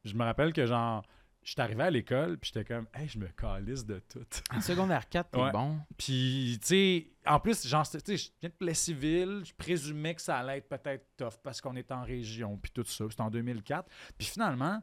Je 0.04 0.14
me 0.14 0.24
rappelle 0.24 0.52
que 0.52 0.64
genre, 0.66 1.04
j'étais 1.48 1.62
arrivé 1.62 1.82
à 1.82 1.90
l'école, 1.90 2.38
puis 2.38 2.50
j'étais 2.52 2.64
comme, 2.64 2.86
hey, 2.94 3.08
je 3.08 3.18
me 3.18 3.26
calisse 3.28 3.84
de 3.84 4.00
tout. 4.00 4.20
En 4.54 4.60
secondaire 4.60 5.08
4, 5.08 5.30
t'es 5.30 5.38
Ouais. 5.40 5.50
bon. 5.52 5.78
Puis, 5.96 6.58
tu 6.60 6.66
sais, 6.66 7.06
en 7.26 7.40
plus, 7.40 7.66
genre, 7.66 7.88
tu 7.88 7.98
sais, 8.04 8.16
je 8.16 8.30
viens 8.40 8.50
de 8.50 8.54
Plessisville, 8.54 9.42
je 9.44 9.52
présumais 9.54 10.14
que 10.14 10.20
ça 10.22 10.38
allait 10.38 10.58
être 10.58 10.68
peut-être 10.68 11.06
tough 11.16 11.38
parce 11.42 11.60
qu'on 11.60 11.76
est 11.76 11.90
en 11.92 12.02
région, 12.02 12.56
puis 12.58 12.70
tout 12.72 12.84
ça. 12.84 13.04
C'était 13.08 13.20
en 13.22 13.30
2004. 13.30 13.88
Puis 14.16 14.26
finalement, 14.26 14.82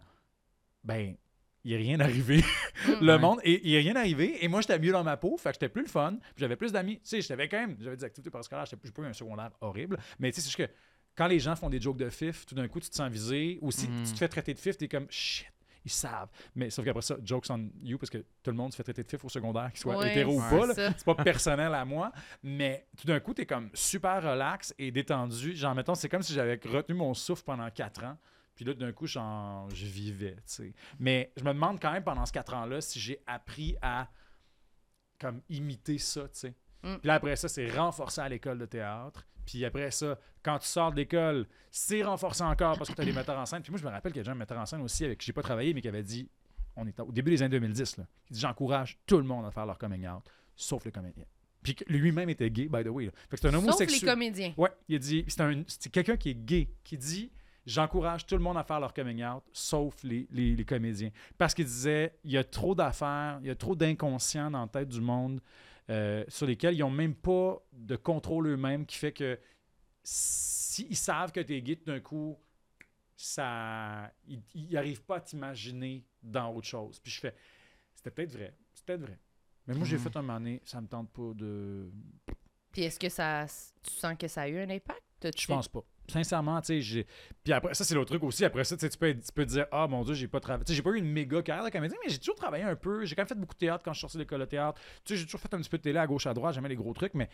ben, 0.83 1.15
il 1.63 1.69
n'y 1.69 1.75
a 1.75 1.77
rien 1.77 1.99
arrivé. 1.99 2.37
Mm. 2.37 2.91
le 3.01 3.13
Ouais. 3.13 3.19
monde, 3.19 3.39
il 3.43 3.61
n'y 3.63 3.75
a 3.75 3.79
rien 3.79 3.95
arrivé. 3.95 4.43
Et 4.43 4.47
moi, 4.47 4.61
j'étais 4.61 4.77
mieux 4.79 4.91
dans 4.91 5.03
ma 5.03 5.17
peau, 5.17 5.37
fait 5.37 5.49
que 5.49 5.55
j'étais 5.55 5.69
plus 5.69 5.81
le 5.83 5.87
fun. 5.89 6.17
Puis 6.19 6.33
j'avais 6.37 6.55
plus 6.55 6.71
d'amis. 6.71 6.95
Tu 6.97 7.01
sais, 7.05 7.21
j'avais 7.21 7.47
quand 7.49 7.59
même, 7.59 7.75
j'avais 7.79 7.97
des 7.97 8.03
activités 8.03 8.29
parascolaires, 8.29 8.65
j'étais 8.65 8.81
j'ai 8.85 8.91
pas 8.91 9.01
eu 9.01 9.05
un 9.07 9.13
secondaire 9.13 9.51
horrible. 9.61 9.97
Mais 10.19 10.31
tu 10.31 10.35
sais, 10.35 10.41
c'est 10.41 10.57
juste 10.57 10.69
que 10.69 10.73
quand 11.15 11.27
les 11.27 11.39
gens 11.39 11.55
font 11.55 11.69
des 11.69 11.79
jokes 11.81 11.97
de 11.97 12.09
fif, 12.09 12.45
tout 12.45 12.55
d'un 12.55 12.67
coup, 12.67 12.79
tu 12.79 12.89
te 12.89 12.95
sens 12.95 13.09
visé. 13.11 13.57
Ou 13.61 13.71
si 13.71 13.87
Mhm. 13.87 14.03
tu 14.05 14.11
te 14.13 14.17
fais 14.17 14.27
traiter 14.27 14.53
de 14.53 14.59
fif, 14.59 14.77
t'es 14.77 14.87
comme 14.87 15.07
shit. 15.09 15.47
Ils 15.85 15.91
savent. 15.91 16.29
Mais 16.55 16.71
sauf 16.71 16.83
qu'après 16.83 17.03
ça, 17.03 17.15
jokes 17.23 17.45
on 17.51 17.69
you, 17.83 17.99
parce 17.99 18.09
que 18.09 18.17
tout 18.17 18.49
le 18.49 18.53
monde 18.53 18.71
se 18.71 18.77
fait 18.77 18.83
traiter 18.83 19.03
de 19.03 19.07
fif 19.07 19.23
au 19.23 19.29
secondaire, 19.29 19.69
qu'il 19.71 19.79
soit 19.79 19.95
Ouais, 19.97 20.11
hétéro 20.11 20.37
ou 20.37 20.39
pas. 20.39 20.73
C'est 20.73 21.05
pas 21.05 21.15
personnel 21.15 21.73
à 21.75 21.85
moi, 21.85 22.11
mais 22.41 22.87
tout 22.97 23.05
d'un 23.05 23.19
coup, 23.19 23.33
t'es 23.35 23.45
comme 23.45 23.69
super 23.73 24.21
relax 24.23 24.73
et 24.79 24.91
détendu. 24.91 25.55
Genre, 25.55 25.75
mettons, 25.75 25.93
c'est 25.95 26.09
comme 26.09 26.23
si 26.23 26.33
j'avais 26.33 26.59
retenu 26.65 26.95
mon 26.95 27.13
souffle 27.13 27.43
pendant 27.43 27.69
quatre 27.69 28.03
ans. 28.03 28.17
Puis 28.55 28.65
là, 28.65 28.73
d'un 28.73 28.93
coup, 28.93 29.05
je 29.05 29.85
vivais, 29.85 30.35
tu 30.37 30.41
sais. 30.45 30.73
Mais 30.97 31.31
je 31.37 31.43
me 31.43 31.53
demande 31.53 31.79
quand 31.79 31.91
même 31.91 32.03
pendant 32.03 32.25
ces 32.25 32.31
quatre 32.31 32.53
ans-là 32.53 32.81
si 32.81 32.99
j'ai 32.99 33.21
appris 33.27 33.75
à 33.81 34.09
comme 35.19 35.41
imiter 35.49 35.97
ça, 35.97 36.23
tu 36.23 36.29
sais. 36.39 36.53
Mm. 36.85 36.97
Puis 36.99 37.07
là, 37.07 37.13
après 37.15 37.35
ça, 37.35 37.47
c'est 37.47 37.69
renforcé 37.69 38.21
à 38.21 38.29
l'école 38.29 38.57
de 38.59 38.65
théâtre. 38.65 39.25
Puis 39.45 39.63
après 39.65 39.91
ça, 39.91 40.17
quand 40.41 40.57
tu 40.59 40.67
sors 40.67 40.91
de 40.91 40.95
l'école, 40.97 41.45
c'est 41.69 42.03
renforcé 42.03 42.43
encore 42.43 42.77
parce 42.77 42.89
que 42.89 42.95
tu 42.95 43.01
as 43.01 43.05
des 43.05 43.11
metteurs 43.13 43.37
en 43.37 43.45
scène. 43.45 43.61
Puis 43.61 43.71
moi, 43.71 43.79
je 43.79 43.85
me 43.85 43.89
rappelle 43.91 44.11
qu'il 44.11 44.19
y 44.19 44.21
a 44.21 44.23
déjà 44.23 44.31
un 44.31 44.35
metteur 44.35 44.57
en 44.59 44.65
scène 44.65 44.81
aussi 44.81 45.05
avec 45.05 45.19
qui 45.19 45.25
j'ai 45.27 45.33
pas 45.33 45.43
travaillé, 45.43 45.73
mais 45.73 45.81
qui 45.81 45.87
avait 45.87 46.01
dit, 46.03 46.29
on 46.75 46.87
est 46.87 46.99
au 46.99 47.11
début 47.11 47.31
des 47.31 47.41
années 47.43 47.51
2010, 47.59 47.97
là, 47.97 48.05
il 48.29 48.33
dit 48.33 48.39
J'encourage 48.39 48.97
tout 49.05 49.17
le 49.17 49.23
monde 49.23 49.45
à 49.45 49.51
faire 49.51 49.65
leur 49.65 49.77
coming 49.77 50.07
out, 50.07 50.23
sauf 50.55 50.83
les 50.85 50.91
comédiens. 50.91 51.25
Puis 51.63 51.75
lui-même 51.87 52.29
était 52.29 52.49
gay, 52.51 52.67
by 52.67 52.83
the 52.83 52.87
way. 52.89 53.05
là. 53.05 53.11
Fait 53.29 53.37
que 53.37 53.41
c'est 53.41 53.47
un 53.47 53.51
Sauf 53.51 53.61
les 53.63 53.67
homosexuel. 53.69 54.11
comédiens. 54.13 54.53
Ouais, 54.57 54.69
il 54.87 54.95
a 54.95 54.99
dit, 54.99 55.25
c'est 55.27 55.41
un- 55.41 55.63
c'est 55.67 55.91
quelqu'un 55.91 56.15
qui 56.17 56.29
est 56.31 56.35
gay, 56.35 56.69
qui 56.83 56.97
dit 56.97 57.31
J'encourage 57.67 58.27
tout 58.27 58.35
le 58.35 58.43
monde 58.43 58.57
à 58.57 58.63
faire 58.63 58.79
leur 58.79 58.93
coming 58.93 59.23
out, 59.25 59.41
sauf 59.51 59.95
les, 60.03 60.27
les- 60.29 60.55
les 60.55 60.65
comédiens. 60.65 61.09
Parce 61.37 61.53
qu'il 61.55 61.65
disait 61.65 62.13
Il 62.23 62.31
y 62.31 62.37
a 62.37 62.43
trop 62.43 62.75
d'affaires, 62.75 63.39
il 63.41 63.47
y 63.47 63.49
a 63.49 63.55
trop 63.55 63.75
d'inconscients 63.75 64.51
dans 64.51 64.61
la 64.61 64.67
tête 64.67 64.89
du 64.89 65.01
monde 65.01 65.39
euh, 65.89 66.23
sur 66.27 66.45
lesquels 66.47 66.75
ils 66.75 66.79
n'ont 66.79 66.89
même 66.89 67.15
pas 67.15 67.61
de 67.73 67.95
contrôle 67.95 68.47
eux-mêmes, 68.47 68.85
qui 68.85 68.97
fait 68.97 69.11
que 69.13 69.39
s'ils 70.03 70.95
savent 70.95 71.31
que 71.31 71.39
tu 71.39 71.55
es 71.55 71.61
gay, 71.61 71.75
d'un 71.85 71.99
coup, 71.99 72.37
ça, 73.15 74.11
ils 74.27 74.41
n'arrivent 74.71 75.03
pas 75.03 75.17
à 75.17 75.21
t'imaginer 75.21 76.03
dans 76.21 76.53
autre 76.53 76.67
chose. 76.67 76.99
Puis 76.99 77.11
je 77.11 77.19
fais 77.21 77.35
C'était 77.93 78.11
peut-être 78.11 78.31
vrai, 78.33 78.53
c'est 78.73 78.85
peut-être 78.85 79.01
vrai. 79.01 79.17
Mais 79.67 79.73
moi, 79.73 79.85
j'ai 79.85 79.95
Mhm. 79.95 80.01
fait 80.03 80.15
un 80.17 80.21
moment 80.21 80.39
donné, 80.39 80.61
ça 80.65 80.79
me 80.81 80.87
tente 80.87 81.09
pas 81.11 81.33
de. 81.33 81.89
Puis 82.71 82.83
est-ce 82.83 82.99
que 82.99 83.09
ça. 83.09 83.45
Tu 83.81 83.91
sens 83.91 84.15
que 84.17 84.27
ça 84.27 84.41
a 84.43 84.47
eu 84.49 84.59
un 84.59 84.69
impact? 84.69 85.01
Je 85.35 85.47
pense 85.47 85.67
pas. 85.67 85.81
Sincèrement, 86.07 86.61
tu 86.61 86.67
sais, 86.67 86.81
j'ai. 86.81 87.07
Puis 87.43 87.51
après, 87.53 87.73
ça, 87.73 87.83
c'est 87.83 87.95
l'autre 87.95 88.11
truc 88.11 88.23
aussi. 88.23 88.45
Après 88.45 88.63
ça, 88.63 88.75
tu 88.75 88.81
sais, 88.81 88.89
tu 88.89 88.97
peux, 88.97 89.13
tu 89.13 89.31
peux 89.33 89.45
te 89.45 89.51
dire, 89.51 89.65
ah 89.71 89.87
mon 89.87 90.03
Dieu, 90.03 90.13
j'ai 90.13 90.27
pas 90.27 90.39
travaillé. 90.39 90.65
J'ai 90.67 90.81
pas 90.81 90.91
eu 90.91 90.97
une 90.99 91.11
méga 91.11 91.41
carrière 91.41 91.65
de 91.65 91.69
comédien, 91.71 91.97
mais 92.03 92.11
j'ai 92.11 92.19
toujours 92.19 92.35
travaillé 92.35 92.63
un 92.63 92.75
peu. 92.75 93.05
J'ai 93.05 93.15
quand 93.15 93.21
même 93.23 93.27
fait 93.27 93.35
beaucoup 93.35 93.55
de 93.55 93.59
théâtre 93.59 93.83
quand 93.83 93.91
je 93.93 93.97
suis 93.97 94.01
sorti 94.01 94.17
de 94.17 94.21
l'école 94.23 94.41
de 94.41 94.45
théâtre. 94.45 94.79
Tu 95.03 95.13
sais, 95.13 95.19
j'ai 95.19 95.25
toujours 95.25 95.39
fait 95.41 95.53
un 95.53 95.57
petit 95.57 95.69
peu 95.69 95.77
de 95.77 95.83
télé 95.83 95.97
à 95.97 96.05
gauche, 96.07 96.27
à 96.27 96.33
droite, 96.33 96.53
jamais 96.53 96.69
les 96.69 96.75
gros 96.75 96.93
trucs, 96.93 97.13
mais. 97.15 97.29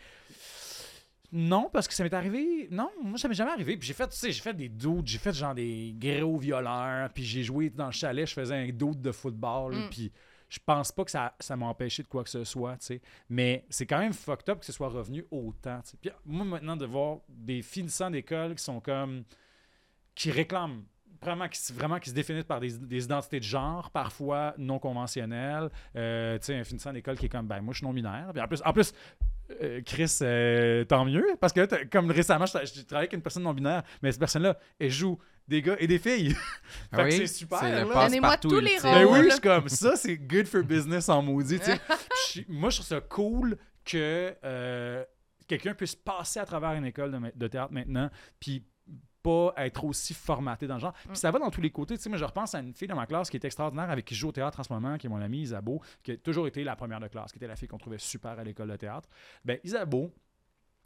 Non, 1.34 1.70
parce 1.72 1.88
que 1.88 1.94
ça 1.94 2.04
m'est 2.04 2.12
arrivé. 2.12 2.68
Non, 2.70 2.90
moi, 3.02 3.16
ça 3.18 3.26
m'est 3.26 3.34
jamais 3.34 3.50
arrivé. 3.52 3.76
Puis 3.78 3.88
j'ai 3.88 3.94
fait, 3.94 4.06
tu 4.08 4.16
sais, 4.16 4.30
j'ai 4.32 4.42
fait 4.42 4.52
des 4.52 4.68
doutes, 4.68 5.06
j'ai 5.06 5.18
fait 5.18 5.32
genre 5.32 5.54
des 5.54 5.94
gros 5.98 6.36
violeurs, 6.36 7.08
puis 7.14 7.24
j'ai 7.24 7.42
joué 7.42 7.70
dans 7.70 7.86
le 7.86 7.92
chalet, 7.92 8.26
je 8.28 8.34
faisais 8.34 8.54
un 8.54 8.68
doute 8.68 9.00
de 9.00 9.12
football, 9.12 9.74
Mm. 9.74 9.88
puis 9.90 10.12
je 10.52 10.58
pense 10.66 10.92
pas 10.92 11.02
que 11.04 11.10
ça, 11.10 11.34
ça 11.40 11.56
m'a 11.56 11.64
empêché 11.64 12.02
de 12.02 12.08
quoi 12.08 12.22
que 12.22 12.28
ce 12.28 12.44
soit, 12.44 12.76
tu 12.76 12.84
sais. 12.86 13.00
Mais 13.30 13.64
c'est 13.70 13.86
quand 13.86 13.98
même 14.00 14.12
fucked 14.12 14.50
up 14.50 14.60
que 14.60 14.66
ce 14.66 14.72
soit 14.72 14.90
revenu 14.90 15.24
autant. 15.30 15.80
Puis 15.98 16.10
moi, 16.26 16.44
maintenant, 16.44 16.76
de 16.76 16.84
voir 16.84 17.20
des 17.26 17.62
finissants 17.62 18.10
d'école 18.10 18.54
qui 18.54 18.62
sont 18.62 18.78
comme. 18.80 19.24
qui 20.14 20.30
réclament. 20.30 20.84
Vraiment 21.22 21.48
qui, 21.48 21.72
vraiment 21.72 21.98
qui 22.00 22.10
se 22.10 22.14
définissent 22.14 22.44
par 22.44 22.58
des, 22.58 22.76
des 22.76 23.04
identités 23.04 23.38
de 23.38 23.44
genre, 23.44 23.90
parfois 23.92 24.54
non 24.58 24.78
conventionnelles. 24.80 25.70
Euh, 25.96 26.36
tu 26.38 26.46
sais, 26.46 26.56
un 26.56 26.64
finissant 26.64 26.92
d'école 26.92 27.16
qui 27.16 27.26
est 27.26 27.28
comme, 27.28 27.46
ben, 27.46 27.60
moi, 27.60 27.72
je 27.72 27.78
suis 27.78 27.86
non-binaire. 27.86 28.30
Puis 28.34 28.42
en 28.42 28.48
plus, 28.48 28.62
en 28.64 28.72
plus 28.72 28.92
euh, 29.62 29.80
Chris, 29.86 30.18
euh, 30.20 30.84
tant 30.84 31.04
mieux. 31.04 31.24
Parce 31.40 31.52
que 31.52 31.84
comme 31.84 32.10
récemment, 32.10 32.44
je 32.44 32.52
tra- 32.54 32.74
j'ai 32.74 32.84
travaillé 32.84 33.06
avec 33.06 33.12
une 33.12 33.22
personne 33.22 33.44
non-binaire, 33.44 33.84
mais 34.02 34.10
cette 34.10 34.18
personne-là, 34.18 34.58
elle 34.80 34.90
joue 34.90 35.16
des 35.48 35.62
gars 35.62 35.76
et 35.78 35.86
des 35.86 35.98
filles. 35.98 36.36
Ah 36.90 36.98
Fait 36.98 37.04
que 37.04 37.10
c'est 37.10 37.26
super, 37.26 37.60
Donnez-moi 37.60 38.36
tous 38.36 38.60
les 38.60 38.72
ultime. 38.72 38.90
Ben 38.90 39.06
rôles. 39.06 39.18
oui, 39.20 39.24
je 39.26 39.30
suis 39.32 39.40
comme 39.40 39.68
ça, 39.68 39.96
c'est 39.96 40.16
good 40.16 40.46
for 40.46 40.62
business 40.62 41.08
en 41.08 41.22
maudit. 41.22 41.58
moi, 42.48 42.70
je 42.70 42.76
trouve 42.76 42.86
ça 42.86 43.00
cool 43.00 43.56
que, 43.84 44.34
euh, 44.44 45.04
quelqu'un 45.46 45.74
puisse 45.74 45.94
passer 45.94 46.40
à 46.40 46.44
travers 46.46 46.72
une 46.72 46.84
école 46.84 47.32
de 47.34 47.48
théâtre 47.48 47.72
maintenant, 47.72 48.10
puis 48.38 48.64
pas 49.22 49.54
être 49.56 49.84
aussi 49.84 50.14
formaté 50.14 50.66
dans 50.66 50.74
le 50.74 50.80
genre. 50.80 50.92
Puis 51.08 51.16
ça 51.16 51.30
va 51.30 51.38
dans 51.38 51.50
tous 51.50 51.60
les 51.60 51.70
côtés. 51.70 51.96
Tu 51.96 52.02
sais, 52.02 52.08
moi, 52.08 52.18
je 52.18 52.24
repense 52.24 52.54
à 52.54 52.60
une 52.60 52.74
fille 52.74 52.88
dans 52.88 52.96
ma 52.96 53.06
classe 53.06 53.30
qui 53.30 53.36
est 53.36 53.44
extraordinaire, 53.44 53.90
avec 53.90 54.04
qui 54.04 54.14
je 54.14 54.20
joue 54.20 54.28
au 54.28 54.32
théâtre 54.32 54.60
en 54.60 54.62
ce 54.62 54.72
moment, 54.72 54.98
qui 54.98 55.06
est 55.06 55.10
mon 55.10 55.20
amie 55.20 55.42
Isabeau, 55.42 55.80
qui 56.02 56.12
a 56.12 56.16
toujours 56.16 56.46
été 56.46 56.64
la 56.64 56.76
première 56.76 57.00
de 57.00 57.08
classe, 57.08 57.32
qui 57.32 57.38
était 57.38 57.46
la 57.46 57.56
fille 57.56 57.68
qu'on 57.68 57.78
trouvait 57.78 57.98
super 57.98 58.38
à 58.38 58.44
l'école 58.44 58.68
de 58.68 58.76
théâtre. 58.76 59.08
Ben, 59.44 59.58
Isabeau, 59.64 60.12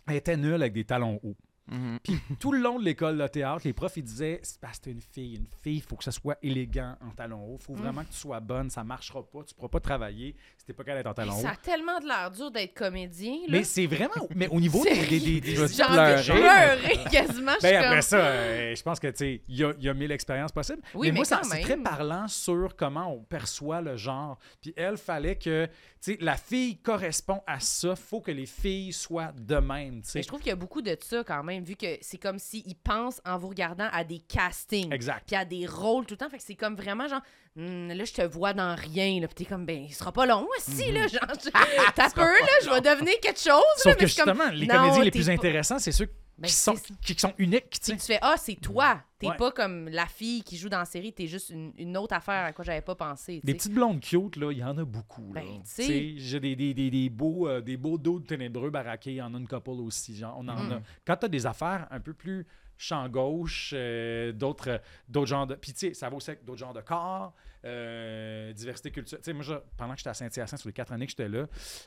elle 0.06 0.16
était 0.16 0.36
nulle 0.36 0.54
avec 0.54 0.72
des 0.72 0.84
talons 0.84 1.18
hauts. 1.22 1.36
Mhm. 1.68 1.98
Puis 2.02 2.20
tout 2.38 2.52
le 2.52 2.60
long 2.60 2.78
de 2.78 2.84
l'école 2.84 3.18
de 3.18 3.26
théâtre, 3.26 3.62
les 3.64 3.72
profs 3.72 3.96
ils 3.96 4.04
disaient 4.04 4.40
c'est 4.42 4.60
parce 4.60 4.78
que 4.78 4.84
t'es 4.84 4.92
une 4.92 5.00
fille, 5.00 5.36
une 5.36 5.48
fille, 5.62 5.76
il 5.76 5.82
faut 5.82 5.96
que 5.96 6.04
ça 6.04 6.12
soit 6.12 6.38
élégant 6.42 6.96
en 7.00 7.10
talons 7.10 7.44
hauts, 7.44 7.58
faut 7.58 7.74
vraiment 7.74 8.04
que 8.04 8.10
tu 8.10 8.18
sois 8.18 8.40
bonne, 8.40 8.70
ça 8.70 8.84
marchera 8.84 9.22
pas, 9.22 9.42
tu 9.42 9.54
pourras 9.54 9.68
pas 9.68 9.80
travailler 9.80 10.36
t'es 10.66 10.72
pas 10.72 10.82
capable 10.84 10.98
d'être 11.04 11.10
en 11.10 11.14
talons 11.14 11.40
Ça 11.40 11.50
a 11.50 11.56
tellement 11.56 12.00
de 12.00 12.06
l'air 12.06 12.30
dur 12.30 12.50
d'être 12.50 12.74
comédien. 12.74 13.32
Là. 13.42 13.46
Mais 13.50 13.64
c'est 13.64 13.86
vraiment 13.86 14.10
mais 14.34 14.48
au 14.48 14.58
niveau 14.60 14.82
des, 14.84 15.06
des, 15.06 15.20
des- 15.20 15.40
des- 15.40 15.54
J'ai 15.54 15.62
envie 15.62 15.68
de 15.68 16.32
pleurer. 16.32 17.04
quasiment. 17.10 17.52
Je 17.54 17.66
suis 17.66 17.70
Ben, 17.70 17.76
après 17.76 17.90
comme... 17.90 18.02
ça, 18.02 18.16
euh, 18.18 18.74
je 18.74 18.82
pense 18.82 18.98
que 19.00 19.06
tu 19.08 19.16
sais, 19.16 19.42
il 19.48 19.56
y 19.56 19.64
a, 19.64 19.72
il 19.78 19.84
y 19.84 19.88
a 19.88 19.94
mille 19.94 20.10
expériences 20.10 20.52
possibles. 20.52 20.82
Oui, 20.94 21.08
mais 21.08 21.12
moi, 21.12 21.20
mais 21.20 21.24
ça- 21.24 21.36
quand 21.38 21.44
c'est 21.48 21.54
même. 21.56 21.62
très 21.64 21.76
parlant 21.76 22.26
sur 22.28 22.74
comment 22.76 23.12
on 23.12 23.22
perçoit 23.22 23.80
le 23.80 23.96
genre. 23.96 24.38
Puis 24.60 24.74
elle, 24.76 24.96
fallait 24.96 25.36
que, 25.36 25.66
tu 25.66 25.72
sais, 26.12 26.18
la 26.20 26.36
fille 26.36 26.78
correspond 26.78 27.40
à 27.46 27.60
ça. 27.60 27.94
Faut 27.94 28.20
que 28.20 28.30
les 28.32 28.46
filles 28.46 28.92
soient 28.92 29.32
de 29.36 29.56
même, 29.56 30.02
tu 30.02 30.10
sais. 30.10 30.18
Mais 30.18 30.22
je 30.22 30.28
trouve 30.28 30.40
qu'il 30.40 30.48
y 30.50 30.52
a 30.52 30.56
beaucoup 30.56 30.82
de 30.82 30.96
ça 31.00 31.22
quand 31.24 31.44
même, 31.44 31.62
vu 31.64 31.76
que 31.76 31.96
c'est 32.00 32.18
comme 32.18 32.38
s'ils 32.38 32.74
pensent 32.76 33.20
en 33.24 33.38
vous 33.38 33.48
regardant 33.48 33.88
à 33.92 34.02
des 34.02 34.18
castings. 34.18 34.92
Exact. 34.92 35.22
Puis 35.26 35.36
à 35.36 35.44
des 35.44 35.66
rôles 35.66 36.06
tout 36.06 36.14
le 36.14 36.18
temps. 36.18 36.28
Fait 36.28 36.38
que 36.38 36.42
c'est 36.42 36.54
comme 36.56 36.74
vraiment 36.74 37.06
genre, 37.06 37.22
Hmm, 37.56 37.88
là, 37.88 38.04
je 38.04 38.12
te 38.12 38.22
vois 38.22 38.52
dans 38.52 38.74
rien. 38.76 39.18
Là. 39.20 39.28
Puis 39.28 39.34
t'es 39.34 39.44
comme, 39.46 39.64
ben, 39.64 39.84
il 39.88 39.94
sera 39.94 40.12
pas 40.12 40.26
long, 40.26 40.46
si, 40.58 40.92
là. 40.92 41.06
Genre, 41.08 41.22
je- 41.42 41.50
t'as 41.94 42.10
peur, 42.14 42.26
là, 42.26 42.46
je 42.62 42.68
vais 42.70 42.80
devenir 42.82 43.14
quelque 43.22 43.40
chose. 43.40 43.46
là, 43.48 43.60
Mhm. 43.60 43.62
Sauf 43.78 43.86
mais 43.86 43.92
que 43.94 43.98
comme, 44.00 44.06
justement, 44.08 44.50
les 44.52 44.66
non, 44.66 44.74
comédiens 44.74 45.04
les 45.04 45.10
plus 45.10 45.26
pas- 45.26 45.32
intéressants, 45.32 45.78
c'est 45.78 45.92
ceux 45.92 46.10
Ben, 46.38 46.48
qui, 46.48 46.52
sont, 46.52 46.74
qui 47.02 47.18
sont 47.18 47.32
uniques, 47.38 47.70
tu 47.70 47.78
sais. 47.92 47.96
tu 47.96 48.04
fais, 48.04 48.18
ah, 48.20 48.34
c'est 48.36 48.56
toi. 48.56 49.00
T'es 49.18 49.28
Ouais. 49.28 49.36
pas 49.38 49.50
comme 49.52 49.88
la 49.88 50.04
fille 50.04 50.42
qui 50.42 50.58
joue 50.58 50.68
dans 50.68 50.80
la 50.80 50.84
série, 50.84 51.14
t'es 51.14 51.26
juste 51.26 51.48
une, 51.48 51.72
une 51.78 51.96
autre 51.96 52.14
affaire 52.14 52.44
à 52.44 52.52
quoi 52.52 52.62
j'avais 52.62 52.82
pas 52.82 52.94
pensé. 52.94 53.40
Des 53.42 53.52
sais. 53.52 53.56
petites 53.56 53.72
blondes 53.72 54.00
cute, 54.00 54.36
là, 54.36 54.52
il 54.52 54.58
y 54.58 54.62
en 54.64 54.76
a 54.76 54.84
beaucoup. 54.84 55.32
là. 55.32 55.40
Ben, 55.40 55.62
tu 55.62 55.82
sais. 55.82 56.12
J'ai 56.18 56.38
des, 56.40 56.54
des, 56.54 56.74
des, 56.74 56.90
des 56.90 57.08
beaux, 57.08 57.48
euh, 57.48 57.62
des 57.62 57.78
beaux 57.78 57.96
dos 57.96 58.20
ténébreux 58.20 58.68
baraqués. 58.68 59.12
Il 59.12 59.16
y 59.16 59.22
en 59.22 59.32
a 59.32 59.38
une 59.38 59.48
couple 59.48 59.70
aussi. 59.70 60.14
Genre, 60.14 60.36
on 60.38 60.46
en 60.46 60.70
a. 60.72 60.80
Quand 61.06 61.16
tu 61.16 61.24
as 61.24 61.28
des 61.30 61.46
affaires 61.46 61.86
un 61.90 62.00
peu 62.00 62.12
plus 62.12 62.46
champ 62.78 63.08
gauche, 63.08 63.72
euh, 63.74 64.32
d'autres 64.32 64.80
d'autres 65.08 65.26
genres 65.28 65.46
de. 65.46 65.54
Puis, 65.54 65.72
tu 65.72 65.78
sais, 65.88 65.94
ça 65.94 66.08
va 66.10 66.16
aussi 66.16 66.30
avec 66.30 66.44
d'autres 66.44 66.58
genres 66.58 66.74
de 66.74 66.80
corps, 66.80 67.34
euh, 67.64 68.52
diversité 68.52 68.90
culturelle. 68.90 69.22
Tu 69.22 69.30
sais, 69.30 69.32
moi, 69.32 69.42
je- 69.42 69.54
pendant 69.76 69.92
que 69.94 69.98
j'étais 69.98 70.10
à 70.10 70.14
Saint-Hyacinthe, 70.14 70.60
sur 70.60 70.68
les 70.68 70.72
quatre 70.72 70.92
années 70.92 71.06
que 71.06 71.10
j'étais 71.12 71.28
là, 71.28 71.46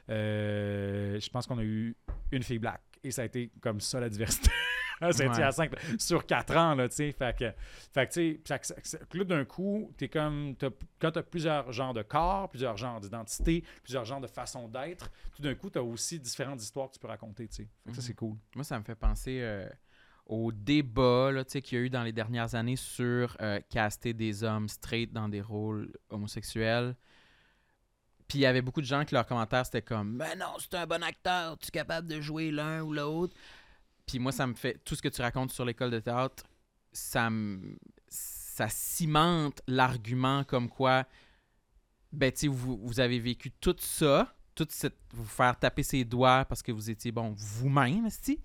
euh, 0.09 1.19
je 1.19 1.29
pense 1.29 1.47
qu'on 1.47 1.57
a 1.59 1.63
eu 1.63 1.95
une 2.31 2.43
fille 2.43 2.59
black. 2.59 2.81
Et 3.03 3.11
ça 3.11 3.21
a 3.21 3.25
été 3.25 3.51
comme 3.61 3.79
ça, 3.79 3.99
la 3.99 4.09
diversité. 4.09 4.49
à 5.01 5.13
Saint-Hyacinthe, 5.13 5.75
sur 5.97 6.25
quatre 6.25 6.57
ans, 6.57 6.75
là, 6.75 6.89
tu 6.89 6.95
sais. 6.97 7.11
Fait 7.13 7.37
que, 7.37 7.53
fait 7.93 8.07
tu 8.09 8.41
sais, 8.43 8.99
là, 9.13 9.23
d'un 9.23 9.45
coup, 9.45 9.93
t'es 9.97 10.09
comme, 10.09 10.55
t'as- 10.57 10.67
quand 10.99 11.11
tu 11.11 11.19
as 11.19 11.23
plusieurs 11.23 11.71
genres 11.71 11.93
de 11.93 12.01
corps, 12.01 12.49
plusieurs 12.49 12.75
genres 12.75 12.99
d'identité, 12.99 13.63
plusieurs 13.81 14.03
genres 14.03 14.19
de 14.19 14.27
façon 14.27 14.67
d'être, 14.67 15.09
tout 15.33 15.41
d'un 15.41 15.55
coup, 15.55 15.69
tu 15.69 15.77
as 15.79 15.83
aussi 15.83 16.19
différentes 16.19 16.61
histoires 16.61 16.89
que 16.89 16.95
tu 16.95 16.99
peux 16.99 17.07
raconter, 17.07 17.47
tu 17.47 17.55
sais. 17.63 17.67
Fait 17.85 17.91
que 17.91 17.95
ça, 17.95 18.01
Mhm. 18.01 18.07
c'est 18.07 18.13
cool. 18.15 18.35
Moi, 18.55 18.65
ça 18.65 18.77
me 18.77 18.83
fait 18.83 18.95
penser 18.95 19.39
au 20.29 20.51
débat 20.51 21.43
qu'il 21.43 21.77
y 21.77 21.81
a 21.81 21.83
eu 21.83 21.89
dans 21.89 22.03
les 22.03 22.13
dernières 22.13 22.55
années 22.55 22.75
sur 22.75 23.35
euh, 23.41 23.59
caster 23.67 24.13
des 24.13 24.43
hommes 24.43 24.69
straight 24.69 25.11
dans 25.11 25.27
des 25.27 25.41
rôles 25.41 25.91
homosexuels. 26.09 26.95
Puis 28.27 28.37
il 28.37 28.41
y 28.41 28.45
avait 28.45 28.61
beaucoup 28.61 28.81
de 28.81 28.85
gens 28.85 29.03
qui 29.05 29.15
leurs 29.15 29.25
commentaires 29.25 29.65
c'était 29.65 29.81
comme 29.81 30.19
Ben 30.19 30.37
non, 30.37 30.53
c'est 30.59 30.75
un 30.75 30.85
bon 30.85 31.03
acteur, 31.03 31.57
tu 31.57 31.67
es 31.67 31.71
capable 31.71 32.07
de 32.07 32.21
jouer 32.21 32.51
l'un 32.51 32.83
ou 32.83 32.93
l'autre. 32.93 33.35
Puis 34.05 34.19
moi, 34.19 34.31
ça 34.31 34.47
me 34.47 34.53
fait. 34.53 34.79
Tout 34.85 34.95
ce 34.95 35.01
que 35.01 35.07
tu 35.07 35.21
racontes 35.21 35.51
sur 35.51 35.65
l'école 35.65 35.91
de 35.91 35.99
théâtre, 35.99 36.43
ça. 36.91 37.29
Ça 38.07 38.67
cimente 38.67 39.61
l'argument 39.67 40.43
comme 40.43 40.67
quoi. 40.67 41.05
Ben, 42.11 42.31
tu 42.31 42.47
vous, 42.47 42.77
vous 42.81 42.99
avez 42.99 43.19
vécu 43.19 43.51
tout 43.51 43.75
ça, 43.79 44.35
toute 44.53 44.71
cette. 44.71 44.97
Vous 45.13 45.25
faire 45.25 45.57
taper 45.57 45.83
ses 45.83 46.03
doigts 46.03 46.43
parce 46.45 46.61
que 46.61 46.71
vous 46.71 46.89
étiez, 46.89 47.11
bon, 47.11 47.33
vous-même, 47.37 48.05
esti. 48.05 48.41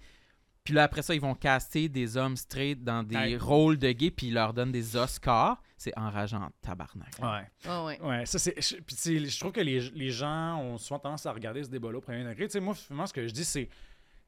Puis 0.65 0.73
là, 0.73 0.85
après 0.85 1.03
ça, 1.03 1.15
ils 1.15 1.21
vont 1.21 1.35
caster 1.35 1.91
des 1.91 2.17
hommes 2.17 2.39
straight 2.39 2.83
dans 2.83 3.03
des 3.03 3.15
Ouais. 3.17 3.37
rôles 3.37 3.77
de 3.79 3.93
gays, 3.93 4.11
puis 4.11 4.29
ils 4.29 4.35
leur 4.35 4.55
donnent 4.55 4.73
des 4.73 4.97
Oscars. 4.97 5.63
C'est 5.77 5.93
enrageant, 5.99 6.49
tabarnak. 6.63 7.13
Ouais. 7.21 7.47
Ah 7.67 7.85
ouais. 7.85 8.01
Ouais, 8.01 8.25
ça 8.25 8.39
c'est. 8.39 8.55
je- 8.59 8.77
Puis 8.77 8.97
tu 8.97 9.03
sais, 9.03 9.19
je 9.27 9.41
trouve 9.41 9.53
que 9.53 9.61
les, 9.61 9.81
les 9.91 10.09
gens 10.11 10.57
ont 10.59 10.79
souvent 10.79 10.99
tendance 10.99 11.27
à 11.27 11.33
regarder 11.33 11.63
ce 11.63 11.69
débat-là 11.69 11.99
au 11.99 12.01
premier 12.01 12.25
degré. 12.25 12.47
Tu 12.47 12.53
sais, 12.53 12.61
moi, 12.61 12.75
finalement, 12.75 13.07
ce 13.07 13.13
que 13.13 13.27
je 13.27 13.33
dis, 13.35 13.45
c'est. 13.45 13.67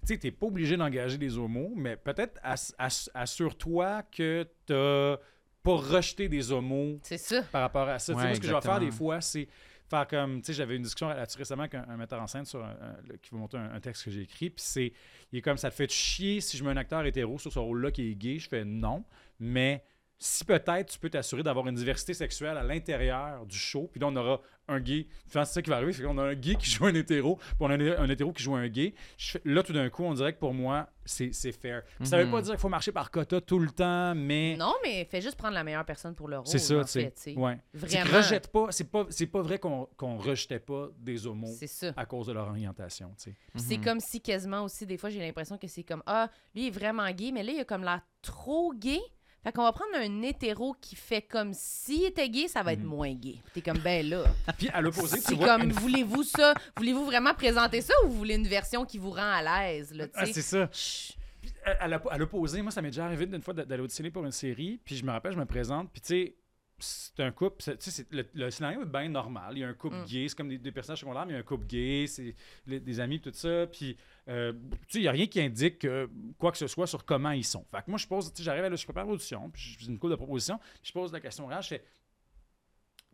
Tu 0.03 0.09
sais, 0.13 0.19
t'es 0.19 0.31
pas 0.31 0.45
obligé 0.47 0.77
d'engager 0.77 1.17
des 1.17 1.39
homos, 1.39 1.73
mais 1.75 1.97
peut-être 1.97 2.39
ass- 2.45 2.75
ass- 2.79 3.09
assure-toi 3.15 4.03
que 4.13 4.47
t'as 4.67 5.17
pas 5.63 5.75
rejeté 5.77 6.29
des 6.29 6.53
homos 6.53 6.99
C'est 7.03 7.17
ça. 7.17 7.43
par 7.51 7.63
rapport 7.63 7.89
à 7.89 7.99
ça. 7.99 8.13
Tu 8.13 8.19
sais, 8.19 8.23
Ouais, 8.25 8.29
moi, 8.29 8.35
ce 8.35 8.41
que 8.41 8.47
je 8.47 8.53
vais 8.55 8.61
faire 8.61 8.79
des 8.81 8.91
fois, 8.91 9.23
c'est 9.23 9.49
faire 9.89 10.07
comme. 10.07 10.41
Tu 10.41 10.47
sais, 10.47 10.53
j'avais 10.55 10.77
une 10.77 10.83
discussion 10.83 11.09
là-dessus 11.09 11.39
récemment 11.39 11.63
avec 11.63 11.75
un, 11.75 11.97
metteur 11.97 12.21
en 12.21 12.27
scène 12.27 12.45
sur 12.45 12.65
un- 12.65 12.77
qui 13.23 13.31
va 13.31 13.39
monter 13.39 13.57
un, 13.57 13.73
un 13.75 13.81
texte 13.81 14.05
que 14.05 14.11
j'ai 14.11 14.23
écrit. 14.23 14.51
Puis 14.51 14.65
c'est. 14.67 14.93
Il 15.33 15.39
est 15.39 15.43
comme 15.43 15.59
ça 15.59 15.71
te 15.71 15.75
fait 15.75 15.91
chier 15.91 16.41
si 16.41 16.57
je 16.57 16.65
mets 16.65 16.71
un 16.71 16.77
acteur 16.77 17.05
hétéro 17.05 17.39
sur 17.39 17.53
ce 17.53 17.59
rôle-là 17.59 17.91
qui 17.91 18.11
est 18.11 18.15
gay. 18.15 18.39
Je 18.39 18.49
fais 18.49 18.65
non. 18.65 19.05
Mais 19.39 19.85
si 20.19 20.45
peut-être 20.45 20.87
tu 20.93 20.99
peux 20.99 21.11
t'assurer 21.11 21.43
d'avoir 21.43 21.67
une 21.69 21.75
diversité 21.75 22.15
sexuelle 22.15 22.57
à 22.57 22.63
l'intérieur 22.63 23.45
du 23.47 23.57
show, 23.59 23.89
puis 23.91 24.01
là, 24.01 24.07
on 24.09 24.17
aura 24.17 24.41
un 24.69 24.81
gay. 24.81 25.07
Enfin, 25.29 25.45
c'est 25.45 25.55
ça 25.55 25.63
qui 25.63 25.71
va 25.71 25.77
arriver, 25.77 25.93
c'est 25.93 26.03
qu'on 26.03 26.19
a 26.19 26.23
un 26.25 26.35
gay 26.35 26.57
qui 26.57 26.69
joue 26.71 26.87
un 26.87 26.95
hétéro, 26.95 27.37
puis 27.37 27.55
on 27.61 27.71
a 27.71 27.75
un, 27.75 27.81
un 28.03 28.09
hétéro 28.09 28.33
qui 28.33 28.43
joue 28.43 28.55
un 28.57 28.67
gay. 28.69 28.95
Je 29.19 29.39
là, 29.45 29.63
tout 29.63 29.73
d'un 29.73 29.89
coup, 29.91 30.03
on 30.05 30.15
dirait 30.15 30.33
que 30.33 30.39
pour 30.41 30.55
moi, 30.55 30.89
c'est 31.05 31.33
c'est 31.33 31.53
fair. 31.53 31.83
Puis 31.99 32.07
Ça 32.09 32.17
veut 32.19 32.25
Mhm. 32.25 32.31
pas 32.33 32.43
dire 32.43 32.53
qu'il 32.53 32.61
faut 32.61 32.69
marcher 32.69 32.91
par 32.93 33.11
quota 33.11 33.41
tout 33.41 33.59
le 33.59 33.71
temps, 33.71 34.15
mais. 34.17 34.57
Non, 34.59 34.75
mais 34.83 35.05
fais 35.05 35.21
juste 35.21 35.37
prendre 35.37 35.55
la 35.55 35.63
meilleure 35.63 35.85
personne 35.85 36.15
pour 36.15 36.29
le 36.29 36.39
rôle. 36.39 36.47
C'est 36.49 36.59
ça, 36.59 36.83
tu 36.83 36.91
sais. 37.15 37.35
Ouais. 37.37 37.59
Vraiment. 37.75 38.17
rejette 38.17 38.49
pas, 38.49 38.67
c'est 38.71 38.91
pas, 38.91 39.07
c'est 39.11 39.27
pas 39.27 39.43
vrai 39.43 39.59
qu'on 39.59 39.87
qu'on 39.97 40.17
rejetait 40.17 40.59
pas 40.61 40.89
des 40.99 41.27
homos 41.27 41.55
C'est 41.59 41.67
ça. 41.69 41.93
à 41.97 42.07
cause 42.07 42.27
de 42.27 42.33
leur 42.33 42.49
orientation, 42.49 43.13
tu 43.19 43.31
sais. 43.31 43.37
C'est 43.55 43.77
Mhm. 43.79 43.85
comme 43.85 44.01
si 44.01 44.21
quasiment 44.21 44.63
aussi, 44.65 44.85
des 44.87 44.97
fois, 44.99 45.11
j'ai 45.11 45.21
l'impression 45.21 45.59
que 45.59 45.69
c'est 45.69 45.85
comme 45.85 46.03
Ah, 46.07 46.29
lui 46.55 46.63
il 46.63 46.67
est 46.69 46.71
vraiment 46.71 47.09
gay, 47.13 47.31
mais 47.33 47.43
là, 47.45 47.53
il 47.53 47.61
a 47.61 47.65
comme 47.65 47.85
l'air 47.85 48.01
trop 48.23 48.73
gay. 48.75 48.99
Fait 49.45 49.53
qu'on 49.53 49.63
va 49.63 49.73
prendre 49.73 49.95
un 49.97 50.23
hétéro 50.23 50.75
qui 50.81 50.97
fait 50.97 51.23
comme 51.23 51.53
s'il 51.55 52.05
était 52.05 52.29
gay, 52.29 52.49
ça 52.49 52.63
va 52.65 52.73
être 52.73 52.81
Mhm. 52.81 52.87
moins 52.87 53.15
gay. 53.15 53.37
T'es 53.55 53.61
comme, 53.61 53.79
ben 53.79 54.09
là. 54.09 54.25
Puis 54.59 54.69
à 54.71 54.81
l'opposé, 54.81 55.19
tu 55.19 55.25
C'est 55.29 55.35
vois 55.35 55.47
comme, 55.47 55.63
une- 55.65 55.73
voulez-vous 55.73 56.25
ça? 56.25 56.53
Voulez-vous 56.77 57.05
vraiment 57.05 57.33
présenter 57.35 57.81
ça 57.81 57.95
ou 58.05 58.09
vous 58.09 58.17
voulez 58.19 58.35
une 58.35 58.49
version 58.49 58.85
qui 58.85 58.99
vous 58.99 59.11
rend 59.13 59.31
à 59.33 59.43
l'aise, 59.69 59.93
là, 59.95 60.07
Ah, 60.15 60.27
c'est 60.27 60.43
ça. 60.43 60.69
Chut. 60.73 61.17
À, 61.65 61.85
à 61.85 61.89
l'op- 61.89 62.09
à 62.11 62.19
l'opposé, 62.19 62.61
moi, 62.61 62.73
ça 62.73 62.83
m'est 62.83 62.89
déjà 62.91 63.05
arrivé 63.07 63.25
une 63.33 63.41
fois 63.43 63.55
d'a- 63.55 63.65
d'aller 63.65 63.83
auditionner 63.83 64.11
pour 64.11 64.25
une 64.25 64.33
série, 64.33 64.81
puis 64.85 64.97
je 64.97 65.05
me 65.05 65.13
rappelle, 65.13 65.33
je 65.33 65.39
me 65.39 65.45
présente, 65.45 65.91
puis 65.93 66.01
tu 66.01 66.09
sais, 66.09 66.35
c'est 66.79 67.21
un 67.21 67.31
couple, 67.33 67.63
c'est- 67.63 67.77
tu 67.79 67.91
sais, 67.91 67.91
c'est- 67.91 68.13
le, 68.13 68.27
le 68.35 68.51
scénario 68.51 68.83
est 68.83 68.87
bien 68.87 69.09
normal. 69.09 69.53
Il 69.57 69.61
y 69.61 69.65
a 69.65 69.69
un 69.69 69.75
couple 69.75 69.97
Mm. 69.97 70.05
gay, 70.05 70.29
c'est 70.29 70.37
comme 70.37 70.49
des, 70.49 70.59
des 70.59 70.73
personnages 70.73 71.01
secondaires, 71.01 71.25
mais 71.27 71.33
il 71.33 71.37
y 71.37 71.39
a 71.39 71.41
un 71.41 71.45
couple 71.45 71.67
gay, 71.67 72.07
c'est 72.07 72.35
des 72.67 73.01
amis, 73.01 73.21
tout 73.21 73.31
ça, 73.33 73.67
puis 73.67 73.97
euh, 74.29 74.53
tu 74.53 74.59
sais, 74.89 74.99
il 74.99 75.03
n'y 75.03 75.09
a 75.09 75.13
rien 75.13 75.27
qui 75.27 75.41
indique 75.41 75.85
euh, 75.85 76.07
quoi 76.39 76.53
que 76.53 76.59
ce 76.59 76.67
soit 76.67 76.87
sur 76.87 77.05
comment 77.05 77.31
ils 77.31 77.45
sont. 77.45 77.65
Fait 77.71 77.79
que 77.79 77.91
moi, 77.91 77.99
je 77.99 78.07
pose, 78.07 78.31
tu 78.33 78.39
sais, 78.39 78.43
j'arrive, 78.43 78.65
à 78.65 78.75
je 78.75 78.85
prépare 78.85 79.07
l'audition, 79.07 79.49
puis 79.51 79.63
je 79.63 79.79
fais 79.79 79.91
une 79.91 79.99
cour 79.99 80.11
de 80.11 80.17
proposition, 80.17 80.59
puis 80.59 80.81
je 80.89 80.93
pose 80.93 81.13
la 81.13 81.21
question 81.21 81.47
rare, 81.47 81.63
je 81.63 81.69
fais 81.69 81.85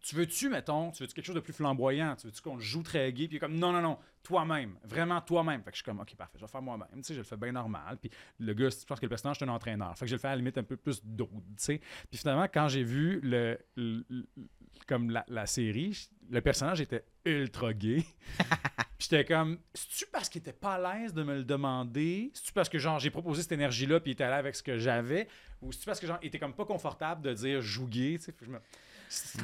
tu 0.02 0.16
veux-tu, 0.16 0.48
mettons, 0.48 0.90
tu 0.90 1.02
veux-tu 1.02 1.14
quelque 1.14 1.24
chose 1.24 1.34
de 1.34 1.40
plus 1.40 1.52
flamboyant? 1.52 2.16
Tu 2.16 2.26
veux-tu 2.26 2.42
qu'on 2.42 2.58
joue 2.58 2.82
très 2.82 3.12
gay? 3.12 3.28
Puis 3.28 3.34
il 3.34 3.36
est 3.36 3.40
comme, 3.40 3.56
non, 3.56 3.72
non, 3.72 3.80
non, 3.80 3.98
toi-même, 4.22 4.76
vraiment 4.84 5.20
toi-même. 5.20 5.62
Fait 5.62 5.70
que 5.70 5.76
je 5.76 5.82
suis 5.82 5.84
comme, 5.84 6.00
OK, 6.00 6.14
parfait, 6.16 6.38
je 6.38 6.44
vais 6.44 6.50
faire 6.50 6.62
moi-même. 6.62 6.88
Tu 6.96 7.02
sais, 7.04 7.14
je 7.14 7.18
le 7.20 7.24
fais 7.24 7.36
bien 7.36 7.52
normal. 7.52 7.98
Puis 8.00 8.10
le 8.40 8.52
gars, 8.52 8.68
je 8.68 8.84
pense 8.84 8.98
que 8.98 9.06
le 9.06 9.10
personnage, 9.10 9.38
c'est 9.38 9.44
un 9.44 9.48
entraîneur. 9.48 9.96
Fait 9.96 10.04
que 10.04 10.10
je 10.10 10.16
le 10.16 10.20
fais 10.20 10.28
à 10.28 10.32
la 10.32 10.36
limite 10.36 10.58
un 10.58 10.64
peu 10.64 10.76
plus 10.76 11.00
drôle, 11.04 11.28
tu 11.56 11.64
sais. 11.64 11.80
Puis 12.10 12.18
finalement, 12.18 12.46
quand 12.52 12.68
j'ai 12.68 12.82
vu 12.82 13.20
le, 13.22 13.58
le- 13.76 14.04
le- 14.08 14.26
comme 14.88 15.10
la, 15.10 15.24
la 15.28 15.46
série, 15.46 16.08
le 16.30 16.40
personnage 16.40 16.80
était 16.80 17.04
ultra 17.24 17.72
gay. 17.72 18.04
Puis 18.98 19.08
j'étais 19.10 19.24
comme, 19.24 19.58
c'est-tu 19.74 20.06
parce 20.12 20.28
qu'il 20.28 20.40
était 20.40 20.52
pas 20.52 20.74
à 20.74 20.98
l'aise 20.98 21.12
de 21.12 21.22
me 21.22 21.34
le 21.36 21.44
demander? 21.44 22.30
C'est-tu 22.34 22.52
parce 22.52 22.68
que, 22.68 22.78
genre, 22.78 22.98
j'ai 22.98 23.10
proposé 23.10 23.42
cette 23.42 23.52
énergie-là, 23.52 24.00
puis 24.00 24.10
il 24.10 24.14
était 24.14 24.24
allé 24.24 24.34
avec 24.36 24.54
ce 24.54 24.62
que 24.62 24.78
j'avais? 24.78 25.26
Ou 25.60 25.72
c'est-tu 25.72 25.86
parce 25.86 25.98
que, 26.00 26.06
genre, 26.06 26.18
il 26.22 26.28
était 26.28 26.38
comme 26.38 26.54
pas 26.54 26.64
confortable 26.64 27.22
de 27.22 27.32
dire 27.34 27.60
joue 27.60 27.86
gay, 27.88 28.16
tu 28.18 28.26
sais? 28.26 28.34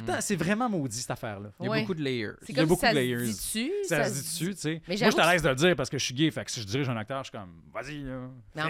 Me- 0.07 0.21
C'est 0.21 0.35
vraiment 0.35 0.69
maudit, 0.69 0.97
cette 0.97 1.11
affaire-là. 1.11 1.49
Il 1.59 1.65
y 1.65 1.67
a 1.67 1.71
Ouais. 1.71 1.81
beaucoup 1.81 1.93
de 1.93 2.01
layers. 2.01 2.31
C'est 2.41 2.53
Il 2.53 2.57
y 2.57 2.59
a 2.61 2.65
beaucoup 2.65 2.81
ça 2.81 2.89
de 2.89 2.95
se 2.95 2.99
layers. 2.99 3.17
dit 3.25 3.31
dessus. 3.33 3.71
Ça, 3.87 4.05
se 4.05 4.13
dit 4.13 4.19
dessus, 4.21 4.55
tu 4.55 4.61
sais? 4.61 4.81
Moi, 4.87 4.95
je 4.97 5.09
suis 5.11 5.19
à 5.21 5.31
l'aise 5.31 5.41
de 5.43 5.49
le 5.49 5.55
dire 5.55 5.75
parce 5.75 5.89
que 5.89 5.97
je 5.97 6.05
suis 6.05 6.13
gay. 6.13 6.31
Fait 6.31 6.43
que 6.45 6.51
si 6.51 6.61
je 6.61 6.65
dirige 6.67 6.89
un 6.89 6.97
acteur, 6.97 7.23
je 7.23 7.29
suis 7.29 7.37
comme, 7.37 7.61
vas-y, 7.73 8.03
là. 8.03 8.69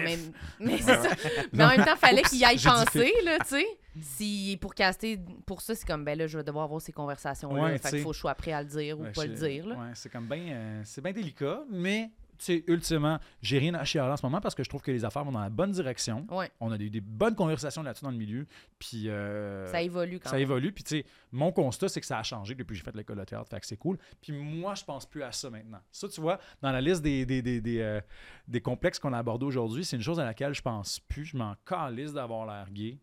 Mais 0.60 0.78
c'est 0.78 0.82
ça. 0.84 1.02
Mais 1.52 1.64
en 1.64 1.68
même 1.68 1.84
temps, 1.84 1.96
fallait 1.96 2.22
qu'il 2.22 2.38
y 2.38 2.44
aille 2.44 2.58
penser, 2.58 3.12
là, 3.24 3.38
tu 3.40 3.46
sais. 3.56 3.66
Si 4.02 4.56
pour 4.60 4.72
caster 4.74 5.18
pour 5.46 5.60
ça, 5.62 5.74
c'est 5.74 5.84
comme 5.86 6.04
ben 6.04 6.16
là, 6.16 6.26
je 6.28 6.38
vais 6.38 6.44
devoir 6.44 6.64
avoir 6.66 6.80
ces 6.80 6.92
conversations 6.92 7.52
là. 7.52 7.62
Ouais, 7.64 7.78
fait 7.78 7.88
tu 7.88 7.94
qu'il 7.96 8.02
faut 8.02 8.10
que 8.10 8.14
je 8.14 8.20
sois 8.20 8.34
prêt 8.36 8.52
à 8.52 8.62
le 8.62 8.68
dire 8.68 8.98
ou 9.00 9.04
pas 9.12 9.26
le 9.26 9.34
dire 9.34 9.66
là. 9.66 9.74
Ouais, 9.74 9.90
c'est 9.94 10.08
comme 10.12 10.28
bien, 10.28 10.38
euh, 10.38 10.82
c'est 10.84 11.02
bien 11.02 11.12
délicat, 11.12 11.64
mais 11.68 12.10
sais, 12.44 12.64
ultimement, 12.66 13.18
j'ai 13.42 13.58
rien 13.58 13.74
à 13.74 13.84
chialer 13.84 14.10
en 14.12 14.16
ce 14.16 14.24
moment 14.24 14.40
parce 14.40 14.54
que 14.54 14.62
je 14.64 14.68
trouve 14.68 14.82
que 14.82 14.90
les 14.90 15.04
affaires 15.04 15.24
vont 15.24 15.32
dans 15.32 15.40
la 15.40 15.50
bonne 15.50 15.72
direction. 15.72 16.26
Ouais, 16.30 16.50
On 16.60 16.70
a 16.72 16.76
eu 16.78 16.90
des 16.90 17.00
bonnes 17.00 17.34
conversations 17.34 17.82
là-dessus 17.82 18.04
dans 18.04 18.10
le 18.10 18.16
milieu. 18.16 18.46
Puis. 18.78 19.08
euh, 19.08 19.66
ça 19.66 19.82
évolue 19.82 20.18
quand 20.20 20.28
ça 20.30 20.36
même. 20.36 20.42
évolue. 20.42 20.72
Puis, 20.72 20.84
tu 20.84 20.98
sais, 20.98 21.06
mon 21.32 21.52
constat, 21.52 21.88
c'est 21.88 22.00
que 22.00 22.06
ça 22.06 22.18
a 22.18 22.22
changé 22.22 22.54
depuis 22.54 22.72
que 22.74 22.78
j'ai 22.78 22.84
fait 22.84 22.94
l'école 22.96 23.18
de 23.18 23.24
théâtre. 23.24 23.48
Fait 23.50 23.60
que 23.60 23.66
c'est 23.66 23.76
cool. 23.76 23.98
Puis, 24.20 24.32
moi, 24.32 24.74
je 24.74 24.84
pense 24.84 25.06
plus 25.06 25.22
à 25.22 25.32
ça 25.32 25.50
maintenant. 25.50 25.80
Ça, 25.92 26.08
tu 26.08 26.20
vois, 26.20 26.38
dans 26.62 26.72
la 26.72 26.80
liste 26.80 27.02
des, 27.02 27.24
des, 27.26 27.42
des, 27.42 27.60
des, 27.60 27.80
euh, 27.80 28.00
des 28.48 28.60
complexes 28.60 28.98
qu'on 28.98 29.12
a 29.12 29.18
abordés 29.18 29.46
aujourd'hui, 29.46 29.84
c'est 29.84 29.96
une 29.96 30.02
chose 30.02 30.20
à 30.20 30.24
laquelle 30.24 30.54
je 30.54 30.62
pense 30.62 30.98
plus. 31.00 31.24
Je 31.24 31.36
m'en 31.36 31.54
calisse 31.66 32.12
d'avoir 32.12 32.46
l'air 32.46 32.70
gay 32.70 32.98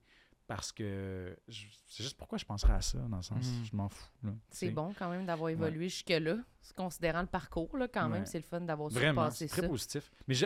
parce 0.48 0.72
que 0.72 1.38
c'est 1.48 2.04
juste 2.04 2.18
pourquoi 2.18 2.38
je 2.38 2.46
penserais 2.46 2.72
à 2.72 2.80
ça, 2.82 2.98
dans 3.00 3.18
le 3.18 3.22
sens, 3.22 3.46
Mhm. 3.46 3.66
je 3.70 3.76
m'en 3.76 3.90
fous. 3.90 4.08
C'est 4.50 4.70
bon 4.70 4.94
quand 4.98 5.10
même 5.10 5.26
d'avoir 5.26 5.50
évolué 5.50 5.90
jusque-là. 5.90 6.38
Considérant 6.76 7.22
le 7.22 7.28
parcours, 7.28 7.76
là, 7.78 7.88
quand 7.88 8.10
même, 8.10 8.26
c'est 8.26 8.38
le 8.38 8.44
fun 8.44 8.62
d'avoir 8.62 8.90
Vraiment, 8.90 9.22
surpassé 9.24 9.48
c'est 9.48 9.54
très 9.54 9.62
ça. 9.64 9.68
positif. 9.70 10.12
Mais 10.28 10.34
je- 10.34 10.46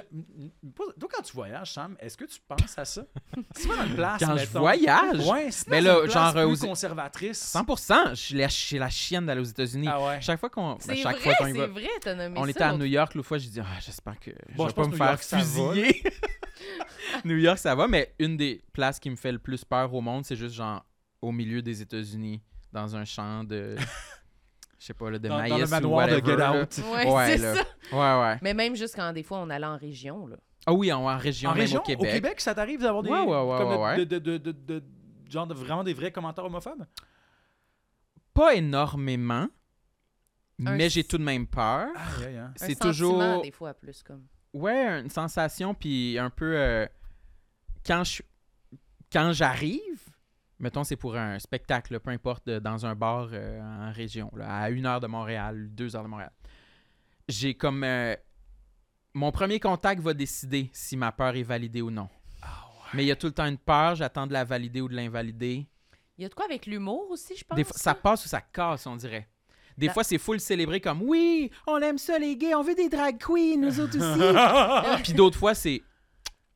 toi, 0.76 1.10
quand 1.12 1.22
tu 1.24 1.34
voyages, 1.34 1.74
Sam, 1.74 1.96
est-ce 2.00 2.16
que 2.18 2.26
tu 2.26 2.40
penses 2.48 2.78
à 2.78 2.86
ça? 2.86 3.04
Si 3.56 3.64
tu 3.64 3.68
vas 3.68 3.78
dans 3.78 3.86
une 3.86 3.96
place, 3.96 4.22
Quand 4.24 4.38
je 4.38 4.46
voyage, 4.58 5.28
Ouais, 5.28 5.50
dans 5.68 5.84
là, 5.84 6.08
genre, 6.08 6.34
plus 6.34 6.64
aux- 6.64 6.68
conservatrice. 6.68 7.40
100%, 7.42 8.10
je 8.12 8.16
suis 8.16 8.36
la, 8.36 8.48
je 8.48 8.54
suis 8.54 8.78
la 8.78 8.90
chienne 8.90 9.26
d'aller 9.26 9.42
aux 9.42 9.46
États-Unis. 9.46 9.88
Ah 9.90 10.02
ouais. 10.04 10.22
Chaque 10.22 10.40
fois 10.40 10.50
qu'on 10.50 10.74
ben, 10.74 10.78
C'est 10.80 10.96
chaque 10.98 11.16
vrai, 11.18 11.24
fois 11.36 11.36
qu'on 11.48 11.54
c'est 11.54 11.68
vrai, 11.68 11.90
t'as 12.02 12.16
nommé 12.16 12.40
on 12.40 12.44
ça. 12.44 12.50
était 12.50 12.64
à 12.64 12.78
New 12.78 12.86
York 12.86 13.16
l'autre 13.16 13.28
fois, 13.28 13.38
j'ai 13.38 13.50
dit 13.50 13.60
ah, 13.60 13.66
j'espère 13.82 14.20
que 14.20 14.32
je 14.50 14.56
Bon, 14.56 14.66
vais 14.66 14.70
je 14.70 14.76
pas 14.76 14.82
pense 14.84 14.88
me 14.88 14.92
New 14.92 14.98
faire 14.98 15.08
York, 15.10 15.24
ça 15.24 15.38
va, 15.38 15.44
fusiller. 15.44 16.04
New 17.26 17.38
York 17.38 17.58
ça 17.58 17.76
va, 17.76 17.88
mais 17.88 18.14
une 18.20 18.38
des 18.38 18.64
places 18.74 19.00
qui 19.00 19.10
me 19.10 19.16
fait 19.16 19.32
le 19.32 19.40
plus 19.40 19.66
peur 19.66 19.94
au 19.94 20.02
monde, 20.02 20.26
c'est 20.26 20.36
juste 20.36 20.56
genre 20.56 20.86
au 21.22 21.32
milieu 21.32 21.62
des 21.62 21.82
États-Unis 21.82 22.42
dans 22.72 22.96
un 22.96 23.06
champ 23.06 23.44
de 23.44 23.76
je 24.82 24.88
sais 24.88 24.94
pas 24.96 25.12
là, 25.12 25.20
de 25.20 25.28
Dans, 25.28 25.36
dans 25.36 25.42
maïs 25.42 25.52
le 25.72 25.86
ou 25.86 26.20
de 26.22 26.26
Get 26.26 26.36
là. 26.38 26.62
Out. 26.64 26.80
Ouais, 26.92 27.14
Ouais, 27.14 27.38
c'est 27.38 27.38
ça. 27.38 27.64
Ouais 27.92 28.22
ouais. 28.24 28.40
Mais 28.42 28.56
même 28.56 28.76
juste 28.76 28.96
quand 28.96 29.14
des 29.14 29.22
fois 29.22 29.38
on 29.38 29.50
allait 29.52 29.68
en 29.68 29.78
région, 29.78 30.26
là. 30.26 30.38
Ah 30.66 30.74
oui, 30.74 30.92
en, 30.92 31.02
en 31.08 31.18
région, 31.18 31.52
En 31.52 31.54
même 31.54 31.62
région, 31.62 31.82
au 31.82 31.84
Québec. 31.84 32.42
ça 32.42 32.56
t'arrive 32.56 32.82
d'avoir 32.82 33.04
des. 33.04 33.12
Ouais, 33.12 33.20
ouais, 33.20 33.26
ouais, 33.44 33.58
comme 33.60 33.80
ouais, 33.82 33.98
de, 33.98 34.04
de, 34.06 34.38
de, 34.38 34.38
de, 34.38 34.52
de- 34.80 34.84
genre 35.30 35.46
de, 35.46 35.54
vraiment 35.54 35.84
des 35.84 35.94
vrais 35.94 36.12
commentaires 36.12 36.46
homophobes? 36.46 36.86
Pas 38.34 38.56
énormément, 38.56 39.48
Un 40.66 40.76
mais 40.78 40.90
j'ai 40.90 41.04
tout 41.04 41.18
de 41.20 41.24
même 41.24 41.46
peur. 41.48 41.90
Aïe. 42.26 42.38
Un 42.38 42.54
C'est 42.56 42.80
toujours 42.80 43.42
des 43.44 43.52
fois 43.52 43.74
plus 43.76 44.02
comme. 44.02 44.26
Ouais, 44.54 45.00
une 45.00 45.10
sensation, 45.12 45.74
puis 45.76 46.18
un 46.18 46.30
peu. 46.32 46.58
euh, 46.58 46.88
quand 47.86 48.04
je 48.04 48.24
quand 49.14 49.32
j'arrive, 49.34 50.02
mettons, 50.62 50.84
c'est 50.86 50.96
pour 50.96 51.16
un 51.18 51.38
spectacle, 51.40 52.00
peu 52.00 52.12
importe, 52.12 52.48
de- 52.48 52.60
dans 52.60 52.86
un 52.86 52.96
bar 52.96 53.30
euh, 53.34 53.60
en 53.62 53.92
région, 53.92 54.32
là, 54.36 54.56
à 54.64 54.70
une 54.70 54.86
heure 54.86 55.00
de 55.02 55.08
Montréal, 55.08 55.68
deux 55.72 55.96
heures 55.96 56.04
de 56.04 56.08
Montréal, 56.10 56.32
j'ai 57.28 57.54
comme. 57.56 57.84
euh, 57.84 58.16
mon 59.14 59.32
premier 59.32 59.60
contact 59.60 60.02
va 60.02 60.14
décider 60.14 60.70
si 60.72 60.96
ma 60.96 61.12
peur 61.12 61.36
est 61.36 61.44
validée 61.44 61.82
ou 61.82 61.92
non. 61.92 62.08
Mais 62.94 63.04
il 63.04 63.08
y 63.08 63.12
a 63.12 63.16
tout 63.16 63.28
le 63.28 63.34
temps 63.34 63.46
une 63.46 63.58
peur, 63.58 63.96
j'attends 63.96 64.26
de 64.28 64.34
la 64.34 64.44
valider 64.46 64.80
ou 64.82 64.88
de 64.88 64.96
l'invalider. 64.96 65.68
Il 66.18 66.22
y 66.22 66.26
a 66.26 66.30
de 66.30 66.34
quoi 66.34 66.46
avec 66.46 66.66
l'humour 66.66 67.08
aussi, 67.10 67.36
je 67.36 67.44
pense. 67.44 67.56
Des 67.58 67.64
fois, 67.64 67.74
ça 67.76 67.94
passe 67.96 68.26
ou 68.26 68.30
ça 68.30 68.40
casse, 68.42 68.86
on 68.88 68.96
dirait. 68.96 69.28
Des 69.78 69.88
fois, 69.90 70.04
c'est 70.04 70.18
full 70.18 70.40
célébré 70.40 70.80
comme 70.82 71.02
oui, 71.02 71.50
on 71.68 71.80
aime 71.80 71.98
ça 71.98 72.20
les 72.20 72.36
gays, 72.38 72.54
on 72.54 72.62
veut 72.62 72.76
des 72.76 72.90
drag 72.90 73.18
queens, 73.18 73.58
nous 73.58 73.80
autres 73.80 73.98
aussi. 73.98 75.04
Puis 75.04 75.14
d'autres 75.14 75.38
fois, 75.40 75.56
c'est 75.56 75.82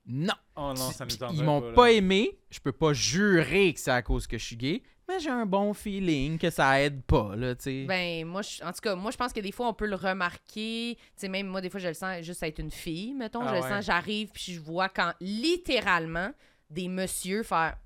non. 0.07 0.33
Oh 0.55 0.69
non, 0.69 0.75
ça 0.91 1.05
nous 1.05 1.11
Ils 1.33 1.43
m'ont 1.43 1.61
pas 1.73 1.91
aimé. 1.91 2.37
Je 2.49 2.59
peux 2.59 2.71
pas 2.71 2.93
jurer 2.93 3.73
que 3.73 3.79
c'est 3.79 3.91
à 3.91 4.01
cause 4.01 4.25
que 4.27 4.37
je 4.37 4.45
suis 4.45 4.55
gay, 4.55 4.83
mais 5.07 5.19
j'ai 5.19 5.29
un 5.29 5.45
bon 5.45 5.73
feeling 5.73 6.37
que 6.37 6.49
ça 6.49 6.81
aide 6.81 7.01
pas, 7.03 7.35
là, 7.35 7.55
tu 7.55 7.63
sais. 7.63 7.85
Ben, 7.85 8.25
moi, 8.25 8.41
je- 8.41 8.63
en 8.63 8.71
tout 8.71 8.79
cas, 8.81 8.95
moi, 8.95 9.11
je 9.11 9.17
pense 9.17 9.33
que 9.33 9.39
des 9.41 9.51
fois, 9.51 9.67
on 9.67 9.73
peut 9.73 9.85
le 9.87 9.95
remarquer. 9.95 10.95
Tu 10.97 11.01
sais, 11.17 11.27
même 11.27 11.47
moi, 11.47 11.59
des 11.61 11.69
fois, 11.69 11.79
je 11.79 11.89
le 11.89 11.93
sens 11.93 12.21
juste 12.23 12.41
être 12.43 12.59
une 12.59 12.71
fille, 12.71 13.13
mettons. 13.13 13.41
Ah 13.41 13.49
je 13.49 13.55
le 13.55 13.61
sens, 13.75 13.85
j'arrive, 13.85 14.29
puis 14.33 14.53
je 14.53 14.59
vois 14.61 14.89
quand, 14.89 15.11
littéralement, 15.19 16.31
des 16.69 16.87
messieurs 16.87 17.43
faire. 17.43 17.77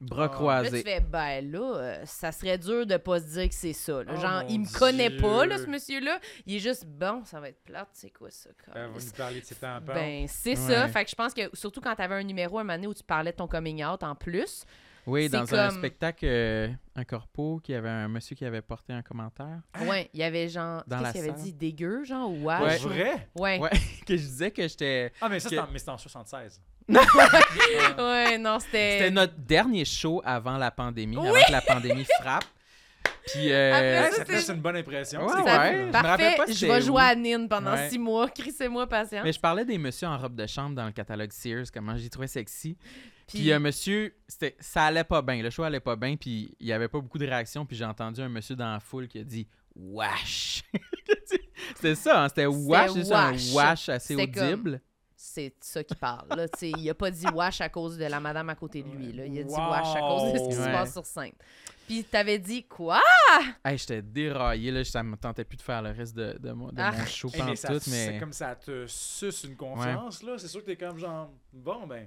Bras 0.00 0.24
Ah. 0.24 0.26
Là, 0.26 0.28
croisés. 0.28 0.82
tu 0.84 0.88
fais, 0.90 1.00
ben 1.00 1.50
là, 1.50 1.58
euh, 1.76 2.02
ça 2.04 2.30
serait 2.30 2.56
dur 2.58 2.86
de 2.86 2.96
pas 2.98 3.18
se 3.20 3.26
dire 3.32 3.48
que 3.48 3.54
c'est 3.54 3.72
ça. 3.72 4.04
là. 4.04 4.12
Oh 4.16 4.20
Genre, 4.20 4.42
il 4.48 4.60
me 4.60 4.78
connaît 4.78 5.10
pas, 5.10 5.44
là, 5.46 5.58
ce 5.58 5.66
monsieur-là. 5.66 6.20
Il 6.46 6.54
est 6.54 6.60
juste, 6.60 6.86
bon, 6.86 7.24
ça 7.24 7.40
va 7.40 7.48
être 7.48 7.62
plate, 7.64 7.88
c'est 7.92 8.10
quoi 8.10 8.30
ça? 8.30 8.50
Câlisse? 8.64 8.90
vous 8.94 9.06
nous 9.06 9.16
parlez 9.16 9.40
de 9.40 9.44
ses 9.44 9.54
tampons. 9.56 9.92
Ben, 9.92 10.26
c'est 10.28 10.50
Ouais. 10.50 10.54
ça. 10.56 10.88
Fait 10.88 11.04
que 11.04 11.10
je 11.10 11.16
pense 11.16 11.34
que, 11.34 11.50
surtout 11.52 11.80
quand 11.80 11.94
t'avais 11.96 12.14
un 12.14 12.22
numéro 12.22 12.58
un 12.58 12.62
moment 12.64 12.74
donné 12.74 12.86
où 12.86 12.94
tu 12.94 13.02
parlais 13.02 13.32
de 13.32 13.36
ton 13.36 13.48
coming 13.48 13.84
out 13.84 14.02
en 14.04 14.14
plus. 14.14 14.64
Oui, 15.06 15.28
dans 15.30 15.52
un 15.54 15.70
spectacle, 15.70 16.26
euh, 16.26 16.68
un 16.94 17.04
corpo, 17.04 17.60
qui 17.64 17.72
avait 17.74 17.88
un 17.88 18.08
monsieur 18.08 18.36
qui 18.36 18.44
avait 18.44 18.60
porté 18.60 18.92
un 18.92 19.00
commentaire. 19.00 19.62
Ouais, 19.80 20.10
il 20.12 20.20
y 20.20 20.22
avait 20.22 20.48
genre. 20.50 20.84
Dans 20.86 20.98
Qu'est-ce 20.98 21.12
qu'il 21.12 21.20
avait 21.30 21.42
dit? 21.42 21.52
Dégueu, 21.54 22.04
genre, 22.04 22.30
ou 22.30 22.44
Pas 22.44 22.62
wesh? 22.62 22.84
ou- 22.84 22.88
vrai? 22.88 23.28
Ouais. 23.34 23.58
Ouais, 23.58 23.70
que 24.06 24.16
je 24.16 24.22
disais 24.26 24.50
que 24.50 24.68
j'étais. 24.68 25.10
Ah, 25.22 25.30
mais 25.30 25.40
ça, 25.40 25.48
Que- 25.48 25.56
c'est 25.78 25.88
en, 25.88 25.94
en 25.94 25.98
76. 25.98 26.60
Ouais, 27.98 28.38
non, 28.38 28.58
c'était. 28.60 28.98
C'était 28.98 29.10
notre 29.10 29.34
dernier 29.36 29.84
show 29.84 30.22
avant 30.24 30.56
la 30.56 30.70
pandémie, 30.70 31.16
Oui! 31.16 31.28
avant 31.28 31.46
que 31.46 31.52
la 31.52 31.60
pandémie 31.60 32.06
frappe. 32.20 32.44
Puis. 33.26 33.52
euh, 33.52 33.98
Après 33.98 34.10
ça, 34.10 34.16
ça 34.16 34.24
c'est- 34.26 34.40
fait 34.46 34.52
une 34.54 34.60
bonne 34.60 34.76
impression. 34.76 35.26
Ouais, 35.26 35.34
ouais. 35.42 35.70
Je 35.80 35.86
me 35.86 35.92
pas 35.92 36.46
je 36.46 36.52
c'était 36.52 36.66
vais 36.72 36.80
jouer 36.80 37.02
à 37.02 37.14
Nîmes 37.14 37.48
pendant 37.48 37.72
Ouais. 37.74 37.88
six 37.90 37.98
mois. 37.98 38.28
Crissez-moi 38.30 38.86
patient. 38.88 39.22
Mais 39.22 39.32
je 39.32 39.40
parlais 39.40 39.64
des 39.64 39.76
messieurs 39.78 40.08
en 40.08 40.16
robe 40.16 40.34
de 40.34 40.46
chambre 40.46 40.74
dans 40.74 40.86
le 40.86 40.92
catalogue 40.92 41.32
Sears, 41.32 41.66
comment 41.72 41.96
j'y 41.96 42.08
trouvais 42.08 42.26
sexy. 42.26 42.76
Puis, 43.26 43.40
Puis- 43.40 43.52
un 43.52 43.58
monsieur, 43.58 44.14
c'était, 44.26 44.56
ça 44.58 44.84
allait 44.84 45.04
pas 45.04 45.20
bien, 45.20 45.42
le 45.42 45.50
show 45.50 45.62
allait 45.62 45.80
pas 45.80 45.96
bien, 45.96 46.16
puis 46.16 46.56
il 46.58 46.66
y 46.66 46.72
avait 46.72 46.88
pas 46.88 46.98
beaucoup 46.98 47.18
de 47.18 47.26
réactions, 47.26 47.66
puis 47.66 47.76
j'ai 47.76 47.84
entendu 47.84 48.22
un 48.22 48.28
monsieur 48.30 48.56
dans 48.56 48.72
la 48.72 48.80
foule 48.80 49.06
qui 49.06 49.18
a 49.18 49.24
dit 49.24 49.46
«Wesh!» 49.76 50.62
C'était 51.76 51.94
ça, 51.94 52.22
hein, 52.24 52.28
c'était 52.30 52.46
«Wesh», 52.46 52.90
c'est 52.94 53.04
ça, 53.04 53.26
un 53.26 53.32
wesh 53.32 53.88
assez 53.90 54.16
C'était 54.16 54.30
comme- 54.30 54.48
audible. 54.48 54.80
C'est 55.20 55.52
ça 55.60 55.82
qui 55.82 55.96
parle. 55.96 56.28
Là. 56.36 56.46
Tu 56.48 56.58
sais, 56.58 56.70
il 56.70 56.88
a 56.88 56.94
pas 56.94 57.10
dit 57.10 57.26
wash 57.34 57.60
à 57.60 57.68
cause 57.68 57.98
de 57.98 58.04
la 58.04 58.20
madame 58.20 58.50
à 58.50 58.54
côté 58.54 58.84
de 58.84 58.88
lui. 58.88 59.12
Là. 59.12 59.26
Il 59.26 59.36
a 59.40 59.42
dit 59.42 59.52
Wow. 59.52 59.70
wash 59.70 59.96
à 59.96 59.98
cause 59.98 60.32
de 60.32 60.38
ce 60.38 60.44
qui 60.48 60.54
se 60.54 60.64
passe 60.70 60.92
sur 60.92 61.04
scène. 61.04 61.32
Puis 61.88 62.04
t'avais 62.04 62.38
dit 62.38 62.62
quoi? 62.64 63.00
Hey, 63.64 63.76
j'étais 63.78 64.00
déraillé, 64.00 64.70
là, 64.70 64.84
ça 64.84 65.02
me 65.02 65.16
tentait 65.16 65.42
plus 65.42 65.56
de 65.56 65.62
faire 65.62 65.82
le 65.82 65.90
reste 65.90 66.14
de, 66.14 66.38
de, 66.38 66.52
mon, 66.52 66.68
de 66.68 66.74
Ah. 66.80 66.92
mon 66.96 67.04
show 67.06 67.30
Hey, 67.34 67.42
mais 67.42 67.56
ça, 67.56 67.66
tout, 67.68 67.80
c'est 67.80 68.12
mais... 68.12 68.20
comme 68.20 68.32
ça 68.32 68.54
te 68.54 68.86
suce 68.86 69.42
une 69.42 69.56
confiance, 69.56 70.22
là. 70.22 70.38
C'est 70.38 70.46
sûr 70.48 70.60
que 70.60 70.66
t'es 70.66 70.76
comme 70.76 70.98
genre, 70.98 71.30
bon, 71.52 71.86
ben, 71.88 72.06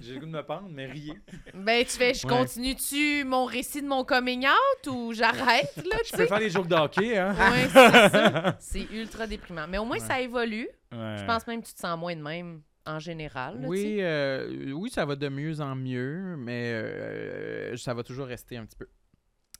j'ai 0.00 0.14
le 0.14 0.18
goût 0.20 0.26
de 0.26 0.32
me 0.32 0.42
pendre, 0.42 0.68
mais 0.72 0.86
riez. 0.86 1.20
Ben, 1.54 1.84
tu 1.84 1.92
fais, 1.92 2.14
je 2.14 2.26
Ouais. 2.26 2.36
continue-tu 2.36 3.22
mon 3.24 3.44
récit 3.44 3.80
de 3.82 3.86
mon 3.86 4.02
coming 4.04 4.44
out 4.48 4.86
ou 4.88 5.12
j'arrête, 5.12 5.76
là, 5.76 5.98
tu 6.02 6.06
Je 6.06 6.10
peux 6.16 6.22
sais? 6.22 6.26
faire 6.26 6.38
des 6.40 6.50
jokes 6.50 6.66
d'hockey, 6.68 7.16
hein? 7.16 7.32
Ouais, 7.38 7.68
c'est 7.68 8.08
ça. 8.10 8.56
C'est 8.60 8.88
ultra 8.90 9.26
déprimant. 9.28 9.66
Mais 9.68 9.78
au 9.78 9.84
moins, 9.84 9.98
Ouais. 10.00 10.04
ça 10.06 10.20
évolue. 10.20 10.68
Ouais. 10.92 11.16
Je 11.18 11.24
pense 11.24 11.46
même 11.46 11.62
que 11.62 11.66
tu 11.68 11.74
te 11.74 11.80
sens 11.80 11.98
moins 11.98 12.16
de 12.16 12.22
même 12.22 12.62
en 12.86 12.98
général. 12.98 13.60
là, 13.60 13.68
Oui, 13.68 13.98
euh, 14.00 14.72
oui, 14.72 14.90
ça 14.90 15.04
va 15.04 15.14
de 15.16 15.28
mieux 15.28 15.60
en 15.60 15.74
mieux, 15.76 16.36
mais 16.36 16.72
euh, 16.72 17.76
ça 17.76 17.94
va 17.94 18.02
toujours 18.02 18.26
rester 18.26 18.56
un 18.56 18.64
petit 18.66 18.76
peu, 18.76 18.88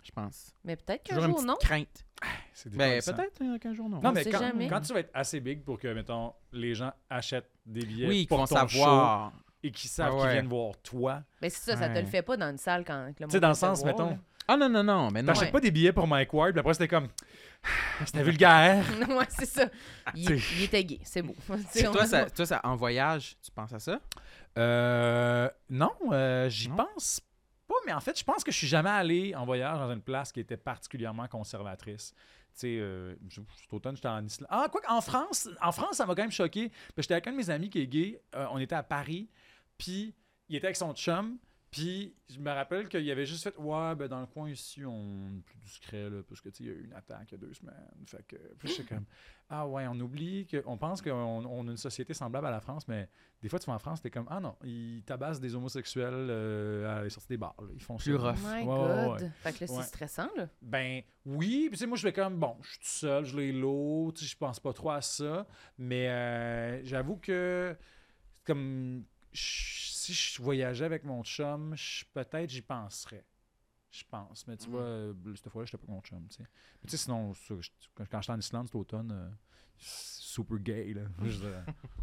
je 0.02 0.10
pense. 0.10 0.52
Mais 0.64 0.76
peut-être 0.76 1.02
qu'un 1.04 1.20
jour, 1.20 1.42
non? 1.42 1.56
crainte. 1.60 2.04
C'est 2.52 2.74
Ben, 2.74 3.00
peut-être 3.00 3.42
euh, 3.42 3.58
qu'un 3.58 3.72
jour, 3.74 3.88
non. 3.88 4.00
Non, 4.00 4.10
On 4.10 4.12
mais 4.12 4.24
sait 4.24 4.30
quand, 4.30 4.40
jamais. 4.40 4.68
quand 4.68 4.80
tu 4.80 4.92
vas 4.92 5.00
être 5.00 5.10
assez 5.14 5.40
big 5.40 5.62
pour 5.64 5.78
que, 5.78 5.88
mettons, 5.88 6.32
les 6.52 6.74
gens 6.74 6.92
achètent 7.08 7.50
des 7.64 7.84
billets 7.86 8.08
oui, 8.08 8.26
pour 8.26 8.38
ton 8.40 8.46
savoir. 8.46 9.30
show 9.32 9.36
et 9.62 9.70
qu'ils 9.70 9.90
savent 9.90 10.08
Ah 10.12 10.16
qu'ils 10.16 10.26
ouais. 10.26 10.32
viennent 10.32 10.48
voir 10.48 10.76
toi. 10.82 11.22
Ben, 11.40 11.48
c'est 11.50 11.70
ça, 11.70 11.76
ça 11.76 11.88
te 11.88 11.94
Ouais. 11.94 12.02
le 12.02 12.08
fait 12.08 12.22
pas 12.22 12.36
dans 12.36 12.50
une 12.50 12.58
salle 12.58 12.84
quand 12.84 13.04
le 13.06 13.12
Tu 13.12 13.18
sais, 13.18 13.24
monde 13.26 13.40
dans 13.42 13.48
le 13.48 13.54
sens, 13.54 13.80
voir, 13.82 13.92
mettons, 13.94 14.10
là. 14.10 14.18
Ah 14.48 14.56
non, 14.56 14.68
non, 14.68 14.82
non, 14.82 15.10
mais 15.12 15.22
non. 15.22 15.28
t'achètes 15.28 15.44
Ouais. 15.48 15.52
pas 15.52 15.60
des 15.60 15.70
billets 15.70 15.92
pour 15.92 16.06
Mike 16.08 16.32
Ward, 16.34 16.52
puis 16.52 16.60
après, 16.60 16.74
c'était 16.74 16.88
comme, 16.88 17.08
c'était 18.06 18.22
vulgaire. 18.22 18.84
ouais, 19.08 19.26
c'est 19.28 19.46
ça. 19.46 19.68
Il, 20.14 20.32
était 20.62 20.84
gay, 20.84 21.00
c'est 21.02 21.22
beau. 21.22 21.34
Toi, 21.92 22.06
ça, 22.06 22.30
toi 22.30 22.46
ça, 22.46 22.60
en 22.64 22.76
voyage, 22.76 23.36
tu 23.42 23.50
penses 23.50 23.72
à 23.72 23.78
ça? 23.78 24.00
Euh, 24.58 25.48
non, 25.68 25.92
euh, 26.12 26.48
j'y 26.48 26.68
pense 26.68 27.20
pas, 27.68 27.74
mais 27.86 27.92
en 27.92 28.00
fait, 28.00 28.18
je 28.18 28.24
pense 28.24 28.42
que 28.42 28.50
je 28.50 28.56
suis 28.56 28.66
jamais 28.66 28.90
allé 28.90 29.34
en 29.34 29.44
voyage 29.44 29.78
dans 29.78 29.90
une 29.92 30.02
place 30.02 30.32
qui 30.32 30.40
était 30.40 30.56
particulièrement 30.56 31.26
conservatrice. 31.28 32.12
Tu 32.54 32.60
sais, 32.60 32.78
euh, 32.80 33.14
cet 33.28 33.72
automne, 33.72 33.94
j'étais 33.94 34.08
en 34.08 34.24
Islande. 34.24 34.48
Ah, 34.50 34.66
quoi 34.70 34.80
en 34.88 35.00
France, 35.00 35.48
en 35.62 35.72
France, 35.72 35.96
ça 35.96 36.06
m'a 36.06 36.14
quand 36.14 36.22
même 36.22 36.32
choqué. 36.32 36.72
J'étais 36.96 37.14
avec 37.14 37.26
un 37.28 37.32
de 37.32 37.36
mes 37.36 37.50
amis 37.50 37.70
qui 37.70 37.80
est 37.80 37.86
gay. 37.86 38.20
euh, 38.34 38.46
on 38.50 38.58
était 38.58 38.74
à 38.74 38.82
Paris, 38.82 39.28
puis 39.78 40.14
il 40.48 40.56
était 40.56 40.66
avec 40.66 40.76
son 40.76 40.92
chum. 40.94 41.38
Puis 41.70 42.16
je 42.28 42.40
me 42.40 42.50
rappelle 42.50 42.88
qu'il 42.88 43.08
avait 43.10 43.26
juste 43.26 43.44
fait 43.44 43.56
Ouais, 43.56 43.94
ben 43.94 44.08
dans 44.08 44.20
le 44.20 44.26
coin 44.26 44.50
ici, 44.50 44.84
on 44.84 45.28
est 45.38 45.42
plus 45.42 45.56
discret, 45.58 46.10
là, 46.10 46.20
parce 46.28 46.40
que 46.40 46.48
tu 46.48 46.56
sais, 46.56 46.64
il 46.64 46.66
y 46.66 46.70
a 46.70 46.76
eu 46.76 46.84
une 46.84 46.92
attaque 46.94 47.28
il 47.30 47.32
y 47.32 47.34
a 47.36 47.38
deux 47.38 47.54
semaines. 47.54 47.74
Fait 48.06 48.24
que, 48.26 48.36
puis 48.58 48.68
j'étais 48.68 48.94
comme 48.94 49.04
Ah 49.48 49.68
ouais, 49.68 49.86
on 49.88 49.98
oublie 50.00 50.48
qu'on 50.48 50.76
pense 50.76 51.00
qu'on 51.00 51.10
on 51.12 51.68
a 51.68 51.70
une 51.70 51.76
société 51.76 52.12
semblable 52.12 52.48
à 52.48 52.50
la 52.50 52.60
France, 52.60 52.88
mais 52.88 53.08
des 53.40 53.48
fois, 53.48 53.58
tu 53.60 53.66
vas 53.66 53.74
en 53.74 53.78
France, 53.78 54.02
t'es 54.02 54.10
comme 54.10 54.26
Ah 54.28 54.40
non, 54.40 54.56
ils 54.64 55.02
tabassent 55.06 55.38
des 55.40 55.54
homosexuels 55.54 56.12
euh, 56.12 56.98
à 56.98 57.02
la 57.04 57.10
sortie 57.10 57.28
des 57.28 57.36
bars. 57.36 57.54
là. 57.60 57.68
Ils 57.72 57.82
font 57.82 57.96
Plus 57.96 58.18
ça. 58.18 58.30
rough. 58.32 58.38
Oh 58.42 58.48
my 58.48 58.62
Ouais, 58.62 58.64
God. 58.66 59.22
ouais. 59.22 59.30
Fait 59.42 59.52
que 59.52 59.64
là, 59.64 59.70
Ouais. 59.72 59.82
c'est 59.82 59.88
stressant, 59.88 60.28
là. 60.36 60.48
Ben 60.62 61.02
oui, 61.24 61.68
puis 61.68 61.70
tu 61.72 61.76
sais, 61.76 61.86
moi 61.86 61.96
je 61.96 62.02
fais 62.02 62.12
comme 62.12 62.36
bon, 62.40 62.56
je 62.62 62.68
suis 62.70 62.78
tout 62.80 62.84
seul, 62.86 63.24
je 63.24 63.36
l'ai 63.36 63.52
l'eau, 63.52 64.10
tu 64.12 64.24
sais, 64.24 64.30
je 64.30 64.36
pense 64.36 64.58
pas 64.58 64.72
trop 64.72 64.90
à 64.90 65.00
ça, 65.02 65.46
mais 65.78 66.08
euh, 66.08 66.84
j'avoue 66.84 67.16
que 67.16 67.76
comme 68.44 69.04
je- 69.32 69.90
si 69.92 70.12
je 70.14 70.42
voyageais 70.42 70.84
avec 70.84 71.04
mon 71.04 71.22
chum, 71.22 71.74
je- 71.76 72.04
peut-être 72.12 72.50
j'y 72.50 72.62
penserais. 72.62 73.24
Je 73.90 74.04
pense. 74.08 74.46
Mais 74.46 74.56
tu 74.56 74.66
Mhm. 74.66 74.70
vois, 74.72 74.82
euh, 74.82 75.12
cette 75.34 75.48
fois-là, 75.50 75.66
j'étais 75.66 75.78
pas 75.78 75.86
contre 75.92 76.08
chum, 76.08 76.24
tu 76.28 76.36
sais. 76.36 76.42
Mais 76.42 76.86
tu 76.88 76.90
sais, 76.90 76.96
sinon, 76.96 77.32
quand, 77.96 78.04
j'étais 78.20 78.30
en 78.30 78.38
Islande 78.38 78.66
cet 78.68 78.76
automne, 78.76 79.10
euh, 79.12 79.28
super 79.78 80.58
gay, 80.58 80.92
là. 80.94 81.02
Je 81.24 81.40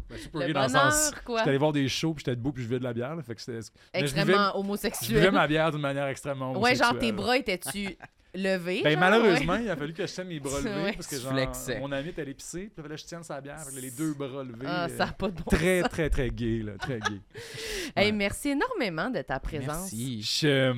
ben, 0.08 0.18
super 0.18 0.40
Le 0.40 0.46
gay 0.48 0.52
dans 0.52 0.62
le 0.64 0.68
sens. 0.68 1.12
J'étais 1.14 1.40
allé 1.48 1.58
voir 1.58 1.72
des 1.72 1.88
shows, 1.88 2.12
puis 2.14 2.22
j'étais 2.24 2.36
debout, 2.36 2.52
puis 2.52 2.62
je 2.62 2.68
buvais 2.68 2.78
de 2.78 2.84
la 2.84 2.92
bière, 2.92 3.16
là, 3.16 3.22
fait 3.22 3.34
que 3.34 3.40
c'était... 3.40 3.58
mais 3.58 3.62
je 3.62 4.04
vivais- 4.06 4.20
Extrêmement 4.20 4.32
Je 4.32 4.52
buvais 4.52 4.58
homosexuel. 4.58 5.30
ma 5.32 5.46
bière 5.48 5.70
d'une 5.72 5.80
manière 5.80 6.06
extrêmement 6.08 6.52
Ouais, 6.58 6.74
genre 6.74 6.90
tes 6.98 7.10
homosexuelle. 7.10 7.14
bras 7.16 7.36
étaient-tu 7.38 7.96
levés? 8.42 8.82
Ben 8.82 8.92
genre, 8.92 9.00
malheureusement, 9.00 9.52
ouais? 9.54 9.64
il 9.64 9.70
a 9.70 9.76
fallu 9.76 9.92
que 9.92 10.06
je 10.06 10.12
tienne 10.12 10.28
mes 10.28 10.40
bras 10.40 10.58
levés 10.64 10.82
Ouais. 10.82 10.92
parce 10.92 11.06
que 11.06 11.16
genre, 11.18 11.32
flexais. 11.32 11.80
mon 11.80 11.92
ami 11.92 12.08
était 12.10 12.22
allé 12.22 12.34
pisser, 12.34 12.60
puis 12.62 12.72
il 12.78 12.82
fallait 12.82 12.94
que 12.96 13.00
je 13.00 13.06
tienne 13.06 13.22
sa 13.22 13.40
bière, 13.40 13.56
que 13.74 13.80
les 13.80 13.90
deux 13.90 14.14
bras 14.14 14.42
levés. 14.44 14.66
Ah, 14.66 14.84
euh, 14.86 14.96
ça 14.96 15.06
n'a 15.06 15.12
pas 15.12 15.28
de 15.28 15.32
bon 15.36 15.44
très, 15.50 15.80
sens. 15.82 15.90
très, 15.90 16.10
très 16.10 16.30
gay, 16.30 16.62
là, 16.64 16.72
très 16.78 17.00
gay. 17.00 17.20
Hey, 17.96 18.06
Ouais. 18.06 18.12
merci 18.12 18.50
énormément 18.50 19.10
de 19.10 19.22
ta 19.22 19.38
présence. 19.40 19.66
Merci. 19.92 20.22
Je, 20.22 20.46
euh, 20.46 20.74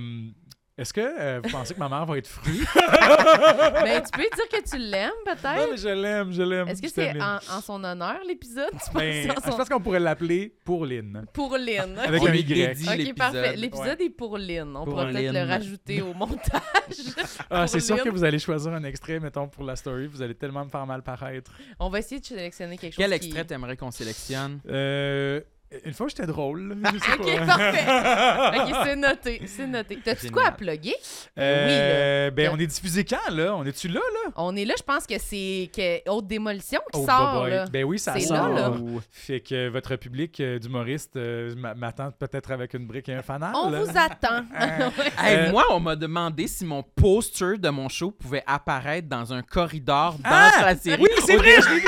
Est-ce 0.80 0.94
que 0.94 1.00
euh, 1.02 1.40
vous 1.44 1.50
pensez 1.50 1.74
que 1.74 1.78
ma 1.78 1.90
mère 1.90 2.06
va 2.06 2.16
être 2.16 2.26
fruit? 2.26 2.60
Ben, 2.74 4.02
tu 4.02 4.10
peux 4.12 4.22
dire 4.22 4.48
que 4.50 4.68
tu 4.70 4.78
l'aimes, 4.78 5.10
non, 5.26 5.32
peut-être? 5.34 5.70
mais 5.70 5.76
je 5.76 5.88
l'aime, 5.88 6.32
je 6.32 6.42
l'aime. 6.42 6.68
Est-ce 6.68 6.80
que 6.80 6.88
c'est 6.88 7.20
en, 7.20 7.36
en 7.36 7.60
son 7.60 7.84
honneur, 7.84 8.16
l'épisode? 8.26 8.70
Ben, 8.94 9.28
je 9.28 9.50
pense 9.56 9.68
qu'on 9.68 9.80
pourrait 9.80 10.00
l'appeler 10.00 10.54
pour 10.64 10.86
Lynn. 10.86 11.26
Pour 11.34 11.56
Lynn. 11.58 11.98
Avec 11.98 12.22
un 12.22 12.32
Y. 12.32 12.44
dédie 12.44 12.88
Ok, 12.88 12.96
l'épisode. 12.96 13.14
parfait. 13.16 13.56
L'épisode 13.56 14.00
est 14.00 14.10
pour 14.10 14.38
Lynn. 14.38 14.74
On 14.74 14.84
Pour 14.84 14.94
pourra 14.94 15.06
peut-être 15.06 15.32
le 15.34 15.42
rajouter 15.46 16.00
au 16.02 16.14
montage. 16.14 16.60
Ah, 17.50 17.66
c'est 17.66 17.80
sûr 17.80 18.02
que 18.02 18.08
vous 18.08 18.24
allez 18.24 18.38
choisir 18.38 18.72
un 18.72 18.84
extrait, 18.84 19.18
mettons, 19.20 19.48
pour 19.48 19.64
la 19.64 19.76
story. 19.76 20.06
Vous 20.06 20.22
allez 20.22 20.34
tellement 20.34 20.64
me 20.64 20.70
faire 20.70 20.86
mal 20.86 21.02
paraître. 21.02 21.52
On 21.78 21.88
va 21.90 21.98
essayer 21.98 22.20
de 22.20 22.24
sélectionner 22.26 22.78
quelque 22.78 22.96
Quel 22.96 23.06
chose 23.10 23.16
extrait 23.16 23.44
t'aimerais 23.44 23.76
qu'on 23.76 23.90
sélectionne? 23.90 24.60
Euh, 24.68 25.40
une 25.84 25.92
fois, 25.94 26.08
j'étais 26.08 26.26
drôle. 26.26 26.76
Je 26.92 26.98
sais 26.98 27.12
Ok, 27.20 27.38
pas. 27.38 27.46
parfait. 27.46 28.70
Ok, 28.70 28.76
c'est 28.84 28.96
noté. 28.96 29.42
C'est 29.46 29.66
noté. 29.66 29.98
T'as-tu 30.04 30.30
quoi 30.30 30.46
à 30.46 30.52
plugger? 30.52 30.94
Euh, 31.38 32.30
ben, 32.30 32.46
Le- 32.46 32.52
on 32.52 32.58
est 32.58 32.66
diffusé 32.66 33.04
quand, 33.04 33.30
là? 33.32 33.54
On 33.56 33.64
est-tu 33.64 33.88
là, 33.88 34.00
là? 34.00 34.30
On 34.36 34.54
est 34.56 34.64
là, 34.64 34.74
je 34.76 34.82
pense 34.82 35.06
que 35.06 35.14
c'est 35.18 35.70
que 35.74 36.08
Haute 36.10 36.26
Démolition 36.26 36.80
qui 36.92 37.00
Oh, 37.00 37.06
sort. 37.06 37.46
là. 37.46 37.66
Ben 37.72 37.84
oui, 37.84 37.98
ça 37.98 38.14
C'est 38.14 38.20
sort. 38.26 38.48
là, 38.48 38.68
là. 38.68 38.72
Fait 39.10 39.40
que 39.40 39.68
votre 39.68 39.96
public 39.96 40.40
euh, 40.40 40.58
d'humoriste 40.58 41.16
euh, 41.16 41.54
m'a- 41.56 41.74
m'attend 41.74 42.10
peut-être 42.10 42.50
avec 42.50 42.74
une 42.74 42.86
brique 42.86 43.08
et 43.08 43.14
un 43.14 43.22
fanal. 43.22 43.52
On 43.54 43.70
vous 43.70 43.90
attend. 43.96 44.44
Hey, 45.18 45.36
Euh, 45.36 45.50
Moi, 45.50 45.64
on 45.70 45.80
m'a 45.80 45.96
demandé 45.96 46.46
si 46.48 46.64
mon 46.64 46.82
poster 46.82 47.58
de 47.58 47.68
mon 47.68 47.88
show 47.88 48.10
pouvait 48.10 48.42
apparaître 48.46 49.08
dans 49.08 49.32
un 49.32 49.42
corridor 49.42 50.14
dans 50.14 50.20
Ah! 50.24 50.50
la 50.62 50.76
série. 50.76 51.02
Oui, 51.02 51.08
c'est 51.26 51.36
vrai, 51.36 51.56
début, 51.56 51.84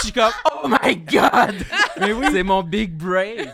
Je 0.00 0.06
suis 0.06 0.12
comme, 0.12 0.32
oh 0.64 0.68
my 0.68 0.96
god! 0.96 1.54
Mais 2.00 2.12
oui. 2.12 2.26
C'est 2.32 2.42
mon 2.42 2.62
big 2.62 2.92
break. 2.96 3.48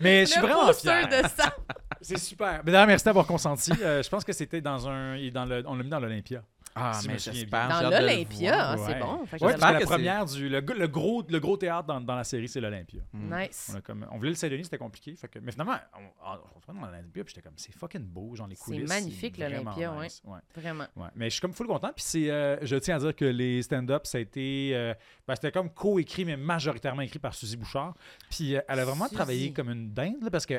Mais 0.00 0.26
je 0.26 0.32
suis 0.32 0.40
vraiment 0.40 0.72
fier. 0.72 1.08
de 1.08 1.28
ça. 1.28 1.54
C'est 2.00 2.18
super. 2.18 2.62
Mais 2.64 2.72
d'ailleurs, 2.72 2.86
merci 2.86 3.04
d'avoir 3.04 3.26
consenti. 3.26 3.72
Euh, 3.82 4.02
je 4.02 4.08
pense 4.08 4.24
que 4.24 4.32
c'était 4.32 4.60
dans 4.60 4.88
un. 4.88 5.18
Dans 5.30 5.44
le, 5.44 5.62
on 5.66 5.74
l'a 5.74 5.82
mis 5.82 5.90
dans 5.90 6.00
l'Olympia. 6.00 6.42
Ah, 6.80 6.92
Si 6.94 7.02
je 7.04 7.08
mais 7.08 7.14
me 7.14 7.18
j'espère. 7.18 7.68
Dans 7.68 7.90
l'Olympia, 7.90 8.76
c'est 8.78 8.92
Ouais. 8.94 9.00
bon. 9.00 9.26
Fait 9.26 9.38
que 9.38 9.44
Ouais, 9.44 9.54
que 9.54 9.60
la 9.60 9.78
c'est- 9.78 9.84
première 9.84 10.24
du. 10.26 10.48
Le, 10.48 10.60
gros, 10.86 11.22
le 11.28 11.38
gros 11.40 11.56
théâtre 11.56 11.86
dans, 11.88 12.00
dans 12.00 12.16
la 12.16 12.24
série, 12.24 12.48
c'est 12.48 12.60
l'Olympia. 12.60 13.00
Mm. 13.12 13.34
Nice. 13.38 13.70
On, 13.72 13.76
a 13.78 13.80
comme, 13.80 14.06
on 14.10 14.16
voulait 14.18 14.30
le 14.30 14.34
Saint-Denis, 14.36 14.64
c'était 14.64 14.78
compliqué. 14.78 15.14
Fait 15.16 15.28
que, 15.28 15.38
mais 15.38 15.52
finalement, 15.52 15.76
on, 15.96 16.30
on, 16.32 16.38
on 16.68 16.74
dans 16.80 16.86
l'Olympia, 16.86 17.24
puis 17.24 17.34
j'étais 17.34 17.42
comme, 17.46 17.56
c'est 17.56 17.72
fucking 17.74 18.02
beau, 18.04 18.34
genre 18.36 18.46
les 18.46 18.54
C'est 18.54 18.64
coulisses. 18.64 18.88
magnifique, 18.88 19.36
vraiment 19.36 19.70
l'Olympia, 19.76 20.02
nice. 20.02 20.22
ouais. 20.24 20.38
Vraiment. 20.54 20.84
Ouais, 20.96 21.08
mais 21.14 21.26
je 21.26 21.30
suis 21.34 21.40
comme 21.40 21.52
full 21.54 21.66
content. 21.66 21.90
Puis 21.94 22.04
c'est, 22.06 22.30
euh, 22.30 22.56
je 22.64 22.76
tiens 22.76 22.96
à 22.96 22.98
dire 22.98 23.16
que 23.16 23.24
les 23.24 23.62
stand-up, 23.62 24.06
ça 24.06 24.18
a 24.18 24.20
été, 24.20 24.72
euh, 24.74 24.94
ben, 25.26 25.34
c'était 25.34 25.52
comme 25.52 25.70
co-écrit, 25.70 26.24
mais 26.24 26.36
majoritairement 26.36 27.02
écrit 27.02 27.18
par 27.18 27.34
Suzy 27.34 27.56
Bouchard. 27.56 27.94
Puis 28.30 28.54
euh, 28.56 28.60
elle 28.68 28.80
a 28.80 28.84
vraiment 28.84 29.04
Suzy. 29.06 29.14
travaillé 29.16 29.52
comme 29.52 29.70
une 29.70 29.92
dinde, 29.92 30.22
là, 30.22 30.30
parce 30.30 30.46
que, 30.46 30.54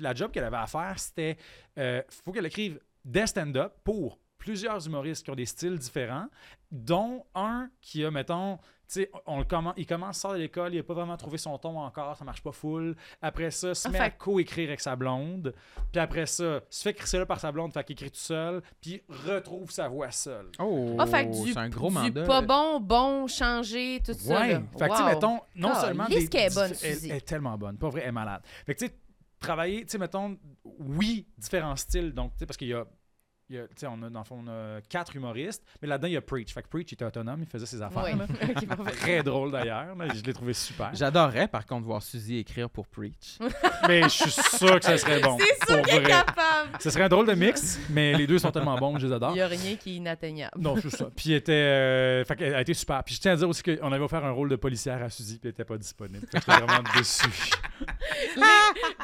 la 0.00 0.14
job 0.14 0.30
qu'elle 0.32 0.44
avait 0.44 0.56
à 0.56 0.66
faire, 0.66 0.98
c'était, 0.98 1.36
euh, 1.78 2.02
faut 2.24 2.32
qu'elle 2.32 2.46
écrive 2.46 2.80
des 3.04 3.26
stand-up 3.26 3.72
pour 3.84 4.18
plusieurs 4.42 4.84
humoristes 4.88 5.24
qui 5.24 5.30
ont 5.30 5.36
des 5.36 5.46
styles 5.46 5.78
différents, 5.78 6.26
dont 6.72 7.24
un 7.36 7.70
qui 7.80 8.04
a, 8.04 8.10
mettons, 8.10 8.56
tu 8.56 8.62
sais, 9.02 9.10
on 9.24 9.38
le 9.38 9.46
il 9.76 9.86
commence, 9.86 10.18
sort 10.18 10.32
de 10.32 10.38
l'école, 10.38 10.74
il 10.74 10.78
n'a 10.78 10.82
pas 10.82 10.94
vraiment 10.94 11.16
trouvé 11.16 11.38
son 11.38 11.56
ton 11.58 11.78
encore, 11.78 12.16
ça 12.16 12.24
marche 12.24 12.42
pas 12.42 12.50
full. 12.50 12.96
Après 13.22 13.52
ça, 13.52 13.72
se 13.72 13.86
met 13.88 13.98
fait- 13.98 14.04
à 14.04 14.10
co-écrire 14.10 14.68
avec 14.68 14.80
sa 14.80 14.96
blonde. 14.96 15.54
Puis 15.92 16.00
après 16.00 16.26
ça, 16.26 16.60
se 16.68 16.82
fait 16.82 16.92
crisser 16.92 17.18
là 17.18 17.26
par 17.26 17.38
sa 17.38 17.52
blonde, 17.52 17.72
fait 17.72 17.84
qu'il 17.84 17.92
écrit 17.94 18.10
tout 18.10 18.18
seul, 18.18 18.62
puis 18.80 19.00
retrouve 19.08 19.70
sa 19.70 19.86
voix 19.88 20.10
seule. 20.10 20.50
Oh, 20.58 20.96
Ah, 20.98 21.06
fait 21.06 21.26
que 21.30 21.44
du, 21.44 21.52
c'est 21.52 21.58
un 21.60 21.68
gros 21.68 21.88
du 21.88 21.94
mandat. 21.94 22.24
pas 22.24 22.42
bon, 22.42 22.80
bon, 22.80 23.28
changer, 23.28 24.02
tout 24.04 24.12
ça. 24.14 24.40
Ouais. 24.40 24.60
Fait 24.76 24.88
que, 24.88 24.90
tu 24.90 24.96
sais, 24.96 25.02
Wow. 25.02 25.08
mettons, 25.08 25.40
non 25.54 25.74
seulement. 25.76 26.06
qu'elle 26.28 26.50
est 26.50 26.54
bonne, 26.54 26.72
elle, 26.82 26.98
elle 27.04 27.10
est 27.12 27.20
tellement 27.26 27.56
bonne. 27.56 27.78
Pas 27.78 27.90
vrai, 27.90 28.00
elle 28.02 28.08
est 28.08 28.12
malade. 28.12 28.42
Fait 28.66 28.74
que, 28.74 28.80
tu 28.80 28.86
sais, 28.88 28.94
travailler, 29.38 29.82
tu 29.84 29.90
sais, 29.92 29.98
mettons, 29.98 30.36
oui, 30.80 31.28
différents 31.38 31.76
styles. 31.76 32.12
Donc, 32.12 32.32
tu 32.32 32.40
sais, 32.40 32.46
parce 32.46 32.56
qu'il 32.56 32.68
y 32.68 32.74
a. 32.74 32.84
il 33.52 33.56
y 33.56 33.60
a- 33.60 33.64
tu 33.68 33.68
sais, 33.76 33.86
on 33.86 34.02
a, 34.02 34.08
dans 34.10 34.20
le 34.20 34.24
fond, 34.24 34.42
on 34.46 34.48
a 34.50 34.80
quatre 34.88 35.14
humoristes, 35.14 35.62
mais 35.80 35.88
là-dedans, 35.88 36.08
il 36.08 36.14
y 36.14 36.16
a 36.16 36.22
Preach. 36.22 36.52
Fait 36.54 36.62
que 36.62 36.68
Preach 36.68 36.92
était 36.92 37.04
autonome, 37.04 37.40
il 37.42 37.46
faisait 37.46 37.66
ses 37.66 37.82
affaires. 37.82 38.02
Ouais. 38.02 38.14
là. 38.14 38.26
Très 39.00 39.22
drôle 39.22 39.52
d'ailleurs. 39.52 39.94
là, 39.94 40.06
Je 40.14 40.22
l'ai 40.22 40.32
trouvé 40.32 40.52
super. 40.54 40.90
J'adorerais, 40.94 41.48
par 41.48 41.66
contre, 41.66 41.86
voir 41.86 42.02
Suzy 42.02 42.38
écrire 42.38 42.70
pour 42.70 42.86
Preach. 42.86 43.38
Mais 43.88 44.02
je 44.04 44.08
suis 44.08 44.30
sûr 44.30 44.80
que 44.80 44.86
ce 44.86 44.96
serait 44.96 45.20
bon. 45.20 45.36
C'est 45.38 45.72
sûr 45.74 45.82
qu'elle 45.82 46.02
est 46.02 46.06
capable. 46.06 46.70
Ce 46.80 46.90
serait 46.90 47.04
un 47.04 47.08
drôle 47.08 47.26
de 47.26 47.34
mix, 47.34 47.78
mais 47.90 48.14
les 48.14 48.26
deux 48.26 48.38
sont 48.38 48.50
tellement 48.50 48.76
bons, 48.78 48.98
je 48.98 49.06
les 49.06 49.12
adore. 49.12 49.30
Il 49.32 49.34
n'y 49.34 49.40
a 49.40 49.46
rien 49.48 49.76
qui 49.76 49.92
est 49.92 49.96
inatteignable. 49.96 50.52
Non, 50.58 50.76
c'est 50.80 50.90
ça. 50.90 51.08
Puis 51.14 51.30
elle 51.32 51.38
était, 51.38 51.52
euh, 51.52 52.24
fait 52.24 52.36
qu'elle 52.36 52.54
a 52.54 52.60
été 52.60 52.72
super. 52.74 53.02
Puis 53.04 53.14
je 53.16 53.20
tiens 53.20 53.32
à 53.32 53.36
dire 53.36 53.48
aussi 53.48 53.62
qu'on 53.62 53.92
avait 53.92 54.04
offert 54.04 54.24
un 54.24 54.30
rôle 54.30 54.48
de 54.48 54.56
policière 54.56 55.02
à 55.02 55.10
Suzy, 55.10 55.38
puis 55.38 55.48
elle 55.48 55.50
était 55.52 55.64
pas 55.64 55.76
disponible. 55.76 56.26
Fait 56.30 56.38
que 56.40 56.44
J'étais 56.46 56.64
vraiment 56.64 56.88
déçu. 56.96 57.26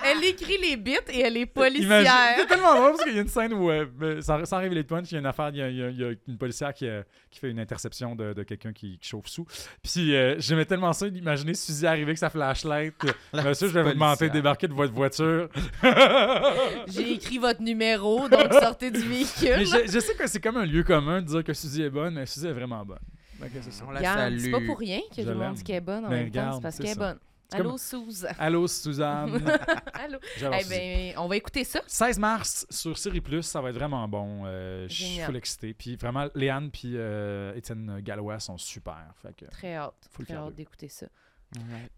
Elle 0.05 0.25
écrit 0.25 0.57
les 0.63 0.77
bits 0.77 0.93
et 1.13 1.21
elle 1.21 1.37
est 1.37 1.41
Imagine- 1.41 1.53
policière. 1.53 2.35
C'est 2.39 2.47
tellement 2.47 2.75
drôle 2.75 2.91
parce 2.93 3.05
qu'il 3.05 3.15
y 3.15 3.19
a 3.19 3.23
une 3.23 3.29
scène 3.29 3.53
où, 3.53 3.71
euh, 3.71 3.87
ben, 3.93 4.21
sans, 4.23 4.45
sans 4.45 4.59
révéler 4.59 4.83
de 4.83 4.89
punch, 4.89 5.11
il 5.11 5.15
y 5.15 5.17
a 5.17 5.21
une 5.21 5.27
affaire, 5.27 5.51
il 5.51 5.57
y 5.57 5.63
a, 5.63 5.69
il 5.69 5.77
y 5.77 5.83
a- 5.83 5.91
il 5.91 6.01
y 6.01 6.05
a 6.05 6.11
une 6.29 6.39
policière 6.39 6.73
qui, 6.75 6.87
euh, 6.87 7.03
qui 7.31 7.39
fait 7.41 7.51
une 7.51 7.61
interception 7.61 8.15
de, 8.15 8.33
de 8.33 8.43
quelqu'un 8.43 8.73
qui, 8.73 8.99
qui 8.99 9.09
chauffe 9.09 9.27
sous. 9.27 9.47
Puis 9.83 10.15
euh, 10.15 10.37
j'aimais 10.39 10.65
tellement 10.65 10.93
ça 10.93 11.09
d'imaginer 11.09 11.55
Suzy 11.55 11.87
arriver 11.87 12.05
avec 12.05 12.19
sa 12.19 12.31
flashlight. 12.31 12.95
La 13.33 13.43
Monsieur, 13.43 13.69
je 13.69 13.73
vais 13.75 13.83
vous 13.83 13.93
demander 13.93 14.29
de 14.29 14.33
débarquer 14.33 14.69
de 14.69 14.75
votre 14.75 14.93
voiture. 14.93 15.49
J'ai 16.89 17.13
écrit 17.13 17.39
votre 17.39 17.63
numéro, 17.63 18.29
donc 18.29 18.53
sortez 18.53 18.91
du 18.91 18.99
Mais 19.01 19.05
véhicule. 19.07 19.67
je, 19.67 19.91
je 19.93 19.99
sais 19.99 20.15
que 20.15 20.27
c'est 20.27 20.41
comme 20.41 20.57
un 20.57 20.67
lieu 20.67 20.83
commun 20.83 21.21
de 21.23 21.27
dire 21.27 21.45
que 21.45 21.53
Suzy 21.53 21.83
est 21.83 21.91
bonne, 21.91 22.15
mais 22.15 22.27
Suzy 22.27 22.47
est 22.47 22.53
vraiment 22.53 22.85
bonne. 22.85 22.99
Ok, 23.41 23.51
c'est 23.63 23.73
ça. 23.73 23.85
On 23.87 23.93
la 23.93 23.99
Regarde, 24.01 24.19
salue. 24.19 24.39
c'est 24.41 24.51
pas 24.51 24.61
pour 24.67 24.79
rien 24.79 24.99
que 25.11 25.17
Je 25.17 25.23
tout 25.23 25.29
le 25.29 25.35
monde 25.35 25.55
dit 25.55 25.63
qu'elle 25.63 25.77
est 25.77 25.81
bonne 25.81 26.05
en 26.05 26.09
Mais 26.11 26.25
même 26.25 26.31
temps. 26.33 26.53
C'est 26.55 26.61
parce 26.63 26.75
c'est 26.77 26.83
qu'elle 26.83 26.93
est 26.93 26.99
bonne. 26.99 27.19
Allô, 27.53 27.71
comme- 27.71 27.79
Suze. 27.79 28.27
Allô, 28.39 28.67
Suzanne. 28.69 29.43
Allô. 29.95 30.19
Eh 30.41 30.65
ben, 30.69 31.15
on 31.19 31.29
va 31.29 31.37
écouter 31.37 31.65
ça. 31.65 31.81
16 31.87 32.19
mars 32.19 32.67
sur 32.71 32.97
Série 32.99 33.21
Plus, 33.21 33.43
ça 33.43 33.61
va 33.61 33.71
être 33.71 33.77
vraiment 33.77 34.07
bon. 34.07 34.43
Euh, 34.45 34.87
je 34.89 34.95
suis 34.95 35.05
Génial. 35.05 35.27
full 35.27 35.37
excité. 35.37 35.75
Puis 35.75 35.97
vraiment, 35.97 36.29
Léane 36.35 36.71
puis 36.71 36.93
euh, 36.95 37.55
Étienne 37.55 38.01
Gallois 38.01 38.39
sont 38.39 38.59
super. 38.59 39.07
Fait 39.23 39.35
que, 39.35 39.47
Très 39.51 39.75
hâte. 39.77 40.09
Full 40.11 40.27
Très 40.27 40.35
hâte 40.35 40.55
d'écouter 40.55 40.89
ça. 40.89 41.07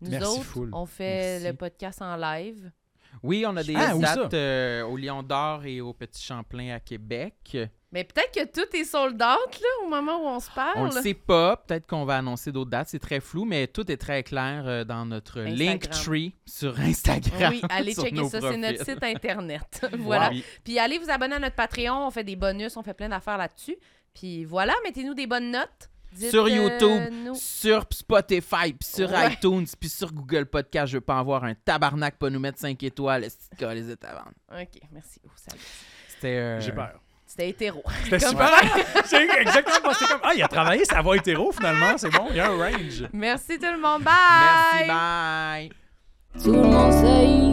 Nous 0.01 0.10
Merci, 0.10 0.27
autres, 0.28 0.44
full. 0.44 0.70
on 0.72 0.86
fait 0.86 1.40
Merci. 1.40 1.47
le 1.47 1.52
podcast 1.55 2.02
en 2.02 2.16
live. 2.16 2.70
Oui, 3.24 3.44
on 3.44 3.56
a 3.56 3.64
des 3.64 3.74
Ah, 3.74 3.94
dates 3.98 4.35
euh, 4.35 4.82
au 4.85 4.97
Lion 4.97 5.24
d'Or 5.24 5.64
et 5.64 5.81
au 5.81 5.93
Petit 5.93 6.22
Champlain 6.22 6.74
à 6.77 6.78
Québec. 6.78 7.59
Mais 7.93 8.05
peut-être 8.05 8.33
que 8.33 8.45
tout 8.47 8.77
est 8.77 8.85
sold 8.85 9.15
out 9.15 9.21
là, 9.61 9.69
au 9.85 9.89
moment 9.89 10.19
où 10.23 10.27
on 10.29 10.39
se 10.39 10.51
parle. 10.53 10.75
On 10.77 10.85
le 10.85 10.91
sait 10.93 11.15
pas. 11.15 11.57
Peut-être 11.57 11.89
qu'on 11.89 12.05
va 12.05 12.19
annoncer 12.19 12.53
d'autres 12.53 12.71
dates. 12.71 12.89
C'est 12.89 13.01
très 13.01 13.19
flou, 13.19 13.45
mais 13.45 13.67
tout 13.67 13.91
est 13.91 13.97
très 13.97 14.23
clair 14.23 14.62
euh, 14.67 14.85
dans 14.85 15.05
notre. 15.07 15.41
Linktree 15.41 16.35
sur 16.47 16.79
Instagram. 16.79 17.53
Oui, 17.53 17.62
allez 17.69 17.95
sur 17.95 18.05
checker 18.05 18.17
nos 18.17 18.29
ça, 18.29 18.41
c'est 18.41 18.57
notre 18.57 18.85
site 18.85 19.03
internet. 19.03 19.85
voilà. 19.99 20.31
Oui. 20.31 20.45
Puis 20.62 20.79
allez 20.79 20.99
vous 20.99 21.11
abonner 21.11 21.35
à 21.35 21.39
notre 21.41 21.57
Patreon, 21.57 22.07
on 22.07 22.11
fait 22.12 22.23
des 22.25 22.37
bonus, 22.37 22.77
on 22.77 22.83
fait 22.83 22.95
plein 22.95 23.09
d'affaires 23.09 23.39
là-dessus. 23.39 23.77
Puis 24.15 24.45
voilà, 24.45 24.75
mettez-nous 24.85 25.15
des 25.15 25.27
bonnes 25.27 25.51
notes. 25.51 25.91
Dites, 26.12 26.31
Sur 26.31 26.45
euh, 26.47 26.49
YouTube, 26.49 27.35
sur 27.35 27.87
Spotify, 27.93 28.73
puis 28.73 28.89
sur 28.89 29.11
Ouais. 29.11 29.33
iTunes, 29.33 29.67
puis 29.79 29.89
sur 29.89 30.12
Google 30.12 30.47
Podcast. 30.47 30.89
Je 30.91 30.97
veux 30.97 31.01
pas 31.01 31.19
avoir 31.19 31.45
un 31.45 31.55
tabarnak 31.55 32.17
pas 32.19 32.31
nous 32.31 32.41
mettre 32.41 32.59
5 32.59 32.83
étoiles. 32.83 33.25
Est-ce 33.25 33.49
que 33.57 33.65
les 33.65 33.83
vendre? 33.83 34.33
OK, 34.53 34.81
merci. 34.93 35.21
Oh, 35.25 35.31
salut. 35.37 35.61
C'était. 36.09 36.37
euh, 36.37 36.61
J'ai 36.61 36.73
peur. 36.73 37.01
C'était 37.41 37.49
hétéro. 37.49 37.83
C'était 38.05 38.19
super. 38.21 38.51
C'est 39.05 39.29
exactement. 39.41 39.95
C'est 39.99 40.07
comme, 40.07 40.21
ah, 40.23 40.33
il 40.37 40.43
a 40.43 40.49
travaillé 40.49 40.85
sa 40.85 41.01
voix 41.01 41.17
hétéro 41.17 41.53
finalement. 41.53 41.97
C'est 41.97 42.11
bon, 42.11 42.27
il 42.31 42.37
y 42.37 42.41
a 42.41 42.51
un 42.51 42.57
range. 42.57 43.09
Merci 43.12 43.59
tout 43.59 43.67
le 43.73 43.81
monde. 43.81 44.03
Bye! 44.03 44.87
Merci, 44.87 44.89
bye! 44.89 45.71
Tout 46.43 46.53
le 46.53 46.62
monde 46.62 46.93
sait 46.93 47.49